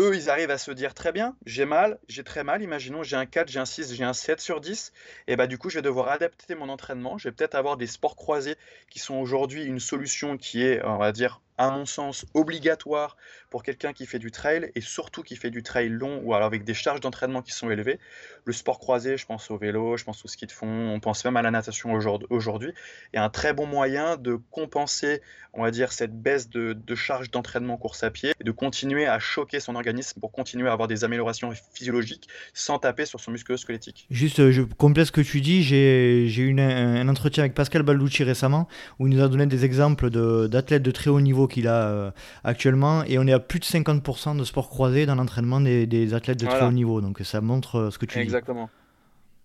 Eux, 0.00 0.16
ils 0.16 0.30
arrivent 0.30 0.50
à 0.50 0.56
se 0.56 0.70
dire 0.70 0.94
très 0.94 1.12
bien, 1.12 1.36
j'ai 1.44 1.66
mal, 1.66 1.98
j'ai 2.08 2.24
très 2.24 2.42
mal, 2.42 2.62
imaginons 2.62 3.02
j'ai 3.02 3.16
un 3.16 3.26
4, 3.26 3.48
j'ai 3.48 3.60
un 3.60 3.66
6, 3.66 3.92
j'ai 3.92 4.04
un 4.04 4.14
7 4.14 4.40
sur 4.40 4.62
10, 4.62 4.94
et 5.26 5.36
bah 5.36 5.46
du 5.46 5.58
coup 5.58 5.68
je 5.68 5.74
vais 5.74 5.82
devoir 5.82 6.08
adapter 6.08 6.54
mon 6.54 6.70
entraînement, 6.70 7.18
je 7.18 7.28
vais 7.28 7.32
peut-être 7.32 7.54
avoir 7.54 7.76
des 7.76 7.86
sports 7.86 8.16
croisés 8.16 8.56
qui 8.88 8.98
sont 8.98 9.16
aujourd'hui 9.16 9.62
une 9.62 9.78
solution 9.78 10.38
qui 10.38 10.62
est, 10.64 10.82
on 10.86 10.96
va 10.96 11.12
dire, 11.12 11.42
à 11.60 11.70
mon 11.70 11.84
sens, 11.84 12.24
obligatoire 12.32 13.18
pour 13.50 13.62
quelqu'un 13.62 13.92
qui 13.92 14.06
fait 14.06 14.18
du 14.18 14.30
trail 14.30 14.72
et 14.74 14.80
surtout 14.80 15.22
qui 15.22 15.36
fait 15.36 15.50
du 15.50 15.62
trail 15.62 15.90
long 15.90 16.22
ou 16.24 16.32
alors 16.32 16.46
avec 16.46 16.64
des 16.64 16.72
charges 16.72 17.00
d'entraînement 17.00 17.42
qui 17.42 17.52
sont 17.52 17.70
élevées. 17.70 17.98
Le 18.46 18.54
sport 18.54 18.78
croisé, 18.78 19.18
je 19.18 19.26
pense 19.26 19.50
au 19.50 19.58
vélo, 19.58 19.98
je 19.98 20.04
pense 20.04 20.24
au 20.24 20.28
ski 20.28 20.46
de 20.46 20.52
fond, 20.52 20.66
on 20.66 21.00
pense 21.00 21.22
même 21.26 21.36
à 21.36 21.42
la 21.42 21.50
natation 21.50 21.92
aujourd'hui, 22.30 22.72
est 23.12 23.18
un 23.18 23.28
très 23.28 23.52
bon 23.52 23.66
moyen 23.66 24.16
de 24.16 24.40
compenser, 24.50 25.20
on 25.52 25.62
va 25.62 25.70
dire, 25.70 25.92
cette 25.92 26.18
baisse 26.18 26.48
de, 26.48 26.72
de 26.72 26.94
charge 26.94 27.30
d'entraînement 27.30 27.76
course 27.76 28.04
à 28.04 28.10
pied 28.10 28.32
et 28.40 28.44
de 28.44 28.52
continuer 28.52 29.06
à 29.06 29.18
choquer 29.18 29.60
son 29.60 29.74
organisme 29.74 30.18
pour 30.18 30.32
continuer 30.32 30.70
à 30.70 30.72
avoir 30.72 30.88
des 30.88 31.04
améliorations 31.04 31.52
physiologiques 31.74 32.26
sans 32.54 32.78
taper 32.78 33.04
sur 33.04 33.20
son 33.20 33.32
muscle 33.32 33.58
squelettique. 33.58 34.06
Juste, 34.10 34.40
euh, 34.40 34.50
je 34.50 34.62
complète 34.62 35.08
ce 35.08 35.12
que 35.12 35.20
tu 35.20 35.42
dis. 35.42 35.62
J'ai 35.62 36.24
eu 36.24 36.58
un, 36.58 37.06
entretien 37.08 37.42
avec 37.42 37.54
Pascal 37.54 37.82
Balducci 37.82 38.24
récemment 38.24 38.66
où 38.98 39.06
il 39.06 39.14
nous 39.14 39.22
a 39.22 39.28
donné 39.28 39.44
des 39.44 39.66
exemples 39.66 40.08
d'athlètes 40.48 40.82
de 40.82 40.90
très 40.90 41.10
haut 41.10 41.20
niveau 41.20 41.49
qu'il 41.50 41.68
a 41.68 41.88
euh, 41.88 42.10
actuellement. 42.44 43.04
Et 43.04 43.18
on 43.18 43.26
est 43.26 43.32
à 43.32 43.38
plus 43.38 43.60
de 43.60 43.64
50% 43.64 44.36
de 44.38 44.44
sport 44.44 44.70
croisé 44.70 45.04
dans 45.04 45.14
l'entraînement 45.14 45.60
des, 45.60 46.14
athlètes 46.14 46.40
de 46.40 46.46
très 46.46 46.64
haut 46.64 46.72
niveau. 46.72 47.00
Donc 47.00 47.20
ça 47.22 47.40
montre 47.40 47.76
euh, 47.76 47.90
ce 47.90 47.98
que 47.98 48.06
tu 48.06 48.16
dis. 48.16 48.22
Exactement. 48.22 48.70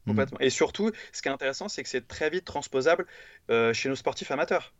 Mm. 0.06 0.12
Complètement. 0.12 0.39
Et 0.39 0.50
surtout, 0.50 0.91
ce 1.12 1.22
qui 1.22 1.28
est 1.28 1.32
intéressant, 1.32 1.68
c'est 1.68 1.84
que 1.84 1.89
c'est 1.89 2.08
très 2.08 2.30
vite 2.30 2.46
transposable 2.46 3.06
euh, 3.50 3.74
chez 3.74 3.89
nos 3.89 3.96
sportifs 3.96 4.32
amateurs. 4.32 4.74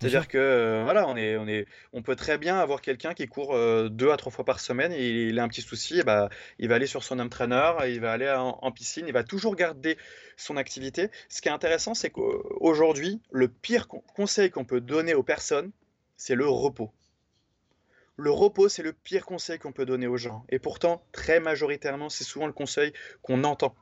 C'est-à-dire 0.00 0.28
que 0.28 0.82
voilà, 0.84 1.08
on 1.08 1.16
est, 1.16 1.36
on 1.36 1.48
est, 1.48 1.66
on 1.92 2.02
peut 2.02 2.14
très 2.14 2.38
bien 2.38 2.56
avoir 2.56 2.80
quelqu'un 2.80 3.14
qui 3.14 3.26
court 3.26 3.58
deux 3.90 4.12
à 4.12 4.16
trois 4.16 4.30
fois 4.30 4.44
par 4.44 4.60
semaine 4.60 4.92
et 4.92 5.24
il 5.24 5.40
a 5.40 5.42
un 5.42 5.48
petit 5.48 5.60
souci, 5.60 5.98
et 5.98 6.04
bah, 6.04 6.28
il 6.60 6.68
va 6.68 6.76
aller 6.76 6.86
sur 6.86 7.02
son 7.02 7.18
entraîneur, 7.18 7.84
il 7.84 8.00
va 8.00 8.12
aller 8.12 8.30
en, 8.30 8.70
piscine, 8.70 9.08
il 9.08 9.12
va 9.12 9.24
toujours 9.24 9.56
garder 9.56 9.98
son 10.36 10.56
activité. 10.56 11.10
Ce 11.28 11.42
qui 11.42 11.48
est 11.48 11.52
intéressant, 11.52 11.94
c'est 11.94 12.10
qu'aujourd'hui, 12.10 13.20
le 13.32 13.48
pire 13.48 13.88
conseil 13.88 14.50
qu'on 14.50 14.64
peut 14.64 14.80
donner 14.80 15.14
aux 15.14 15.24
personnes, 15.24 15.72
c'est 16.18 16.34
le 16.34 16.46
repos. 16.46 16.92
Le 18.16 18.30
repos, 18.30 18.68
c'est 18.68 18.82
le 18.82 18.92
pire 18.92 19.24
conseil 19.24 19.58
qu'on 19.58 19.72
peut 19.72 19.86
donner 19.86 20.08
aux 20.08 20.16
gens. 20.16 20.44
Et 20.50 20.58
pourtant, 20.58 21.02
très 21.12 21.40
majoritairement, 21.40 22.10
c'est 22.10 22.24
souvent 22.24 22.46
le 22.46 22.52
conseil 22.52 22.92
qu'on 23.22 23.44
entend. 23.44 23.74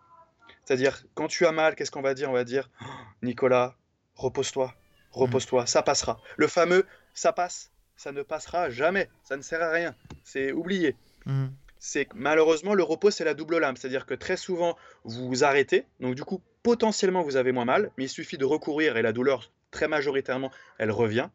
C'est-à-dire, 0.64 1.04
quand 1.14 1.26
tu 1.26 1.46
as 1.46 1.52
mal, 1.52 1.74
qu'est-ce 1.74 1.90
qu'on 1.90 2.02
va 2.02 2.14
dire? 2.14 2.30
On 2.30 2.34
va 2.34 2.44
dire, 2.44 2.70
oh, 2.82 2.84
Nicolas, 3.22 3.74
repose-toi, 4.14 4.74
repose-toi, 5.10 5.66
ça 5.66 5.82
passera. 5.82 6.20
Le 6.36 6.46
fameux, 6.48 6.86
ça 7.14 7.32
passe, 7.32 7.72
ça 7.96 8.12
ne 8.12 8.22
passera 8.22 8.68
jamais, 8.68 9.08
ça 9.24 9.36
ne 9.36 9.42
sert 9.42 9.62
à 9.62 9.70
rien, 9.70 9.94
c'est 10.22 10.52
oublié. 10.52 10.94
Mm. 11.24 11.46
C'est 11.78 12.08
malheureusement 12.14 12.74
le 12.74 12.82
repos, 12.82 13.10
c'est 13.10 13.24
la 13.24 13.34
double 13.34 13.58
lame, 13.58 13.76
c'est-à-dire 13.76 14.06
que 14.06 14.14
très 14.14 14.36
souvent 14.36 14.76
vous 15.04 15.28
vous 15.28 15.44
arrêtez, 15.44 15.86
donc 16.00 16.14
du 16.14 16.24
coup 16.24 16.42
potentiellement 16.62 17.22
vous 17.22 17.36
avez 17.36 17.52
moins 17.52 17.64
mal, 17.64 17.90
mais 17.96 18.04
il 18.04 18.08
suffit 18.08 18.38
de 18.38 18.44
recourir 18.44 18.96
et 18.96 19.02
la 19.02 19.12
douleur 19.12 19.52
très 19.70 19.88
majoritairement 19.88 20.50
elle 20.78 20.90
revient. 20.90 21.28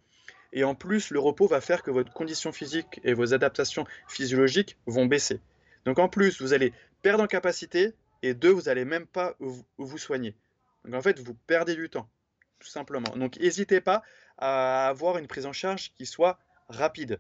Et 0.54 0.64
en 0.64 0.76
plus, 0.76 1.12
le 1.12 1.20
repos 1.20 1.48
va 1.48 1.62
faire 1.62 1.84
que 1.84 1.92
votre 1.92 2.12
condition 2.14 2.52
physique 2.52 3.00
et 3.04 3.14
vos 3.14 3.34
adaptations 3.34 3.86
physiologiques 4.08 4.78
vont 4.86 5.06
baisser. 5.06 5.40
Donc 5.86 5.98
en 6.00 6.10
plus, 6.10 6.42
vous 6.42 6.54
allez 6.54 6.74
perdre 7.02 7.24
en 7.24 7.28
capacité 7.28 7.94
et 8.22 8.34
deux, 8.34 8.52
vous 8.52 8.64
n'allez 8.64 8.86
même 8.86 9.08
pas 9.08 9.36
vous 9.40 9.98
soigner. 9.98 10.36
Donc 10.86 10.96
en 10.96 11.02
fait, 11.02 11.20
vous 11.20 11.34
perdez 11.48 11.76
du 11.76 11.90
temps, 11.90 12.10
tout 12.60 12.68
simplement. 12.68 13.16
Donc 13.16 13.40
n'hésitez 13.40 13.82
pas 13.82 14.04
à 14.38 14.88
avoir 14.88 15.18
une 15.18 15.28
prise 15.28 15.46
en 15.46 15.54
charge 15.54 15.94
qui 15.96 16.06
soit 16.06 16.40
rapide. 16.70 17.20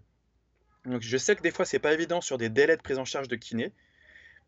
Donc 0.85 1.01
je 1.01 1.17
sais 1.17 1.35
que 1.35 1.41
des 1.41 1.51
fois, 1.51 1.65
c'est 1.65 1.79
pas 1.79 1.93
évident 1.93 2.21
sur 2.21 2.37
des 2.37 2.49
délais 2.49 2.77
de 2.77 2.81
prise 2.81 2.97
en 2.97 3.05
charge 3.05 3.27
de 3.27 3.35
kiné, 3.35 3.71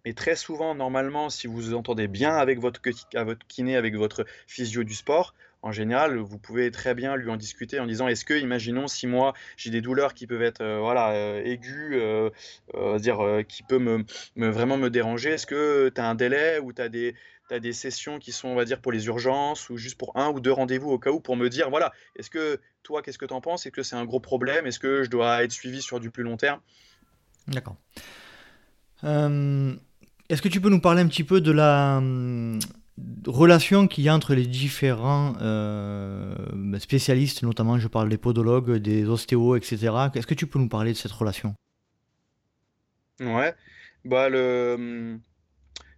mais 0.05 0.13
très 0.13 0.35
souvent, 0.35 0.75
normalement, 0.75 1.29
si 1.29 1.47
vous 1.47 1.55
vous 1.55 1.73
entendez 1.73 2.07
bien 2.07 2.35
avec 2.35 2.59
votre, 2.59 2.81
votre 3.23 3.47
kiné, 3.47 3.77
avec 3.77 3.95
votre 3.95 4.25
physio 4.47 4.83
du 4.83 4.95
sport, 4.95 5.33
en 5.63 5.71
général, 5.71 6.17
vous 6.17 6.37
pouvez 6.37 6.69
très 6.71 6.93
bien 6.93 7.15
lui 7.15 7.29
en 7.29 7.37
discuter 7.37 7.79
en 7.79 7.87
disant 7.87 8.09
est-ce 8.09 8.25
que, 8.25 8.33
imaginons, 8.33 8.87
si 8.87 9.07
moi 9.07 9.33
j'ai 9.55 9.71
des 9.71 9.79
douleurs 9.79 10.13
qui 10.13 10.27
peuvent 10.27 10.43
être 10.43 10.61
euh, 10.61 10.79
voilà, 10.79 11.11
euh, 11.11 11.41
aiguës, 11.41 12.31
euh, 12.75 12.99
dire, 12.99 13.19
qui 13.47 13.63
peuvent 13.63 13.79
me, 14.35 14.49
vraiment 14.49 14.77
me 14.77 14.89
déranger, 14.89 15.31
est-ce 15.31 15.47
que 15.47 15.89
tu 15.89 16.01
as 16.01 16.07
un 16.07 16.15
délai 16.15 16.59
ou 16.59 16.73
tu 16.73 16.81
as 16.81 16.89
des, 16.89 17.15
des 17.49 17.71
sessions 17.71 18.19
qui 18.19 18.33
sont, 18.33 18.49
on 18.49 18.55
va 18.55 18.65
dire, 18.65 18.81
pour 18.81 18.91
les 18.91 19.07
urgences 19.07 19.69
ou 19.69 19.77
juste 19.77 19.97
pour 19.97 20.17
un 20.17 20.29
ou 20.31 20.41
deux 20.41 20.51
rendez-vous 20.51 20.91
au 20.91 20.99
cas 20.99 21.11
où 21.11 21.21
pour 21.21 21.37
me 21.37 21.47
dire 21.49 21.69
voilà, 21.69 21.93
est-ce 22.17 22.29
que 22.29 22.59
toi, 22.83 23.01
qu'est-ce 23.01 23.17
que 23.17 23.25
tu 23.25 23.33
en 23.33 23.41
penses? 23.41 23.65
Est-ce 23.65 23.73
que 23.73 23.83
c'est 23.83 23.95
un 23.95 24.05
gros 24.05 24.19
problème? 24.19 24.67
Est-ce 24.67 24.79
que 24.79 25.03
je 25.03 25.09
dois 25.09 25.45
être 25.45 25.53
suivi 25.53 25.81
sur 25.81 26.01
du 26.01 26.11
plus 26.11 26.23
long 26.23 26.35
terme? 26.35 26.59
D'accord. 27.47 27.77
Est-ce 29.03 30.41
que 30.41 30.47
tu 30.49 30.59
peux 30.59 30.69
nous 30.69 30.81
parler 30.81 31.01
un 31.01 31.07
petit 31.07 31.23
peu 31.23 31.39
de 31.39 31.51
la 31.51 31.97
hum, 31.97 32.59
relation 33.25 33.87
qu'il 33.87 34.03
y 34.03 34.09
a 34.09 34.13
entre 34.13 34.35
les 34.35 34.45
différents 34.45 35.33
euh, 35.41 36.35
spécialistes, 36.79 37.43
notamment 37.43 37.79
je 37.79 37.87
parle 37.87 38.09
des 38.09 38.17
podologues, 38.17 38.75
des 38.77 39.07
ostéos, 39.07 39.55
etc. 39.55 40.09
Est-ce 40.13 40.27
que 40.27 40.33
tu 40.33 40.47
peux 40.47 40.59
nous 40.59 40.69
parler 40.69 40.93
de 40.93 40.97
cette 40.97 41.11
relation? 41.11 41.55
Ouais, 43.19 43.53
bah 44.05 44.29
le 44.29 44.75
hum, 44.77 45.19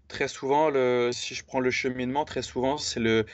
Très 0.07 0.27
souvent, 0.27 0.71
si 1.11 1.33
je 1.33 1.43
prends 1.43 1.59
le 1.59 1.71
cheminement, 1.71 2.25
très 2.25 2.41
souvent, 2.43 2.77
c'est 2.77 2.99
le, 2.99 3.25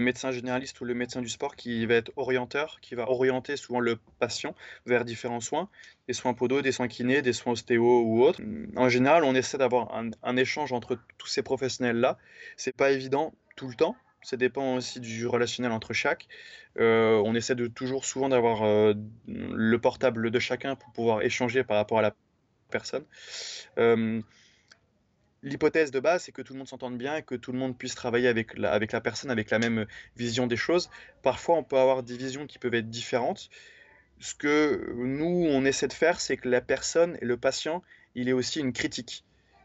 médecin 0.00 0.30
généraliste 0.30 0.80
ou 0.80 0.84
le 0.84 0.94
médecin 0.94 1.20
du 1.20 1.28
sport 1.28 1.54
qui 1.54 1.84
va 1.84 1.94
être 1.94 2.12
orienteur, 2.16 2.78
qui 2.80 2.94
va 2.94 3.10
orienter 3.10 3.56
souvent 3.56 3.80
le 3.80 3.98
patient 4.18 4.54
vers 4.86 5.04
différents 5.04 5.40
soins, 5.40 5.68
des 6.08 6.14
soins 6.14 6.32
podo, 6.32 6.62
des 6.62 6.72
soins 6.72 6.88
kinés, 6.88 7.20
des 7.20 7.34
soins 7.34 7.52
ostéo 7.52 8.02
ou 8.02 8.22
autres. 8.22 8.40
En 8.76 8.88
général, 8.88 9.24
on 9.24 9.34
essaie 9.34 9.58
d'avoir 9.58 9.94
un, 9.94 10.10
un 10.22 10.36
échange 10.36 10.72
entre 10.72 10.98
tous 11.18 11.26
ces 11.26 11.42
professionnels-là. 11.42 12.16
C'est 12.56 12.74
pas 12.74 12.90
évident 12.90 13.34
tout 13.56 13.68
le 13.68 13.74
temps. 13.74 13.96
Ça 14.24 14.38
dépend 14.38 14.76
aussi 14.76 15.00
du 15.00 15.26
relationnel 15.26 15.70
entre 15.70 15.92
chaque. 15.92 16.26
Euh, 16.78 17.22
on 17.26 17.34
essaie 17.34 17.54
de 17.54 17.66
toujours 17.66 18.06
souvent 18.06 18.30
d'avoir 18.30 18.62
euh, 18.62 18.94
le 19.26 19.78
portable 19.78 20.30
de 20.30 20.38
chacun 20.38 20.76
pour 20.76 20.90
pouvoir 20.92 21.20
échanger 21.22 21.62
par 21.62 21.76
rapport 21.76 21.98
à 21.98 22.02
la 22.02 22.14
personne. 22.70 23.04
Euh, 23.78 24.22
l'hypothèse 25.44 25.90
de 25.90 26.00
base, 26.00 26.24
c'est 26.24 26.32
que 26.32 26.42
tout 26.42 26.54
le 26.54 26.58
monde 26.58 26.68
s'entende 26.68 26.98
bien 26.98 27.22
que 27.22 27.34
tout 27.34 27.52
le 27.52 27.58
monde 27.58 27.76
puisse 27.76 27.94
travailler 27.94 28.28
avec 28.28 28.56
la, 28.56 29.00
personne, 29.00 29.30
avec 29.30 29.50
la 29.50 29.58
même 29.58 29.86
vision 30.16 30.46
des 30.46 30.56
choses. 30.56 30.90
Parfois, 31.22 31.56
on 31.56 31.62
peut 31.62 31.78
avoir 31.78 32.02
des 32.02 32.16
visions 32.16 32.46
qui 32.46 32.58
peuvent 32.58 32.74
être 32.74 32.90
différentes. 32.90 33.50
Ce 34.20 34.34
que 34.34 34.92
nous, 34.96 35.46
on 35.48 35.64
essaie 35.64 35.88
de 35.88 35.92
faire, 35.92 36.18
c'est 36.18 36.36
que 36.36 36.48
la 36.48 36.60
personne 36.60 37.18
et 37.20 37.26
le 37.26 37.36
patient, 37.36 37.82
il 38.14 38.28
est 38.28 38.32
aussi 38.32 38.60
une 38.60 38.72
critique 38.72 39.24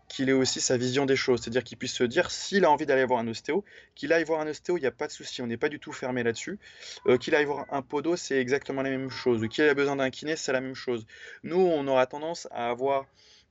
qu'il 0.09 0.27
ait 0.27 0.33
aussi 0.33 0.59
sa 0.59 0.75
vision 0.75 1.05
des 1.05 1.15
choses, 1.15 1.41
c'est-à-dire 1.41 1.63
qu'il 1.63 1.77
puisse 1.77 1.93
se 1.93 2.03
dire 2.03 2.31
s'il 2.31 2.65
a 2.65 2.71
envie 2.71 2.87
d'aller 2.87 3.05
voir 3.05 3.19
un 3.19 3.27
ostéo, 3.27 3.63
qu'il 3.93 4.11
aille 4.11 4.23
voir 4.23 4.41
un 4.41 4.47
ostéo, 4.47 4.75
il 4.75 4.81
n'y 4.81 4.87
a 4.87 4.91
pas 4.91 5.05
de 5.05 5.11
souci, 5.11 5.43
on 5.43 5.47
n'est 5.47 5.55
pas 5.55 5.69
du 5.69 5.79
tout 5.79 5.93
fermé 5.93 6.23
là-dessus. 6.23 6.57
Euh, 7.05 7.17
qu'il 7.17 7.35
aille 7.35 7.45
voir 7.45 7.67
un 7.69 7.83
podo, 7.83 8.15
c'est 8.15 8.39
exactement 8.39 8.81
la 8.81 8.89
même 8.89 9.11
chose. 9.11 9.47
Qu'il 9.49 9.63
ait 9.65 9.75
besoin 9.75 9.95
d'un 9.95 10.09
kiné, 10.09 10.35
c'est 10.35 10.51
la 10.51 10.61
même 10.61 10.73
chose. 10.73 11.05
Nous, 11.43 11.59
on 11.59 11.87
aura 11.87 12.07
tendance 12.07 12.47
à 12.51 12.71
avoir 12.71 13.05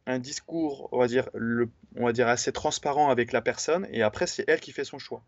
un 0.09 0.19
discours, 0.19 0.89
on 0.91 0.99
va 0.99 1.07
dire, 1.07 1.29
le, 1.35 1.69
on 1.97 2.07
va 2.07 2.13
dire 2.13 2.29
assez 2.29 2.51
transparent 2.51 3.11
avec 3.11 3.31
la 3.33 3.43
personne, 3.43 3.87
et 3.93 4.03
après, 4.03 4.27
c'est 4.27 4.45
elle 4.49 4.59
qui 4.59 4.73
fait 4.73 4.85
son 4.85 4.99
choix. 4.99 5.23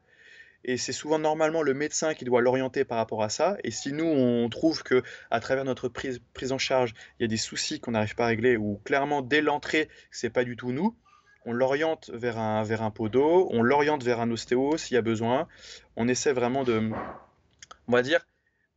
Et 0.65 0.77
c'est 0.77 0.93
souvent 0.93 1.19
normalement 1.19 1.63
le 1.63 1.75
médecin 1.75 2.15
qui 2.15 2.25
doit 2.25 2.41
l'orienter 2.41 2.85
par 2.85 2.99
rapport 2.99 3.23
à 3.23 3.29
ça. 3.29 3.57
Et 3.65 3.71
si 3.71 3.93
nous, 3.93 4.05
on 4.05 4.49
trouve 4.49 4.83
que 4.83 5.03
à 5.31 5.41
travers 5.41 5.65
notre 5.65 5.89
prise, 5.89 6.21
prise 6.35 6.53
en 6.53 6.59
charge, 6.59 6.95
il 7.19 7.23
y 7.23 7.25
a 7.25 7.29
des 7.29 7.37
soucis 7.37 7.81
qu'on 7.81 7.93
n'arrive 7.93 8.15
pas 8.15 8.25
à 8.25 8.29
régler, 8.29 8.57
ou 8.57 8.81
clairement 8.85 9.23
dès 9.23 9.43
l'entrée, 9.43 9.89
c'est 10.11 10.31
pas 10.31 10.45
du 10.45 10.57
tout 10.57 10.73
nous, 10.73 10.97
on 11.45 11.53
l'oriente 11.53 12.11
vers 12.13 12.39
un, 12.39 12.63
vers 12.63 12.83
un 12.83 12.91
podo, 12.91 13.49
on 13.51 13.63
l'oriente 13.63 14.03
vers 14.03 14.21
un 14.21 14.31
ostéo 14.31 14.77
s'il 14.77 14.95
y 14.95 14.99
a 14.99 15.03
besoin. 15.03 15.47
On 15.97 16.09
essaie 16.09 16.33
vraiment 16.33 16.65
de, 16.65 16.91
on 17.87 17.93
va 17.93 18.03
dire, 18.03 18.21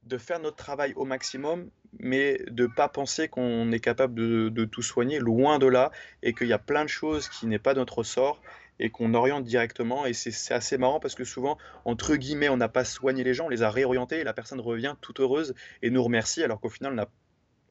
de 0.05 0.17
faire 0.17 0.39
notre 0.39 0.57
travail 0.57 0.93
au 0.95 1.05
maximum, 1.05 1.69
mais 1.99 2.41
de 2.49 2.67
pas 2.67 2.89
penser 2.89 3.27
qu'on 3.27 3.71
est 3.71 3.79
capable 3.79 4.15
de, 4.15 4.65
tout 4.65 4.81
soigner, 4.81 5.19
loin 5.19 5.59
de 5.59 5.67
là, 5.67 5.91
et 6.21 6.33
qu'il 6.33 6.47
y 6.47 6.53
a 6.53 6.59
plein 6.59 6.83
de 6.83 6.89
choses 6.89 7.29
qui 7.29 7.47
n'est 7.47 7.59
pas 7.59 7.73
notre 7.73 8.03
sort 8.03 8.41
et 8.79 8.89
qu'on 8.89 9.13
oriente 9.13 9.45
directement. 9.45 10.05
Et 10.05 10.13
c'est 10.13 10.53
assez 10.53 10.77
marrant 10.77 10.99
parce 10.99 11.15
que 11.15 11.23
souvent, 11.23 11.57
entre 11.85 12.15
guillemets, 12.15 12.49
on 12.49 12.57
n'a 12.57 12.69
pas 12.69 12.85
soigné 12.85 13.23
les 13.23 13.33
gens, 13.33 13.45
on 13.45 13.49
les 13.49 13.63
a 13.63 13.69
réorientés 13.69 14.19
et 14.19 14.23
la 14.23 14.33
personne 14.33 14.59
revient 14.59 14.95
toute 15.01 15.19
heureuse 15.19 15.53
et 15.81 15.89
nous 15.89 16.03
remercie, 16.03 16.43
alors 16.43 16.59
qu'au 16.59 16.69
final, 16.69 17.07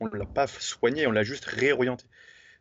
on 0.00 0.08
ne 0.08 0.16
l'a 0.16 0.26
pas 0.26 0.46
soigné, 0.46 1.06
on 1.06 1.12
l'a 1.12 1.24
juste 1.24 1.44
réorienté. 1.44 2.06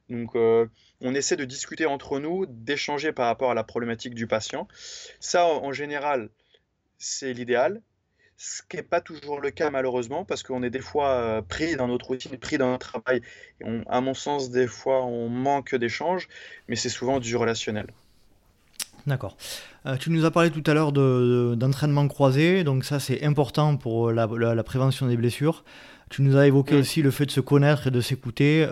Donc, 0.09 0.35
euh, 0.35 0.67
on 0.99 1.15
essaie 1.15 1.37
de 1.37 1.45
discuter 1.45 1.85
entre 1.85 2.19
nous, 2.19 2.45
d'échanger 2.45 3.13
par 3.13 3.27
rapport 3.27 3.51
à 3.51 3.53
la 3.53 3.63
problématique 3.63 4.13
du 4.13 4.27
patient. 4.27 4.67
Ça, 5.19 5.45
en 5.45 5.71
général, 5.71 6.29
c'est 6.97 7.33
l'idéal. 7.33 7.81
Ce 8.43 8.63
qui 8.67 8.77
n'est 8.77 8.81
pas 8.81 9.01
toujours 9.01 9.39
le 9.39 9.51
cas 9.51 9.69
malheureusement, 9.69 10.25
parce 10.25 10.41
qu'on 10.41 10.63
est 10.63 10.71
des 10.71 10.79
fois 10.79 11.09
euh, 11.09 11.41
pris 11.43 11.75
dans 11.75 11.87
notre 11.87 12.07
routine, 12.07 12.35
pris 12.37 12.57
dans 12.57 12.71
notre 12.71 12.89
travail. 12.89 13.21
Et 13.59 13.65
à 13.87 14.01
mon 14.01 14.15
sens, 14.15 14.49
des 14.49 14.65
fois, 14.65 15.05
on 15.05 15.29
manque 15.29 15.75
d'échanges, 15.75 16.27
mais 16.67 16.75
c'est 16.75 16.89
souvent 16.89 17.19
du 17.19 17.35
relationnel. 17.35 17.85
D'accord. 19.05 19.37
Euh, 19.85 19.95
tu 19.95 20.09
nous 20.09 20.25
as 20.25 20.31
parlé 20.31 20.49
tout 20.49 20.63
à 20.65 20.73
l'heure 20.73 20.91
d'entraînement 20.91 22.07
croisé, 22.07 22.63
donc 22.63 22.83
ça 22.83 22.99
c'est 22.99 23.23
important 23.23 23.77
pour 23.77 24.11
la, 24.11 24.27
prévention 24.63 25.05
des 25.05 25.17
blessures. 25.17 25.63
Tu 26.09 26.23
nous 26.23 26.35
as 26.35 26.47
évoqué 26.47 26.73
mm. 26.73 26.79
aussi 26.79 27.03
le 27.03 27.11
fait 27.11 27.27
de 27.27 27.31
se 27.31 27.41
connaître 27.41 27.87
et 27.87 27.91
de 27.91 28.01
s'écouter. 28.01 28.67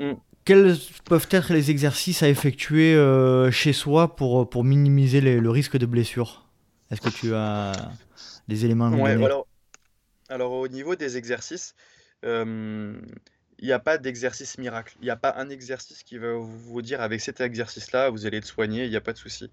Mm. 0.00 0.14
Quels 0.44 0.76
peuvent 1.04 1.28
être 1.30 1.52
les 1.52 1.70
exercices 1.70 2.24
à 2.24 2.28
effectuer 2.28 2.96
euh, 2.96 3.52
chez 3.52 3.72
soi 3.72 4.16
pour, 4.16 4.50
pour 4.50 4.64
minimiser 4.64 5.20
le 5.20 5.50
risque 5.50 5.76
de 5.76 5.86
blessure? 5.86 6.49
Est-ce 6.90 7.00
que 7.00 7.08
tu 7.08 7.34
as 7.34 7.72
des 8.48 8.64
éléments 8.64 8.90
ouais, 8.90 9.12
alors, 9.12 9.46
alors, 10.28 10.52
au 10.52 10.68
niveau 10.68 10.96
des 10.96 11.16
exercices, 11.16 11.74
euh, 12.24 12.94
il 13.58 13.66
n'y 13.66 13.72
a 13.72 13.78
pas 13.78 13.98
d'exercice 13.98 14.58
miracle. 14.58 14.96
Il 15.00 15.04
n'y 15.04 15.10
a 15.10 15.16
pas 15.16 15.34
un 15.36 15.50
exercice 15.50 16.02
qui 16.02 16.18
va 16.18 16.34
vous 16.34 16.82
dire 16.82 17.00
avec 17.00 17.20
cet 17.20 17.40
exercice-là, 17.40 18.10
vous 18.10 18.26
allez 18.26 18.38
être 18.38 18.46
soigné, 18.46 18.84
il 18.84 18.90
n'y 18.90 18.96
a 18.96 19.00
pas 19.00 19.12
de 19.12 19.18
souci. 19.18 19.50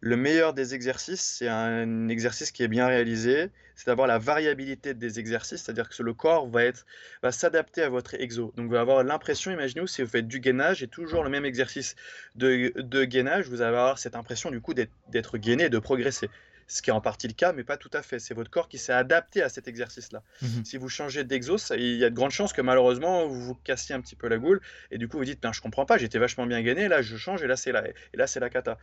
Le 0.00 0.16
meilleur 0.16 0.52
des 0.52 0.74
exercices, 0.74 1.20
c'est 1.20 1.46
un 1.46 2.08
exercice 2.08 2.50
qui 2.50 2.64
est 2.64 2.68
bien 2.68 2.88
réalisé, 2.88 3.50
c'est 3.76 3.86
d'avoir 3.86 4.08
la 4.08 4.18
variabilité 4.18 4.94
des 4.94 5.20
exercices, 5.20 5.62
c'est-à-dire 5.62 5.88
que 5.88 6.02
le 6.02 6.12
corps 6.12 6.48
va, 6.48 6.64
être, 6.64 6.84
va 7.22 7.30
s'adapter 7.30 7.82
à 7.82 7.88
votre 7.88 8.14
exo. 8.14 8.52
Donc, 8.56 8.66
vous 8.66 8.74
allez 8.74 8.82
avoir 8.82 9.04
l'impression, 9.04 9.52
imaginez-vous, 9.52 9.86
si 9.86 10.02
vous 10.02 10.08
faites 10.08 10.26
du 10.26 10.40
gainage 10.40 10.82
et 10.82 10.88
toujours 10.88 11.22
le 11.22 11.30
même 11.30 11.44
exercice 11.44 11.94
de, 12.34 12.72
de 12.76 13.04
gainage, 13.04 13.48
vous 13.48 13.62
allez 13.62 13.76
avoir 13.76 13.98
cette 13.98 14.16
impression 14.16 14.50
du 14.50 14.60
coup 14.60 14.74
d'être 14.74 15.38
gainé 15.38 15.64
et 15.64 15.70
de 15.70 15.78
progresser 15.78 16.28
ce 16.72 16.80
qui 16.80 16.88
est 16.88 16.92
en 16.92 17.02
partie 17.02 17.28
le 17.28 17.34
cas, 17.34 17.52
mais 17.52 17.64
pas 17.64 17.76
tout 17.76 17.90
à 17.92 18.00
fait. 18.00 18.18
C'est 18.18 18.32
votre 18.32 18.50
corps 18.50 18.68
qui 18.68 18.78
s'est 18.78 18.94
adapté 18.94 19.42
à 19.42 19.50
cet 19.50 19.68
exercice-là. 19.68 20.22
Mhm. 20.40 20.64
Si 20.64 20.78
vous 20.78 20.88
changez 20.88 21.22
d'exo, 21.22 21.58
il 21.76 21.96
y 21.96 22.04
a 22.04 22.08
de 22.08 22.14
grandes 22.14 22.30
chances 22.30 22.54
que 22.54 22.62
malheureusement 22.62 23.26
vous 23.26 23.42
vous 23.42 23.54
cassiez 23.54 23.94
un 23.94 24.00
petit 24.00 24.16
peu 24.16 24.26
la 24.26 24.38
goule 24.38 24.62
et 24.90 24.96
du 24.96 25.06
coup 25.06 25.18
vous 25.18 25.24
dites 25.26 25.42
ben, 25.42 25.52
je 25.52 25.60
comprends 25.60 25.84
pas, 25.84 25.98
j'étais 25.98 26.18
vachement 26.18 26.46
bien 26.46 26.62
gagné, 26.62 26.88
là 26.88 27.02
je 27.02 27.16
change 27.16 27.42
et 27.42 27.46
là 27.46 27.56
c'est 27.56 27.72
la 27.72 27.86
et 27.86 27.94
là 28.14 28.26
c'est 28.26 28.40
la 28.40 28.48
cata. 28.48 28.78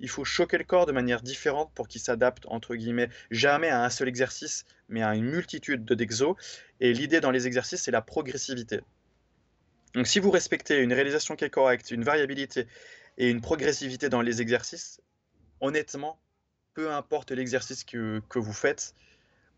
Il 0.00 0.10
faut 0.10 0.24
choquer 0.24 0.58
le 0.58 0.64
corps 0.64 0.84
de 0.84 0.92
manière 0.92 1.22
différente 1.22 1.70
pour 1.74 1.88
qu'il 1.88 2.02
s'adapte 2.02 2.44
entre 2.46 2.74
guillemets 2.74 3.08
jamais 3.30 3.68
à 3.68 3.84
un 3.84 3.90
seul 3.90 4.08
exercice, 4.08 4.66
mais 4.90 5.02
à 5.02 5.14
une 5.14 5.24
multitude 5.24 5.86
de 5.86 5.94
d'exos. 5.94 6.36
Et 6.80 6.92
l'idée 6.92 7.20
dans 7.20 7.30
les 7.30 7.46
exercices 7.46 7.80
c'est 7.80 7.90
la 7.90 8.02
progressivité. 8.02 8.80
Donc 9.94 10.06
si 10.06 10.20
vous 10.20 10.30
respectez 10.30 10.78
une 10.78 10.92
réalisation 10.92 11.36
qui 11.36 11.44
est 11.46 11.50
correcte, 11.50 11.90
une 11.90 12.04
variabilité 12.04 12.66
et 13.16 13.30
une 13.30 13.40
progressivité 13.40 14.10
dans 14.10 14.20
les 14.20 14.42
exercices, 14.42 15.00
honnêtement, 15.62 16.18
peu 16.74 16.90
importe 16.90 17.30
l'exercice 17.30 17.84
que, 17.84 18.20
vous 18.34 18.52
faites, 18.52 18.94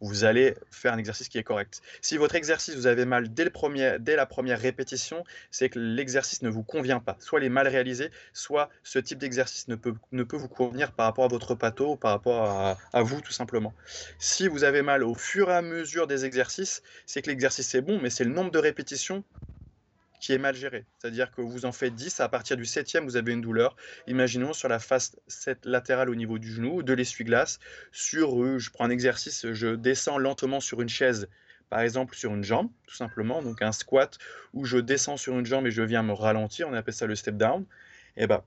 vous 0.01 0.25
allez 0.25 0.55
faire 0.70 0.92
un 0.92 0.98
exercice 0.98 1.29
qui 1.29 1.38
est 1.38 1.44
correct. 1.44 1.81
Si 2.01 2.16
votre 2.16 2.35
exercice, 2.35 2.75
vous 2.75 2.88
avez 2.88 3.05
mal 3.05 3.33
dès 3.33 3.44
la 4.16 4.27
première 4.27 4.61
répétition, 4.61 5.22
c'est 5.51 5.68
que 5.68 5.79
l'exercice 5.79 6.42
ne 6.42 6.48
vous 6.51 6.64
convient 6.64 6.98
pas. 6.98 7.16
Soit 7.20 7.40
il 7.40 7.46
est 7.46 7.51
mal 7.51 7.68
réalisé, 7.68 8.11
soit 8.33 8.68
ce 8.83 8.98
type 8.98 9.18
d'exercice 9.18 9.68
ne 9.68 9.77
peut, 9.77 9.94
ne 10.11 10.25
peut 10.25 10.37
vous 10.37 10.48
convenir 10.48 10.92
par 10.92 11.07
rapport 11.07 11.25
à 11.25 11.29
votre 11.29 11.55
pâteau, 11.55 11.94
par 11.96 12.11
rapport 12.11 12.42
à, 12.42 12.79
à, 12.92 13.03
vous 13.03 13.20
tout 13.20 13.33
simplement. 13.33 13.72
Si 14.18 14.48
vous 14.48 14.64
avez 14.64 14.83
mal 14.83 15.05
au 15.05 15.14
fur 15.14 15.51
et 15.51 15.55
à 15.55 15.62
mesure 15.62 16.09
des 16.09 16.25
exercices, 16.25 16.83
c'est 17.07 17.22
que 17.22 17.31
l'exercice 17.31 17.72
est 17.75 17.83
bon, 17.83 18.01
mais 18.01 18.11
c'est 18.11 18.25
le 18.25 18.33
nombre 18.33 18.51
de 18.51 18.59
répétitions 18.59 19.22
qui 20.22 20.32
est 20.32 20.38
mal 20.38 20.54
géré. 20.54 20.87
C'est-à-dire 20.98 21.32
que 21.32 21.42
vous 21.42 21.66
en 21.66 21.72
faites 21.72 21.96
10, 21.96 22.20
à 22.20 22.28
partir 22.28 22.56
du 22.56 22.62
7e, 22.62 23.00
vous 23.00 23.16
avez 23.16 23.32
une 23.32 23.40
douleur. 23.40 23.74
Imaginons 24.06 24.52
sur 24.52 24.68
la 24.68 24.78
face 24.78 25.16
latérale 25.64 26.08
au 26.08 26.14
niveau 26.14 26.38
du 26.38 26.50
genou, 26.50 26.85
de 26.85 26.92
l'essuie-glace, 26.94 27.58
sur, 27.90 28.40
euh, 28.40 28.58
je 28.61 28.70
prends 28.70 28.85
un 28.85 28.90
exercice, 28.90 29.52
je 29.52 29.74
descends 29.74 30.18
lentement 30.18 30.61
sur 30.61 30.80
une 30.80 30.88
chaise, 30.88 31.28
par 31.70 31.80
exemple 31.80 32.14
sur 32.14 32.32
une 32.32 32.44
jambe, 32.44 32.70
tout 32.87 32.94
simplement, 32.94 33.42
donc 33.42 33.62
un 33.62 33.72
squat 33.72 34.16
où 34.54 34.64
je 34.64 34.78
descends 34.78 35.16
sur 35.16 35.37
une 35.37 35.44
jambe 35.44 35.66
et 35.66 35.72
je 35.72 35.82
viens 35.82 36.04
me 36.04 36.12
ralentir, 36.12 36.68
on 36.68 36.72
appelle 36.72 36.94
ça 36.94 37.06
le 37.06 37.16
step 37.16 37.37
down. 37.37 37.62
Et 38.16 38.24
eh 38.24 38.26
ben, 38.28 38.44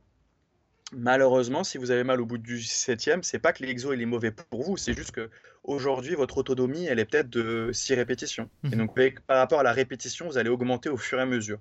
malheureusement, 0.92 1.64
si 1.64 1.78
vous 1.78 1.92
avez 1.92 2.04
mal 2.04 2.22
au 2.22 2.26
bout 2.26 2.38
du 2.38 2.62
septième, 2.62 3.24
c'est 3.24 3.40
pas 3.40 3.54
que 3.54 3.64
l'exo 3.64 3.94
est 3.94 4.06
mauvais 4.06 4.32
pour 4.32 4.64
vous, 4.64 4.78
c'est 4.78 4.94
juste 4.94 5.12
que 5.12 5.30
aujourd'hui 5.64 6.14
votre 6.16 6.38
autonomie 6.38 6.86
elle 6.86 7.00
est 7.00 7.06
peut-être 7.06 7.30
de 7.30 7.72
6 7.74 7.96
répétitions. 7.96 8.50
Et 8.64 8.76
mhm. 8.76 8.88
donc 8.88 9.22
par 9.22 9.38
rapport 9.38 9.60
à 9.60 9.64
la 9.64 9.74
répétition, 9.74 10.28
vous 10.28 10.38
allez 10.38 10.50
augmenter 10.50 10.90
au 10.90 10.98
fur 10.98 11.20
et 11.20 11.24
à 11.24 11.26
mesure. 11.26 11.60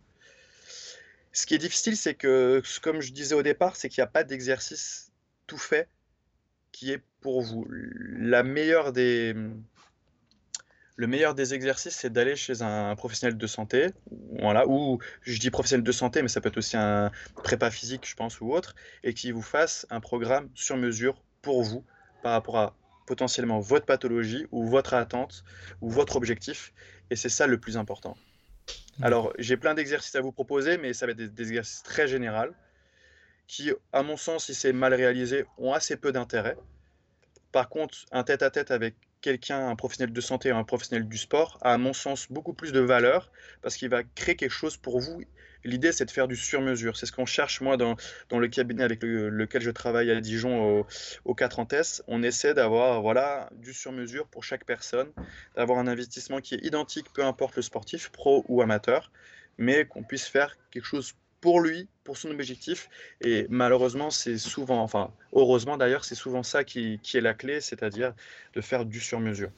Ce 1.33 1.47
qui 1.47 1.55
est 1.55 1.59
difficile, 1.59 1.97
c'est 1.97 2.15
que, 2.15 2.63
comme 2.81 3.01
je 3.01 3.13
disais 3.13 3.35
au 3.35 3.43
départ, 3.43 3.75
c'est 3.75 3.89
qu'il 3.89 4.01
n'y 4.01 4.05
a 4.05 4.11
pas 4.11 4.23
d'exercice 4.23 5.11
tout 5.49 5.59
fait 5.59 5.89
qui 6.71 6.93
est 6.93 7.03
pour 7.21 7.43
vous. 7.43 7.67
La 7.71 8.45
meilleure 8.45 8.93
des, 8.93 9.35
le 10.97 11.07
meilleur 11.07 11.35
des 11.35 11.55
exercices, 11.55 11.97
c'est 11.97 12.13
d'aller 12.13 12.37
chez 12.37 12.63
un 12.63 12.95
professionnel 12.95 13.37
de 13.37 13.47
santé, 13.47 13.89
voilà, 14.39 14.67
ou 14.69 15.01
je 15.23 15.39
dis 15.39 15.51
professionnel 15.51 15.83
de 15.83 15.93
santé, 15.93 16.23
mais 16.23 16.29
ça 16.29 16.41
peut 16.41 16.49
être 16.49 16.59
aussi 16.59 16.77
un 16.77 17.11
prépa 17.43 17.71
physique, 17.71 18.09
je 18.09 18.15
pense, 18.15 18.41
ou 18.41 18.53
autre, 18.53 18.75
et 19.03 19.13
qui 19.13 19.33
vous 19.33 19.43
fasse 19.43 19.87
un 19.91 20.01
programme 20.01 20.49
sur 20.55 20.77
mesure 20.77 21.21
pour 21.43 21.63
vous 21.63 21.85
par 22.23 22.33
rapport 22.33 22.59
à 22.59 22.77
potentiellement 23.07 23.61
votre 23.61 23.87
pathologie 23.87 24.47
ou 24.51 24.67
votre 24.67 24.95
attente 24.95 25.45
ou 25.81 25.91
votre 25.91 26.17
objectif. 26.17 26.73
Et 27.11 27.17
c'est 27.17 27.29
ça 27.29 27.47
le 27.47 27.59
plus 27.59 27.77
important. 27.77 28.17
Mmh. 28.99 29.05
Alors, 29.05 29.33
j'ai 29.39 29.57
plein 29.57 29.75
d'exercices 29.75 30.15
à 30.15 30.21
vous 30.21 30.33
proposer, 30.33 30.79
mais 30.79 30.93
ça 30.93 31.07
va 31.07 31.13
être 31.13 31.19
des, 31.19 31.29
des 31.29 31.49
exercices 31.49 31.83
très 31.83 32.07
généraux 32.07 32.55
qui, 33.47 33.73
à 33.93 34.03
mon 34.03 34.17
sens, 34.17 34.47
si 34.47 34.55
c'est 34.55 34.73
mal 34.73 34.95
réalisé, 34.95 35.45
ont 35.59 35.73
assez 35.73 35.97
peu 35.97 36.13
d'intérêt. 36.13 36.57
Par 37.53 37.69
contre, 37.69 37.99
un 38.11 38.25
tête-à-tête 38.25 38.71
avec 38.71 38.95
quelqu'un, 39.25 39.69
un 39.69 39.75
professionnel 39.75 40.13
de 40.13 40.21
santé 40.21 40.51
un 40.51 40.65
professionnel 40.65 41.09
du 41.09 41.17
sport, 41.17 41.57
a 41.63 41.73
à 41.73 41.79
mon 41.79 41.95
sens 41.95 42.31
beaucoup 42.31 42.53
plus 42.53 42.73
de 42.73 42.81
valeur 42.81 43.33
parce 43.63 43.77
qu'il 43.77 43.89
va 43.89 44.03
créer 44.03 44.37
quelque 44.37 44.53
chose 44.53 44.77
pour 44.77 45.01
vous 45.01 45.23
L'idée, 45.67 45.93
c'est 45.93 46.05
de 46.05 46.11
faire 46.11 46.29
du 46.29 46.37
sur-mesure. 46.37 46.99
C'est 46.99 47.07
ce 47.07 47.13
qu'on 47.13 47.25
cherche, 47.25 47.63
moi, 47.63 47.79
dans, 47.79 47.97
dans 48.29 48.39
le 48.39 48.49
cabinet 48.49 48.83
avec 48.83 49.03
lequel 49.03 49.63
je 49.63 49.71
travaille 49.71 50.11
à 50.11 50.21
Dijon, 50.21 50.81
au, 50.81 50.87
au 51.25 51.35
4 51.35 51.59
en 51.59 51.67
On 52.07 52.23
essaie 52.23 52.53
d'avoir 52.53 53.01
voilà, 53.01 53.49
du 53.57 53.73
sur-mesure 53.73 54.27
pour 54.27 54.45
chaque 54.45 54.67
personne, 54.67 55.11
d'avoir 55.57 55.79
un 55.79 55.87
investissement 55.87 56.43
qui 56.43 56.55
est 56.55 56.63
identique, 56.67 57.07
peu 57.15 57.25
importe 57.25 57.57
le 57.57 57.63
sportif, 57.63 58.11
pro 58.11 58.45
ou 58.49 58.61
amateur, 58.61 59.11
mais 59.57 59.87
qu'on 59.87 60.03
puisse 60.03 60.27
faire 60.27 60.55
quelque 60.71 60.85
chose 60.85 61.15
pour 61.45 61.61
lui, 61.61 61.89
pour 62.05 62.17
son 62.17 62.31
objectif. 62.31 62.89
Et 63.21 63.47
malheureusement, 63.51 64.09
c'est 64.09 64.39
souvent, 64.39 64.81
enfin, 64.83 65.11
heureusement 65.35 65.77
d'ailleurs, 65.77 66.03
c'est 66.07 66.15
souvent 66.15 66.43
ça 66.43 66.65
qui, 66.65 66.99
qui 67.03 67.19
est 67.19 67.21
la 67.21 67.35
clé, 67.35 67.61
c'est-à-dire 67.61 68.15
de 68.55 68.63
faire 68.63 68.87
du 68.87 68.99
sur-mesure. 68.99 69.51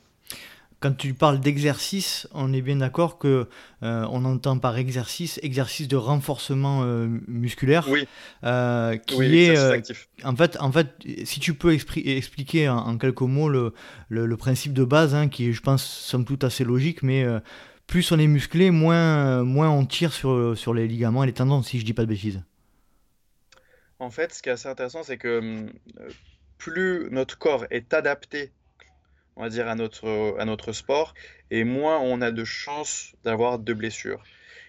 Quand 0.80 0.96
tu 0.96 1.14
parles 1.14 1.38
d'exercice, 1.38 2.26
on 2.34 2.52
est 2.52 2.60
bien 2.60 2.74
d'accord 2.74 3.18
que 3.18 3.48
euh, 3.84 4.04
on 4.10 4.24
entend 4.24 4.58
par 4.58 4.76
exercice 4.76 5.38
exercice 5.44 5.86
de 5.86 5.94
renforcement 5.94 6.82
euh, 6.82 7.06
musculaire, 7.28 7.86
oui. 7.88 8.08
Euh, 8.42 8.96
qui 8.96 9.44
est 9.44 9.56
en 10.24 10.34
fait 10.34 10.58
en 10.58 10.72
fait 10.72 10.88
si 11.24 11.38
tu 11.38 11.54
peux 11.54 11.72
expliquer 11.72 12.68
en, 12.68 12.98
quelques 12.98 13.20
mots 13.20 13.48
le, 13.48 13.74
le, 14.08 14.36
principe 14.36 14.72
de 14.72 14.84
base, 14.84 15.14
hein, 15.14 15.28
qui 15.28 15.48
est 15.48 15.52
je 15.52 15.62
pense 15.62 15.84
somme 15.84 16.24
toute 16.24 16.42
assez 16.42 16.64
logique, 16.64 17.04
mais 17.04 17.24
plus 17.86 18.10
on 18.12 18.18
est 18.18 18.26
musclé, 18.26 18.70
moins 18.70 19.42
moins 19.44 19.70
on 19.70 19.86
tire 19.86 20.12
sur 20.12 20.56
sur 20.56 20.74
les 20.74 20.86
ligaments 20.88 21.24
et 21.24 21.26
les 21.26 21.32
tendons, 21.32 21.62
si 21.62 21.78
je 21.78 21.84
dis 21.84 21.94
pas 21.94 22.02
de 22.02 22.08
bêtises. 22.08 22.42
En 23.98 24.10
fait, 24.10 24.34
ce 24.34 24.42
qui 24.42 24.50
est 24.50 24.52
assez 24.52 24.68
intéressant, 24.68 25.02
c'est 25.02 25.16
que 25.16 25.38
hum, 25.38 25.72
plus 26.58 27.08
notre 27.10 27.38
corps 27.38 27.64
est 27.70 27.94
adapté 27.94 28.52
on 29.36 29.42
va 29.42 29.48
dire, 29.50 29.68
à 29.68 29.74
notre, 29.74 30.36
à 30.38 30.44
notre 30.44 30.72
sport, 30.72 31.14
et 31.50 31.64
moins 31.64 31.98
on 32.00 32.20
a 32.22 32.30
de 32.30 32.44
chances 32.44 33.12
d'avoir 33.22 33.58
de 33.58 33.72
blessures. 33.74 34.24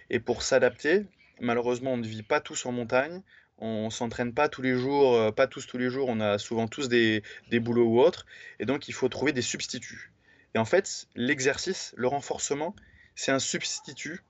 Et 0.09 0.19
pour 0.19 0.43
s'adapter, 0.43 1.05
malheureusement, 1.39 1.93
on 1.93 1.97
ne 1.97 2.05
vit 2.05 2.23
pas 2.23 2.41
tous 2.41 2.65
en 2.65 2.71
montagne, 2.73 3.21
on 3.59 3.89
s'entraîne 3.89 4.33
pas 4.33 4.49
tous 4.49 4.61
les 4.61 4.75
jours, 4.75 5.15
euh, 5.15 5.31
pas 5.31 5.47
tous 5.47 5.65
tous 5.65 5.77
les 5.77 5.89
jours, 5.89 6.09
on 6.09 6.19
a 6.19 6.37
souvent 6.37 6.67
tous 6.67 6.89
des, 6.89 7.23
des 7.49 7.59
boulots 7.59 7.87
ou 7.87 7.99
autres, 7.99 8.25
et 8.59 8.65
donc 8.65 8.87
il 8.87 8.93
faut 8.93 9.09
trouver 9.09 9.31
des 9.31 9.41
substituts. 9.41 10.11
Et 10.53 10.59
en 10.59 10.65
fait, 10.65 11.07
l'exercice, 11.15 11.93
le 11.97 12.07
renforcement, 12.07 12.75
c'est 13.17 13.31
un 13.31 13.39
substitut, 13.39 14.21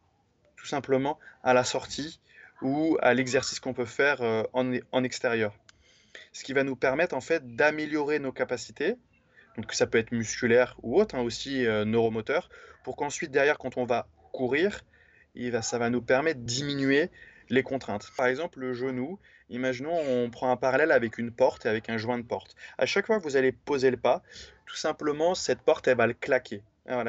tout 0.55 0.65
simplement, 0.65 1.19
à 1.43 1.53
la 1.53 1.65
sortie 1.65 2.21
ou 2.61 2.97
à 3.01 3.13
l'exercice 3.13 3.59
qu'on 3.59 3.73
peut 3.73 3.85
faire 3.85 4.21
euh, 4.21 4.43
en, 4.53 5.03
extérieur. 5.03 5.53
Ce 6.31 6.43
qui 6.45 6.53
va 6.53 6.63
nous 6.63 6.77
permettre 6.77 7.13
en 7.13 7.21
fait 7.21 7.55
d'améliorer 7.55 8.19
nos 8.19 8.31
capacités, 8.31 8.95
donc 9.57 9.73
ça 9.73 9.87
peut 9.87 9.97
être 9.97 10.13
musculaire 10.13 10.77
ou 10.83 10.99
autre, 10.99 11.15
hein, 11.15 11.21
aussi 11.21 11.65
euh, 11.65 11.83
neuromoteur, 11.83 12.49
pour 12.85 12.95
qu'ensuite 12.95 13.29
derrière, 13.29 13.57
quand 13.57 13.75
on 13.77 13.83
va 13.83 14.07
courir, 14.31 14.81
ça 15.61 15.77
va 15.77 15.89
nous 15.89 16.01
permettre 16.01 16.39
de 16.39 16.45
diminuer 16.45 17.11
les 17.49 17.63
contraintes. 17.63 18.09
Par 18.15 18.27
exemple, 18.27 18.59
le 18.59 18.73
genou, 18.73 19.19
imaginons 19.49 19.95
on 19.95 20.29
prend 20.29 20.49
un 20.49 20.57
parallèle 20.57 20.93
avec 20.93 21.17
une 21.17 21.31
porte 21.31 21.65
et 21.65 21.69
avec 21.69 21.89
un 21.89 21.97
joint 21.97 22.17
de 22.17 22.23
porte. 22.23 22.55
À 22.77 22.85
chaque 22.85 23.05
fois 23.05 23.19
que 23.19 23.23
vous 23.23 23.35
allez 23.35 23.51
poser 23.51 23.91
le 23.91 23.97
pas, 23.97 24.23
tout 24.65 24.77
simplement, 24.77 25.35
cette 25.35 25.61
porte, 25.61 25.89
elle 25.89 25.97
va 25.97 26.07
le 26.07 26.13
claquer. 26.13 26.63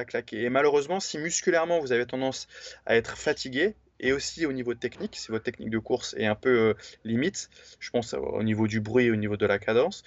Claquer. 0.06 0.42
Et 0.42 0.50
malheureusement, 0.50 1.00
si 1.00 1.18
musculairement 1.18 1.78
vous 1.78 1.92
avez 1.92 2.06
tendance 2.06 2.48
à 2.86 2.96
être 2.96 3.16
fatigué, 3.16 3.74
et 4.00 4.12
aussi 4.12 4.46
au 4.46 4.52
niveau 4.52 4.74
technique, 4.74 5.16
si 5.16 5.30
votre 5.30 5.44
technique 5.44 5.70
de 5.70 5.78
course 5.78 6.14
est 6.18 6.26
un 6.26 6.34
peu 6.34 6.70
euh, 6.70 6.74
limite, 7.04 7.50
je 7.80 7.90
pense 7.90 8.14
au 8.14 8.42
niveau 8.42 8.66
du 8.66 8.80
bruit, 8.80 9.10
au 9.10 9.16
niveau 9.16 9.36
de 9.36 9.46
la 9.46 9.58
cadence, 9.58 10.04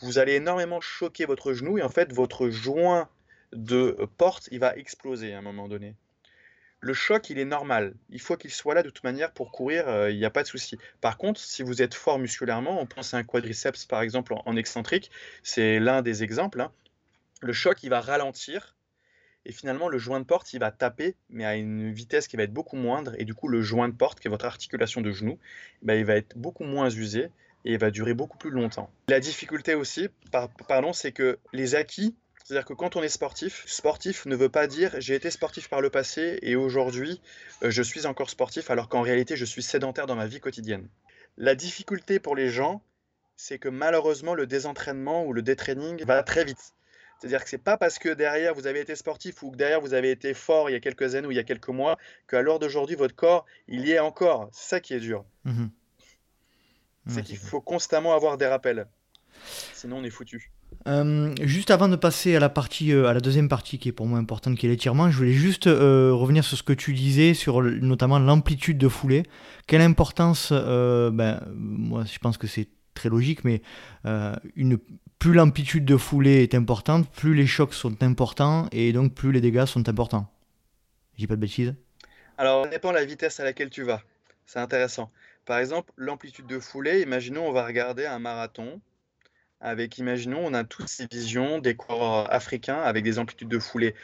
vous 0.00 0.18
allez 0.18 0.34
énormément 0.34 0.80
choquer 0.80 1.24
votre 1.24 1.52
genou 1.52 1.78
et 1.78 1.82
en 1.82 1.88
fait 1.88 2.12
votre 2.12 2.50
joint 2.50 3.08
de 3.52 3.96
porte, 4.16 4.48
il 4.52 4.60
va 4.60 4.76
exploser 4.76 5.34
à 5.34 5.38
un 5.38 5.42
moment 5.42 5.68
donné. 5.68 5.94
Le 6.80 6.94
choc, 6.94 7.30
il 7.30 7.38
est 7.38 7.44
normal. 7.44 7.94
Il 8.10 8.20
faut 8.20 8.36
qu'il 8.36 8.50
soit 8.50 8.74
là 8.74 8.82
de 8.82 8.90
toute 8.90 9.04
manière 9.04 9.32
pour 9.32 9.52
courir, 9.52 9.88
euh, 9.88 10.10
il 10.10 10.18
n'y 10.18 10.24
a 10.24 10.30
pas 10.30 10.42
de 10.42 10.48
souci. 10.48 10.78
Par 11.00 11.16
contre, 11.16 11.40
si 11.40 11.62
vous 11.62 11.80
êtes 11.80 11.94
fort 11.94 12.18
musculairement, 12.18 12.80
on 12.80 12.86
pense 12.86 13.14
à 13.14 13.18
un 13.18 13.22
quadriceps 13.22 13.84
par 13.86 14.02
exemple 14.02 14.34
en, 14.34 14.56
excentrique, 14.56 15.10
c'est 15.44 15.78
l'un 15.78 16.02
des 16.02 16.24
exemples. 16.24 16.60
Hein. 16.60 16.72
Le 17.40 17.52
choc, 17.52 17.82
il 17.82 17.90
va 17.90 18.00
ralentir 18.00 18.74
et 19.44 19.52
finalement, 19.52 19.88
le 19.88 19.98
joint 19.98 20.20
de 20.20 20.24
porte, 20.24 20.52
il 20.52 20.60
va 20.60 20.70
taper, 20.70 21.16
mais 21.28 21.44
à 21.44 21.56
une 21.56 21.92
vitesse 21.92 22.28
qui 22.28 22.36
va 22.36 22.44
être 22.44 22.52
beaucoup 22.52 22.76
moindre. 22.76 23.14
Et 23.18 23.24
du 23.24 23.34
coup, 23.34 23.48
le 23.48 23.60
joint 23.60 23.88
de 23.88 23.94
porte, 23.94 24.20
qui 24.20 24.28
est 24.28 24.30
votre 24.30 24.44
articulation 24.44 25.00
de 25.00 25.10
genou, 25.10 25.38
ben, 25.82 25.94
il 25.94 26.04
va 26.04 26.14
être 26.14 26.36
beaucoup 26.36 26.64
moins 26.64 26.90
usé 26.90 27.30
et 27.64 27.72
il 27.72 27.78
va 27.78 27.90
durer 27.90 28.14
beaucoup 28.14 28.38
plus 28.38 28.50
longtemps. 28.50 28.90
La 29.08 29.20
difficulté 29.20 29.74
aussi, 29.74 30.08
pardon, 30.68 30.92
c'est 30.92 31.12
que 31.12 31.38
les 31.52 31.74
acquis, 31.74 32.14
c'est-à-dire 32.44 32.64
que 32.64 32.74
quand 32.74 32.96
on 32.96 33.02
est 33.02 33.08
sportif, 33.08 33.64
sportif 33.66 34.26
ne 34.26 34.36
veut 34.36 34.48
pas 34.48 34.66
dire 34.66 34.94
j'ai 34.98 35.14
été 35.14 35.30
sportif 35.30 35.68
par 35.68 35.80
le 35.80 35.90
passé 35.90 36.40
et 36.42 36.56
aujourd'hui 36.56 37.20
euh, 37.62 37.70
je 37.70 37.82
suis 37.82 38.04
encore 38.04 38.30
sportif 38.30 38.68
alors 38.68 38.88
qu'en 38.88 39.02
réalité 39.02 39.36
je 39.36 39.44
suis 39.44 39.62
sédentaire 39.62 40.06
dans 40.06 40.16
ma 40.16 40.26
vie 40.26 40.40
quotidienne. 40.40 40.88
La 41.36 41.54
difficulté 41.54 42.18
pour 42.18 42.34
les 42.34 42.50
gens, 42.50 42.82
c'est 43.36 43.58
que 43.58 43.68
malheureusement 43.68 44.34
le 44.34 44.46
désentraînement 44.46 45.24
ou 45.24 45.32
le 45.32 45.42
détraining 45.42 46.04
va 46.04 46.22
très 46.24 46.44
vite. 46.44 46.74
C'est-à-dire 47.22 47.44
que 47.44 47.48
c'est 47.48 47.58
pas 47.58 47.76
parce 47.76 48.00
que 48.00 48.08
derrière 48.08 48.52
vous 48.52 48.66
avez 48.66 48.80
été 48.80 48.96
sportif 48.96 49.44
ou 49.44 49.52
que 49.52 49.56
derrière 49.56 49.80
vous 49.80 49.94
avez 49.94 50.10
été 50.10 50.34
fort 50.34 50.68
il 50.68 50.72
y 50.72 50.76
a 50.76 50.80
quelques 50.80 51.14
années 51.14 51.28
ou 51.28 51.30
il 51.30 51.36
y 51.36 51.40
a 51.40 51.44
quelques 51.44 51.68
mois 51.68 51.96
qu'à 52.26 52.42
l'heure 52.42 52.58
d'aujourd'hui 52.58 52.96
votre 52.96 53.14
corps 53.14 53.46
il 53.68 53.86
y 53.86 53.92
est 53.92 54.00
encore. 54.00 54.48
C'est 54.50 54.70
ça 54.70 54.80
qui 54.80 54.92
est 54.94 54.98
dur. 54.98 55.24
Mmh 55.44 55.66
c'est 57.08 57.24
qu'il 57.24 57.36
faut 57.36 57.60
constamment 57.60 58.14
avoir 58.14 58.38
des 58.38 58.46
rappels. 58.46 58.86
Sinon 59.72 59.98
on 59.98 60.04
est 60.04 60.10
foutu. 60.10 60.52
Euh, 60.86 61.34
juste 61.42 61.72
avant 61.72 61.88
de 61.88 61.96
passer 61.96 62.36
à 62.36 62.40
la 62.40 62.48
partie, 62.48 62.92
euh, 62.92 63.06
à 63.06 63.12
la 63.12 63.20
deuxième 63.20 63.48
partie 63.48 63.78
qui 63.78 63.88
est 63.88 63.92
pour 63.92 64.06
moi 64.06 64.20
importante, 64.20 64.56
qui 64.56 64.66
est 64.66 64.68
l'étirement, 64.68 65.10
je 65.10 65.16
voulais 65.16 65.32
juste 65.32 65.66
euh, 65.66 66.12
revenir 66.12 66.44
sur 66.44 66.56
ce 66.56 66.62
que 66.62 66.72
tu 66.72 66.92
disais, 66.92 67.34
sur 67.34 67.60
notamment 67.60 68.20
l'amplitude 68.20 68.78
de 68.78 68.88
foulée. 68.88 69.24
Quelle 69.66 69.80
importance, 69.80 70.52
ben, 70.52 71.40
moi 71.54 72.04
je 72.04 72.18
pense 72.20 72.38
que 72.38 72.46
c'est 72.46 72.68
très 72.94 73.08
logique, 73.08 73.42
mais 73.42 73.62
une 74.54 74.78
plus 75.22 75.34
l'amplitude 75.34 75.84
de 75.84 75.96
foulée 75.96 76.42
est 76.42 76.52
importante, 76.52 77.08
plus 77.08 77.32
les 77.32 77.46
chocs 77.46 77.74
sont 77.74 78.02
importants 78.02 78.66
et 78.72 78.92
donc 78.92 79.14
plus 79.14 79.30
les 79.30 79.40
dégâts 79.40 79.66
sont 79.66 79.88
importants. 79.88 80.28
J'ai 81.16 81.28
pas 81.28 81.36
de 81.36 81.40
bêtises? 81.40 81.76
Alors, 82.38 82.64
ça 82.64 82.70
dépend 82.70 82.90
de 82.90 82.96
la 82.96 83.04
vitesse 83.04 83.38
à 83.38 83.44
laquelle 83.44 83.70
tu 83.70 83.84
vas. 83.84 84.02
C'est 84.46 84.58
intéressant. 84.58 85.12
Par 85.44 85.58
exemple, 85.58 85.92
l'amplitude 85.96 86.48
de 86.48 86.58
foulée, 86.58 87.02
imaginons 87.02 87.46
on 87.46 87.52
va 87.52 87.64
regarder 87.64 88.04
un 88.04 88.18
marathon 88.18 88.80
avec, 89.60 89.96
imaginons, 89.98 90.40
on 90.44 90.54
a 90.54 90.64
toutes 90.64 90.88
ces 90.88 91.06
visions 91.06 91.60
des 91.60 91.76
coureurs 91.76 92.34
africains 92.34 92.80
avec 92.82 93.04
des 93.04 93.20
amplitudes 93.20 93.46
de 93.46 93.60
foulée 93.60 93.94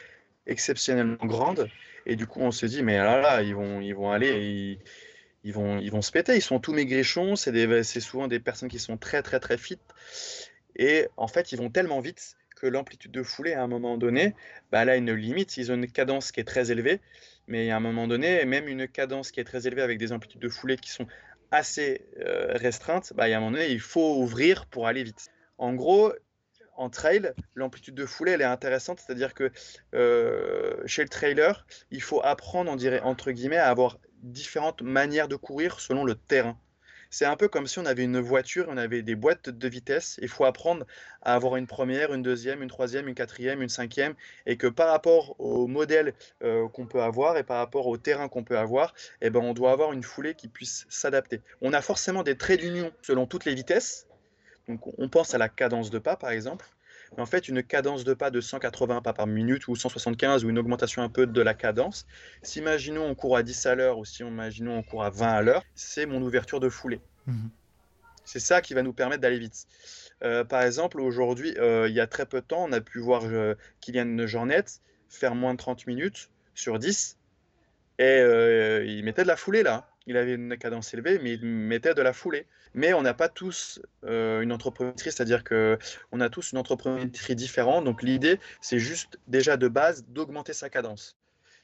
exceptionnellement 0.47 1.27
grandes. 1.27 1.69
Et 2.07 2.15
du 2.15 2.29
coup, 2.29 2.43
on 2.43 2.53
se 2.53 2.65
dit, 2.65 2.85
mais 2.85 2.97
là, 2.97 3.21
là, 3.21 3.43
ils 3.43 3.57
vont, 3.57 3.81
ils 3.81 3.93
vont 3.93 4.13
aller, 4.13 4.39
ils, 4.41 4.79
ils, 5.43 5.53
vont, 5.53 5.81
ils 5.81 5.91
vont 5.91 6.01
se 6.01 6.13
péter. 6.13 6.37
Ils 6.37 6.43
sont 6.43 6.61
tous 6.61 6.73
maigrichons. 6.73 7.35
C'est 7.35 8.01
souvent 8.01 8.29
des 8.29 8.39
personnes 8.39 8.69
qui 8.69 8.79
sont 8.79 8.97
très, 8.97 9.21
très, 9.21 9.41
très 9.41 9.59
fit. 9.59 9.81
Et 10.77 11.09
en 11.17 11.29
fait, 11.29 11.53
ils 11.53 11.59
vont 11.59 11.71
tellement 11.71 12.01
vite 12.01 12.37
que 12.57 12.67
l'amplitude 12.67 13.13
de 13.13 13.23
foulée, 13.23 13.55
à 13.55 13.63
un 13.63 13.69
moment 13.69 13.97
donné, 13.99 14.35
bah, 14.71 14.83
elle 14.83 14.91
a 14.91 14.97
une 14.97 15.13
limite. 15.13 15.57
Ils 15.57 15.71
ont 15.71 15.75
une 15.75 15.91
cadence 15.91 16.33
qui 16.33 16.41
est 16.41 16.45
très 16.45 16.71
élevée, 16.71 17.01
mais 17.47 17.71
à 17.71 17.77
un 17.77 17.81
moment 17.81 18.09
donné, 18.09 18.45
même 18.45 18.69
une 18.69 18.89
cadence 18.89 19.31
qui 19.31 19.41
est 19.41 19.45
très 19.45 19.67
élevée 19.67 19.83
avec 19.83 19.99
des 19.99 20.13
amplitudes 20.13 20.41
de 20.41 20.49
foulée 20.49 20.77
qui 20.77 20.91
sont 20.91 21.07
assez 21.51 22.07
euh, 22.21 22.53
restreintes, 22.55 23.13
bah, 23.17 23.25
a 23.25 23.27
un 23.29 23.41
moment 23.41 23.53
donné, 23.53 23.71
il 23.71 23.81
faut 23.81 24.17
ouvrir 24.17 24.67
pour 24.67 24.87
aller 24.87 25.03
vite. 25.03 25.29
En 25.57 25.73
gros, 25.75 26.13
en 26.77 26.91
trail, 26.91 27.33
l'amplitude 27.55 27.95
de 27.95 28.07
foulée, 28.07 28.33
elle 28.33 28.43
est 28.43 28.45
intéressante, 28.45 29.01
c'est-à-dire 29.01 29.35
que 29.35 29.51
euh, 29.95 30.77
chez 30.87 31.03
le 31.03 31.09
trailer, 31.09 31.67
il 31.91 32.03
faut 32.03 32.23
apprendre, 32.23 32.71
on 32.71 32.77
dirait, 32.77 33.01
entre 33.01 33.33
guillemets, 33.33 33.57
à 33.57 33.69
avoir 33.69 33.99
différentes 34.23 34.83
manières 34.83 35.29
de 35.29 35.37
courir 35.37 35.81
selon 35.81 36.05
le 36.05 36.15
terrain. 36.15 36.59
C'est 37.11 37.25
un 37.25 37.37
peu 37.37 37.49
comme 37.49 37.67
si 37.67 37.79
on 37.79 37.87
avait 37.87 38.05
une 38.05 38.21
voiture, 38.21 38.67
on 38.69 38.77
avait 38.77 39.03
des 39.03 39.15
boîtes 39.15 39.49
de 39.49 39.69
vitesse. 39.69 40.19
Il 40.21 40.29
faut 40.29 40.45
apprendre 40.45 40.87
à 41.23 41.35
avoir 41.35 41.57
une 41.57 41.67
première, 41.67 42.13
une 42.13 42.23
deuxième, 42.23 42.63
une 42.63 42.69
troisième, 42.69 43.09
une 43.09 43.15
quatrième, 43.15 43.63
une 43.63 43.71
cinquième, 43.71 44.15
et 44.47 44.57
que 44.57 44.67
par 44.67 44.91
rapport 44.91 45.35
au 45.41 45.67
modèle 45.67 46.15
euh, 46.43 46.69
qu'on 46.69 46.87
peut 46.87 47.03
avoir 47.03 47.39
et 47.39 47.45
par 47.45 47.59
rapport 47.59 47.87
au 47.87 47.97
terrain 47.97 48.29
qu'on 48.29 48.45
peut 48.45 48.59
avoir, 48.59 48.95
eh 49.23 49.31
ben, 49.31 49.41
on 49.41 49.55
doit 49.55 49.73
avoir 49.73 49.93
une 49.93 50.03
foulée 50.03 50.35
qui 50.35 50.49
puisse 50.49 50.87
s'adapter. 50.91 51.41
On 51.63 51.73
a 51.73 51.81
forcément 51.81 52.23
des 52.23 52.37
traits 52.37 52.61
d'union 52.61 52.93
selon 53.03 53.27
toutes 53.27 53.47
les 53.47 53.55
vitesses. 53.55 54.07
Donc 54.69 54.81
on 54.99 55.09
pense 55.09 55.35
à 55.35 55.39
la 55.39 55.49
cadence 55.49 55.91
de 55.91 55.99
pas, 55.99 56.17
par 56.17 56.31
exemple. 56.31 56.67
Mais 57.17 57.23
en 57.23 57.27
fait, 57.27 57.49
une 57.49 57.63
cadence 57.63 58.05
de 58.05 58.15
pas 58.15 58.31
de 58.31 58.41
180 58.41 59.03
pas 59.03 59.13
par 59.13 59.27
minute 59.27 59.69
ou 59.69 59.77
175 59.77 60.45
ou 60.45 60.51
une 60.51 60.59
augmentation 60.59 61.03
un 61.03 61.09
peu 61.09 61.27
de 61.27 61.41
la 61.41 61.55
cadence, 61.55 62.07
si 62.43 62.59
imaginons 62.59 63.05
on 63.05 63.15
court 63.15 63.37
à 63.37 63.43
10 63.43 63.67
à 63.67 63.75
l'heure 63.75 63.99
ou 63.99 64.05
si 64.05 64.23
imaginons 64.23 64.77
on 64.77 64.83
court 64.83 65.05
à 65.05 65.11
20 65.11 65.27
à 65.27 65.43
l'heure, 65.43 65.65
c'est 65.75 66.07
mon 66.07 66.23
ouverture 66.23 66.61
de 66.61 66.69
foulée. 66.69 67.01
Mhm. 67.27 67.51
C'est 68.25 68.41
ça 68.41 68.61
qui 68.61 68.75
va 68.75 68.83
nous 68.83 68.93
permettre 68.93 69.23
d'aller 69.23 69.39
vite. 69.39 69.67
Euh, 70.23 70.45
par 70.45 70.63
exemple, 70.63 71.01
aujourd'hui, 71.01 71.55
euh, 71.57 71.89
il 71.89 71.95
y 71.95 72.01
a 72.01 72.07
très 72.07 72.27
peu 72.27 72.43
de 72.43 72.47
temps, 72.47 72.65
on 72.69 72.73
a 72.73 72.81
pu 72.81 72.99
voir 72.99 73.23
euh, 73.25 73.55
Kylian 73.81 74.27
Jornet 74.27 74.65
faire 75.09 75.35
moins 75.35 75.55
de 75.55 75.59
30 75.59 75.87
minutes 75.87 76.29
sur 76.55 76.79
10 76.79 77.17
et 78.01 78.21
il 78.87 79.03
mettait 79.05 79.23
de 79.23 79.29
la 79.29 79.37
foulée 79.37 79.63
là. 79.63 79.89
Il 80.09 80.17
avait 80.17 80.35
une 80.35 80.57
cadence 80.57 80.93
élevée, 80.95 81.21
mais 81.23 81.35
il 81.35 81.45
mettait 81.45 81.95
de 81.95 82.03
la 82.03 82.13
foulée 82.13 82.47
mais 82.75 82.93
on 82.93 83.03
n'a 83.03 83.15
pas 83.15 83.29
tous 83.29 83.81
euh, 84.05 84.41
une 84.41 84.53
entrepreneuriat, 84.53 84.97
c'est-à-dire 84.97 85.45
qu'on 85.45 86.21
a 86.21 86.29
tous 86.29 86.53
une 86.53 86.59
entrepreneuriat 86.59 87.35
différente. 87.35 87.85
Donc 87.85 88.03
l'idée, 88.03 88.39
c'est 88.61 88.79
juste 88.79 89.19
déjà 89.27 89.57
de 89.57 89.69
base 89.69 90.05
d'augmenter 90.09 90.53
sa 90.53 90.71
cadence. 90.71 91.17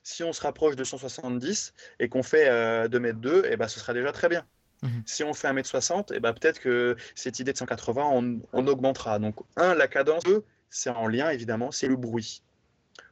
Si 0.02 0.22
on 0.22 0.32
se 0.32 0.42
rapproche 0.42 0.76
de 0.76 0.84
170 0.84 1.72
et 1.98 2.08
qu'on 2.08 2.22
fait 2.22 2.48
2m2, 2.88 3.46
et 3.50 3.56
ben, 3.56 3.68
ce 3.68 3.80
sera 3.80 3.94
déjà 3.94 4.12
très 4.12 4.28
bien. 4.28 4.44
Mhm. 4.82 5.02
Si 5.06 5.24
on 5.24 5.32
fait 5.32 5.48
1m60, 5.48 6.14
et 6.14 6.20
ben, 6.20 6.34
peut-être 6.34 6.60
que 6.60 6.96
cette 7.14 7.38
idée 7.38 7.52
de 7.52 7.58
180, 7.58 8.02
on, 8.04 8.40
on 8.52 8.66
augmentera. 8.66 9.18
Donc, 9.18 9.36
un, 9.56 9.74
la 9.74 9.88
cadence, 9.88 10.22
deux, 10.24 10.44
c'est 10.68 10.90
en 10.90 11.06
lien 11.06 11.30
évidemment, 11.30 11.70
c'est 11.70 11.88
le 11.88 11.96
bruit. 11.96 12.42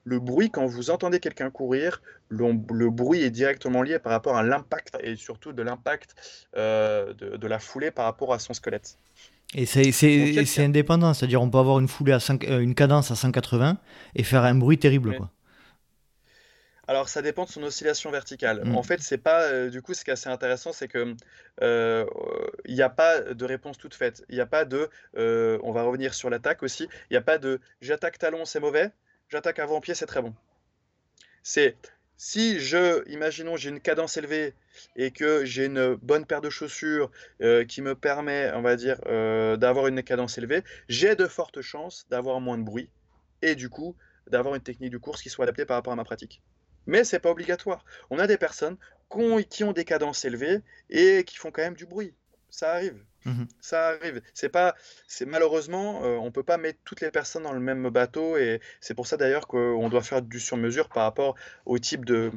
Le 0.04 0.18
bruit, 0.18 0.50
quand 0.50 0.66
vous 0.66 0.90
entendez 0.90 1.20
quelqu'un 1.20 1.50
courir, 1.50 2.02
le, 2.28 2.90
bruit 2.90 3.22
est 3.22 3.30
directement 3.30 3.82
lié 3.82 3.98
par 3.98 4.12
rapport 4.12 4.36
à 4.36 4.42
l'impact 4.42 4.96
et 5.00 5.14
surtout 5.14 5.52
de 5.52 5.62
l'impact 5.62 6.14
euh, 6.56 7.12
de, 7.14 7.46
la 7.46 7.58
foulée 7.60 7.90
par 7.92 8.06
rapport 8.06 8.34
à 8.34 8.38
son 8.40 8.52
squelette. 8.52 8.96
Et 9.54 9.66
c'est 9.66 10.64
indépendant, 10.64 11.14
c'est-à-dire 11.14 11.40
on 11.40 11.50
peut 11.50 11.58
avoir 11.58 11.78
une 11.78 11.88
foulée 11.88 12.12
à 12.12 12.18
euh, 12.18 12.58
une 12.58 12.74
cadence 12.74 13.10
à 13.10 13.16
180 13.16 13.78
et 14.16 14.22
faire 14.24 14.42
un 14.44 14.54
bruit 14.56 14.78
terrible. 14.78 15.16
Quoi. 15.16 15.30
Alors 16.88 17.08
ça 17.08 17.22
dépend 17.22 17.44
de 17.44 17.50
son 17.50 17.62
oscillation 17.62 18.10
verticale. 18.10 18.62
Mm. 18.64 18.76
En 18.76 18.82
fait, 18.82 19.00
c'est 19.00 19.18
pas 19.18 19.42
euh, 19.42 19.70
du 19.70 19.82
coup 19.82 19.94
ce 19.94 20.02
qui 20.02 20.10
est 20.10 20.14
assez 20.14 20.30
intéressant, 20.30 20.72
c'est 20.72 20.88
que 20.88 21.14
il 21.60 22.74
n'y 22.74 22.82
a 22.82 22.90
pas 22.90 23.20
de 23.20 23.44
réponse 23.44 23.78
toute 23.78 23.94
faite. 23.94 24.24
Il 24.30 24.34
n'y 24.34 24.40
a 24.40 24.46
pas 24.46 24.64
de, 24.64 24.90
on 25.14 25.70
va 25.70 25.84
revenir 25.84 26.12
sur 26.12 26.28
l'attaque 26.28 26.64
aussi. 26.64 26.88
Il 27.10 27.12
n'y 27.12 27.18
a 27.18 27.22
pas 27.22 27.38
de 27.38 27.60
j'attaque 27.80 28.18
talon, 28.18 28.44
c'est 28.44 28.58
mauvais 28.58 28.90
j'attaque 29.32 29.58
avant-pied, 29.60 29.94
c'est 29.94 30.06
très 30.06 30.20
bon. 30.20 30.34
C'est 31.42 31.74
si 32.18 32.60
je, 32.60 33.08
imaginons, 33.08 33.56
j'ai 33.56 33.70
une 33.70 33.80
cadence 33.80 34.18
élevée 34.18 34.54
et 34.94 35.10
que 35.10 35.44
j'ai 35.46 35.64
une 35.64 35.94
bonne 35.94 36.26
paire 36.26 36.42
de 36.42 36.50
chaussures 36.50 37.10
euh, 37.40 37.64
qui 37.64 37.80
me 37.80 37.94
permet, 37.94 38.52
on 38.54 38.60
va 38.60 38.76
dire, 38.76 39.00
euh, 39.06 39.56
d'avoir 39.56 39.86
une 39.86 40.02
cadence 40.02 40.36
élevée, 40.36 40.62
j'ai 40.88 41.16
de 41.16 41.26
fortes 41.26 41.62
chances 41.62 42.06
d'avoir 42.10 42.40
moins 42.40 42.58
de 42.58 42.62
bruit 42.62 42.90
et 43.40 43.54
du 43.54 43.70
coup 43.70 43.96
d'avoir 44.28 44.54
une 44.54 44.60
technique 44.60 44.92
de 44.92 44.98
course 44.98 45.22
qui 45.22 45.30
soit 45.30 45.46
adaptée 45.46 45.64
par 45.64 45.78
rapport 45.78 45.94
à 45.94 45.96
ma 45.96 46.04
pratique. 46.04 46.42
Mais 46.86 47.02
c'est 47.02 47.18
pas 47.18 47.30
obligatoire. 47.30 47.84
On 48.10 48.18
a 48.18 48.26
des 48.26 48.36
personnes 48.36 48.76
qui 49.48 49.64
ont 49.64 49.72
des 49.72 49.84
cadences 49.84 50.24
élevées 50.26 50.60
et 50.90 51.24
qui 51.24 51.36
font 51.36 51.50
quand 51.50 51.62
même 51.62 51.74
du 51.74 51.86
bruit. 51.86 52.14
Ça 52.50 52.72
arrive. 52.74 53.02
Mhm. 53.24 53.46
Ça 53.60 53.88
arrive. 53.88 54.22
C'est 54.34 54.48
pas, 54.48 54.74
c'est 55.06 55.26
malheureusement, 55.26 56.04
euh, 56.04 56.16
on 56.16 56.30
peut 56.30 56.42
pas 56.42 56.56
mettre 56.56 56.80
toutes 56.84 57.00
les 57.00 57.10
personnes 57.10 57.44
dans 57.44 57.52
le 57.52 57.60
même 57.60 57.88
bateau 57.90 58.36
et 58.36 58.60
c'est 58.80 58.94
pour 58.94 59.06
ça 59.06 59.16
d'ailleurs 59.16 59.46
qu'on 59.46 59.88
doit 59.88 60.02
faire 60.02 60.22
du 60.22 60.40
sur-mesure 60.40 60.88
par 60.88 61.04
rapport 61.04 61.36
au 61.66 61.78
type 61.78 62.04
de, 62.04 62.32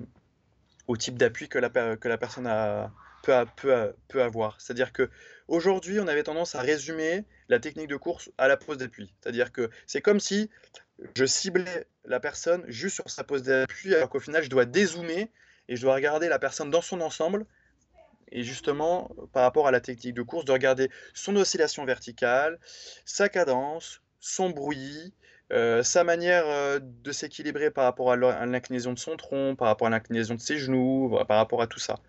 au 0.87 0.97
type 0.97 1.17
d'appui 1.17 1.49
que 1.49 1.57
la, 1.57 1.69
que 1.69 2.07
la 2.07 2.17
personne 2.17 2.47
a, 2.47 2.91
peut, 3.23 3.45
peut, 3.57 3.93
peut 4.07 4.21
avoir. 4.21 4.61
C'est-à-dire 4.61 4.93
que 4.93 5.09
aujourd'hui, 5.47 5.99
on 5.99 6.07
avait 6.07 6.23
tendance 6.23 6.55
à 6.55 6.61
résumer 6.61 7.25
la 7.49 7.59
technique 7.59 7.87
de 7.87 7.97
course 7.97 8.31
à 8.37 8.47
la 8.47 8.57
pose 8.57 8.77
d'appui. 8.77 9.13
C'est-à-dire 9.21 9.51
que 9.51 9.69
c'est 9.87 10.01
comme 10.01 10.19
si 10.19 10.49
je 11.15 11.25
ciblais 11.25 11.87
la 12.05 12.19
personne 12.19 12.63
juste 12.67 12.95
sur 12.95 13.09
sa 13.09 13.23
pose 13.23 13.43
d'appui 13.43 13.93
alors 13.93 14.09
qu'au 14.09 14.19
final, 14.19 14.43
je 14.43 14.49
dois 14.49 14.65
dézoomer 14.65 15.31
et 15.67 15.75
je 15.75 15.81
dois 15.81 15.95
regarder 15.95 16.29
la 16.29 16.39
personne 16.39 16.69
dans 16.69 16.81
son 16.81 17.01
ensemble 17.01 17.45
et 18.31 18.43
justement, 18.43 19.09
par 19.33 19.43
rapport 19.43 19.67
à 19.67 19.71
la 19.71 19.81
technique 19.81 20.13
de 20.13 20.21
course, 20.21 20.45
de 20.45 20.51
regarder 20.51 20.89
son 21.13 21.35
oscillation 21.35 21.85
verticale, 21.85 22.59
sa 23.05 23.29
cadence, 23.29 24.01
son 24.19 24.49
bruit, 24.49 25.13
euh, 25.53 25.83
sa 25.83 26.03
manière 26.03 26.45
euh, 26.47 26.79
de 26.81 27.11
s'équilibrer 27.11 27.69
par 27.69 27.83
rapport 27.83 28.11
à 28.11 28.15
l'inclinaison 28.15 28.93
de 28.93 28.99
son 28.99 29.15
tronc, 29.15 29.55
par 29.55 29.67
rapport 29.67 29.87
à 29.87 29.91
l'inclinaison 29.91 30.35
de 30.35 30.39
ses 30.39 30.57
genoux, 30.57 31.17
par 31.27 31.37
rapport 31.37 31.61
à 31.61 31.67
tout 31.67 31.79
ça. 31.79 31.99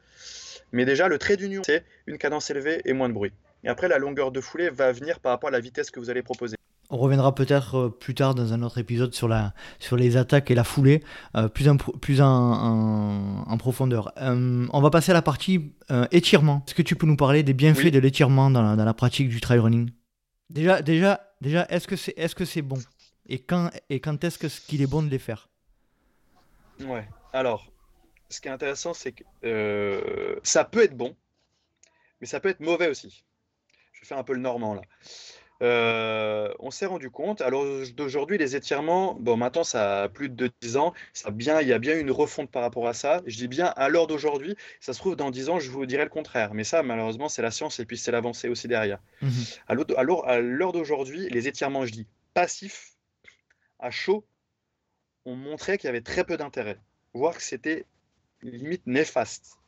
Mais 0.73 0.85
déjà, 0.85 1.09
le 1.09 1.19
trait 1.19 1.37
d'union, 1.37 1.63
c'est 1.65 1.85
une 2.07 2.19
cadence 2.19 2.51
élevée 2.51 2.81
et 2.85 2.93
moins 2.93 3.09
de 3.09 3.15
bruit. 3.15 3.33
Et 3.65 3.69
après, 3.69 3.89
la 3.89 3.99
longueur 3.99 4.33
de 4.33 4.41
foulée 4.41 4.71
va 4.71 4.93
venir 4.93 5.21
par 5.21 5.33
rapport 5.33 5.49
à 5.49 5.53
la 5.53 5.61
vitesse 5.61 5.91
que 5.91 6.01
vous 6.01 6.11
allez 6.11 6.23
proposer. 6.23 6.56
On 6.89 6.99
reviendra 6.99 7.35
peut-être 7.35 7.77
euh, 7.77 7.89
plus 7.89 8.15
tard 8.15 8.35
dans 8.35 8.53
un 8.53 8.63
autre 8.63 8.79
épisode 8.79 9.13
sur, 9.13 9.27
la, 9.27 9.55
sur 9.79 9.97
les 9.97 10.17
attaques 10.17 10.51
et 10.51 10.55
la 10.55 10.63
foulée, 10.63 11.03
euh, 11.37 11.49
plus, 11.49 11.69
en, 11.69 11.77
plus 11.77 12.21
en, 12.21 13.57
profondeur. 13.59 14.13
Euh, 14.19 14.67
on 14.73 14.81
va 14.81 14.91
passer 14.91 15.11
à 15.11 15.15
la 15.15 15.23
partie 15.23 15.73
étirement. 16.13 16.63
Est-ce 16.67 16.75
que 16.75 16.83
tu 16.83 16.95
peux 16.95 17.07
nous 17.07 17.17
parler 17.17 17.43
des 17.43 17.55
bienfaits 17.55 17.91
de 17.91 17.99
l'étirement 17.99 18.51
dans 18.51 18.63
la, 18.63 18.77
dans 18.77 18.85
la, 18.85 18.95
pratique 18.95 19.29
du 19.29 19.41
trail 19.41 19.59
running? 19.59 19.91
Déjà, 20.51 20.81
déjà, 20.81 21.21
déjà 21.41 21.67
est-ce 21.71 21.89
que 21.89 21.97
c'est 21.97 22.17
est 22.17 22.39
-ce 22.39 22.45
c'est 22.45 22.63
bon? 22.63 22.79
Et 23.29 23.41
quand, 23.41 23.71
et 23.91 23.99
quand 23.99 24.23
est-ce 24.23 24.61
qu'il 24.61 24.83
est 24.83 24.87
bon 24.87 25.03
de 25.03 25.09
les 25.09 25.19
faire? 25.19 25.49
Ouais, 26.81 27.09
alors, 27.33 27.67
ce 28.29 28.41
qui 28.41 28.49
est 28.49 28.53
intéressant, 28.53 28.95
c'est 28.95 29.13
que 29.13 30.39
ça 30.45 30.65
peut 30.65 30.85
être 30.85 30.97
bon, 30.97 31.17
mais 32.21 32.27
ça 32.29 32.39
peut 32.39 32.51
être 32.51 32.61
mauvais 32.61 32.89
aussi. 32.89 33.25
Je 33.93 34.05
fais 34.05 34.15
un 34.15 34.23
peu 34.23 34.35
le 34.35 34.41
normand 34.41 34.75
là. 34.75 34.83
Euh, 35.63 36.53
on 36.59 36.71
s'est 36.71 36.87
rendu 36.87 37.11
compte, 37.11 37.41
alors 37.41 37.65
d'aujourd'hui, 37.95 38.39
les 38.39 38.57
étirements, 38.57 39.15
bon, 39.15 39.37
maintenant 39.37 39.65
ça 39.65 40.03
a 40.03 40.09
plus 40.09 40.29
de 40.29 40.51
10 40.61 40.77
ans, 40.77 40.93
ça 41.13 41.31
bien, 41.31 41.61
il 41.61 41.69
y 41.69 41.73
a 41.73 41.79
bien 41.79 41.99
une 41.99 42.11
refonte 42.11 42.51
par 42.51 42.63
rapport 42.63 42.87
à 42.87 42.93
ça. 42.93 43.23
Je 43.27 43.37
dis 43.37 43.49
bien 43.49 43.67
à 43.77 43.89
l'heure 43.89 44.07
d'aujourd'hui, 44.07 44.57
ça 44.81 44.93
se 44.93 44.99
trouve 44.99 45.17
dans 45.17 45.31
10 45.31 45.49
ans, 45.49 45.59
je 45.59 45.71
vous 45.71 45.87
dirai 45.87 46.05
le 46.05 46.11
contraire. 46.11 46.55
Mais 46.55 46.65
ça, 46.65 46.83
malheureusement, 46.83 47.29
c'est 47.29 47.43
la 47.43 47.51
science 47.51 47.81
et 47.81 47.87
puis 47.87 47.97
c'est 47.97 48.13
l'avancée 48.13 48.49
aussi 48.49 48.69
derrière. 48.69 48.99
Mmh 49.23 49.29
alors, 49.67 50.29
à 50.29 50.41
l'heure 50.41 50.73
d'aujourd'hui, 50.73 51.29
les 51.31 51.49
étirements, 51.49 51.87
je 51.87 51.93
dis 51.93 52.07
passifs, 52.35 52.93
à 53.79 53.91
chaud, 53.91 54.25
ont 55.25 55.37
montré 55.37 55.79
qu'il 55.79 55.89
y 55.89 55.91
avait 55.91 56.01
très 56.01 56.25
peu 56.25 56.37
d'intérêt, 56.37 56.79
voire 57.15 57.37
que 57.37 57.43
c'était 57.43 57.87
limite 58.43 58.87
néfaste. 58.87 59.59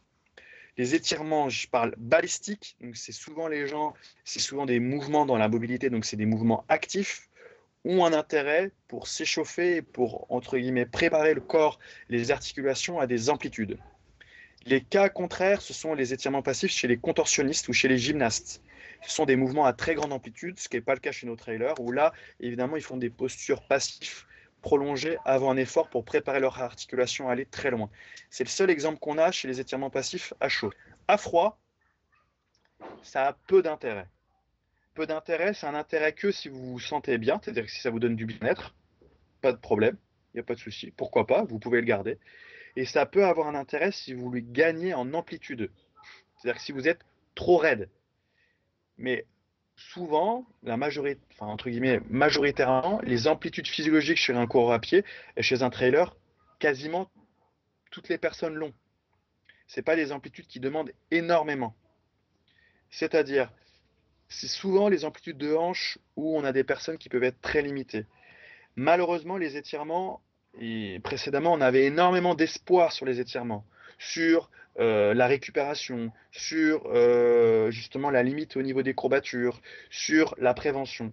Les 0.79 0.95
étirements, 0.95 1.49
je 1.49 1.67
parle 1.67 1.93
balistique, 1.99 2.77
donc 2.81 2.97
c'est 2.97 3.11
souvent 3.11 3.49
les 3.49 3.67
gens, 3.67 3.95
c'est 4.25 4.39
souvent 4.39 4.65
des 4.65 4.79
mouvements 4.79 5.27
dans 5.27 5.37
la 5.37 5.49
mobilité, 5.49 5.91
donc 5.91 6.05
c'est 6.05 6.17
des 6.17 6.25
mouvements 6.25 6.65
actifs, 6.69 7.29
ont 7.85 8.05
un 8.05 8.13
intérêt 8.13 8.71
pour 8.87 9.09
s'échauffer, 9.09 9.83
pour, 9.83 10.31
entre 10.31 10.57
préparer 10.85 11.35
le 11.35 11.41
corps, 11.41 11.81
les 12.09 12.31
articulations 12.31 13.01
à 13.01 13.09
des 13.09 13.29
amplitudes. 13.29 13.77
Les 14.67 14.81
cas 14.81 15.09
contraires, 15.09 15.63
ce 15.63 15.73
sont 15.73 15.95
les 15.95 16.13
étirements 16.15 16.43
passifs 16.43 16.71
chez 16.71 16.87
les 16.87 16.97
contorsionnistes 16.97 17.67
ou 17.67 17.73
chez 17.73 17.89
les 17.89 17.99
gymnastes. 17.99 18.63
Ce 19.03 19.11
sont 19.11 19.27
des 19.27 19.35
mouvements 19.35 19.65
à 19.65 19.73
très 19.73 19.97
grande 19.97 20.13
amplitude, 20.13 20.61
ce 20.61 20.69
qui 20.69 20.77
n'est 20.77 20.83
pas 20.83 20.95
le 20.95 21.01
cas 21.01 21.11
chez 21.11 21.27
nos 21.27 21.35
trailers, 21.35 21.81
où 21.81 21.91
là, 21.91 22.13
évidemment, 22.39 22.77
ils 22.77 22.83
font 22.83 22.97
des 22.97 23.11
postures 23.11 23.67
passives 23.67 24.28
prolonger 24.69 25.17
avant 25.25 25.51
un 25.51 25.57
effort 25.57 25.89
pour 25.89 26.05
préparer 26.05 26.41
leur 26.41 26.61
articulation 26.61 27.31
à 27.31 27.33
aller 27.33 27.47
très 27.47 27.71
loin. 27.71 27.89
C'est 28.29 28.45
le 28.45 28.51
seul 28.51 28.69
exemple 28.69 28.99
qu'on 28.99 29.17
a 29.17 29.33
chez 29.33 29.49
les 29.49 29.61
étirements 29.61 29.89
passifs 29.89 30.35
à 30.41 30.51
chaud. 30.51 30.71
À 31.09 31.17
froid, 31.17 31.59
ça 33.01 33.29
a 33.29 33.33
peu 33.33 33.63
d'intérêt. 33.63 34.09
Peu 34.93 35.07
d'intérêt, 35.07 35.55
c'est 35.55 35.67
un 35.67 35.75
intérêt 35.75 36.13
que 36.13 36.31
si 36.31 36.51
vous 36.51 36.73
vous 36.73 36.81
sentez 36.81 37.17
bien, 37.17 37.41
c'est-à-dire 37.43 37.65
que 37.65 37.71
si 37.71 37.81
ça 37.81 37.89
vous 37.89 37.99
donne 37.99 38.15
du 38.15 38.27
bien-être, 38.27 38.75
pas 39.41 39.53
de 39.53 39.57
problème, 39.57 39.97
il 40.35 40.37
n'y 40.37 40.41
a 40.41 40.45
pas 40.45 40.55
de 40.55 40.61
souci. 40.61 40.91
Pourquoi 40.91 41.27
pas, 41.27 41.45
vous 41.45 41.59
pouvez 41.59 41.81
le 41.81 41.87
garder. 41.87 42.19
Et 42.77 42.85
ça 42.85 43.07
peut 43.07 43.25
avoir 43.25 43.49
un 43.49 43.55
intérêt 43.55 43.91
si 43.91 44.13
vous 44.13 44.31
lui 44.31 44.43
gagnez 44.43 44.93
en 44.93 45.15
amplitude. 45.15 45.71
C'est-à-dire 46.37 46.59
que 46.59 46.65
si 46.67 46.73
vous 46.73 46.89
êtes 46.89 47.07
trop 47.35 47.57
raide. 47.57 47.89
Mais 48.99 49.25
souvent, 49.79 50.45
la 50.65 50.77
majorité, 50.77 51.21
enfin, 51.33 51.47
entre 51.47 51.71
guillemets, 51.71 52.01
majoritairement, 52.11 53.01
les 53.05 53.29
amplitudes 53.29 53.69
physiologiques 53.69 54.19
chez 54.19 54.35
un 54.35 54.47
coureur 54.47 54.73
à 54.73 54.81
pied 54.81 55.05
et 55.37 55.43
chez 55.43 55.63
un 55.63 55.71
trailer, 55.71 56.17
quasiment 56.59 57.09
toutes 57.91 58.09
les 58.09 58.19
personnes 58.19 58.55
l'ont. 58.55 58.75
Ce 59.69 59.81
pas 59.81 59.97
des 59.97 60.13
amplitudes 60.13 60.47
qui 60.47 60.61
demandent 60.61 60.93
énormément. 61.11 61.77
C'est-à-dire, 62.91 63.53
c'est 64.29 64.49
souvent 64.49 64.89
les 64.89 65.05
amplitudes 65.05 65.39
de 65.39 65.55
hanche 65.55 65.99
où 66.17 66.37
on 66.37 66.45
a 66.45 66.53
des 66.53 66.65
personnes 66.65 66.99
qui 66.99 67.09
peuvent 67.09 67.23
être 67.23 67.41
très 67.41 67.63
limitées. 67.63 68.07
Malheureusement, 68.77 69.37
les 69.37 69.57
étirements, 69.57 70.23
précédemment, 71.05 71.53
on 71.53 71.61
avait 71.61 71.85
énormément 71.85 72.35
d'espoir 72.35 72.93
sur 72.93 73.07
les 73.07 73.21
étirements, 73.21 73.65
sur 73.99 74.51
euh, 74.79 75.13
la 75.15 75.27
récupération, 75.27 76.13
sur 76.31 76.87
euh, 76.87 77.71
justement 77.71 78.11
la 78.11 78.23
limite 78.23 78.57
au 78.57 78.63
niveau 78.63 78.83
des 78.83 78.95
courbatures, 78.95 79.61
sur 79.91 80.35
la 80.39 80.55
prévention. 80.55 81.13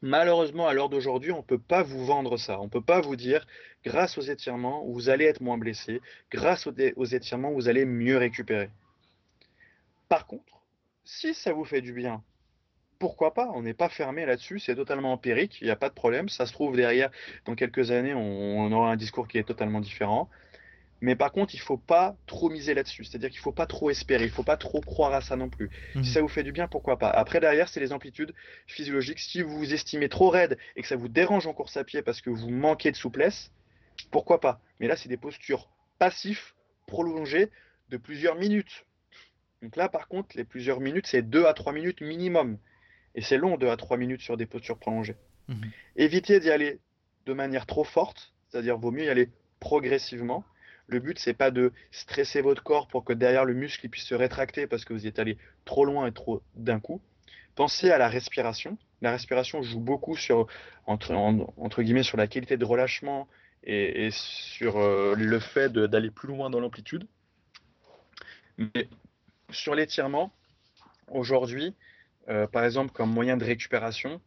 Malheureusement, 0.00 0.68
à 0.68 0.74
l'heure 0.74 0.90
d'aujourd'hui, 0.90 1.32
on 1.32 1.38
ne 1.38 1.42
peut 1.42 1.58
pas 1.58 1.82
vous 1.82 2.04
vendre 2.04 2.36
ça. 2.36 2.60
On 2.60 2.64
ne 2.64 2.68
peut 2.68 2.82
pas 2.82 3.00
vous 3.00 3.16
dire, 3.16 3.46
grâce 3.84 4.18
aux 4.18 4.22
étirements, 4.22 4.84
vous 4.84 5.08
allez 5.08 5.24
être 5.24 5.40
moins 5.40 5.58
blessé, 5.58 6.00
grâce 6.30 6.66
aux, 6.66 7.04
étirements, 7.04 7.52
vous 7.52 7.68
allez 7.68 7.84
mieux 7.84 8.18
récupérer. 8.18 8.68
Par 10.08 10.26
contre, 10.26 10.60
si 11.04 11.34
ça 11.34 11.52
vous 11.52 11.64
fait 11.64 11.80
du 11.80 11.94
bien, 11.94 12.22
pourquoi 12.98 13.34
pas? 13.34 13.50
On 13.54 13.62
n'est 13.62 13.74
pas 13.74 13.88
fermé 13.88 14.26
là-dessus, 14.26 14.58
c'est 14.60 14.76
totalement 14.76 15.12
empirique, 15.12 15.58
il 15.62 15.64
n'y 15.64 15.70
a 15.70 15.76
pas 15.76 15.88
de 15.88 15.94
problème. 15.94 16.28
Ça 16.28 16.46
se 16.46 16.52
trouve 16.52 16.76
derrière, 16.76 17.10
dans 17.46 17.54
quelques 17.54 17.90
années, 17.90 18.14
on 18.14 18.70
aura 18.72 18.90
un 18.92 18.96
discours 18.96 19.26
qui 19.26 19.38
est 19.38 19.44
totalement 19.44 19.80
différent. 19.80 20.28
Mais 21.04 21.16
par 21.16 21.32
contre, 21.32 21.54
il 21.54 21.60
faut 21.60 21.76
pas 21.76 22.16
trop 22.26 22.48
miser 22.48 22.72
là-dessus. 22.72 23.04
C'est-à-dire 23.04 23.28
qu'il 23.28 23.38
faut 23.38 23.52
pas 23.52 23.66
trop 23.66 23.90
espérer, 23.90 24.24
il 24.24 24.30
faut 24.30 24.42
pas 24.42 24.56
trop 24.56 24.80
croire 24.80 25.12
à 25.12 25.20
ça 25.20 25.36
non 25.36 25.50
plus. 25.50 25.68
Si 25.92 25.98
mhm. 25.98 26.04
ça 26.04 26.22
vous 26.22 26.28
fait 26.28 26.42
du 26.42 26.50
bien, 26.50 26.66
pourquoi 26.66 26.98
pas? 26.98 27.10
Après, 27.10 27.40
derrière, 27.40 27.68
c'est 27.68 27.78
les 27.78 27.92
amplitudes 27.92 28.32
physiologiques. 28.66 29.18
Si 29.18 29.42
vous 29.42 29.54
vous 29.58 29.74
estimez 29.74 30.08
trop 30.08 30.30
raide 30.30 30.56
et 30.76 30.80
que 30.80 30.88
ça 30.88 30.96
vous 30.96 31.08
dérange 31.08 31.46
en 31.46 31.52
course 31.52 31.76
à 31.76 31.84
pied 31.84 32.00
parce 32.00 32.22
que 32.22 32.30
vous 32.30 32.48
manquez 32.48 32.90
de 32.90 32.96
souplesse, 32.96 33.52
pourquoi 34.10 34.40
pas? 34.40 34.62
Mais 34.80 34.86
là, 34.86 34.96
c'est 34.96 35.10
des 35.10 35.18
postures 35.18 35.68
passifs, 35.98 36.54
prolongées, 36.86 37.50
de 37.90 37.98
plusieurs 37.98 38.36
minutes. 38.36 38.86
Donc 39.60 39.76
là, 39.76 39.90
par 39.90 40.08
contre, 40.08 40.34
les 40.38 40.44
plusieurs 40.44 40.80
minutes, 40.80 41.06
c'est 41.06 41.20
2 41.20 41.44
à 41.44 41.52
3 41.52 41.74
minutes 41.74 42.00
minimum. 42.00 42.56
Et 43.14 43.20
c'est 43.20 43.36
long, 43.36 43.58
2 43.58 43.68
à 43.68 43.76
3 43.76 43.98
minutes 43.98 44.22
sur 44.22 44.38
des 44.38 44.46
postures 44.46 44.78
prolongées. 44.78 45.16
Mhm. 45.48 45.70
Évitez 45.96 46.40
d'y 46.40 46.50
aller 46.50 46.80
de 47.26 47.34
manière 47.34 47.66
trop 47.66 47.84
forte, 47.84 48.32
c'est-à-dire 48.48 48.78
vaut 48.78 48.90
mieux 48.90 49.04
y 49.04 49.10
aller 49.10 49.28
progressivement 49.60 50.46
Le 50.86 50.98
but, 51.00 51.18
c'est 51.18 51.34
pas 51.34 51.50
de 51.50 51.72
stresser 51.90 52.40
votre 52.42 52.62
corps 52.62 52.88
pour 52.88 53.04
que 53.04 53.12
derrière 53.12 53.44
le 53.44 53.54
muscle 53.54 53.88
puisse 53.88 54.04
se 54.04 54.14
rétracter 54.14 54.66
parce 54.66 54.84
que 54.84 54.92
vous 54.92 55.06
êtes 55.06 55.18
allé 55.18 55.38
trop 55.64 55.84
loin 55.84 56.06
et 56.06 56.12
trop 56.12 56.42
d'un 56.56 56.80
coup. 56.80 57.00
Pensez 57.54 57.90
à 57.90 57.98
la 57.98 58.08
respiration. 58.08 58.76
La 59.00 59.12
respiration 59.12 59.62
joue 59.62 59.80
beaucoup 59.80 60.16
sur, 60.16 60.46
entre, 60.86 61.12
entre 61.12 61.82
guillemets, 61.82 62.02
sur 62.02 62.16
la 62.16 62.26
qualité 62.26 62.56
de 62.56 62.64
relâchement 62.64 63.28
et, 63.62 64.10
sur 64.10 64.76
euh, 64.76 65.14
le 65.16 65.38
fait 65.38 65.72
d'aller 65.72 66.10
plus 66.10 66.28
loin 66.28 66.50
dans 66.50 66.60
l'amplitude. 66.60 67.06
Mais 68.58 68.88
sur 69.50 69.74
l'étirement, 69.74 70.32
aujourd'hui, 71.08 71.74
euh, 72.28 72.46
par 72.46 72.64
exemple, 72.64 72.92
comme 72.92 73.10
moyen 73.10 73.36
de 73.36 73.44
récupération, 73.44 74.20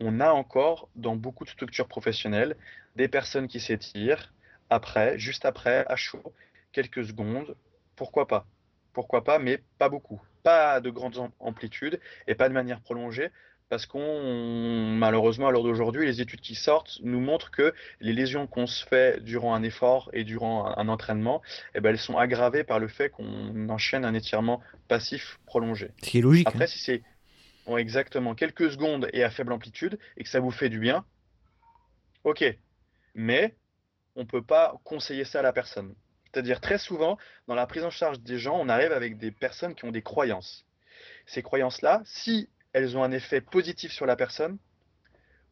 on 0.00 0.20
a 0.20 0.30
encore 0.30 0.88
dans 0.94 1.16
beaucoup 1.16 1.44
de 1.44 1.50
structures 1.50 1.88
professionnelles 1.88 2.56
des 2.96 3.08
personnes 3.08 3.48
qui 3.48 3.60
s'étirent 3.60 4.32
après, 4.70 5.18
juste 5.18 5.44
après, 5.44 5.84
à 5.88 5.96
chaud, 5.96 6.32
quelques 6.72 7.04
secondes. 7.04 7.56
Pourquoi 7.96 8.26
pas 8.26 8.46
Pourquoi 8.92 9.24
pas, 9.24 9.38
mais 9.38 9.62
pas 9.78 9.88
beaucoup. 9.88 10.20
Pas 10.42 10.80
de 10.80 10.90
grandes 10.90 11.30
amplitudes 11.40 12.00
et 12.26 12.34
pas 12.34 12.48
de 12.48 12.54
manière 12.54 12.80
prolongée. 12.80 13.30
Parce 13.68 13.84
qu'on, 13.84 14.94
malheureusement, 14.96 15.48
à 15.48 15.50
l'heure 15.50 15.62
d'aujourd'hui, 15.62 16.06
les 16.06 16.22
études 16.22 16.40
qui 16.40 16.54
sortent 16.54 17.00
nous 17.02 17.20
montrent 17.20 17.50
que 17.50 17.74
les 18.00 18.14
lésions 18.14 18.46
qu'on 18.46 18.66
se 18.66 18.86
fait 18.86 19.22
durant 19.22 19.54
un 19.54 19.62
effort 19.62 20.08
et 20.14 20.24
durant 20.24 20.74
un, 20.74 20.88
entraînement, 20.88 21.42
eh 21.74 21.80
ben, 21.80 21.90
elles 21.90 21.98
sont 21.98 22.16
aggravées 22.16 22.64
par 22.64 22.78
le 22.78 22.88
fait 22.88 23.10
qu'on 23.10 23.68
enchaîne 23.68 24.06
un 24.06 24.14
étirement 24.14 24.62
passif 24.88 25.38
prolongé. 25.44 25.90
Ce 26.02 26.08
qui 26.08 26.18
est 26.18 26.22
logique. 26.22 26.48
Après, 26.48 26.64
hein. 26.64 26.66
si 26.66 26.78
c'est 26.78 27.02
exactement 27.76 28.34
quelques 28.34 28.70
secondes 28.70 29.10
et 29.12 29.22
à 29.22 29.28
faible 29.28 29.52
amplitude 29.52 29.98
et 30.16 30.24
que 30.24 30.30
ça 30.30 30.40
vous 30.40 30.50
fait 30.50 30.70
du 30.70 30.78
bien, 30.78 31.04
ok. 32.24 32.44
Mais 33.14 33.54
on 34.18 34.22
ne 34.22 34.26
peut 34.26 34.42
pas 34.42 34.74
conseiller 34.82 35.24
ça 35.24 35.38
à 35.38 35.42
la 35.42 35.52
personne. 35.52 35.94
C'est-à-dire 36.24 36.60
très 36.60 36.76
souvent, 36.76 37.16
dans 37.46 37.54
la 37.54 37.66
prise 37.66 37.84
en 37.84 37.90
charge 37.90 38.18
des 38.20 38.36
gens, 38.36 38.58
on 38.58 38.68
arrive 38.68 38.92
avec 38.92 39.16
des 39.16 39.30
personnes 39.30 39.76
qui 39.76 39.84
ont 39.84 39.92
des 39.92 40.02
croyances. 40.02 40.66
Ces 41.24 41.42
croyances-là, 41.42 42.02
si 42.04 42.50
elles 42.72 42.98
ont 42.98 43.04
un 43.04 43.12
effet 43.12 43.40
positif 43.40 43.92
sur 43.92 44.06
la 44.06 44.16
personne, 44.16 44.58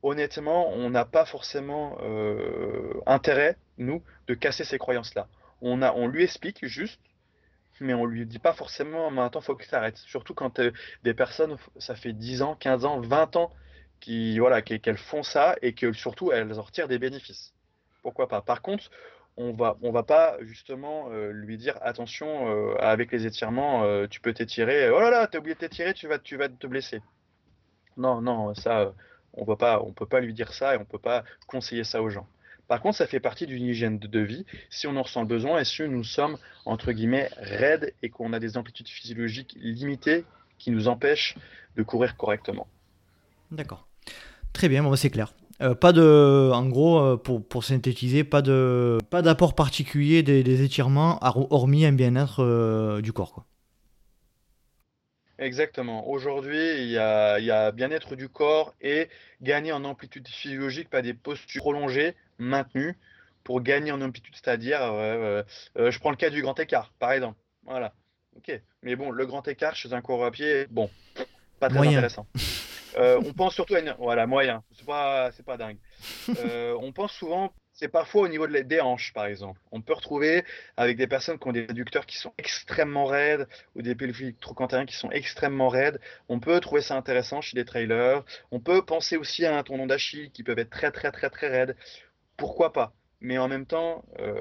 honnêtement, 0.02 0.68
on 0.70 0.90
n'a 0.90 1.04
pas 1.04 1.24
forcément 1.24 1.96
euh, 2.02 3.00
intérêt, 3.06 3.56
nous, 3.78 4.02
de 4.26 4.34
casser 4.34 4.64
ces 4.64 4.78
croyances-là. 4.78 5.28
On, 5.62 5.80
on 5.82 6.08
lui 6.08 6.24
explique 6.24 6.66
juste 6.66 7.00
mais 7.78 7.92
on 7.92 8.06
lui 8.06 8.24
dit 8.24 8.38
pas 8.38 8.54
forcément 8.54 9.10
maintenant 9.10 9.42
faut 9.42 9.54
que 9.54 9.66
ça 9.66 9.76
arrête. 9.76 9.98
Surtout 9.98 10.32
quand 10.32 10.60
euh, 10.60 10.72
des 11.02 11.12
personnes, 11.12 11.58
ça 11.76 11.94
fait 11.94 12.14
10 12.14 12.40
ans, 12.40 12.56
15 12.56 12.86
ans, 12.86 13.00
20 13.00 13.36
ans 13.36 13.52
qui 14.00 14.38
voilà 14.38 14.62
qu'elles 14.62 14.96
font 14.96 15.22
ça 15.22 15.56
et 15.60 15.74
que 15.74 15.92
surtout 15.92 16.32
elles 16.32 16.58
en 16.58 16.62
retirent 16.62 16.88
des 16.88 16.98
bénéfices. 16.98 17.52
Pourquoi 18.06 18.28
pas 18.28 18.40
Par 18.40 18.62
contre, 18.62 18.88
on 19.36 19.52
va 19.52 19.76
on 19.82 19.90
va 19.90 20.04
pas 20.04 20.36
justement 20.42 21.10
euh, 21.10 21.32
lui 21.32 21.56
dire 21.56 21.76
attention 21.82 22.48
euh, 22.48 22.76
avec 22.78 23.10
les 23.10 23.26
étirements, 23.26 24.06
tu 24.06 24.20
peux 24.20 24.32
t'étirer. 24.32 24.88
Oh 24.90 25.00
là 25.00 25.10
là, 25.10 25.26
t'as 25.26 25.40
oublié 25.40 25.56
de 25.56 25.58
t'étirer, 25.58 25.92
tu 25.92 26.06
vas 26.06 26.20
tu 26.20 26.36
vas 26.36 26.48
te 26.48 26.68
blesser. 26.68 27.02
Non 27.96 28.20
non, 28.20 28.54
ça 28.54 28.92
on 29.32 29.44
va 29.44 29.56
pas 29.56 29.82
on 29.82 29.90
peut 29.90 30.06
pas 30.06 30.20
lui 30.20 30.34
dire 30.34 30.52
ça 30.52 30.76
et 30.76 30.78
on 30.78 30.84
peut 30.84 31.00
pas 31.00 31.24
conseiller 31.48 31.82
ça 31.82 32.00
aux 32.00 32.08
gens. 32.08 32.28
Par 32.68 32.80
contre, 32.80 32.96
ça 32.98 33.08
fait 33.08 33.18
partie 33.18 33.48
d'une 33.48 33.64
hygiène 33.64 33.98
de 33.98 34.20
vie 34.20 34.46
si 34.70 34.86
on 34.86 34.94
en 34.94 35.02
ressent 35.02 35.22
le 35.22 35.26
besoin 35.26 35.58
et 35.58 35.64
si 35.64 35.82
nous 35.82 36.04
sommes, 36.04 36.38
entre 36.64 36.92
guillemets, 36.92 37.28
raides 37.38 37.92
et 38.04 38.08
qu'on 38.08 38.32
a 38.32 38.38
des 38.38 38.56
amplitudes 38.56 38.88
physiologiques 38.88 39.56
limitées 39.60 40.24
qui 40.58 40.70
nous 40.70 40.86
empêchent 40.86 41.34
de 41.74 41.82
courir 41.82 42.16
correctement? 42.16 42.68
D'accord. 43.50 43.88
Très 44.52 44.68
bien, 44.68 44.84
bah, 44.84 44.96
c'est 44.96 45.10
clair. 45.10 45.34
Euh, 45.62 45.74
pas 45.74 45.92
de, 45.92 46.50
en 46.52 46.66
gros, 46.66 46.98
euh, 46.98 47.16
pour, 47.16 47.46
pour, 47.46 47.64
synthétiser, 47.64 48.24
pas 48.24 48.42
de, 48.42 48.98
pas 49.10 49.22
d'apport 49.22 49.54
particulier 49.54 50.22
des, 50.22 50.62
étirements, 50.62 51.18
hormis 51.22 51.86
un 51.86 51.92
bien-être 51.92 52.42
euh, 52.42 53.00
du 53.00 53.12
corps. 53.12 53.32
Quoi. 53.32 53.46
Exactement. 55.38 56.08
Aujourd'hui, 56.08 56.82
il 56.82 56.88
y 56.88 56.98
a, 56.98 57.38
y 57.38 57.50
a 57.50 57.72
bien-être 57.72 58.16
du 58.16 58.28
corps 58.28 58.74
et 58.80 59.08
gagner 59.40 59.72
en 59.72 59.84
amplitude 59.84 60.28
physiologique, 60.28 60.90
pas 60.90 61.02
des 61.02 61.14
postures 61.14 61.62
prolongées, 61.62 62.14
maintenues, 62.38 62.98
pour 63.42 63.62
gagner 63.62 63.92
en 63.92 64.00
amplitude, 64.02 64.34
c'est-à-dire, 64.34 64.80
je 64.80 65.98
prends 66.00 66.10
le 66.10 66.16
cas 66.16 66.30
du 66.30 66.42
grand 66.42 66.58
écart, 66.58 66.92
par 66.98 67.12
exemple. 67.12 67.38
Voilà. 67.64 67.92
Ok. 68.36 68.60
Mais 68.82 68.96
bon, 68.96 69.10
le 69.10 69.24
grand 69.24 69.46
écart 69.46 69.76
chez 69.76 69.92
un 69.92 70.00
coureur 70.00 70.26
à 70.26 70.30
pied, 70.32 70.66
bon, 70.70 70.90
pas 71.60 71.68
très 71.68 71.86
intéressant. 71.86 72.26
Euh, 72.96 73.20
on 73.24 73.32
pense 73.32 73.54
surtout 73.54 73.74
à 73.74 73.80
une... 73.80 73.94
Voilà, 73.98 74.26
moyen. 74.26 74.62
C'est 74.72 74.86
pas, 74.86 75.30
c'est 75.32 75.44
pas 75.44 75.56
dingue. 75.56 75.78
on 76.80 76.92
pense 76.92 77.12
souvent 77.12 77.52
c'est 77.76 77.88
parfois 77.88 78.22
au 78.22 78.28
niveau 78.28 78.46
de 78.46 78.58
des 78.60 78.80
hanches, 78.80 79.12
par 79.12 79.26
exemple. 79.26 79.60
On 79.70 79.82
peut 79.82 79.92
retrouver 79.92 80.44
avec 80.78 80.96
des 80.96 81.06
personnes 81.06 81.38
qui 81.38 81.46
ont 81.46 81.52
des 81.52 81.66
réducteurs 81.66 82.06
qui 82.06 82.16
sont 82.16 82.32
extrêmement 82.38 83.04
raides 83.04 83.46
ou 83.74 83.82
des 83.82 83.94
pelviques 83.94 84.40
trochanteriens 84.40 84.86
qui 84.86 84.96
sont 84.96 85.10
extrêmement 85.10 85.68
raides. 85.68 86.00
On 86.28 86.40
peut 86.40 86.58
trouver 86.60 86.80
ça 86.80 86.96
intéressant 86.96 87.42
chez 87.42 87.54
des 87.54 87.66
trailers. 87.66 88.24
On 88.50 88.60
peut 88.60 88.82
penser 88.84 89.18
aussi 89.18 89.44
à 89.44 89.56
un 89.56 89.62
tendon 89.62 89.86
d'Achille 89.86 90.30
qui 90.32 90.42
peuvent 90.42 90.58
être 90.58 90.70
très, 90.70 90.90
très, 90.90 91.12
très, 91.12 91.28
très 91.28 91.48
raides. 91.48 91.76
Pourquoi 92.38 92.72
pas? 92.72 92.94
Mais 93.20 93.38
en 93.38 93.48
même 93.48 93.66
temps, 93.66 94.04
euh, 94.20 94.34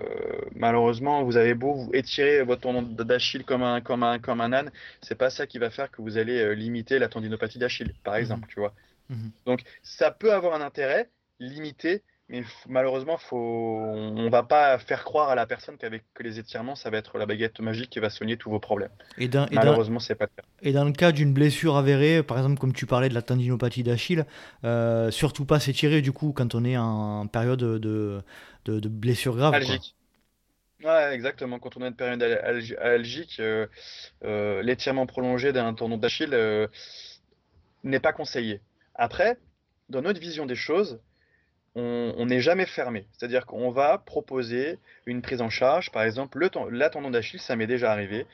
malheureusement, 0.53 1.23
vous 1.23 1.37
avez 1.37 1.53
beau 1.53 1.73
vous 1.73 1.89
étirer 1.93 2.43
votre 2.43 2.61
tendon 2.61 2.81
d'Achille 2.81 3.43
comme 3.43 3.63
un, 3.63 3.81
comme 3.81 4.03
un, 4.03 4.19
comme 4.19 4.41
un 4.41 4.51
âne, 4.51 4.71
c'est 5.01 5.15
pas 5.15 5.29
ça 5.29 5.47
qui 5.47 5.59
va 5.59 5.69
faire 5.69 5.89
que 5.91 6.01
vous 6.01 6.17
allez 6.17 6.39
euh, 6.39 6.53
limiter 6.53 6.99
la 6.99 7.07
tendinopathie 7.07 7.59
d'Achille, 7.59 7.93
par 8.03 8.15
mmh 8.15 8.17
exemple, 8.17 8.47
tu 8.49 8.59
vois. 8.59 8.73
Mmh 9.09 9.29
Donc, 9.45 9.63
ça 9.83 10.11
peut 10.11 10.33
avoir 10.33 10.55
un 10.55 10.61
intérêt 10.61 11.09
limité, 11.39 12.03
mais 12.27 12.43
malheureusement, 12.67 13.17
faut... 13.17 13.37
on 13.37 14.29
va 14.29 14.41
pas 14.41 14.79
faire 14.79 15.03
croire 15.03 15.29
à 15.29 15.35
la 15.35 15.45
personne 15.45 15.77
qu'avec 15.77 16.03
les 16.19 16.39
étirements, 16.39 16.75
ça 16.75 16.89
va 16.89 16.97
être 16.97 17.17
la 17.19 17.27
baguette 17.27 17.59
magique 17.59 17.91
qui 17.91 17.99
va 17.99 18.09
soigner 18.09 18.35
tous 18.35 18.49
vos 18.49 18.59
problèmes. 18.59 18.89
Et 19.19 19.29
malheureusement, 19.51 19.99
c'est 19.99 20.15
pas 20.15 20.25
le 20.25 20.41
cas. 20.41 20.47
Et 20.63 20.71
dans 20.71 20.85
le 20.85 20.91
cas 20.91 21.11
d'une 21.11 21.33
blessure 21.33 21.77
avérée, 21.77 22.23
par 22.23 22.37
exemple, 22.37 22.57
comme 22.59 22.73
tu 22.73 22.87
parlais 22.87 23.09
de 23.09 23.13
la 23.13 23.21
tendinopathie 23.21 23.83
d'Achille, 23.83 24.25
euh, 24.63 25.11
surtout 25.11 25.45
pas 25.45 25.59
s'étirer 25.59 26.01
du 26.01 26.11
coup 26.11 26.33
quand 26.33 26.55
on 26.55 26.65
est 26.65 26.77
en 26.77 27.27
période 27.27 27.59
de, 27.59 28.21
de, 28.65 28.89
blessure 28.89 29.35
grave. 29.35 29.53
Algique. 29.53 29.95
Exactement. 31.11 31.57
Quand 31.59 31.77
on 31.77 31.81
a 31.81 31.87
une 31.87 31.95
période 31.95 32.21
algique, 32.79 33.37
euh, 33.39 33.65
euh, 34.23 34.61
l'étirement 34.61 35.05
prolongé 35.07 35.51
d'un 35.51 35.73
tendon 35.73 35.97
d'Achille 35.97 36.37
n'est 37.83 37.99
pas 37.99 38.13
conseillé. 38.13 38.61
Après, 38.93 39.37
dans 39.89 40.01
notre 40.01 40.19
vision 40.19 40.45
des 40.45 40.55
choses, 40.55 40.99
on 41.75 42.25
n'est 42.25 42.39
jamais 42.39 42.65
fermé. 42.65 43.07
C'est-à-dire 43.11 43.45
qu'on 43.45 43.69
va 43.69 43.97
proposer 43.97 44.79
une 45.05 45.21
prise 45.21 45.41
en 45.41 45.49
charge. 45.49 45.91
Par 45.91 46.03
exemple, 46.03 46.39
le 46.39 46.49
la 46.71 46.89
tendon 46.89 47.09
d'Achille, 47.09 47.39
ça 47.39 47.55
m'est 47.55 47.67
déjà 47.67 47.91
arrivé. 47.91 48.25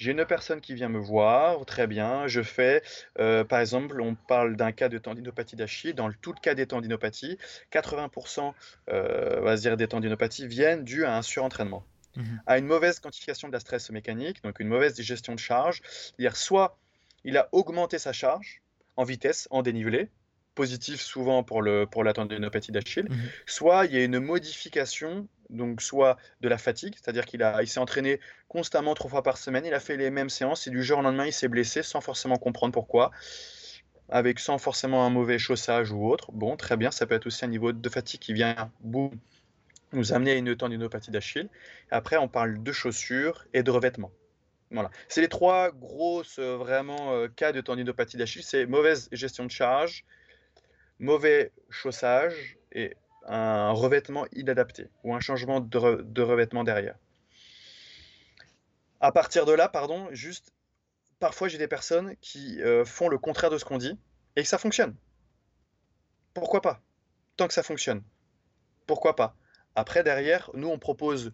J'ai 0.00 0.12
une 0.12 0.24
personne 0.24 0.62
qui 0.62 0.72
vient 0.72 0.88
me 0.88 0.98
voir, 0.98 1.66
très 1.66 1.86
bien, 1.86 2.26
je 2.26 2.40
fais, 2.40 2.82
euh, 3.18 3.44
par 3.44 3.60
exemple, 3.60 4.00
on 4.00 4.14
parle 4.14 4.56
d'un 4.56 4.72
cas 4.72 4.88
de 4.88 4.96
tendinopathie 4.96 5.56
d'Achille. 5.56 5.92
Dans 5.92 6.08
le, 6.08 6.14
tout 6.14 6.32
le 6.32 6.40
cas 6.40 6.54
des 6.54 6.66
tendinopathies, 6.66 7.36
80% 7.70 8.54
euh, 8.88 9.56
dire 9.56 9.76
des 9.76 9.88
tendinopathies 9.88 10.46
viennent 10.46 10.84
dues 10.84 11.04
à 11.04 11.18
un 11.18 11.20
surentraînement, 11.20 11.84
mhm. 12.16 12.40
à 12.46 12.56
une 12.56 12.64
mauvaise 12.64 12.98
quantification 12.98 13.48
de 13.48 13.52
la 13.52 13.60
stress 13.60 13.90
mécanique, 13.90 14.42
donc 14.42 14.58
une 14.58 14.68
mauvaise 14.68 14.98
gestion 14.98 15.34
de 15.34 15.38
charge. 15.38 15.82
C'est-à-dire 15.84 16.34
soit 16.34 16.78
il 17.24 17.36
a 17.36 17.50
augmenté 17.52 17.98
sa 17.98 18.14
charge 18.14 18.62
en 18.96 19.04
vitesse, 19.04 19.48
en 19.50 19.60
dénivelé, 19.60 20.08
positif 20.54 21.02
souvent 21.02 21.42
pour, 21.42 21.60
le, 21.60 21.84
pour 21.84 22.04
la 22.04 22.14
tendinopathie 22.14 22.72
d'Achille, 22.72 23.08
mhm. 23.10 23.28
soit 23.44 23.84
il 23.84 23.92
y 23.92 23.98
a 23.98 24.04
une 24.04 24.18
modification, 24.18 25.28
donc 25.50 25.82
soit 25.82 26.16
de 26.40 26.48
la 26.48 26.58
fatigue, 26.58 26.94
c'est-à-dire 26.94 27.26
qu'il 27.26 27.42
a, 27.42 27.62
il 27.62 27.68
s'est 27.68 27.80
entraîné 27.80 28.20
constamment 28.48 28.94
trois 28.94 29.10
fois 29.10 29.22
par 29.22 29.38
semaine, 29.38 29.64
il 29.66 29.74
a 29.74 29.80
fait 29.80 29.96
les 29.96 30.10
mêmes 30.10 30.30
séances 30.30 30.66
et 30.66 30.70
du 30.70 30.82
jour 30.82 30.98
au 30.98 31.02
lendemain 31.02 31.26
il 31.26 31.32
s'est 31.32 31.48
blessé 31.48 31.82
sans 31.82 32.00
forcément 32.00 32.36
comprendre 32.36 32.72
pourquoi, 32.72 33.10
avec 34.08 34.38
sans 34.38 34.58
forcément 34.58 35.04
un 35.04 35.10
mauvais 35.10 35.38
chaussage 35.38 35.92
ou 35.92 36.06
autre. 36.08 36.32
Bon, 36.32 36.56
très 36.56 36.76
bien, 36.76 36.90
ça 36.90 37.06
peut 37.06 37.14
être 37.14 37.26
aussi 37.26 37.44
un 37.44 37.48
niveau 37.48 37.72
de 37.72 37.88
fatigue 37.88 38.20
qui 38.20 38.32
vient 38.32 38.70
boum, 38.80 39.12
nous 39.92 40.12
amener 40.12 40.32
à 40.32 40.34
une 40.34 40.56
tendinopathie 40.56 41.10
d'Achille. 41.10 41.48
Après, 41.90 42.16
on 42.16 42.28
parle 42.28 42.62
de 42.62 42.72
chaussures 42.72 43.46
et 43.52 43.62
de 43.62 43.70
revêtements. 43.70 44.12
Voilà. 44.70 44.90
C'est 45.08 45.20
les 45.20 45.28
trois 45.28 45.72
grosses 45.72 46.38
euh, 46.38 46.56
vraiment 46.56 47.12
euh, 47.12 47.28
cas 47.28 47.50
de 47.52 47.60
tendinopathie 47.60 48.16
d'Achille. 48.16 48.44
C'est 48.44 48.66
mauvaise 48.66 49.08
gestion 49.10 49.44
de 49.44 49.50
charge, 49.50 50.04
mauvais 51.00 51.50
chaussage 51.70 52.56
et 52.72 52.96
un 53.26 53.70
revêtement 53.70 54.26
inadapté 54.32 54.88
ou 55.04 55.14
un 55.14 55.20
changement 55.20 55.60
de, 55.60 56.22
revêtement 56.22 56.64
derrière. 56.64 56.96
À 59.00 59.12
partir 59.12 59.46
de 59.46 59.52
là, 59.52 59.68
pardon, 59.68 60.08
juste, 60.12 60.52
parfois 61.18 61.48
j'ai 61.48 61.58
des 61.58 61.68
personnes 61.68 62.14
qui 62.20 62.60
euh, 62.62 62.84
font 62.84 63.08
le 63.08 63.18
contraire 63.18 63.50
de 63.50 63.58
ce 63.58 63.64
qu'on 63.64 63.78
dit 63.78 63.98
et 64.36 64.42
que 64.42 64.48
ça 64.48 64.58
fonctionne. 64.58 64.94
Pourquoi 66.34 66.60
pas? 66.60 66.80
Tant 67.36 67.48
que 67.48 67.54
ça 67.54 67.62
fonctionne. 67.62 68.02
Pourquoi 68.86 69.16
pas? 69.16 69.36
Après, 69.74 70.02
derrière, 70.02 70.50
nous, 70.54 70.68
on 70.68 70.78
propose 70.78 71.32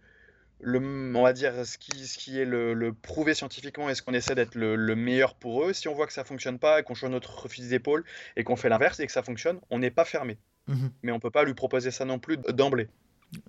le, 0.61 0.79
on 1.15 1.23
va 1.23 1.33
dire 1.33 1.67
ce 1.67 1.79
qui, 1.79 2.39
est 2.39 2.45
le, 2.45 2.93
prouvé 2.93 3.35
scientifiquement 3.35 3.91
et 3.91 3.95
ce 3.95 4.03
qu'on 4.03 4.15
essaie 4.15 4.35
d'être 4.35 4.55
le, 4.55 4.77
meilleur 4.95 5.35
pour 5.35 5.65
eux. 5.65 5.73
Si 5.73 5.89
on 5.89 5.95
voit 5.95 6.07
que 6.07 6.13
ça 6.13 6.25
fonctionne 6.25 6.59
pas 6.59 6.81
et 6.81 6.83
qu'on 6.83 6.95
change 6.95 7.11
notre 7.11 7.49
fusil 7.49 7.69
d'épaule 7.69 8.05
et 8.37 8.45
qu'on 8.45 8.57
fait 8.57 8.69
l'inverse 8.69 9.01
et 9.01 9.07
que 9.07 9.13
ça 9.13 9.23
fonctionne, 9.23 9.61
on 9.71 9.79
n'est 9.79 9.91
pas 9.91 10.05
fermé. 10.05 10.39
Mhm. 10.69 10.91
Mais 11.03 11.13
on 11.13 11.21
peut 11.21 11.31
pas 11.31 11.45
lui 11.45 11.55
proposer 11.55 11.91
ça 11.91 12.05
non 12.05 12.19
plus 12.19 12.37
d'emblée. 12.37 12.89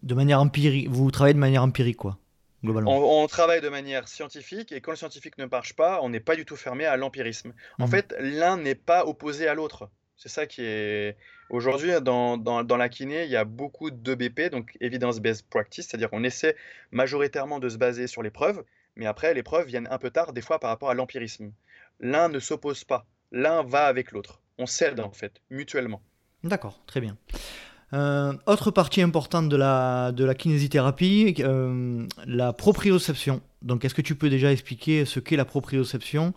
De 0.03 0.13
manière 0.13 0.41
empirique, 0.41 0.89
vous 0.89 1.11
travaillez 1.11 1.34
de 1.34 1.39
manière 1.39 1.63
empirique 1.63 1.97
quoi. 1.97 2.18
globalement. 2.63 3.22
On, 3.22 3.28
travaille 3.28 3.61
de 3.61 3.70
manière 3.70 4.07
scientifique 4.07 4.72
et 4.72 4.82
quand 4.82 4.91
le 4.91 4.97
scientifique 4.97 5.38
ne 5.38 5.45
marche 5.45 5.76
pas, 5.76 5.99
on 6.01 6.09
n'est 6.09 6.20
pas 6.20 6.36
du 6.36 6.45
tout 6.45 6.55
fermé 6.55 6.86
à 6.86 6.97
l'empirisme. 6.97 7.53
En 7.80 7.86
mhm. 7.86 7.91
fait, 7.91 8.15
l'un 8.20 8.57
n'est 8.57 8.76
pas 8.76 9.05
opposé 9.05 9.47
à 9.47 9.53
l'autre. 9.53 9.89
C'est 10.18 10.30
ça 10.30 10.47
qui 10.47 10.63
est. 10.63 11.15
Aujourd'hui, 11.49 11.91
dans, 12.01 12.38
dans, 12.38 12.78
la 12.78 12.89
kiné, 12.89 13.24
il 13.24 13.30
y 13.30 13.38
a 13.38 13.45
beaucoup 13.45 13.89
de 13.89 14.15
BP, 14.15 14.51
donc 14.51 14.76
evidence-based 14.82 15.45
practice, 15.49 15.88
c'est-à-dire 15.88 16.09
qu'on 16.09 16.24
essaie 16.24 16.57
majoritairement 16.91 17.59
de 17.59 17.70
se 17.70 17.78
baser 17.78 18.07
sur 18.07 18.22
les 18.22 18.32
preuves, 18.32 18.65
mais 18.97 19.05
après, 19.05 19.34
les 19.34 19.43
preuves 19.43 19.68
viennent 19.68 19.88
un 19.89 19.97
peu 19.97 20.09
tard, 20.09 20.34
des 20.34 20.41
fois 20.41 20.59
par 20.59 20.72
rapport 20.72 20.89
à 20.89 20.93
l'empirisme. 20.93 21.53
L'un 22.01 22.28
ne 22.28 22.39
s'oppose 22.39 22.84
pas, 22.84 23.05
l'un 23.32 23.63
va 23.63 23.86
avec 23.86 24.11
l'autre. 24.11 24.41
On 24.57 24.65
s'aide 24.65 24.99
en 24.99 25.11
fait, 25.11 25.39
mutuellement. 25.49 26.01
D'accord, 26.47 26.79
très 26.87 27.01
bien. 27.01 27.17
Euh, 27.93 28.33
autre 28.45 28.71
partie 28.71 29.01
importante 29.01 29.47
de 29.49 29.55
la, 29.55 30.35
kinésithérapie, 30.37 31.35
euh, 31.39 32.05
la 32.25 32.53
proprioception. 32.53 33.41
Donc, 33.61 33.85
est-ce 33.85 33.93
que 33.93 34.01
tu 34.01 34.15
peux 34.15 34.29
déjà 34.29 34.51
expliquer 34.51 35.05
ce 35.05 35.19
qu'est 35.19 35.37
la 35.37 35.45
proprioception 35.45 36.33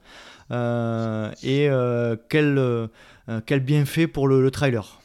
euh, 0.53 1.31
et 1.43 1.69
quel, 2.29 2.89
quel 3.47 3.61
bienfait 3.61 4.07
pour 4.07 4.29
le, 4.29 4.51
trailer? 4.51 5.01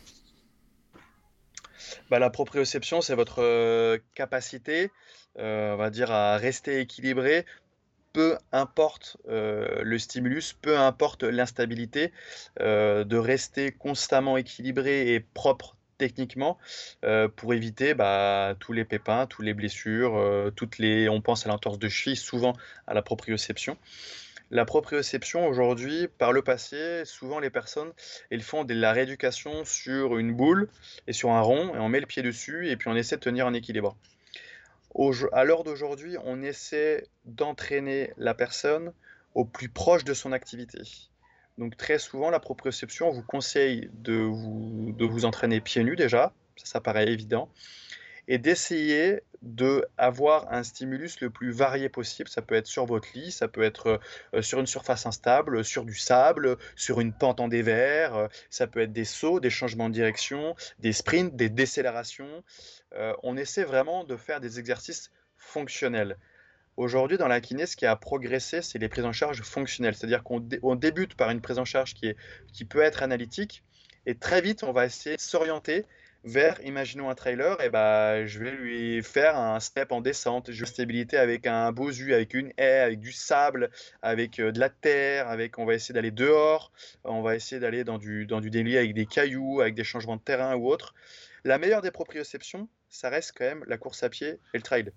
Bah, 2.10 2.20
La 2.20 2.30
proprioception, 2.30 3.01
c'est 3.01 3.16
votre 3.16 3.97
capacité, 4.14 4.91
on 5.38 5.76
va 5.78 5.89
dire, 5.89 6.12
à 6.12 6.38
rester 6.38 6.80
équilibré 6.80 7.45
peu 8.16 8.38
importe 8.53 9.18
le 9.28 9.97
stimulus, 9.99 10.53
peu 10.53 10.78
importe 10.78 11.24
l'instabilité, 11.24 12.13
de 12.59 13.18
rester 13.18 13.72
constamment 13.74 14.38
équilibré 14.38 15.13
et 15.13 15.20
propre 15.20 15.76
techniquement 15.97 16.57
euh, 17.03 17.28
pour 17.28 17.53
éviter 17.53 17.93
bah, 17.93 18.55
tous 18.59 18.74
les 18.74 18.86
pépins, 18.86 19.26
toutes 19.28 19.45
les 19.45 19.53
blessures, 19.53 20.16
euh, 20.16 20.51
toutes 20.55 20.78
les, 20.78 21.09
on 21.09 21.22
pense 21.22 21.45
à 21.45 21.49
l'entorse 21.49 21.80
de 21.80 21.89
cheville, 21.89 22.18
souvent 22.18 22.53
à 22.88 22.93
la 22.93 23.01
proprioception. 23.01 23.78
La 24.51 24.63
proprioception 24.63 25.47
aujourd'hui, 25.47 26.07
par 26.07 26.32
le 26.32 26.43
passé, 26.43 27.03
souvent 27.05 27.39
les 27.39 27.49
personnes, 27.49 27.91
elles 28.30 28.43
font 28.43 28.63
de 28.63 28.76
la 28.76 28.91
rééducation 28.91 29.66
sur 29.66 30.18
une 30.18 30.34
boule 30.34 30.70
et 31.07 31.13
sur 31.13 31.32
un 31.32 31.41
rond 31.41 31.74
et 31.74 31.80
on 31.80 31.89
met 31.89 31.99
le 31.99 32.05
pied 32.05 32.22
dessus 32.22 32.70
et 32.70 32.78
puis 32.78 32.88
on 32.88 32.95
essaie 32.95 33.16
de 33.16 33.22
tenir 33.22 33.47
en 33.47 33.53
équilibre. 33.53 33.97
À 35.32 35.43
l'heure 35.43 35.64
d'aujourd'hui, 35.64 36.18
on 36.24 36.41
essaie 36.41 37.08
d'entraîner 37.26 38.12
la 38.18 38.34
personne 38.34 38.93
au 39.34 39.46
plus 39.46 39.70
proche 39.70 40.04
de 40.04 40.14
son 40.14 40.32
activité. 40.32 40.80
Donc 41.58 41.78
très 41.78 42.00
souvent, 42.00 42.30
la 42.30 42.39
proprioception, 42.39 43.10
on 43.10 43.12
vous 43.12 43.24
conseille 43.24 43.89
de 43.93 44.14
vous, 44.14 44.93
de 44.98 45.06
vous 45.06 45.26
entraîner 45.26 45.62
pieds 45.62 45.84
nus 45.84 45.96
déjà, 45.96 46.34
ça 46.56 46.82
paraît 46.82 47.08
évident, 47.08 47.50
et 48.28 48.38
d'essayer 48.38 49.22
d'avoir 49.42 50.52
un 50.52 50.64
stimulus 50.64 51.20
le 51.22 51.30
plus 51.30 51.52
varié 51.52 51.88
possible. 51.88 52.30
Ça 52.30 52.42
peut 52.42 52.56
être 52.56 52.66
sur 52.66 52.86
votre 52.86 53.08
lit, 53.14 53.32
ça 53.32 53.48
peut 53.48 53.62
être 53.62 54.00
euh, 54.34 54.42
sur 54.42 54.60
une 54.60 54.66
surface 54.66 55.06
instable, 55.06 55.64
sur 55.64 55.86
du 55.86 55.96
sable, 55.96 56.58
sur 56.76 57.00
une 57.00 57.14
pente 57.14 57.40
en 57.40 57.48
dévers, 57.48 58.16
euh, 58.16 58.28
ça 58.50 58.66
peut 58.66 58.82
être 58.82 58.94
des 58.94 59.06
sauts, 59.06 59.40
des 59.40 59.52
changements 59.52 59.90
de 59.90 59.94
direction, 59.94 60.56
des 60.80 60.94
sprints, 60.94 61.36
des 61.36 61.50
décélérations. 61.50 62.44
Euh, 62.96 63.14
on 63.22 63.38
essaie 63.38 63.64
vraiment 63.64 64.04
de 64.04 64.16
faire 64.16 64.40
des 64.40 64.58
exercices 64.60 65.12
fonctionnels. 65.38 66.18
Aujourd'hui, 66.76 67.18
dans 67.18 67.28
la 67.28 67.40
kiné, 67.40 67.68
ce 67.68 67.78
qui 67.78 67.86
a 67.86 67.96
progressé, 67.96 68.62
c'est 68.62 68.80
les 68.80 68.90
prises 68.90 69.06
en 69.06 69.14
charge 69.14 69.42
fonctionnelles. 69.44 69.96
C'est-à-dire 69.96 70.24
qu'on 70.24 70.40
débute 70.76 71.16
par 71.16 71.30
une 71.30 71.40
prise 71.40 71.60
en 71.60 71.66
charge 71.66 71.94
qui, 71.94 72.08
est, 72.08 72.18
qui 72.52 72.66
peut 72.66 72.82
être 72.82 73.04
analytique, 73.04 73.64
et 74.06 74.16
très 74.16 74.42
vite, 74.42 74.64
on 74.64 74.72
va 74.72 74.86
essayer 74.86 75.16
de 75.16 75.22
s'orienter 75.22 75.86
vers, 76.26 76.60
imaginons 76.66 77.10
un 77.10 77.16
trailer, 77.16 77.62
et 77.62 77.70
bah, 77.70 78.26
je 78.26 78.40
vais 78.40 78.52
lui 78.52 79.04
faire 79.04 79.38
un 79.38 79.60
step 79.60 79.92
en 79.92 80.02
descente, 80.02 80.52
je 80.52 80.60
vais 80.60 80.66
stabilité 80.66 81.18
avec 81.18 81.46
un 81.46 81.72
bosu, 81.72 82.14
avec 82.14 82.34
une 82.34 82.52
haie, 82.58 82.80
avec 82.80 83.00
du 83.00 83.12
sable, 83.12 83.70
avec 84.02 84.40
euh, 84.40 84.52
de 84.52 84.60
la 84.60 84.70
terre, 84.70 85.30
avec, 85.30 85.60
on 85.60 85.66
va 85.66 85.76
essayer 85.76 85.94
d'aller 85.94 86.12
dehors, 86.12 86.72
on 87.04 87.22
va 87.22 87.36
essayer 87.36 87.62
d'aller 87.62 87.84
dans 87.84 88.00
du, 88.00 88.26
dans 88.26 88.42
du 88.42 88.50
délit 88.50 88.78
avec 88.78 88.94
des 88.96 89.06
cailloux, 89.06 89.62
avec 89.62 89.76
des 89.76 89.84
changements 89.84 90.16
de 90.16 90.22
terrain 90.22 90.56
ou 90.56 90.68
autre. 90.68 90.96
La 91.44 91.60
meilleure 91.60 91.82
des 91.82 91.92
proprioceptions, 91.92 92.68
ça 92.90 93.10
reste 93.10 93.34
quand 93.38 93.46
même 93.46 93.64
la 93.68 93.78
course 93.78 94.02
à 94.02 94.10
pied 94.10 94.30
et 94.30 94.58
le 94.58 94.64
trail. 94.64 94.92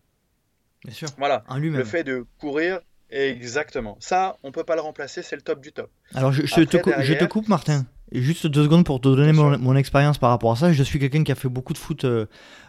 Bien 0.84 0.94
sûr. 0.94 1.08
Voilà. 1.18 1.44
Le 1.54 1.84
fait 1.84 2.04
de 2.04 2.24
courir, 2.38 2.80
exactement. 3.10 3.98
Ça, 4.00 4.36
on 4.42 4.50
peut 4.52 4.64
pas 4.64 4.76
le 4.76 4.80
remplacer, 4.80 5.22
c'est 5.22 5.36
le 5.36 5.42
top 5.42 5.60
du 5.60 5.72
top. 5.72 5.90
Alors, 6.14 6.32
je, 6.32 6.42
te, 6.42 6.48
je 7.02 7.14
te, 7.14 7.24
coupe, 7.26 7.48
Martin. 7.48 7.84
Juste 8.12 8.46
deux 8.46 8.64
secondes 8.64 8.84
pour 8.84 9.00
te 9.00 9.08
donner 9.08 9.32
mon, 9.32 9.76
expérience 9.76 10.18
par 10.18 10.30
rapport 10.30 10.52
à 10.52 10.56
ça. 10.56 10.72
Je 10.72 10.82
suis 10.82 10.98
quelqu'un 10.98 11.24
qui 11.24 11.32
a 11.32 11.34
fait 11.34 11.48
beaucoup 11.48 11.72
de 11.72 11.78
foot 11.78 12.04
euh, 12.04 12.26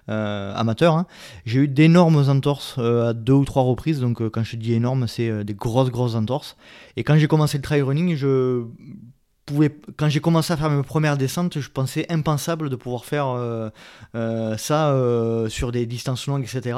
euh, 0.09 0.53
amateur. 0.55 0.95
Hein. 0.95 1.05
J'ai 1.45 1.61
eu 1.61 1.67
d'énormes 1.67 2.29
entorses 2.29 2.75
euh, 2.77 3.09
à 3.09 3.13
deux 3.13 3.33
ou 3.33 3.45
trois 3.45 3.63
reprises. 3.63 3.99
Donc, 3.99 4.27
quand 4.29 4.43
je 4.43 4.55
dis 4.55 4.73
énorme, 4.73 5.07
c'est 5.07 5.43
des 5.43 5.53
grosses, 5.53 5.89
grosses 5.89 6.15
entorses. 6.15 6.57
Et 6.97 7.03
quand 7.03 7.17
j'ai 7.17 7.27
commencé 7.27 7.57
le 7.57 7.63
trail 7.63 7.81
running, 7.81 8.15
je 8.15 8.63
quand 9.97 10.09
j'ai 10.09 10.19
commencé 10.19 10.53
à 10.53 10.57
faire 10.57 10.69
mes 10.69 10.83
premières 10.83 11.17
descentes, 11.17 11.59
je 11.59 11.69
pensais 11.71 12.05
impensable 12.11 12.69
de 12.69 12.75
pouvoir 12.75 13.03
faire 13.03 13.71
ça 14.59 14.95
sur 15.49 15.71
des 15.71 15.87
distances 15.87 16.27
longues, 16.27 16.43
etc. 16.43 16.77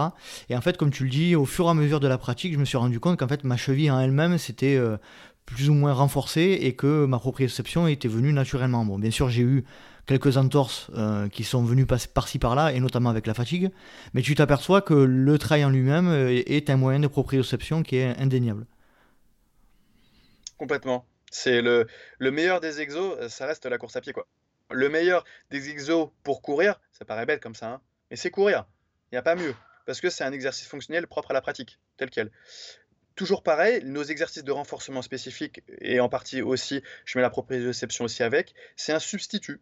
Et 0.50 0.56
en 0.56 0.62
fait, 0.62 0.78
comme 0.78 0.90
tu 0.90 1.04
le 1.04 1.10
dis, 1.10 1.36
au 1.36 1.44
fur 1.44 1.66
et 1.66 1.70
à 1.70 1.74
mesure 1.74 2.00
de 2.00 2.08
la 2.08 2.18
pratique, 2.18 2.54
je 2.54 2.58
me 2.58 2.64
suis 2.64 2.78
rendu 2.78 3.02
compte 3.02 3.20
qu'en 3.20 3.28
fait, 3.28 3.44
ma 3.44 3.58
cheville 3.58 3.92
en 3.92 4.00
elle-même, 4.00 4.38
c'était 4.38 4.80
plus 5.46 5.70
ou 5.70 5.74
moins 5.74 5.94
renforcée 5.94 6.60
et 6.62 6.76
que 6.76 7.06
ma 7.06 7.20
proprioception 7.20 7.88
était 7.88 8.08
venue 8.08 8.34
naturellement. 8.34 8.86
Bon, 8.86 8.98
bien 8.98 9.12
sûr, 9.12 9.30
j'ai 9.30 9.42
eu 9.42 9.66
quelques 10.06 10.38
entorses 10.38 10.90
qui 11.32 11.44
sont 11.44 11.64
venues 11.64 11.86
par-ci 11.86 12.40
par-là, 12.40 12.74
et 12.74 12.80
notamment 12.80 13.10
avec 13.10 13.28
la 13.28 13.34
fatigue, 13.34 13.70
mais 14.14 14.22
tu 14.22 14.36
t'aperçois 14.36 14.82
que 14.82 14.94
le 14.94 15.38
trail 15.38 15.64
en 15.64 15.70
lui-même 15.70 16.10
est 16.30 16.70
un 16.70 16.78
moyen 16.78 17.00
de 17.00 17.08
proprioception 17.08 17.84
qui 17.84 17.98
est 17.98 18.18
indéniable. 18.18 18.66
Complètement. 20.62 21.06
C'est 21.32 21.62
le, 21.62 21.88
meilleur 22.20 22.60
des 22.60 22.82
exos, 22.82 23.18
euh, 23.20 23.30
ça 23.30 23.48
reste 23.48 23.66
la 23.66 23.78
course 23.78 23.96
à 23.96 24.02
pied, 24.02 24.14
quoi. 24.14 24.28
Le 24.70 24.90
meilleur 24.90 25.24
des 25.50 25.70
exos 25.70 26.10
pour 26.24 26.42
courir, 26.42 26.80
ça 26.92 27.04
paraît 27.04 27.26
bête 27.26 27.42
comme 27.42 27.56
ça, 27.56 27.72
hein, 27.72 27.82
mais 28.12 28.18
c'est 28.18 28.30
courir. 28.30 28.68
Il 29.12 29.16
n'y 29.16 29.18
a 29.18 29.22
pas 29.24 29.36
mieux. 29.36 29.56
Parce 29.86 30.02
que 30.02 30.10
c'est 30.10 30.24
un 30.24 30.32
exercice 30.32 30.68
fonctionnel 30.68 31.08
propre 31.08 31.32
à 31.32 31.34
la 31.34 31.42
pratique, 31.42 31.80
tel 31.98 32.10
quel. 32.10 32.32
Toujours 33.22 33.44
pareil, 33.44 33.84
nos 33.86 34.02
exercices 34.02 34.44
de 34.44 34.52
renforcement 34.52 35.04
spécifiques, 35.04 35.62
et 35.80 36.00
en 36.00 36.10
partie 36.10 36.42
aussi, 36.42 36.82
je 37.06 37.20
mets 37.20 37.22
la 37.22 37.30
proprioception 37.30 38.06
aussi 38.06 38.24
avec, 38.24 38.56
c'est 38.76 38.94
un 38.94 39.00
substitut. 39.00 39.62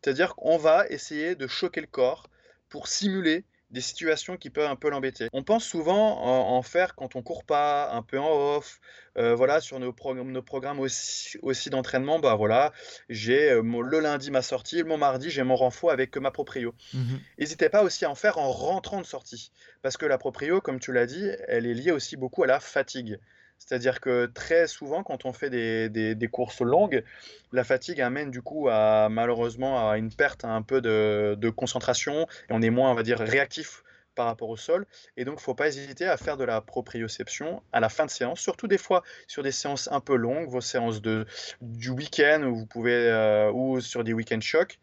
C'est-à-dire 0.00 0.36
qu'on 0.36 0.56
va 0.56 0.86
essayer 0.86 1.34
de 1.34 1.48
choquer 1.48 1.80
le 1.80 1.88
corps 1.88 2.30
pour 2.68 2.86
simuler 2.86 3.44
des 3.72 3.80
situations 3.80 4.36
qui 4.36 4.50
peuvent 4.50 4.70
un 4.70 4.76
peu 4.76 4.90
l'embêter. 4.90 5.28
On 5.32 5.42
pense 5.42 5.64
souvent 5.64 6.22
en, 6.22 6.62
faire 6.62 6.94
quand 6.94 7.16
on 7.16 7.22
court 7.22 7.44
pas, 7.44 7.90
un 7.90 8.02
peu 8.02 8.18
en 8.18 8.56
off, 8.56 8.80
euh, 9.16 9.34
voilà, 9.34 9.60
sur 9.60 9.80
nos, 9.80 9.94
nos 10.24 10.42
programmes 10.42 10.78
aussi, 10.78 11.38
aussi 11.42 11.70
d'entraînement, 11.70 12.18
bah 12.18 12.34
voilà, 12.34 12.72
j'ai 13.08 13.50
euh, 13.50 13.62
le 13.62 14.00
lundi 14.00 14.30
ma 14.30 14.42
sortie, 14.42 14.84
mon 14.84 14.98
mardi 14.98 15.30
j'ai 15.30 15.42
mon 15.42 15.56
renfort 15.56 15.90
avec 15.90 16.16
ma 16.18 16.30
proprio. 16.30 16.74
Mhm. 16.92 17.20
N'hésitez 17.38 17.70
pas 17.70 17.82
aussi 17.82 18.04
à 18.04 18.10
en 18.10 18.14
faire 18.14 18.38
en 18.38 18.52
rentrant 18.52 19.00
de 19.00 19.06
sortie, 19.06 19.50
parce 19.80 19.96
que 19.96 20.06
la 20.06 20.18
proprio, 20.18 20.60
comme 20.60 20.78
tu 20.78 20.92
l'as 20.92 21.06
dit, 21.06 21.30
elle 21.48 21.66
est 21.66 21.74
liée 21.74 21.92
aussi 21.92 22.16
beaucoup 22.16 22.42
à 22.42 22.46
la 22.46 22.60
fatigue. 22.60 23.18
C'est-à-dire 23.66 24.00
que 24.00 24.26
très 24.26 24.66
souvent, 24.66 25.04
quand 25.04 25.24
on 25.24 25.32
fait 25.32 25.48
des, 25.48 26.28
courses 26.30 26.60
longues, 26.60 27.04
la 27.52 27.62
fatigue 27.62 28.00
amène 28.00 28.30
du 28.30 28.42
coup 28.42 28.68
à 28.68 29.08
malheureusement 29.08 29.88
à 29.88 29.98
une 29.98 30.12
perte 30.12 30.44
un 30.44 30.62
peu 30.62 30.80
de, 30.80 31.50
concentration 31.50 32.26
et 32.48 32.50
on 32.52 32.60
est 32.60 32.70
moins, 32.70 32.90
on 32.90 32.94
va 32.94 33.04
dire, 33.04 33.20
réactif 33.20 33.84
par 34.14 34.26
rapport 34.26 34.50
au 34.50 34.56
sol. 34.56 34.84
Et 35.16 35.24
donc, 35.24 35.34
il 35.34 35.36
ne 35.36 35.42
faut 35.42 35.54
pas 35.54 35.68
hésiter 35.68 36.06
à 36.06 36.16
faire 36.16 36.36
de 36.36 36.44
la 36.44 36.60
proprioception 36.60 37.62
à 37.72 37.80
la 37.80 37.88
fin 37.88 38.04
de 38.04 38.10
séance, 38.10 38.40
surtout 38.40 38.66
des 38.66 38.78
fois 38.78 39.02
sur 39.26 39.42
des 39.42 39.52
séances 39.52 39.88
un 39.92 40.00
peu 40.00 40.16
longues, 40.16 40.48
vos 40.48 40.60
séances 40.60 41.00
de, 41.00 41.24
du 41.60 41.90
week-end 41.90 42.42
où 42.42 42.56
vous 42.56 42.66
pouvez, 42.66 42.94
euh, 42.94 43.50
ou 43.52 43.80
sur 43.80 44.02
des 44.02 44.12
week-end 44.12 44.40
chocs 44.40 44.78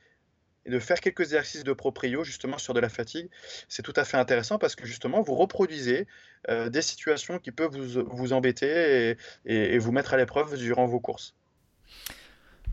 et 0.66 0.70
de 0.70 0.80
faire 0.80 1.00
quelques 1.00 1.22
exercices 1.22 1.64
de 1.64 1.74
proprio 1.74 2.24
justement 2.24 2.58
sur 2.58 2.74
de 2.74 2.80
la 2.80 2.90
fatigue, 2.90 3.30
c'est 3.68 3.82
tout 3.84 3.94
à 3.96 4.04
fait 4.04 4.18
intéressant 4.18 4.58
parce 4.58 4.76
que 4.76 4.86
justement 4.86 5.22
vous 5.22 5.36
reproduisez 5.36 6.08
euh, 6.50 6.70
des 6.70 6.82
situations 6.82 7.40
qui 7.40 7.52
peuvent 7.52 7.76
vous, 7.76 8.06
vous 8.12 8.34
embêter 8.34 9.16
et, 9.46 9.78
vous 9.78 9.92
mettre 9.92 10.14
à 10.14 10.18
l'épreuve 10.18 10.58
durant 10.58 10.86
vos 10.86 11.00
courses. 11.00 11.36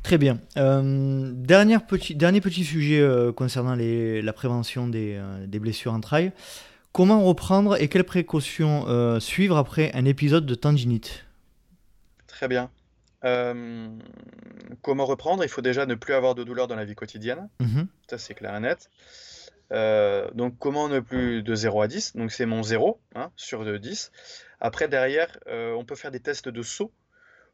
Très 0.03 0.19
bien. 0.19 0.41
Euh, 0.57 1.33
dernier, 1.35 1.79
petit, 1.79 2.15
dernier 2.15 2.41
petit 2.41 2.65
sujet 2.65 3.01
euh, 3.01 3.33
concernant 3.33 3.75
les, 3.75 4.23
la 4.23 4.33
prévention 4.33 4.87
des, 4.87 5.21
des, 5.47 5.59
blessures 5.59 5.93
en 5.93 6.01
trail. 6.01 6.33
Comment 6.93 7.25
reprendre 7.25 7.81
et 7.81 7.89
quelles 7.89 8.05
précautions 8.05 9.21
suivre 9.21 9.57
après 9.57 9.93
un 9.95 10.07
épisode 10.07 10.47
de 10.47 10.55
tendinite? 10.55 11.27
Très 12.27 12.49
bien. 12.49 12.71
Euh, 13.27 13.89
comment 14.83 15.05
reprendre? 15.05 15.45
Il 15.45 15.49
faut 15.49 15.63
déjà 15.63 15.85
ne 15.85 15.95
plus 15.95 16.15
avoir 16.15 16.35
de 16.35 16.45
douleur 16.45 16.69
dans 16.69 16.77
la 16.77 16.85
vie 16.85 16.95
quotidienne. 16.95 17.49
Mhm. 17.61 17.89
Ça, 18.09 18.19
c'est 18.19 18.35
clair 18.35 18.55
et 18.57 18.61
net. 18.61 18.89
Euh, 19.73 20.31
donc, 20.33 20.57
comment 20.59 20.89
ne 20.89 21.01
plus 21.01 21.43
de 21.43 21.55
0 21.55 21.83
à 21.83 21.89
10 21.89 22.17
Donc, 22.17 22.31
c'est 22.31 22.47
mon 22.47 22.63
0 22.63 23.01
hein, 23.17 23.31
sur 23.37 23.65
10. 23.79 24.13
Après, 24.61 24.89
derrière, 24.89 25.37
euh, 25.49 25.73
on 25.75 25.85
peut 25.85 25.97
faire 25.97 26.13
des 26.13 26.21
tests 26.21 26.49
de 26.49 26.63
saut. 26.63 26.93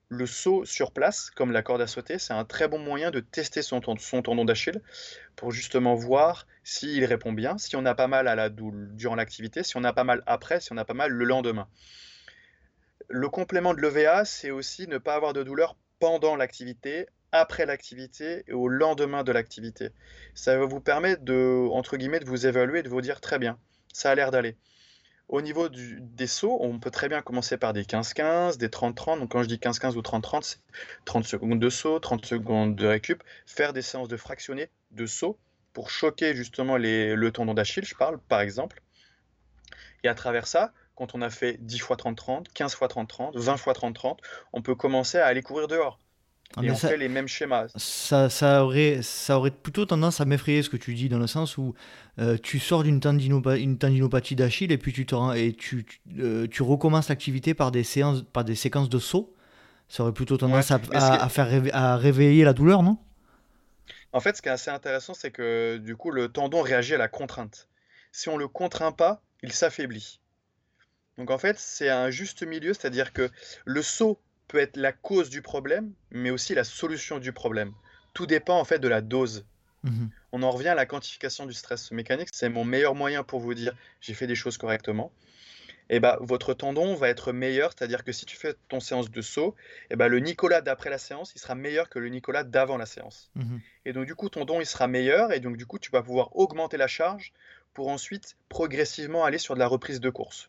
le 0.08 0.26
saut 0.26 0.66
sur 0.66 0.92
place, 0.92 1.30
comme 1.30 1.52
la 1.52 1.62
corde 1.62 1.80
à 1.80 1.86
sauter, 1.86 2.18
c'est 2.18 2.34
un 2.34 2.44
très 2.44 2.68
bon 2.68 2.78
moyen 2.78 3.10
de 3.10 3.20
tester 3.20 3.62
son, 3.62 3.80
tendon 3.80 4.44
d'Achille 4.44 4.82
pour 5.36 5.52
justement 5.52 5.94
voir 5.94 6.46
s'il 6.64 7.02
répond 7.06 7.32
bien, 7.32 7.56
si 7.56 7.76
on 7.76 7.86
a 7.86 7.94
pas 7.94 8.08
mal 8.08 8.28
à 8.28 8.34
la 8.34 8.50
durant 8.50 9.14
l'activité, 9.14 9.62
si 9.62 9.78
on 9.78 9.84
a 9.84 9.94
pas 9.94 10.04
mal 10.04 10.22
après, 10.26 10.60
si 10.60 10.70
on 10.70 10.76
a 10.76 10.84
pas 10.84 10.92
mal 10.92 11.12
le 11.12 11.24
lendemain. 11.24 11.66
Le 13.08 13.28
complément 13.28 13.74
de 13.74 13.80
l'EVA, 13.80 14.24
c'est 14.24 14.50
aussi 14.50 14.86
ne 14.86 14.98
pas 14.98 15.14
avoir 15.14 15.32
de 15.32 15.42
douleur 15.42 15.76
pendant 15.98 16.36
l'activité, 16.36 17.06
après 17.32 17.64
l'activité 17.66 18.44
et 18.46 18.52
au 18.52 18.68
lendemain 18.68 19.24
de 19.24 19.32
l'activité. 19.32 19.90
Ça 20.34 20.56
va 20.58 20.66
vous 20.66 20.80
permettre 20.80 21.22
de, 21.24 21.66
vous 22.26 22.46
évaluer 22.46 22.82
de 22.82 22.88
vous 22.88 23.00
dire 23.00 23.20
très 23.20 23.38
bien, 23.38 23.58
ça 23.92 24.10
a 24.10 24.14
l'air 24.14 24.30
d'aller. 24.30 24.56
Au 25.28 25.40
niveau 25.40 25.70
des 25.70 26.26
sauts, 26.26 26.58
on 26.60 26.78
peut 26.78 26.90
très 26.90 27.08
bien 27.08 27.22
commencer 27.22 27.56
par 27.56 27.72
des 27.72 27.84
15-15, 27.84 28.58
des 28.58 28.68
30-30. 28.68 29.20
Donc 29.20 29.32
quand 29.32 29.42
je 29.42 29.48
dis 29.48 29.56
15-15 29.56 29.96
ou 29.96 30.02
30-30, 30.02 30.42
c'est 30.42 30.58
30 31.06 31.24
secondes 31.24 31.58
de 31.58 31.70
saut, 31.70 31.98
30 31.98 32.26
secondes 32.26 32.76
de 32.76 32.86
récup. 32.86 33.22
Faire 33.46 33.72
des 33.72 33.80
séances 33.80 34.08
de 34.08 34.18
fractionnés 34.18 34.68
de 34.90 35.06
saut 35.06 35.38
pour 35.72 35.88
choquer 35.88 36.34
justement 36.34 36.76
le 36.76 37.30
tendon 37.30 37.54
d'Achille, 37.54 37.86
je 37.86 37.94
parle 37.94 38.18
par 38.28 38.40
exemple. 38.40 38.82
Et 40.04 40.08
à 40.08 40.14
travers 40.14 40.46
ça, 40.46 40.74
quand 40.94 41.14
on 41.14 41.22
a 41.22 41.30
fait 41.30 41.56
10 41.60 41.78
fois 41.78 41.96
30-30, 41.96 42.46
15 42.54 42.74
fois 42.74 42.88
30-30, 42.88 43.38
20 43.38 43.56
fois 43.56 43.72
30-30, 43.72 44.18
on 44.52 44.62
peut 44.62 44.74
commencer 44.74 45.18
à 45.18 45.26
aller 45.26 45.42
courir 45.42 45.68
dehors. 45.68 45.98
Ah, 46.56 46.62
et 46.62 46.70
on 46.70 46.74
fait 46.74 46.98
les 46.98 47.08
mêmes 47.08 47.28
schémas. 47.28 47.68
Ça, 47.76 48.28
ça, 48.28 48.64
aurait, 48.64 49.00
ça 49.02 49.38
aurait 49.38 49.50
plutôt 49.50 49.86
tendance 49.86 50.20
à 50.20 50.26
m'effrayer 50.26 50.62
ce 50.62 50.68
que 50.68 50.76
tu 50.76 50.94
dis, 50.94 51.08
dans 51.08 51.18
le 51.18 51.26
sens 51.26 51.56
où 51.56 51.74
euh, 52.18 52.36
tu 52.42 52.58
sors 52.58 52.82
d'une 52.82 53.00
tendinopathie 53.00 54.36
d'Achille 54.36 54.70
et 54.70 54.78
puis 54.78 54.92
tu, 54.92 55.06
te, 55.06 55.34
et 55.34 55.54
tu, 55.54 55.86
euh, 56.18 56.46
tu 56.46 56.62
recommences 56.62 57.08
l'activité 57.08 57.54
par, 57.54 57.70
des 57.70 57.84
séances, 57.84 58.22
par 58.22 58.44
des 58.44 58.54
séquences 58.54 58.90
de 58.90 58.98
sauts. 58.98 59.34
Ça 59.88 60.02
aurait 60.02 60.12
plutôt 60.12 60.36
tendance 60.36 60.70
à, 60.70 60.80
à, 60.92 61.28
faire 61.28 61.48
à 61.72 61.96
réveiller 61.96 62.44
la 62.44 62.52
douleur, 62.52 62.82
non? 62.82 62.98
En 64.12 64.20
fait, 64.20 64.36
ce 64.36 64.42
qui 64.42 64.48
est 64.48 64.52
assez 64.52 64.70
intéressant, 64.70 65.14
c'est 65.14 65.30
que 65.30 65.78
du 65.78 65.96
coup, 65.96 66.10
le 66.10 66.28
tendon 66.28 66.60
réagit 66.60 66.94
à 66.94 66.98
la 66.98 67.08
contrainte. 67.08 67.68
Si 68.10 68.28
on 68.28 68.34
ne 68.34 68.40
le 68.40 68.48
contraint 68.48 68.92
pas, 68.92 69.22
il 69.42 69.52
s'affaiblit. 69.52 70.20
Donc 71.18 71.30
en 71.30 71.38
fait, 71.38 71.58
c'est 71.58 71.88
un 71.88 72.10
juste 72.10 72.42
milieu, 72.42 72.72
c'est-à-dire 72.72 73.12
que 73.12 73.30
le 73.64 73.82
saut 73.82 74.18
peut 74.48 74.58
être 74.58 74.76
la 74.76 74.92
cause 74.92 75.30
du 75.30 75.42
problème, 75.42 75.92
mais 76.10 76.30
aussi 76.30 76.54
la 76.54 76.64
solution 76.64 77.18
du 77.18 77.32
problème. 77.32 77.72
Tout 78.14 78.26
dépend 78.26 78.58
en 78.58 78.64
fait 78.64 78.78
de 78.78 78.88
la 78.88 79.00
dose. 79.00 79.46
Mhm. 79.82 80.10
On 80.32 80.42
en 80.42 80.50
revient 80.50 80.68
à 80.68 80.74
la 80.74 80.86
quantification 80.86 81.46
du 81.46 81.52
stress 81.52 81.90
mécanique. 81.90 82.28
C'est 82.32 82.48
mon 82.48 82.64
meilleur 82.64 82.94
moyen 82.94 83.24
pour 83.24 83.40
vous 83.40 83.54
dire 83.54 83.74
j'ai 84.00 84.14
fait 84.14 84.26
des 84.26 84.34
choses 84.34 84.58
correctement. 84.58 85.12
Et 85.90 85.96
eh 85.96 86.00
bah, 86.00 86.16
votre 86.20 86.54
tendon 86.54 86.94
va 86.94 87.08
être 87.08 87.32
meilleur, 87.32 87.72
c'est-à-dire 87.76 88.02
que 88.02 88.12
si 88.12 88.24
tu 88.24 88.36
fais 88.36 88.54
ton 88.68 88.80
séance 88.80 89.10
de 89.10 89.20
saut, 89.20 89.54
et 89.90 89.94
eh 89.94 89.96
bah, 89.96 90.08
le 90.08 90.20
Nicolas 90.20 90.62
d'après 90.62 90.88
la 90.88 90.96
séance, 90.96 91.32
il 91.34 91.40
sera 91.40 91.54
meilleur 91.54 91.90
que 91.90 91.98
le 91.98 92.08
Nicolas 92.08 92.44
d'avant 92.44 92.78
la 92.78 92.86
séance. 92.86 93.30
Mhm. 93.34 93.60
Et 93.84 93.92
donc 93.92 94.06
du 94.06 94.14
coup, 94.14 94.30
ton 94.30 94.46
don, 94.46 94.60
il 94.60 94.66
sera 94.66 94.86
meilleur, 94.86 95.32
et 95.32 95.40
donc 95.40 95.58
du 95.58 95.66
coup, 95.66 95.78
tu 95.78 95.90
vas 95.90 96.02
pouvoir 96.02 96.34
augmenter 96.36 96.78
la 96.78 96.86
charge 96.86 97.34
pour 97.74 97.88
ensuite 97.88 98.36
progressivement 98.48 99.24
aller 99.24 99.38
sur 99.38 99.54
de 99.54 99.58
la 99.58 99.66
reprise 99.66 100.00
de 100.00 100.08
course. 100.08 100.48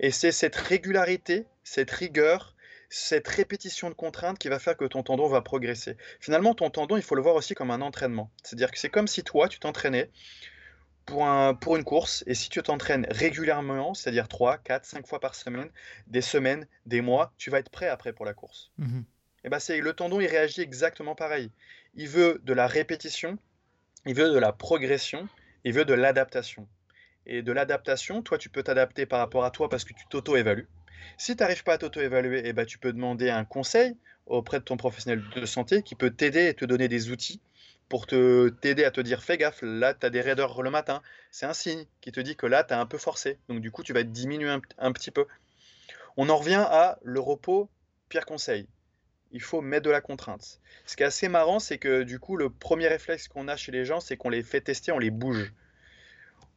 Et 0.00 0.10
c'est 0.10 0.32
cette 0.32 0.56
régularité, 0.56 1.46
cette 1.64 1.90
rigueur 1.90 2.56
cette 2.88 3.26
répétition 3.28 3.88
de 3.88 3.94
contraintes 3.94 4.38
qui 4.38 4.48
va 4.48 4.58
faire 4.58 4.76
que 4.76 4.84
ton 4.84 5.02
tendon 5.02 5.28
va 5.28 5.42
progresser. 5.42 5.96
Finalement, 6.20 6.54
ton 6.54 6.70
tendon, 6.70 6.96
il 6.96 7.02
faut 7.02 7.14
le 7.14 7.22
voir 7.22 7.34
aussi 7.34 7.54
comme 7.54 7.70
un 7.70 7.80
entraînement. 7.80 8.30
C'est-à-dire 8.42 8.70
que 8.70 8.78
c'est 8.78 8.88
comme 8.88 9.08
si 9.08 9.22
toi, 9.24 9.48
tu 9.48 9.58
t'entraînais 9.58 10.10
pour, 11.04 11.26
un, 11.26 11.54
pour 11.54 11.76
une 11.76 11.84
course, 11.84 12.24
et 12.26 12.34
si 12.34 12.48
tu 12.48 12.62
t'entraînes 12.62 13.06
régulièrement, 13.10 13.94
c'est-à-dire 13.94 14.28
3, 14.28 14.58
4, 14.58 14.84
5 14.84 15.06
fois 15.06 15.20
par 15.20 15.34
semaine, 15.34 15.70
des 16.08 16.20
semaines, 16.20 16.66
des 16.84 17.00
mois, 17.00 17.32
tu 17.38 17.50
vas 17.50 17.58
être 17.60 17.70
prêt 17.70 17.88
après 17.88 18.12
pour 18.12 18.24
la 18.24 18.34
course. 18.34 18.72
Mmh 18.78 19.02
et 19.44 19.48
ben 19.48 19.60
c'est 19.60 19.80
le 19.80 19.92
tendon, 19.92 20.18
il 20.18 20.26
réagit 20.26 20.60
exactement 20.60 21.14
pareil. 21.14 21.52
Il 21.94 22.08
veut 22.08 22.40
de 22.42 22.52
la 22.52 22.66
répétition, 22.66 23.38
il 24.04 24.16
veut 24.16 24.28
de 24.32 24.38
la 24.40 24.50
progression, 24.50 25.28
il 25.62 25.72
veut 25.72 25.84
de 25.84 25.94
l'adaptation. 25.94 26.66
Et 27.26 27.42
de 27.42 27.52
l'adaptation, 27.52 28.22
toi, 28.22 28.38
tu 28.38 28.48
peux 28.48 28.62
t'adapter 28.62 29.04
par 29.04 29.18
rapport 29.18 29.44
à 29.44 29.50
toi 29.50 29.68
parce 29.68 29.84
que 29.84 29.92
tu 29.92 30.06
t'auto-évalues. 30.08 30.68
Si 31.18 31.36
tu 31.36 31.42
n'arrives 31.42 31.64
pas 31.64 31.74
à 31.74 31.78
t'auto-évaluer, 31.78 32.42
eh 32.44 32.52
ben, 32.52 32.64
tu 32.64 32.78
peux 32.78 32.92
demander 32.92 33.30
un 33.30 33.44
conseil 33.44 33.96
auprès 34.26 34.58
de 34.58 34.64
ton 34.64 34.76
professionnel 34.76 35.22
de 35.34 35.46
santé 35.46 35.82
qui 35.82 35.94
peut 35.94 36.10
t'aider 36.10 36.46
et 36.46 36.54
te 36.54 36.64
donner 36.64 36.88
des 36.88 37.10
outils 37.10 37.40
pour 37.88 38.06
t'aider 38.06 38.84
à 38.84 38.90
te 38.90 39.00
dire 39.00 39.22
fais 39.22 39.38
gaffe, 39.38 39.60
là 39.62 39.94
tu 39.94 40.04
as 40.06 40.10
des 40.10 40.20
raideurs 40.20 40.60
le 40.62 40.70
matin. 40.70 41.02
C'est 41.30 41.46
un 41.46 41.54
signe 41.54 41.86
qui 42.00 42.10
te 42.10 42.20
dit 42.20 42.36
que 42.36 42.46
là 42.46 42.64
tu 42.64 42.74
as 42.74 42.80
un 42.80 42.86
peu 42.86 42.98
forcé. 42.98 43.38
Donc 43.48 43.60
du 43.60 43.70
coup 43.70 43.82
tu 43.82 43.92
vas 43.92 44.02
diminuer 44.02 44.48
un, 44.48 44.60
un 44.78 44.92
petit 44.92 45.10
peu. 45.10 45.26
On 46.16 46.28
en 46.28 46.36
revient 46.36 46.64
à 46.68 46.98
le 47.02 47.20
repos, 47.20 47.68
pire 48.08 48.26
conseil. 48.26 48.66
Il 49.32 49.42
faut 49.42 49.60
mettre 49.60 49.84
de 49.84 49.90
la 49.90 50.00
contrainte. 50.00 50.60
Ce 50.84 50.96
qui 50.96 51.02
est 51.02 51.06
assez 51.06 51.28
marrant, 51.28 51.58
c'est 51.58 51.78
que 51.78 52.02
du 52.02 52.18
coup 52.18 52.36
le 52.36 52.50
premier 52.50 52.88
réflexe 52.88 53.28
qu'on 53.28 53.48
a 53.48 53.56
chez 53.56 53.70
les 53.70 53.84
gens, 53.84 54.00
c'est 54.00 54.16
qu'on 54.16 54.30
les 54.30 54.42
fait 54.42 54.60
tester, 54.60 54.92
on 54.92 54.98
les 54.98 55.10
bouge. 55.10 55.52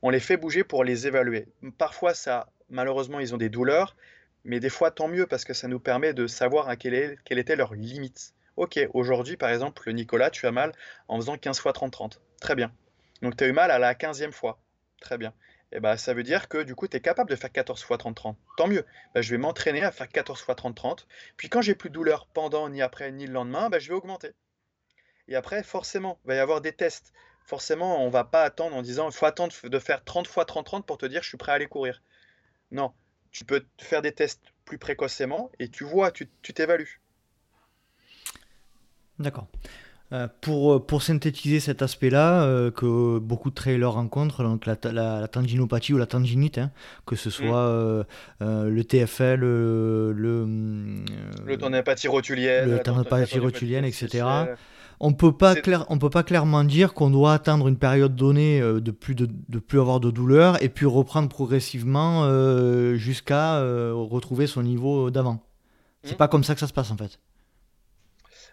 On 0.02 0.10
les 0.10 0.20
fait 0.20 0.38
bouger 0.38 0.64
pour 0.64 0.84
les 0.84 1.08
évaluer. 1.08 1.48
Parfois 1.78 2.14
ça, 2.14 2.50
malheureusement, 2.70 3.20
ils 3.20 3.34
ont 3.34 3.38
des 3.38 3.50
douleurs 3.50 3.96
mais 4.44 4.60
des 4.60 4.70
fois, 4.70 4.92
tant 4.92 5.08
mieux, 5.08 5.28
parce 5.28 5.44
que 5.44 5.54
ça 5.54 5.68
nous 5.68 5.80
permet 5.80 6.14
de 6.14 6.28
savoir 6.28 6.70
à 6.70 6.76
quelle, 6.76 6.94
est, 6.94 7.18
quelle 7.26 7.40
était 7.40 7.56
leur 7.56 7.74
limite. 7.74 8.34
Ok, 8.56 8.80
aujourd'hui, 8.94 9.38
par 9.38 9.50
exemple, 9.50 9.92
Nicolas, 9.92 10.30
tu 10.30 10.48
as 10.48 10.52
mal 10.52 10.72
en 11.08 11.18
faisant 11.18 11.38
15 11.38 11.60
fois 11.60 11.72
30-30. 11.72 12.20
Très 12.42 12.56
bien. 12.56 12.74
Donc, 13.22 13.36
tu 13.38 13.44
as 13.44 13.48
eu 13.48 13.52
mal 13.52 13.72
à 13.72 13.80
la 13.80 13.94
15e 13.94 14.32
fois. 14.32 14.60
Très 15.02 15.18
bien. 15.18 15.34
Et 15.72 15.78
eh 15.78 15.80
ben, 15.82 15.98
ça 15.98 16.16
veut 16.16 16.24
dire 16.24 16.50
que 16.50 16.64
du 16.64 16.74
coup, 16.74 16.88
tu 16.88 16.98
es 16.98 17.00
capable 17.00 17.30
de 17.30 17.36
faire 17.36 17.52
14 17.52 17.84
fois 17.84 17.98
30-30. 17.98 18.36
Tant 18.58 18.68
mieux. 18.68 18.84
Ben, 19.14 19.22
je 19.22 19.30
vais 19.30 19.38
m'entraîner 19.38 19.84
à 19.84 19.92
faire 19.92 20.10
14 20.10 20.42
fois 20.42 20.56
30-30. 20.56 21.06
Puis 21.38 21.48
quand 21.48 21.62
j'ai 21.62 21.76
plus 21.76 21.90
de 21.90 21.94
douleur 21.94 22.26
pendant, 22.34 22.70
ni 22.70 22.82
après, 22.82 23.12
ni 23.12 23.28
le 23.28 23.34
lendemain, 23.34 23.70
ben, 23.70 23.80
je 23.80 23.90
vais 23.90 23.94
augmenter. 23.94 24.32
Et 25.28 25.36
après, 25.36 25.62
forcément, 25.62 26.20
il 26.26 26.30
va 26.30 26.36
y 26.36 26.40
avoir 26.40 26.62
des 26.62 26.74
tests. 26.74 27.14
Forcément, 27.50 28.06
on 28.06 28.12
va 28.12 28.26
pas 28.26 28.44
attendre 28.44 28.76
en 28.76 28.84
disant 28.84 29.10
il 29.10 29.12
faut 29.12 29.26
attendre 29.26 29.52
de 29.64 29.80
faire 29.80 30.04
30 30.04 30.28
fois 30.28 30.44
30-30 30.44 30.84
pour 30.84 31.00
te 31.00 31.08
dire 31.08 31.24
je 31.24 31.30
suis 31.30 31.38
prêt 31.38 31.52
à 31.52 31.56
aller 31.56 31.66
courir. 31.66 32.04
Non, 32.72 32.94
tu 33.32 33.44
peux 33.44 33.66
faire 33.80 34.04
des 34.04 34.12
tests 34.12 34.44
plus 34.66 34.78
précocement 34.78 35.50
et 35.58 35.68
tu 35.68 35.84
vois, 35.84 36.12
tu 36.12 36.28
t'évalues. 36.54 37.02
D'accord. 39.18 39.48
Euh, 40.12 40.28
pour, 40.42 40.74
euh, 40.74 40.80
pour 40.80 41.02
synthétiser 41.02 41.60
cet 41.60 41.82
aspect-là, 41.82 42.44
euh, 42.44 42.70
que 42.70 43.18
beaucoup 43.18 43.50
de 43.50 43.56
trailers 43.56 43.94
rencontrent, 43.94 44.44
donc 44.44 44.68
la, 44.68 44.76
la, 44.92 45.28
tendinopathie 45.28 45.94
ou 45.94 45.98
la 45.98 46.06
tendinite, 46.06 46.60
hein, 46.60 46.70
que 47.08 47.16
ce 47.16 47.32
soit 47.32 48.06
mm. 48.40 48.68
le 48.68 48.84
TFL, 48.84 49.40
le. 49.40 50.14
Le, 51.46 51.58
tendinopathie 51.58 52.08
rotulienne. 52.08 52.70
Le 52.70 52.80
tendinopathie 52.80 53.40
rotulienne, 53.40 53.86
etc 53.86 54.26
on 55.00 55.14
peut 55.14 55.36
pas 55.36 55.56
clair, 55.56 55.86
on 55.90 55.98
peut 55.98 56.10
pas 56.10 56.24
clairement 56.24 56.64
dire 56.64 56.94
qu'on 56.94 57.10
doit 57.10 57.34
atteindre 57.34 57.68
une 57.68 57.78
période 57.78 58.16
donnée 58.16 58.62
euh, 58.62 58.82
de 58.82 58.92
plus 58.92 59.16
de, 59.16 59.28
plus 59.60 59.80
avoir 59.80 60.00
de 60.00 60.12
douleur 60.12 60.62
et 60.62 60.70
puis 60.70 60.86
reprendre 60.86 61.30
progressivement 61.30 62.26
euh, 62.26 62.96
jusqu'à 62.96 63.58
euh, 63.58 63.94
retrouver 63.94 64.48
son 64.48 64.64
niveau 64.64 65.10
d'avant. 65.10 65.46
C'est 66.04 66.14
hmm. 66.14 66.18
pas 66.18 66.28
comme 66.28 66.44
ça 66.44 66.54
que 66.54 66.60
ça 66.60 66.68
se 66.68 66.74
passe 66.74 66.92
en 66.92 66.98
fait. 66.98 67.20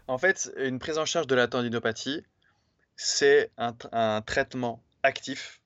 En 0.08 0.18
fait, 0.18 0.52
une 0.58 0.78
prise 0.78 0.98
en 0.98 1.04
charge 1.04 1.26
de 1.26 1.34
la 1.34 1.48
tendinopathie, 1.48 2.22
c'est 2.94 3.50
un, 3.58 4.22
traitement 4.22 4.82
actif. 5.02 5.60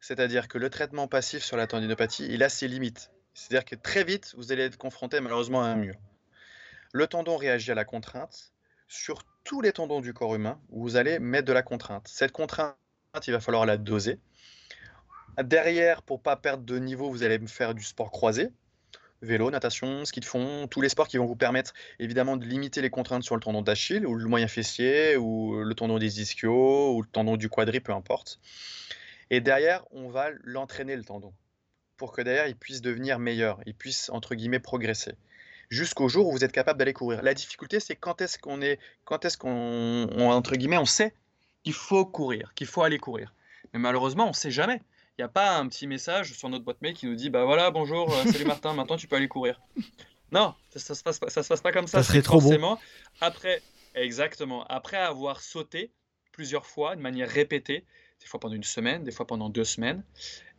C'est-à-dire 0.00 0.48
que 0.48 0.56
le 0.56 0.70
traitement 0.70 1.08
passif 1.08 1.42
sur 1.42 1.58
la 1.58 1.66
tendinopathie, 1.66 2.26
il 2.30 2.42
a 2.42 2.48
ses 2.48 2.68
limites. 2.68 3.10
C'est-à-dire 3.34 3.66
que 3.66 3.74
très 3.74 4.02
vite, 4.02 4.34
vous 4.38 4.50
allez 4.50 4.62
être 4.62 4.78
confronté 4.78 5.20
malheureusement 5.20 5.62
à 5.62 5.66
un 5.66 5.76
mur. 5.76 5.94
Le 6.92 7.06
tendon 7.06 7.36
réagit 7.36 7.70
à 7.70 7.74
la 7.74 7.84
contrainte. 7.84 8.52
Sur 8.88 9.24
tous 9.46 9.60
les 9.60 9.72
tendons 9.72 10.00
du 10.00 10.12
corps 10.12 10.34
humain, 10.34 10.60
vous 10.70 10.96
allez 10.96 11.20
mettre 11.20 11.46
de 11.46 11.52
la 11.52 11.62
contrainte. 11.62 12.08
Cette 12.08 12.32
contrainte, 12.32 12.74
il 13.28 13.30
va 13.30 13.38
falloir 13.38 13.64
la 13.64 13.76
doser. 13.76 14.18
Derrière, 15.40 16.02
pour 16.02 16.20
pas 16.20 16.34
perdre 16.34 16.64
de 16.64 16.78
niveau, 16.80 17.08
vous 17.10 17.22
allez 17.22 17.38
faire 17.46 17.72
du 17.72 17.84
sport 17.84 18.10
croisé, 18.10 18.48
vélo, 19.22 19.52
natation, 19.52 20.04
ski 20.04 20.18
de 20.18 20.24
fond, 20.24 20.66
tous 20.68 20.80
les 20.80 20.88
sports 20.88 21.06
qui 21.06 21.16
vont 21.16 21.26
vous 21.26 21.36
permettre 21.36 21.74
évidemment 22.00 22.36
de 22.36 22.44
limiter 22.44 22.82
les 22.82 22.90
contraintes 22.90 23.22
sur 23.22 23.36
le 23.36 23.40
tendon 23.40 23.62
d'Achille 23.62 24.04
ou 24.04 24.16
le 24.16 24.26
moyen 24.26 24.48
fessier 24.48 25.16
ou 25.16 25.62
le 25.62 25.74
tendon 25.74 25.98
des 25.98 26.20
ischios 26.20 26.96
ou 26.96 27.02
le 27.02 27.08
tendon 27.08 27.36
du 27.36 27.48
quadri, 27.48 27.78
peu 27.78 27.92
importe. 27.92 28.40
Et 29.30 29.40
derrière, 29.40 29.84
on 29.92 30.08
va 30.08 30.30
l'entraîner 30.42 30.96
le 30.96 31.04
tendon 31.04 31.32
pour 31.96 32.10
que 32.10 32.20
derrière 32.20 32.48
il 32.48 32.56
puisse 32.56 32.82
devenir 32.82 33.20
meilleur, 33.20 33.60
il 33.64 33.74
puisse 33.74 34.10
entre 34.10 34.34
guillemets 34.34 34.58
progresser 34.58 35.14
jusqu'au 35.70 36.08
jour 36.08 36.28
où 36.28 36.32
vous 36.32 36.44
êtes 36.44 36.52
capable 36.52 36.78
d'aller 36.78 36.92
courir. 36.92 37.22
La 37.22 37.34
difficulté, 37.34 37.80
c'est 37.80 37.96
quand 37.96 38.20
est-ce 38.20 38.38
qu'on 38.38 38.60
est, 38.60 38.78
quand 39.04 39.24
est-ce 39.24 39.36
qu'on, 39.38 40.08
entre 40.18 40.56
guillemets, 40.56 40.78
on 40.78 40.84
sait 40.84 41.14
qu'il 41.64 41.72
faut 41.72 42.04
courir, 42.04 42.52
qu'il 42.54 42.66
faut 42.66 42.82
aller 42.82 42.98
courir. 42.98 43.34
Mais 43.72 43.80
malheureusement, 43.80 44.24
on 44.24 44.30
ne 44.30 44.34
sait 44.34 44.50
jamais. 44.50 44.80
Il 45.18 45.22
n'y 45.22 45.24
a 45.24 45.28
pas 45.28 45.56
un 45.56 45.66
petit 45.68 45.86
message 45.86 46.34
sur 46.34 46.48
notre 46.50 46.64
boîte 46.64 46.82
mail 46.82 46.92
qui 46.92 47.06
nous 47.06 47.14
dit 47.14 47.30
bah 47.30 47.46
voilà 47.46 47.70
bonjour 47.70 48.12
euh, 48.12 48.30
salut 48.30 48.44
Martin 48.44 48.72
maintenant 48.74 48.98
tu 48.98 49.08
peux 49.08 49.16
aller 49.16 49.28
courir. 49.28 49.62
Non 50.30 50.54
ça, 50.74 50.92
ne 50.92 50.94
se 50.94 51.02
passe 51.02 51.18
pas 51.18 51.30
ça 51.30 51.42
se 51.42 51.48
passe 51.48 51.62
pas 51.62 51.72
comme 51.72 51.86
ça. 51.86 52.02
Ça 52.02 52.08
serait 52.08 52.20
trop 52.20 52.38
forcément, 52.38 52.78
Après 53.22 53.62
exactement 53.94 54.66
après 54.66 54.98
avoir 54.98 55.40
sauté 55.40 55.90
plusieurs 56.32 56.66
fois 56.66 56.96
de 56.96 57.00
manière 57.00 57.30
répétée 57.30 57.86
des 58.20 58.26
fois 58.26 58.38
pendant 58.38 58.54
une 58.54 58.62
semaine 58.62 59.04
des 59.04 59.10
fois 59.10 59.26
pendant 59.26 59.48
deux 59.48 59.64
semaines 59.64 60.04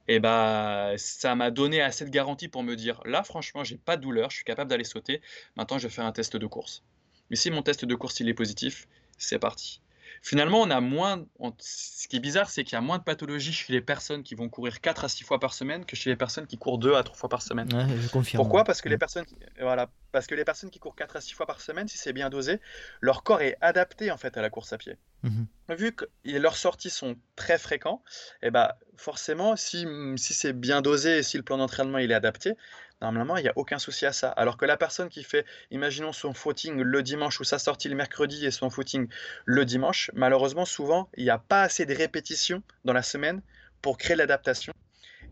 Et 0.07 0.19
bah, 0.19 0.93
ça 0.97 1.35
m'a 1.35 1.51
donné 1.51 1.81
assez 1.81 2.05
de 2.05 2.09
garantie 2.09 2.47
pour 2.47 2.63
me 2.63 2.75
dire 2.75 3.01
là, 3.05 3.23
franchement, 3.23 3.63
j'ai 3.63 3.77
pas 3.77 3.97
de 3.97 4.01
douleur, 4.01 4.29
je 4.29 4.37
suis 4.37 4.45
capable 4.45 4.69
d'aller 4.69 4.85
sauter. 4.85 5.21
Maintenant, 5.55 5.77
je 5.77 5.87
vais 5.87 5.93
faire 5.93 6.05
un 6.05 6.11
test 6.11 6.37
de 6.37 6.47
course. 6.47 6.83
Mais 7.29 7.35
si 7.35 7.51
mon 7.51 7.61
test 7.61 7.83
de 7.83 7.95
course 7.95 8.19
il 8.21 8.29
est 8.29 8.33
positif, 8.33 8.87
c'est 9.17 9.39
parti. 9.39 9.81
Finalement, 10.21 10.61
on 10.61 10.69
a 10.69 10.81
moins. 10.81 11.25
ce 11.59 12.07
qui 12.07 12.17
est 12.17 12.19
bizarre, 12.19 12.49
c'est 12.49 12.63
qu'il 12.63 12.73
y 12.73 12.77
a 12.77 12.81
moins 12.81 12.97
de 12.97 13.03
pathologies 13.03 13.53
chez 13.53 13.73
les 13.73 13.81
personnes 13.81 14.23
qui 14.23 14.35
vont 14.35 14.49
courir 14.49 14.81
4 14.81 15.05
à 15.05 15.09
6 15.09 15.23
fois 15.23 15.39
par 15.39 15.53
semaine 15.53 15.85
que 15.85 15.95
chez 15.95 16.09
les 16.09 16.15
personnes 16.15 16.47
qui 16.47 16.57
courent 16.57 16.79
2 16.79 16.95
à 16.95 17.03
3 17.03 17.15
fois 17.15 17.29
par 17.29 17.41
semaine. 17.41 17.69
je 17.71 18.09
confirme. 18.09 18.41
Pourquoi? 18.41 18.63
Parce 18.63 18.81
que 18.81 18.89
les 18.89 18.97
personnes, 18.97 19.25
voilà, 19.59 19.89
parce 20.11 20.27
que 20.27 20.35
les 20.35 20.45
personnes 20.45 20.69
qui 20.69 20.79
courent 20.79 20.95
4 20.95 21.15
à 21.17 21.21
6 21.21 21.33
fois 21.33 21.45
par 21.45 21.61
semaine, 21.61 21.87
si 21.87 21.97
c'est 21.97 22.13
bien 22.13 22.29
dosé, 22.29 22.59
leur 23.01 23.23
corps 23.23 23.41
est 23.41 23.57
adapté 23.61 24.11
en 24.11 24.17
fait 24.17 24.37
à 24.37 24.41
la 24.41 24.49
course 24.49 24.73
à 24.73 24.77
pied. 24.77 24.97
Mhm. 25.23 25.47
Vu 25.69 25.91
que 25.93 26.05
leurs 26.25 26.57
sorties 26.57 26.89
sont 26.89 27.17
très 27.35 27.57
fréquents, 27.57 28.03
et 28.41 28.47
eh 28.47 28.51
ben, 28.51 28.71
forcément, 28.95 29.55
si, 29.55 29.85
si 30.15 30.33
c'est 30.33 30.53
bien 30.53 30.81
dosé 30.81 31.17
et 31.17 31.23
si 31.23 31.37
le 31.37 31.43
plan 31.43 31.57
d'entraînement 31.57 31.97
il 31.97 32.11
est 32.11 32.15
adapté, 32.15 32.55
normalement, 33.01 33.37
il 33.37 33.43
n'y 33.43 33.49
a 33.49 33.53
aucun 33.55 33.79
souci 33.79 34.05
à 34.05 34.13
ça. 34.13 34.29
Alors 34.29 34.57
que 34.57 34.65
la 34.65 34.77
personne 34.77 35.09
qui 35.09 35.23
fait, 35.23 35.45
imaginons 35.71 36.13
son 36.13 36.33
footing 36.33 36.81
le 36.81 37.03
dimanche 37.03 37.39
ou 37.39 37.43
sa 37.43 37.59
sortie 37.59 37.89
le 37.89 37.95
mercredi 37.95 38.45
et 38.45 38.51
son 38.51 38.69
footing 38.69 39.07
le 39.45 39.65
dimanche, 39.65 40.11
malheureusement, 40.13 40.65
souvent, 40.65 41.09
il 41.15 41.23
n'y 41.23 41.29
a 41.29 41.39
pas 41.39 41.63
assez 41.63 41.85
de 41.85 41.93
répétitions 41.93 42.63
dans 42.85 42.93
la 42.93 43.03
semaine 43.03 43.41
pour 43.81 43.97
créer 43.97 44.15
l'adaptation. 44.15 44.73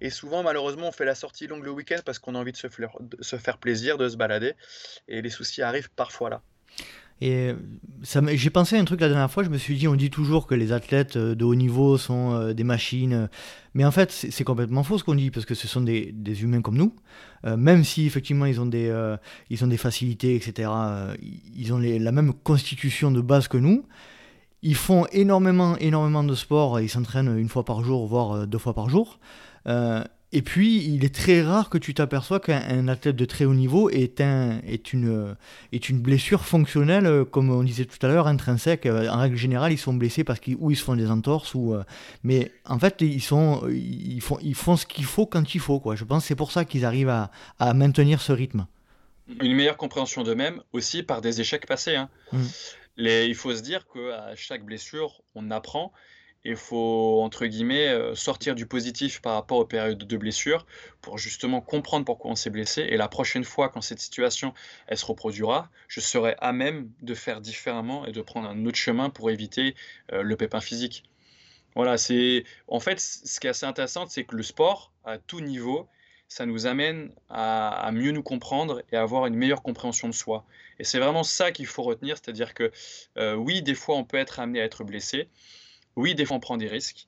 Et 0.02 0.10
souvent, 0.10 0.44
malheureusement, 0.44 0.90
on 0.90 0.92
fait 0.92 1.06
la 1.06 1.16
sortie 1.16 1.48
longue 1.48 1.64
le 1.64 1.72
week-end 1.72 2.00
parce 2.06 2.20
qu'on 2.20 2.36
a 2.36 2.40
envie 2.40 2.52
de 2.52 2.58
se, 2.58 3.38
faire 3.38 3.58
plaisir, 3.58 3.98
de 3.98 4.10
se 4.10 4.18
balader. 4.18 4.54
Et 5.08 5.22
les 5.22 5.30
soucis 5.30 5.62
arrivent 5.62 5.90
parfois 5.96 6.30
là. 6.30 6.42
Et 7.22 7.54
j'ai 8.04 8.50
pensé 8.50 8.76
à 8.76 8.80
un 8.80 8.84
truc 8.84 9.00
la 9.00 9.08
dernière 9.08 9.32
fois, 9.32 9.44
je 9.44 9.50
me 9.50 9.58
suis 9.58 9.78
dit, 9.78 9.88
on 9.88 9.96
dit 9.96 10.10
toujours 10.10 10.48
que 10.48 10.56
les 10.56 10.74
athlètes 10.74 11.16
euh, 11.16 11.34
de 11.34 11.46
haut 11.46 11.56
niveau 11.56 11.98
sont 11.98 12.34
euh, 12.34 12.54
des 12.54 12.66
machines, 12.66 13.30
mais 13.74 13.86
en 13.86 13.92
fait 13.92 14.12
c'est 14.12 14.44
complètement 14.44 14.84
faux 14.84 14.98
ce 14.98 15.06
qu'on 15.06 15.16
dit, 15.16 15.32
parce 15.32 15.46
que 15.46 15.56
ce 15.56 15.66
sont 15.66 15.80
des, 15.80 16.14
humains 16.44 16.62
comme 16.62 16.76
nous, 16.76 16.94
euh, 17.46 17.56
même 17.56 17.86
si 17.86 18.06
effectivement 18.06 18.46
ils 18.46 18.60
ont 18.60 18.66
des, 18.66 18.94
ils 19.50 19.64
ont 19.64 19.68
des 19.68 19.78
facilités, 19.78 20.36
etc., 20.36 20.70
ils 21.56 21.74
ont 21.74 21.78
la 21.78 22.12
même 22.12 22.34
constitution 22.34 23.12
de 23.12 23.22
base 23.22 23.48
que 23.48 23.58
nous, 23.58 23.86
ils 24.62 24.76
font 24.76 25.06
énormément, 25.14 25.78
énormément 25.78 26.24
de 26.24 26.36
sport, 26.36 26.82
ils 26.82 26.90
s'entraînent 26.90 27.38
une 27.38 27.50
fois 27.50 27.64
par 27.64 27.82
jour, 27.82 28.08
voire 28.08 28.46
deux 28.46 28.58
fois 28.58 28.74
par 28.74 28.90
jour. 28.90 29.20
Et 30.36 30.42
puis, 30.42 30.84
il 30.84 31.06
est 31.06 31.16
très 31.16 31.42
rare 31.42 31.70
que 31.70 31.78
tu 31.78 31.94
t'aperçois 31.94 32.42
qu'un 32.42 32.90
athlète 32.90 33.16
de 33.16 33.24
très 33.24 33.46
haut 33.46 33.54
niveau 33.54 33.90
est, 33.90 34.20
un, 34.20 34.60
est, 34.68 34.92
une, 34.92 35.34
est 35.72 35.88
une 35.88 36.02
blessure 36.02 36.44
fonctionnelle, 36.44 37.24
comme 37.24 37.50
on 37.50 37.64
disait 37.64 37.86
tout 37.86 38.06
à 38.06 38.10
l'heure, 38.10 38.28
intrinsèque. 38.28 38.86
En 38.86 39.18
règle 39.18 39.38
générale, 39.38 39.72
ils 39.72 39.78
sont 39.78 39.94
blessés 39.94 40.26
parce 40.26 40.42
qu'ils 40.42 40.58
ils 40.70 40.76
se 40.76 40.84
font 40.84 40.98
des 40.98 41.10
entorses. 41.10 41.56
Ou, 41.56 41.74
euh, 41.74 41.84
mais 42.24 42.52
en 42.66 42.80
fait, 42.80 42.98
ils, 43.00 43.22
sont, 43.22 43.66
ils, 43.70 44.20
font, 44.20 44.38
ils 44.42 44.56
font 44.56 44.76
ce 44.76 44.86
qu'il 44.86 45.06
faut 45.06 45.26
quand 45.26 45.56
il 45.56 45.62
faut. 45.62 45.80
Quoi. 45.80 45.96
Je 45.96 46.04
pense 46.04 46.24
que 46.24 46.28
c'est 46.28 46.36
pour 46.36 46.52
ça 46.52 46.66
qu'ils 46.66 46.84
arrivent 46.84 47.08
à, 47.08 47.32
à, 47.58 47.74
maintenir 47.74 48.20
ce 48.20 48.34
rythme. 48.34 48.68
Une 49.42 49.56
meilleure 49.56 49.78
compréhension 49.78 50.24
d'eux-mêmes 50.24 50.62
aussi 50.74 51.02
par 51.02 51.22
des 51.22 51.40
échecs 51.40 51.66
passés. 51.66 51.96
Hein. 51.96 52.10
Mmh. 52.34 52.44
Les, 52.98 53.26
il 53.28 53.36
faut 53.36 53.56
se 53.56 53.62
dire 53.62 53.88
qu'à 53.88 54.36
chaque 54.36 54.66
blessure, 54.66 55.22
on 55.34 55.50
apprend 55.50 55.94
il 56.46 56.56
faut, 56.56 57.22
entre 57.24 57.48
guillemets, 57.48 57.88
euh, 57.88 58.14
sortir 58.14 58.54
du 58.54 58.68
positif 58.68 59.20
par 59.22 59.34
rapport 59.34 59.58
aux 59.58 59.66
périodes 59.66 59.98
de 59.98 60.18
blessure 60.18 60.66
pour 61.02 61.18
justement 61.18 61.60
comprendre 61.60 62.06
pourquoi 62.06 62.32
on 62.32 62.36
s'est 62.36 62.52
blessé. 62.52 62.84
Et 62.84 62.98
la 62.98 63.08
prochaine 63.08 63.44
fois, 63.44 63.70
quand 63.70 63.82
cette 63.82 64.00
situation 64.00 64.54
elle 64.88 64.98
se 64.98 65.06
reproduira, 65.06 65.70
je 65.88 66.00
serai 66.00 66.36
à 66.40 66.54
même 66.54 66.92
de 67.02 67.16
faire 67.16 67.42
différemment 67.42 68.06
et 68.06 68.12
de 68.12 68.22
prendre 68.22 68.48
un 68.48 68.66
autre 68.66 68.78
chemin 68.78 69.10
pour 69.10 69.32
éviter 69.32 69.76
euh, 70.14 70.22
le 70.22 70.36
pépin 70.38 70.62
physique. 70.62 71.04
Voilà, 71.76 71.98
c'est 71.98 72.46
en 72.68 72.80
fait 72.80 73.00
ce 73.00 73.40
qui 73.40 73.48
est 73.48 73.50
assez 73.50 73.66
intéressant, 73.66 74.06
c'est 74.08 74.24
que 74.24 74.36
le 74.36 74.44
sport 74.44 74.94
à 75.04 75.18
tout 75.18 75.42
niveau, 75.42 75.90
ça 76.28 76.46
nous 76.46 76.68
amène 76.68 77.12
à, 77.30 77.90
mieux 77.92 78.12
nous 78.12 78.24
comprendre 78.24 78.82
et 78.92 78.96
à 78.96 79.02
avoir 79.02 79.26
une 79.26 79.36
meilleure 79.36 79.62
compréhension 79.62 80.08
de 80.08 80.14
soi. 80.14 80.46
Et 80.80 80.84
c'est 80.84 81.00
vraiment 81.00 81.24
ça 81.24 81.52
qu'il 81.52 81.66
faut 81.66 81.84
retenir, 81.84 82.18
c'est-à-dire 82.18 82.54
que 82.54 82.72
euh, 83.18 83.36
oui, 83.36 83.62
des 83.62 83.76
fois 83.76 83.96
on 83.96 84.04
peut 84.04 84.18
être 84.18 84.40
amené 84.40 84.62
à 84.62 84.64
être 84.64 84.84
blessé, 84.84 85.28
oui, 85.96 86.16
des 86.16 86.26
fois 86.26 86.38
on 86.38 86.40
prend 86.40 86.58
des 86.58 86.68
risques. 86.68 87.08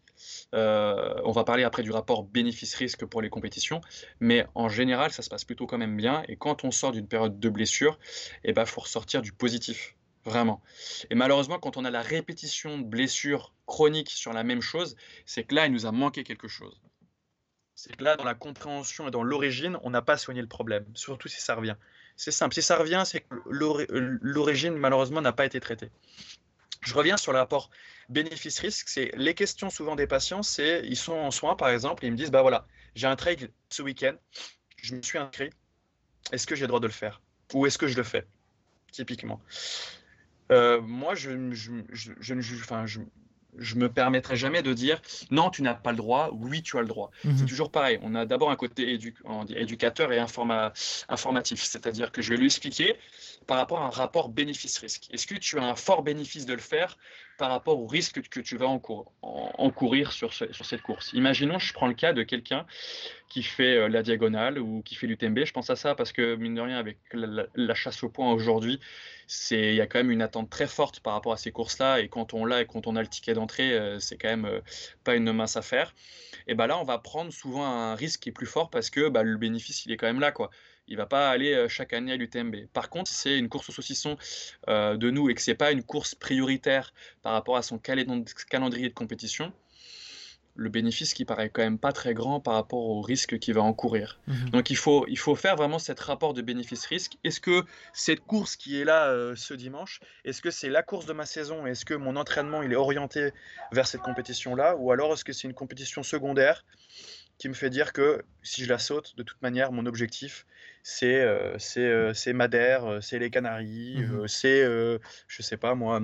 Euh, 0.55 1.13
on 1.23 1.31
va 1.31 1.43
parler 1.43 1.63
après 1.63 1.83
du 1.83 1.91
rapport 1.91 2.23
bénéfice-risque 2.23 3.05
pour 3.05 3.21
les 3.21 3.29
compétitions, 3.29 3.81
mais 4.19 4.45
en 4.55 4.69
général, 4.69 5.11
ça 5.11 5.21
se 5.21 5.29
passe 5.29 5.45
plutôt 5.45 5.67
quand 5.67 5.77
même 5.77 5.95
bien. 5.95 6.23
Et 6.27 6.37
quand 6.37 6.63
on 6.63 6.71
sort 6.71 6.91
d'une 6.91 7.07
période 7.07 7.39
de 7.39 7.49
blessure, 7.49 7.99
il 8.43 8.51
eh 8.51 8.53
ben, 8.53 8.65
faut 8.65 8.81
ressortir 8.81 9.21
du 9.21 9.31
positif, 9.31 9.95
vraiment. 10.25 10.61
Et 11.09 11.15
malheureusement, 11.15 11.59
quand 11.59 11.77
on 11.77 11.85
a 11.85 11.91
la 11.91 12.01
répétition 12.01 12.79
de 12.79 12.83
blessures 12.83 13.53
chroniques 13.65 14.09
sur 14.09 14.33
la 14.33 14.43
même 14.43 14.61
chose, 14.61 14.95
c'est 15.25 15.43
que 15.43 15.55
là, 15.55 15.67
il 15.67 15.71
nous 15.71 15.85
a 15.85 15.91
manqué 15.91 16.23
quelque 16.23 16.47
chose. 16.47 16.81
C'est 17.75 17.95
que 17.95 18.03
là, 18.03 18.15
dans 18.15 18.23
la 18.23 18.33
compréhension 18.33 19.07
et 19.07 19.11
dans 19.11 19.21
l'origine, 19.21 19.77
on 19.83 19.91
n'a 19.91 20.01
pas 20.01 20.17
soigné 20.17 20.41
le 20.41 20.47
problème, 20.47 20.85
surtout 20.95 21.27
si 21.27 21.39
ça 21.39 21.53
revient. 21.53 21.75
C'est 22.15 22.31
simple, 22.31 22.55
si 22.55 22.63
ça 22.63 22.75
revient, 22.75 23.03
c'est 23.05 23.21
que 23.21 23.35
l'origine, 23.45 24.73
malheureusement, 24.73 25.21
n'a 25.21 25.31
pas 25.31 25.45
été 25.45 25.59
traitée. 25.59 25.91
Je 26.81 26.93
reviens 26.93 27.17
sur 27.17 27.33
le 27.33 27.39
rapport 27.39 27.69
bénéfice-risque. 28.09 28.87
C'est 28.89 29.11
les 29.15 29.33
questions 29.33 29.69
souvent 29.69 29.95
des 29.95 30.07
patients, 30.07 30.43
c'est 30.43 30.81
ils 30.85 30.97
sont 30.97 31.13
en 31.13 31.31
soins 31.31 31.55
par 31.55 31.69
exemple, 31.69 32.03
et 32.03 32.07
ils 32.07 32.11
me 32.11 32.17
disent 32.17 32.31
bah 32.31 32.41
voilà, 32.41 32.65
j'ai 32.95 33.07
un 33.07 33.15
trail 33.15 33.49
ce 33.69 33.81
week-end, 33.81 34.15
je 34.77 34.95
me 34.95 35.01
suis 35.01 35.17
inscrit, 35.17 35.49
est-ce 36.31 36.47
que 36.47 36.55
j'ai 36.55 36.61
le 36.61 36.67
droit 36.67 36.79
de 36.79 36.87
le 36.87 36.93
faire? 36.93 37.21
Ou 37.53 37.65
est-ce 37.65 37.77
que 37.77 37.87
je 37.87 37.95
le 37.95 38.03
fais 38.03 38.25
typiquement? 38.91 39.41
Euh, 40.51 40.81
moi, 40.81 41.15
je, 41.15 41.31
ne 41.31 41.53
juge, 41.53 42.65
je 43.57 43.75
me 43.75 43.89
permettrai 43.89 44.35
jamais 44.35 44.61
de 44.61 44.73
dire 44.73 45.01
non, 45.31 45.49
tu 45.49 45.61
n'as 45.61 45.73
pas 45.73 45.91
le 45.91 45.97
droit, 45.97 46.29
oui, 46.33 46.61
tu 46.61 46.77
as 46.77 46.81
le 46.81 46.87
droit. 46.87 47.11
C'est 47.23 47.29
mhm. 47.29 47.45
toujours 47.45 47.71
pareil. 47.71 47.99
On 48.03 48.15
a 48.15 48.25
d'abord 48.25 48.51
un 48.51 48.55
côté 48.55 48.99
éducateur 49.55 50.11
et 50.11 50.19
informatif, 50.19 51.63
c'est-à-dire 51.63 52.11
que 52.11 52.21
je 52.21 52.31
vais 52.31 52.37
lui 52.37 52.45
expliquer 52.45 52.95
par 53.45 53.57
rapport 53.57 53.81
à 53.81 53.85
un 53.85 53.89
rapport 53.89 54.29
bénéfice-risque. 54.29 55.07
Est-ce 55.11 55.27
que 55.27 55.35
tu 55.35 55.57
as 55.59 55.63
un 55.63 55.75
fort 55.75 56.03
bénéfice 56.03 56.45
de 56.45 56.53
le 56.53 56.59
faire 56.59 56.97
par 57.37 57.51
rapport 57.51 57.79
au 57.79 57.87
risque 57.87 58.27
que 58.29 58.39
tu 58.39 58.57
vas 58.57 58.67
encourir 59.21 60.11
sur, 60.11 60.33
cette 60.33 60.81
course 60.81 61.13
Imaginons, 61.13 61.59
je 61.59 61.71
prends 61.73 61.87
le 61.87 61.93
cas 61.93 62.13
de 62.13 62.23
quelqu'un 62.23 62.65
qui 63.29 63.43
fait 63.43 63.77
euh, 63.77 63.89
la 63.89 64.03
diagonale 64.03 64.57
ou 64.57 64.81
qui 64.81 64.95
fait 64.95 65.05
l'UTMB. 65.05 65.45
Je 65.45 65.51
pense 65.51 65.69
à 65.69 65.75
ça 65.75 65.95
parce 65.95 66.11
que, 66.11 66.35
mine 66.35 66.55
de 66.55 66.61
rien, 66.61 66.77
avec 66.77 66.97
la, 67.13 67.75
chasse 67.75 68.03
au 68.03 68.09
point 68.09 68.31
aujourd'hui, 68.31 68.79
il 69.51 69.73
y 69.73 69.81
a 69.81 69.87
quand 69.87 69.99
même 69.99 70.11
une 70.11 70.21
attente 70.21 70.49
très 70.49 70.67
forte 70.67 70.99
par 71.01 71.13
rapport 71.13 71.33
à 71.33 71.37
ces 71.37 71.51
courses-là. 71.51 71.99
Et 71.99 72.09
quand 72.09 72.33
on 72.33 72.45
l'a 72.45 72.61
et 72.61 72.65
quand 72.65 72.87
on 72.87 72.95
a 72.95 73.01
le 73.01 73.07
ticket 73.07 73.33
d'entrée, 73.33 73.73
euh, 73.73 73.99
c'est 73.99 74.17
quand 74.17 74.29
même 74.29 74.45
euh, 74.45 74.61
pas 75.03 75.15
une 75.15 75.31
mince 75.31 75.57
affaire. 75.57 75.93
Et 76.47 76.55
bah 76.55 76.67
là, 76.67 76.79
on 76.79 76.83
va 76.83 76.97
prendre 76.97 77.31
souvent 77.31 77.65
un 77.65 77.95
risque 77.95 78.21
qui 78.21 78.29
est 78.29 78.33
plus 78.33 78.45
fort 78.45 78.69
parce 78.69 78.89
que 78.89 79.09
bah, 79.09 79.23
le 79.23 79.37
bénéfice, 79.37 79.85
il 79.85 79.91
est 79.91 79.97
quand 79.97 80.07
même 80.07 80.21
là. 80.21 80.31
quoi 80.31 80.49
il 80.87 80.97
va 80.97 81.05
pas 81.05 81.29
aller 81.29 81.67
chaque 81.69 81.93
année 81.93 82.11
à 82.11 82.17
l'UTMB. 82.17 82.67
Par 82.73 82.89
contre, 82.89 83.09
si 83.09 83.15
c'est 83.15 83.37
une 83.37 83.49
course 83.49 83.69
au 83.69 83.71
saucisson 83.71 84.17
de 84.67 85.09
nous 85.09 85.29
et 85.29 85.35
que 85.35 85.41
c'est 85.41 85.55
pas 85.55 85.71
une 85.71 85.83
course 85.83 86.15
prioritaire 86.15 86.93
par 87.21 87.33
rapport 87.33 87.57
à 87.57 87.61
son 87.61 87.77
calendrier 87.77 88.89
de 88.89 88.93
compétition, 88.93 89.51
le 90.57 90.69
bénéfice 90.69 91.13
qui 91.13 91.23
paraît 91.23 91.49
quand 91.49 91.61
même 91.61 91.77
pas 91.77 91.91
très 91.91 92.13
grand 92.13 92.39
par 92.39 92.55
rapport 92.55 92.89
au 92.89 93.01
risque 93.01 93.37
qu'il 93.37 93.53
va 93.53 93.61
encourir. 93.61 94.19
Mhm. 94.27 94.49
Donc 94.49 94.69
il 94.71 94.75
faut, 94.75 95.05
il 95.07 95.17
faut 95.17 95.35
faire 95.35 95.55
vraiment 95.55 95.79
cet 95.79 95.99
rapport 95.99 96.33
de 96.33 96.41
bénéfice-risque. 96.41 97.17
Est-ce 97.23 97.39
que 97.39 97.63
cette 97.93 98.21
course 98.21 98.55
qui 98.55 98.81
est 98.81 98.83
là 98.83 99.09
euh, 99.09 99.35
ce 99.35 99.53
dimanche, 99.53 100.01
est-ce 100.25 100.41
que 100.41 100.49
c'est 100.49 100.69
la 100.69 100.81
course 100.81 101.05
de 101.05 101.13
ma 101.13 101.25
saison 101.25 101.67
Est-ce 101.67 101.85
que 101.85 101.93
mon 101.93 102.15
entraînement 102.15 102.63
il 102.63 102.73
est 102.73 102.77
orienté 102.77 103.31
vers 103.71 103.87
cette 103.87 104.01
compétition-là? 104.01 104.75
Ou 104.77 104.91
alors 104.91 105.13
est-ce 105.13 105.23
que 105.23 105.31
c'est 105.33 105.47
une 105.47 105.53
compétition 105.53 106.01
secondaire 106.01 106.65
qui 107.37 107.49
me 107.49 107.53
fait 107.53 107.69
dire 107.69 107.93
que 107.93 108.23
si 108.41 108.63
je 108.63 108.69
la 108.69 108.79
saute, 108.79 109.15
de 109.17 109.23
toute 109.23 109.41
manière, 109.41 109.71
mon 109.71 109.85
objectif, 109.85 110.45
c'est 110.83 111.21
euh, 111.21 111.57
euh, 111.77 112.33
Madère, 112.33 112.99
c'est 113.01 113.19
les 113.19 113.29
Canaries, 113.29 113.97
mhm. 113.97 114.27
c'est, 114.27 114.63
je 114.63 115.41
sais 115.41 115.57
pas 115.57 115.75
moi, 115.75 116.01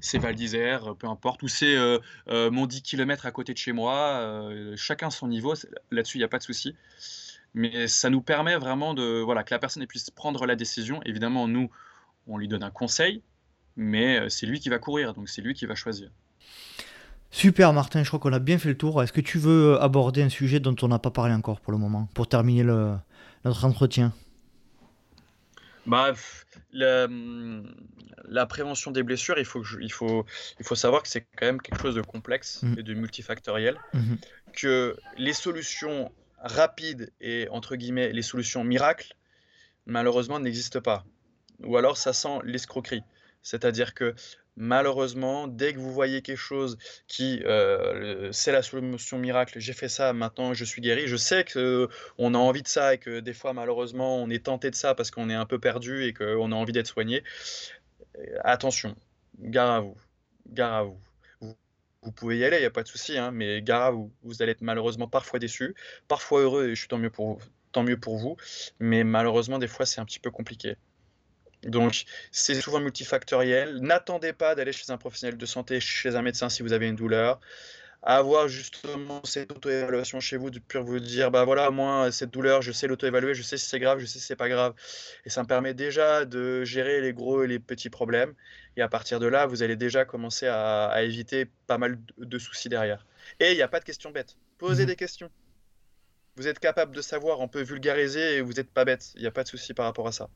c'est 0.00 0.18
Val 0.18 0.34
d'Isère, 0.34 0.94
peu 0.96 1.06
importe, 1.08 1.42
ou 1.42 1.48
c'est 1.48 1.76
euh, 1.76 1.98
euh, 2.28 2.50
mon 2.50 2.66
10 2.66 2.82
km 2.82 3.26
à 3.26 3.30
côté 3.30 3.52
de 3.52 3.58
chez 3.58 3.72
moi, 3.72 4.20
euh, 4.20 4.74
chacun 4.76 5.10
son 5.10 5.28
niveau, 5.28 5.54
là-dessus 5.90 6.18
il 6.18 6.20
n'y 6.20 6.24
a 6.24 6.28
pas 6.28 6.38
de 6.38 6.42
souci. 6.42 6.74
Mais 7.54 7.88
ça 7.88 8.10
nous 8.10 8.20
permet 8.20 8.56
vraiment 8.56 8.92
de, 8.94 9.22
voilà, 9.22 9.42
que 9.42 9.54
la 9.54 9.58
personne 9.58 9.86
puisse 9.86 10.10
prendre 10.10 10.44
la 10.44 10.56
décision. 10.56 11.00
Évidemment, 11.04 11.48
nous, 11.48 11.70
on 12.26 12.36
lui 12.36 12.48
donne 12.48 12.62
un 12.62 12.70
conseil, 12.70 13.22
mais 13.76 14.28
c'est 14.28 14.46
lui 14.46 14.60
qui 14.60 14.68
va 14.68 14.78
courir, 14.78 15.14
donc 15.14 15.28
c'est 15.28 15.40
lui 15.40 15.54
qui 15.54 15.64
va 15.64 15.74
choisir. 15.74 16.10
Super 17.30 17.72
Martin, 17.72 18.02
je 18.02 18.08
crois 18.08 18.20
qu'on 18.20 18.32
a 18.32 18.38
bien 18.38 18.58
fait 18.58 18.68
le 18.68 18.78
tour. 18.78 19.02
Est-ce 19.02 19.12
que 19.12 19.20
tu 19.20 19.38
veux 19.38 19.80
aborder 19.80 20.22
un 20.22 20.28
sujet 20.28 20.60
dont 20.60 20.76
on 20.82 20.88
n'a 20.88 20.98
pas 20.98 21.10
parlé 21.10 21.34
encore 21.34 21.60
pour 21.60 21.72
le 21.72 21.78
moment, 21.78 22.08
pour 22.14 22.28
terminer 22.28 22.62
notre 23.44 23.64
entretien? 23.64 24.12
Bah, 25.86 26.14
hum, 26.82 27.74
la, 28.24 28.46
prévention 28.46 28.90
des 28.90 29.02
blessures, 29.02 29.38
il 29.38 29.44
faut, 29.44 29.62
il 29.80 29.92
faut, 29.92 30.26
il 30.58 30.66
faut 30.66 30.74
savoir 30.74 31.02
que 31.02 31.08
c'est 31.08 31.26
quand 31.36 31.46
même 31.46 31.60
quelque 31.60 31.80
chose 31.80 31.94
de 31.94 32.02
complexe 32.02 32.62
mmh. 32.62 32.74
et 32.78 32.82
de 32.82 32.94
multifactoriel. 32.94 33.76
Mmh. 33.92 34.14
Que 34.52 34.96
les 35.16 35.32
solutions 35.32 36.10
rapides 36.38 37.12
et 37.20 37.48
entre 37.50 37.76
guillemets 37.76 38.12
les 38.12 38.22
solutions 38.22 38.64
miracles, 38.64 39.14
malheureusement, 39.86 40.40
n'existent 40.40 40.80
pas. 40.80 41.04
Ou 41.64 41.76
alors 41.76 41.96
ça 41.96 42.12
sent 42.12 42.40
l'escroquerie. 42.44 43.04
C'est-à-dire 43.42 43.94
que 43.94 44.14
Malheureusement, 44.56 45.48
dès 45.48 45.74
que 45.74 45.78
vous 45.78 45.92
voyez 45.92 46.22
quelque 46.22 46.38
chose 46.38 46.78
qui, 47.08 47.42
euh, 47.44 48.32
c'est 48.32 48.52
la 48.52 48.62
solution 48.62 49.18
miracle, 49.18 49.60
j'ai 49.60 49.74
fait 49.74 49.88
ça, 49.88 50.14
maintenant 50.14 50.54
je 50.54 50.64
suis 50.64 50.80
guéri. 50.80 51.06
Je 51.06 51.16
sais 51.16 51.44
que 51.44 51.88
on 52.16 52.32
a 52.34 52.38
envie 52.38 52.62
de 52.62 52.68
ça 52.68 52.94
et 52.94 52.98
que 52.98 53.20
des 53.20 53.34
fois, 53.34 53.52
malheureusement, 53.52 54.16
on 54.16 54.30
est 54.30 54.44
tenté 54.44 54.70
de 54.70 54.74
ça 54.74 54.94
parce 54.94 55.10
qu'on 55.10 55.28
est 55.28 55.34
un 55.34 55.44
peu 55.44 55.58
perdu 55.58 56.04
et 56.04 56.14
qu'on 56.14 56.52
a 56.52 56.54
envie 56.54 56.72
d'être 56.72 56.86
soigné. 56.86 57.22
Attention, 58.44 58.96
gare 59.38 59.70
à 59.70 59.80
vous, 59.80 59.96
gare 60.48 60.74
à 60.74 60.82
vous. 60.84 60.98
Vous, 62.02 62.12
pouvez 62.12 62.38
y 62.38 62.44
aller, 62.44 62.56
il 62.58 62.60
n'y 62.60 62.66
a 62.66 62.70
pas 62.70 62.82
de 62.84 62.88
souci, 62.88 63.18
hein, 63.18 63.32
mais 63.32 63.62
gare 63.62 63.82
à 63.82 63.90
vous. 63.90 64.12
Vous 64.22 64.42
allez 64.42 64.52
être 64.52 64.62
malheureusement 64.62 65.08
parfois 65.08 65.38
déçu, 65.38 65.74
parfois 66.08 66.42
heureux 66.42 66.66
et 66.68 66.74
je 66.74 66.80
suis 66.80 66.88
tant 66.88 66.98
mieux 66.98 67.10
pour 67.10 67.40
tant 67.72 67.82
mieux 67.82 67.98
pour 67.98 68.16
vous, 68.16 68.36
mais 68.78 69.04
malheureusement 69.04 69.58
des 69.58 69.68
fois 69.68 69.84
c'est 69.86 70.00
un 70.00 70.06
petit 70.06 70.20
peu 70.20 70.30
compliqué. 70.30 70.76
Donc, 71.64 72.04
c'est 72.30 72.54
souvent 72.60 72.80
multifactoriel. 72.80 73.78
N'attendez 73.80 74.32
pas 74.32 74.54
d'aller 74.54 74.72
chez 74.72 74.90
un 74.90 74.98
professionnel 74.98 75.36
de 75.36 75.46
santé, 75.46 75.80
chez 75.80 76.14
un 76.14 76.22
médecin 76.22 76.48
si 76.48 76.62
vous 76.62 76.72
avez 76.72 76.88
une 76.88 76.96
douleur. 76.96 77.40
Avoir 78.02 78.46
justement 78.46 79.20
cette 79.24 79.50
auto-évaluation 79.50 80.20
chez 80.20 80.36
vous, 80.36 80.50
de 80.50 80.60
pour 80.60 80.84
vous 80.84 81.00
dire, 81.00 81.32
bah 81.32 81.44
voilà, 81.44 81.70
moi, 81.70 82.12
cette 82.12 82.30
douleur, 82.30 82.62
je 82.62 82.70
sais 82.70 82.86
l'auto-évaluer, 82.86 83.34
je 83.34 83.42
sais 83.42 83.56
si 83.56 83.68
c'est 83.68 83.80
grave, 83.80 83.98
je 83.98 84.06
sais 84.06 84.20
si 84.20 84.26
c'est 84.26 84.36
pas 84.36 84.48
grave. 84.48 84.74
Et 85.24 85.30
ça 85.30 85.42
me 85.42 85.48
permet 85.48 85.74
déjà 85.74 86.24
de 86.24 86.62
gérer 86.62 87.00
les 87.00 87.12
gros 87.12 87.42
et 87.42 87.48
les 87.48 87.58
petits 87.58 87.90
problèmes. 87.90 88.34
Et 88.76 88.82
à 88.82 88.88
partir 88.88 89.18
de 89.18 89.26
là, 89.26 89.46
vous 89.46 89.64
allez 89.64 89.74
déjà 89.74 90.04
commencer 90.04 90.46
à, 90.46 91.02
éviter 91.02 91.46
pas 91.66 91.78
mal 91.78 91.98
de 92.18 92.38
soucis 92.38 92.68
derrière. 92.68 93.04
Et 93.40 93.50
il 93.50 93.56
n'y 93.56 93.62
a 93.62 93.68
pas 93.68 93.80
de 93.80 93.84
questions 93.84 94.10
bêtes. 94.10 94.36
Posez 94.58 94.84
mmh 94.84 94.86
des 94.86 94.96
questions. 94.96 95.30
Vous 96.36 96.46
êtes 96.46 96.60
capable 96.60 96.94
de 96.94 97.00
savoir, 97.00 97.40
on 97.40 97.48
peut 97.48 97.62
vulgariser 97.62 98.36
et 98.36 98.40
vous 98.40 98.52
n'êtes 98.52 98.70
pas 98.70 98.84
bête. 98.84 99.12
Il 99.16 99.22
n'y 99.22 99.26
a 99.26 99.32
pas 99.32 99.42
de 99.42 99.48
souci 99.48 99.74
par 99.74 99.86
rapport 99.86 100.06
à 100.06 100.12
ça. 100.12 100.28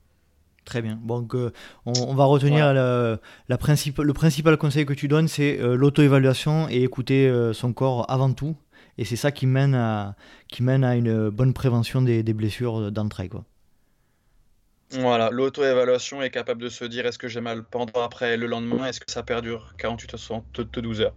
Très 0.64 0.82
bien. 0.82 1.00
Donc, 1.02 1.34
euh, 1.34 1.52
on, 1.86 2.14
va 2.14 2.24
retenir 2.24 2.72
la, 2.74 3.18
le 3.48 4.12
principal 4.12 4.56
conseil 4.56 4.86
que 4.86 4.92
tu 4.92 5.08
donnes, 5.08 5.28
c'est 5.28 5.58
euh, 5.58 5.74
l'auto-évaluation 5.74 6.68
et 6.68 6.82
écouter 6.82 7.28
euh, 7.28 7.52
son 7.52 7.72
corps 7.72 8.10
avant 8.10 8.32
tout. 8.32 8.56
Et 8.98 9.04
c'est 9.04 9.16
ça 9.16 9.32
qui 9.32 9.46
mène 9.46 9.74
à, 9.74 10.14
qui 10.48 10.62
mène 10.62 10.84
à 10.84 10.94
une 10.94 11.30
bonne 11.30 11.54
prévention 11.54 12.02
des, 12.02 12.22
blessures 12.34 12.92
d'entrailles. 12.92 13.30
Quoi. 13.30 13.44
Voilà, 14.90 15.30
l'auto-évaluation 15.30 16.20
est 16.20 16.30
capable 16.30 16.60
de 16.60 16.68
se 16.68 16.84
dire 16.84 17.06
est-ce 17.06 17.18
que 17.18 17.28
j'ai 17.28 17.40
mal 17.40 17.64
pendant, 17.64 18.02
après, 18.02 18.36
le 18.36 18.46
lendemain, 18.46 18.86
est-ce 18.86 19.00
que 19.00 19.10
ça 19.10 19.22
perdure 19.22 19.74
48 19.78 20.14
heures, 20.14 20.42
12 20.52 21.00
heures? 21.00 21.14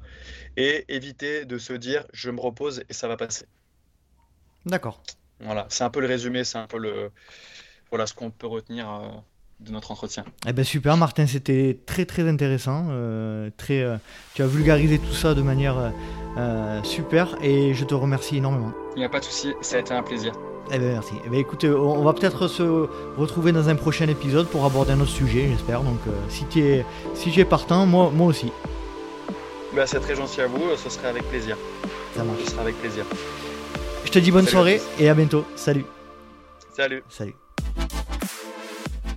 Et 0.55 0.85
éviter 0.87 1.45
de 1.45 1.57
se 1.57 1.73
dire 1.73 2.05
je 2.13 2.31
me 2.31 2.39
repose 2.39 2.83
et 2.87 2.93
ça 2.93 3.07
va 3.07 3.17
passer. 3.17 3.45
D'accord. 4.65 5.03
Voilà, 5.41 5.65
c'est 5.69 5.83
un 5.83 5.89
peu 5.89 5.99
le 5.99 6.07
résumé, 6.07 6.45
c'est 6.45 6.59
un 6.59 6.67
peu 6.67 6.77
le 6.77 7.11
voilà 7.89 8.07
ce 8.07 8.13
qu'on 8.13 8.31
peut 8.31 8.47
retenir 8.47 8.87
de 9.63 9.71
notre 9.71 9.91
entretien. 9.91 10.23
Eh 10.47 10.53
ben 10.53 10.65
super 10.65 10.97
Martin, 10.97 11.25
c'était 11.27 11.77
très 11.85 12.05
très 12.05 12.27
intéressant. 12.27 12.87
Euh, 12.89 13.49
très, 13.57 13.81
euh, 13.81 13.95
tu 14.33 14.41
as 14.41 14.47
vulgarisé 14.47 14.99
tout 14.99 15.13
ça 15.13 15.33
de 15.33 15.41
manière 15.41 15.91
euh, 16.37 16.83
super 16.83 17.35
et 17.41 17.73
je 17.73 17.85
te 17.85 17.93
remercie 17.93 18.37
énormément. 18.37 18.71
Il 18.95 18.99
n'y 18.99 19.05
a 19.05 19.09
pas 19.09 19.19
de 19.19 19.25
souci, 19.25 19.53
ça 19.61 19.77
a 19.77 19.79
été 19.79 19.93
un 19.93 20.03
plaisir. 20.03 20.33
Eh 20.71 20.79
ben 20.79 20.93
merci. 20.93 21.13
Eh 21.25 21.29
ben 21.29 21.39
écoute, 21.39 21.65
on 21.65 22.03
va 22.03 22.13
peut-être 22.13 22.47
se 22.47 22.63
retrouver 23.17 23.51
dans 23.51 23.69
un 23.69 23.75
prochain 23.75 24.07
épisode 24.07 24.47
pour 24.47 24.65
aborder 24.65 24.93
un 24.93 24.99
autre 24.99 25.11
sujet, 25.11 25.47
j'espère. 25.49 25.81
Donc 25.81 25.99
si 26.29 26.45
tu 26.45 26.59
es, 26.61 26.85
si 27.13 27.37
es 27.39 27.45
partant, 27.45 27.85
moi, 27.85 28.11
moi 28.13 28.27
aussi. 28.27 28.51
Ben, 29.75 29.85
c'est 29.87 29.99
très 29.99 30.15
gentil 30.15 30.41
à 30.41 30.47
vous, 30.47 30.61
ce 30.77 30.89
serait 30.89 31.07
avec 31.07 31.23
plaisir. 31.23 31.57
Ça 32.15 32.23
marche. 32.23 32.43
Ce 32.45 32.51
sera 32.51 32.61
avec 32.61 32.79
plaisir. 32.79 33.05
Je 34.05 34.11
te 34.11 34.19
dis 34.19 34.31
bonne 34.31 34.47
soirée 34.47 34.79
et 34.99 35.09
à 35.09 35.13
bientôt. 35.13 35.45
Salut. 35.55 35.85
Salut. 36.75 37.03
Salut. 37.09 37.33